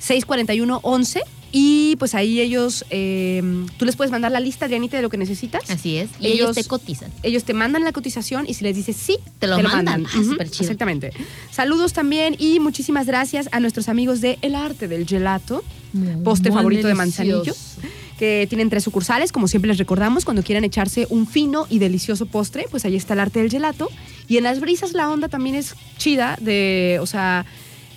641-11. 0.00 1.20
Y 1.56 1.94
pues 2.00 2.16
ahí 2.16 2.40
ellos, 2.40 2.84
eh, 2.90 3.40
tú 3.78 3.84
les 3.84 3.94
puedes 3.94 4.10
mandar 4.10 4.32
la 4.32 4.40
lista, 4.40 4.64
Adrianita, 4.64 4.96
de 4.96 5.04
lo 5.04 5.08
que 5.08 5.16
necesitas. 5.16 5.70
Así 5.70 5.98
es. 5.98 6.10
Y 6.18 6.26
ellos, 6.26 6.50
Ellos- 6.50 6.56
te 6.56 6.64
cotizan. 6.64 7.12
Ellos 7.22 7.44
te 7.44 7.54
mandan 7.54 7.84
la 7.84 7.92
cotización 7.92 8.44
y 8.48 8.54
si 8.54 8.64
les 8.64 8.74
dices 8.74 8.96
sí, 8.96 9.18
Te 9.38 9.46
lo 9.46 9.62
mandan. 9.62 10.04
Ah, 10.04 10.18
Ujú, 10.18 10.30
súper 10.32 10.50
chido. 10.50 10.62
Exactamente. 10.64 11.12
Saludos 11.52 11.92
también 11.92 12.34
y 12.40 12.58
muchísimas 12.58 13.06
gracias 13.06 13.48
a 13.52 13.60
nuestros 13.60 13.88
amigos 13.88 14.20
de 14.20 14.36
El 14.42 14.56
Arte 14.56 14.88
del 14.88 15.06
Gelato, 15.06 15.62
postre 16.24 16.50
Muy 16.50 16.58
favorito 16.58 16.88
de. 16.88 16.94
Manzanillo, 16.94 17.44
que 18.18 18.46
tienen 18.48 18.70
tres 18.70 18.84
sucursales, 18.84 19.32
como 19.32 19.48
siempre 19.48 19.68
les 19.68 19.78
recordamos, 19.78 20.24
cuando 20.24 20.42
quieran 20.42 20.64
echarse 20.64 21.06
un 21.10 21.26
fino 21.26 21.66
y 21.68 21.78
delicioso 21.78 22.26
postre, 22.26 22.66
pues 22.70 22.84
ahí 22.84 22.94
está 22.96 23.14
El 23.14 23.20
Arte 23.20 23.40
del 23.40 23.50
Gelato. 23.50 23.88
Y 24.28 24.36
en 24.36 24.44
las 24.44 24.60
brisas 24.60 24.92
la 24.92 25.10
onda 25.10 25.28
también 25.28 25.56
es 25.56 25.74
chida 25.98 26.36
de, 26.40 26.98
o 27.00 27.06
sea, 27.06 27.44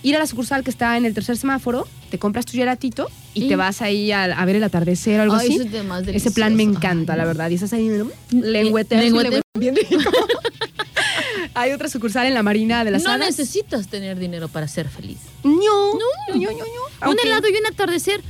ir 0.03 0.15
a 0.15 0.19
la 0.19 0.27
sucursal 0.27 0.64
que 0.64 0.69
está 0.69 0.98
en 0.98 1.06
el 1.06 1.14
tercer 1.14 1.38
semáforo, 1.38 1.88
te 2.10 2.18
compras 2.18 2.45
tu 2.45 2.53
gelatito 2.53 3.10
y, 3.34 3.45
Y- 3.45 3.48
te 3.49 3.56
vas 3.56 3.81
ahí 3.81 4.11
a, 4.11 4.23
a 4.23 4.45
ver 4.45 4.56
el 4.56 4.64
atardecer 4.64 5.19
o 5.19 5.23
algo 5.23 5.35
Ay, 5.35 5.48
así. 5.48 5.56
eso 5.56 5.64
es 5.65 5.72
de 5.72 5.84
más 5.84 6.07
Ese 6.07 6.31
plan 6.31 6.56
me 6.56 6.64
encanta, 6.64 7.14
Ay, 7.14 7.18
la 7.18 7.23
no. 7.23 7.27
verdad. 7.27 7.49
Y 7.49 7.56
estás 7.56 7.73
ahí, 7.73 7.88
¿no? 7.88 8.07
Lengüete- 8.31 8.98
lengüete- 8.99 9.41
bien 9.60 9.76
rico. 9.76 9.98
Hay 11.53 11.72
otra 11.72 11.89
sucursal 11.89 12.27
en 12.27 12.34
la 12.35 12.44
Marina 12.44 12.84
de 12.84 12.91
las 12.91 13.03
No 13.03 13.10
Hadas. 13.11 13.27
necesitas 13.38 13.88
tener 13.88 14.19
dinero 14.19 14.48
para 14.48 14.68
ser 14.68 14.88
feliz. 14.89 15.18
No, 15.44 15.53
no, 15.53 15.99
no, 16.35 16.35
no. 16.35 16.49
Un 16.49 16.64
Aunque- 17.02 17.27
helado 17.27 17.48
y 17.49 17.53
un 17.57 17.65
atardecer. 17.65 18.22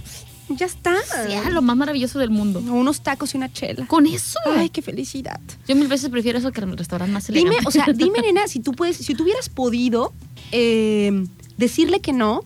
Ya 0.50 0.66
está. 0.66 0.96
Sea 1.04 1.50
lo 1.50 1.62
más 1.62 1.76
maravilloso 1.76 2.20
del 2.20 2.30
mundo. 2.30 2.60
Unos 2.60 3.02
tacos 3.02 3.34
y 3.34 3.38
una 3.38 3.52
chela. 3.52 3.86
Con 3.88 4.08
eso. 4.08 4.40
Ay, 4.46 4.70
qué 4.70 4.82
felicidad. 4.82 5.40
Yo 5.68 5.76
mil 5.76 5.88
veces 5.88 6.10
prefiero 6.10 6.38
eso 6.40 6.52
que 6.52 6.62
el 6.62 6.78
restaurante 6.78 7.12
más 7.14 7.28
Dime, 7.28 7.42
elegante. 7.42 7.68
o 7.68 7.72
sea, 7.72 7.86
dime, 7.94 8.22
nena, 8.22 8.48
si 8.48 8.60
tú 8.62 8.72
puedes, 8.72 8.98
si 8.98 9.14
tú 9.14 9.24
hubieras 9.24 9.50
podido 9.50 10.14
eh, 10.52 11.26
decirle 11.58 12.00
que 12.00 12.14
no 12.14 12.44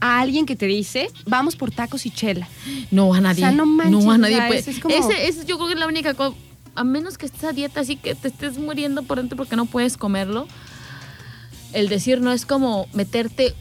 a 0.00 0.20
alguien 0.20 0.46
que 0.46 0.54
te 0.54 0.66
dice, 0.66 1.08
vamos 1.26 1.56
por 1.56 1.70
tacos 1.70 2.06
y 2.06 2.10
chela. 2.10 2.46
No 2.90 3.12
a 3.14 3.20
nadie. 3.20 3.42
O 3.44 3.48
sea, 3.48 3.52
no 3.56 3.66
manches, 3.66 4.06
a 4.06 4.18
nadie 4.18 4.36
puede. 4.46 4.58
es 4.70 4.78
como- 4.80 4.94
Ese- 4.94 5.26
ese 5.28 5.44
yo 5.44 5.56
creo 5.56 5.68
que 5.68 5.74
es 5.74 5.80
la 5.80 5.86
única 5.86 6.14
cosa. 6.14 6.36
A 6.76 6.84
menos 6.84 7.18
que 7.18 7.26
estés 7.26 7.44
a 7.44 7.52
dieta 7.52 7.80
así 7.80 7.96
que 7.96 8.14
te 8.14 8.28
estés 8.28 8.58
muriendo 8.58 9.02
por 9.04 9.18
dentro 9.18 9.36
porque 9.36 9.56
no 9.56 9.66
puedes 9.66 9.96
comerlo. 9.96 10.46
El 11.72 11.88
decir 11.88 12.20
no 12.20 12.32
es 12.32 12.46
como 12.46 12.86
meterte 12.92 13.54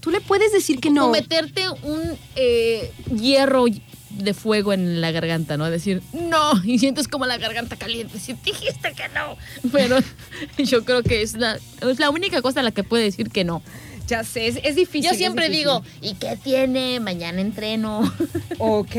Tú 0.00 0.10
le 0.10 0.20
puedes 0.20 0.52
decir 0.52 0.80
que 0.80 0.90
no. 0.90 1.02
como 1.02 1.12
meterte 1.12 1.62
un 1.82 2.00
eh, 2.36 2.90
hierro 3.14 3.64
de 4.10 4.34
fuego 4.34 4.72
en 4.72 5.00
la 5.00 5.12
garganta, 5.12 5.56
¿no? 5.56 5.70
Decir 5.70 6.02
no 6.12 6.52
y 6.64 6.78
sientes 6.78 7.06
como 7.08 7.26
la 7.26 7.38
garganta 7.38 7.76
caliente. 7.76 8.18
Si 8.18 8.32
dijiste 8.34 8.92
que 8.94 9.08
no, 9.14 9.36
pero 9.70 9.98
yo 10.58 10.84
creo 10.84 11.02
que 11.02 11.22
es 11.22 11.34
la, 11.34 11.58
es 11.88 11.98
la 11.98 12.10
única 12.10 12.42
cosa 12.42 12.60
a 12.60 12.62
la 12.62 12.70
que 12.72 12.82
puede 12.84 13.04
decir 13.04 13.30
que 13.30 13.44
no. 13.44 13.62
Ya 14.08 14.24
sé, 14.24 14.48
es, 14.48 14.58
es 14.64 14.74
difícil. 14.74 15.04
Yo 15.04 15.10
es 15.12 15.18
siempre 15.18 15.48
difícil. 15.48 15.66
digo, 15.68 15.84
¿y 16.00 16.14
qué 16.14 16.36
tiene? 16.42 16.98
Mañana 17.00 17.40
entreno. 17.40 18.12
Ok. 18.58 18.96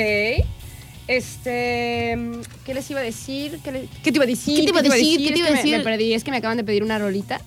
Este, 1.07 2.17
¿qué 2.65 2.73
les 2.73 2.89
iba 2.89 3.01
a 3.01 3.03
decir? 3.03 3.59
¿Qué, 3.63 3.71
le- 3.73 3.89
qué 4.03 4.11
te 4.11 4.17
iba 4.17 4.23
a 4.23 4.27
decir? 4.27 4.55
¿Qué 4.59 4.63
te 4.63 4.69
iba 4.69 4.79
a 4.79 4.83
decir? 4.83 5.17
¿Qué 5.19 5.25
Es 5.27 5.33
te 5.33 5.39
iba 5.39 5.47
que 5.47 5.53
a 5.53 5.55
me- 5.55 5.57
decir? 5.61 5.77
Me, 5.77 5.83
perdí, 5.83 6.13
es 6.13 6.23
que 6.23 6.31
me 6.31 6.37
acaban 6.37 6.55
de 6.57 6.63
pedir 6.63 6.83
una 6.83 6.97
rolita, 6.99 7.41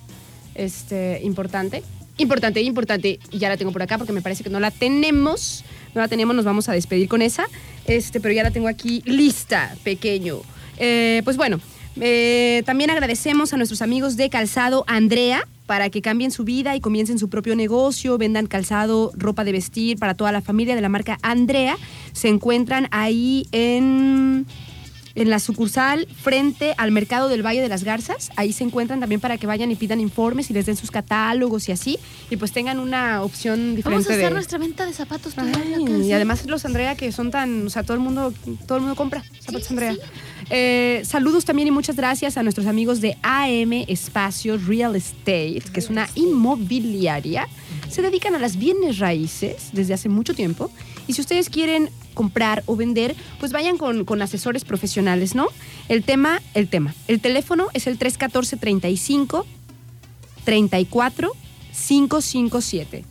este, 0.55 1.21
importante. 1.23 1.83
Importante, 2.17 2.61
importante. 2.63 3.19
Y 3.31 3.39
ya 3.39 3.49
la 3.49 3.57
tengo 3.57 3.73
por 3.73 3.83
acá 3.83 3.99
porque 3.99 4.13
me 4.13 4.23
parece 4.23 4.45
que 4.45 4.51
no 4.51 4.61
la 4.61 4.71
tenemos. 4.71 5.65
No 5.95 6.01
la 6.01 6.09
tenemos, 6.09 6.35
nos 6.35 6.45
vamos 6.45 6.69
a 6.69 6.73
despedir 6.73 7.09
con 7.09 7.23
esa. 7.23 7.47
Este, 7.87 8.21
pero 8.21 8.35
ya 8.35 8.43
la 8.43 8.51
tengo 8.51 8.69
aquí 8.69 9.03
lista, 9.05 9.75
pequeño. 9.83 10.41
Eh, 10.79 11.23
pues 11.25 11.37
bueno, 11.37 11.61
eh, 12.01 12.63
también 12.67 12.91
agradecemos 12.91 13.53
a 13.53 13.57
nuestros 13.57 13.83
amigos 13.83 14.17
de 14.17 14.29
Calzado 14.29 14.85
Andrea 14.87 15.47
para 15.67 15.89
que 15.91 16.03
cambien 16.03 16.31
su 16.31 16.45
vida 16.45 16.77
y 16.77 16.81
comiencen 16.81 17.19
su 17.19 17.31
propio 17.31 17.57
negocio, 17.57 18.19
vendan 18.19 18.47
calzado, 18.47 19.13
ropa 19.15 19.45
de 19.45 19.53
vestir 19.53 19.99
para 19.99 20.15
toda 20.15 20.31
la 20.31 20.43
familia 20.43 20.75
de 20.75 20.83
la 20.83 20.89
marca 20.89 21.19
Andrea. 21.23 21.77
Se 22.13 22.29
encuentran 22.29 22.89
ahí 22.91 23.47
en, 23.53 24.47
en 25.15 25.31
la 25.31 25.39
sucursal 25.39 26.07
frente 26.23 26.75
al 26.77 26.91
mercado 26.91 27.29
del 27.29 27.45
Valle 27.45 27.61
de 27.61 27.69
las 27.69 27.85
Garzas. 27.85 28.31
Ahí 28.37 28.53
se 28.53 28.65
encuentran 28.65 29.01
también 29.01 29.21
para 29.21 29.39
que 29.39 29.47
vayan 29.47 29.71
y 29.71 29.77
pidan 29.77 30.01
informes 30.01 30.51
y 30.51 30.55
les 30.55 30.67
den 30.67 30.77
sus 30.77 30.91
catálogos 30.91 31.69
y 31.69 31.73
así. 31.73 31.99
Y 32.31 32.37
pues 32.37 32.53
tengan 32.53 32.79
una 32.81 33.23
opción 33.23 33.77
diferente 33.77 33.91
Vamos 33.91 34.11
a 34.11 34.13
hacer 34.15 34.29
de... 34.29 34.35
nuestra 34.35 34.59
venta 34.59 34.87
de 34.87 34.93
zapatos. 34.93 35.35
Ay, 35.37 35.53
todavía 35.53 35.77
acá, 35.77 35.99
y 35.99 36.05
sí. 36.05 36.13
además 36.13 36.47
los 36.47 36.65
Andrea 36.65 36.95
que 36.97 37.13
son 37.13 37.31
tan, 37.31 37.67
o 37.67 37.71
sea, 37.71 37.83
todo 37.83 37.95
el 37.95 38.01
mundo, 38.01 38.33
todo 38.67 38.77
el 38.79 38.83
mundo 38.83 38.97
compra 38.97 39.23
zapatos 39.41 39.69
Sí, 39.69 39.75
Andrea. 39.75 39.93
sí. 39.95 40.01
Eh, 40.51 41.03
saludos 41.05 41.45
también 41.45 41.69
y 41.69 41.71
muchas 41.71 41.97
gracias 41.97 42.37
a 42.37 42.43
nuestros 42.43 42.67
amigos 42.67 43.01
de 43.01 43.17
AM 43.23 43.73
Espacio 43.89 44.59
Real 44.59 44.95
Estate, 44.97 45.63
que 45.73 45.81
es 45.81 45.89
una 45.91 46.09
inmobiliaria. 46.15 47.49
Se 47.89 48.03
dedican 48.03 48.35
a 48.35 48.39
las 48.39 48.57
bienes 48.57 48.99
raíces 48.99 49.71
desde 49.73 49.95
hace 49.95 50.09
mucho 50.09 50.35
tiempo. 50.35 50.71
Y 51.07 51.13
si 51.15 51.21
ustedes 51.21 51.49
quieren 51.51 51.91
comprar 52.15 52.63
o 52.67 52.77
vender, 52.77 53.15
pues 53.41 53.53
vayan 53.53 53.77
con, 53.77 54.05
con 54.05 54.23
asesores 54.23 54.65
profesionales, 54.65 55.35
¿no? 55.35 55.49
El 55.89 56.03
tema, 56.05 56.41
el 56.55 56.69
tema. 56.69 56.95
El 57.09 57.21
teléfono 57.21 57.67
es 57.75 57.87
el 57.87 57.99
314 57.99 58.57
35 58.57 59.47
34 60.45 61.33
557. 61.89 63.05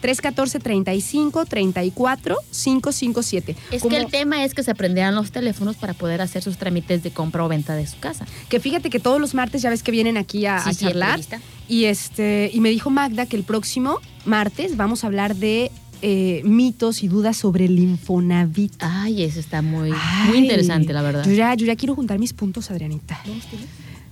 314 0.00 0.58
35 0.58 1.46
34 1.46 2.36
557. 2.50 3.56
Es 3.70 3.82
Como- 3.82 3.90
que 3.94 4.02
el 4.02 4.10
tema 4.10 4.44
es 4.44 4.52
que 4.52 4.64
se 4.64 4.72
aprenderán 4.72 5.14
los 5.14 5.30
teléfonos 5.30 5.76
para 5.76 5.94
poder 5.94 6.20
hacer 6.20 6.42
sus 6.42 6.56
trámites 6.56 7.04
de 7.04 7.12
compra 7.12 7.44
o 7.44 7.48
venta 7.48 7.76
de 7.76 7.86
su 7.86 7.98
casa. 8.00 8.26
que 8.48 8.58
fíjate 8.58 8.90
que 8.90 8.98
todos 8.98 9.20
los 9.20 9.32
martes 9.34 9.62
ya 9.62 9.70
ves 9.70 9.82
que 9.84 9.92
vienen 9.92 10.16
aquí 10.16 10.44
a, 10.46 10.58
Sí, 10.58 10.70
a 10.70 10.72
sí, 10.74 10.84
charlar. 10.86 11.20
Y 11.68 11.84
este, 11.84 12.50
y 12.52 12.60
me 12.60 12.70
dijo 12.70 12.90
Magda 12.90 13.26
que 13.26 13.36
el 13.36 13.44
próximo 13.44 14.00
martes 14.24 14.76
vamos 14.76 15.04
a 15.04 15.06
hablar 15.06 15.36
de 15.36 15.70
eh, 16.02 16.42
mitos 16.44 17.02
y 17.02 17.08
dudas 17.08 17.36
sobre 17.36 17.64
el 17.64 17.78
Infonavit. 17.78 18.74
Ay, 18.80 19.22
eso 19.22 19.40
está 19.40 19.62
muy, 19.62 19.90
Ay, 19.94 20.28
muy 20.28 20.38
interesante, 20.38 20.92
la 20.92 21.02
verdad. 21.02 21.24
Yo 21.24 21.32
ya, 21.32 21.54
yo 21.54 21.64
ya 21.66 21.76
quiero 21.76 21.94
juntar 21.94 22.18
mis 22.18 22.32
puntos, 22.32 22.70
Adrianita. 22.70 23.20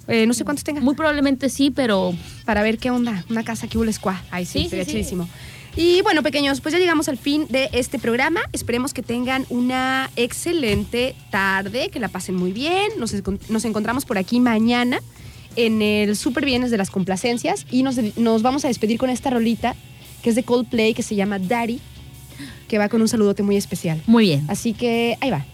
Eh, 0.08 0.26
no 0.26 0.34
sé 0.34 0.44
cuántos 0.44 0.64
tenga. 0.64 0.80
Muy 0.80 0.94
probablemente 0.94 1.48
sí, 1.48 1.70
pero 1.70 2.14
para 2.44 2.62
ver 2.62 2.78
qué 2.78 2.90
onda, 2.90 3.24
una 3.28 3.44
casa 3.44 3.68
que 3.68 3.76
huele 3.78 3.92
squad. 3.92 4.16
Ay, 4.30 4.44
sí, 4.46 4.60
Sí, 4.60 4.64
sí, 4.64 4.68
sería 4.70 4.84
sí. 4.84 4.90
chidísimo. 4.92 5.28
Y 5.76 6.02
bueno, 6.02 6.22
pequeños, 6.24 6.60
pues 6.60 6.72
ya 6.72 6.78
llegamos 6.80 7.08
al 7.08 7.16
fin 7.16 7.46
de 7.48 7.68
este 7.72 7.98
programa. 8.00 8.40
Esperemos 8.52 8.92
que 8.92 9.02
tengan 9.02 9.46
una 9.50 10.10
excelente 10.16 11.14
tarde, 11.30 11.90
que 11.90 12.00
la 12.00 12.08
pasen 12.08 12.34
muy 12.34 12.50
bien. 12.52 12.90
Nos, 12.98 13.14
nos 13.48 13.64
encontramos 13.64 14.04
por 14.04 14.18
aquí 14.18 14.40
mañana 14.40 15.00
en 15.54 15.80
el 15.82 16.16
Super 16.16 16.44
Bienes 16.44 16.70
de 16.72 16.76
las 16.76 16.90
Complacencias 16.90 17.66
y 17.70 17.82
nos, 17.84 17.96
nos 18.16 18.42
vamos 18.42 18.64
a 18.64 18.68
despedir 18.68 18.98
con 18.98 19.10
esta 19.10 19.30
rolita 19.30 19.76
que 20.22 20.30
es 20.30 20.36
de 20.36 20.42
Coldplay, 20.42 20.94
que 20.94 21.02
se 21.02 21.14
llama 21.14 21.38
Daddy, 21.38 21.80
que 22.68 22.78
va 22.78 22.88
con 22.88 23.00
un 23.00 23.08
saludote 23.08 23.42
muy 23.42 23.56
especial. 23.56 24.00
muy 24.06 24.24
bien. 24.24 24.44
Así 24.48 24.72
que 24.72 25.16
ahí 25.20 25.30
va. 25.30 25.44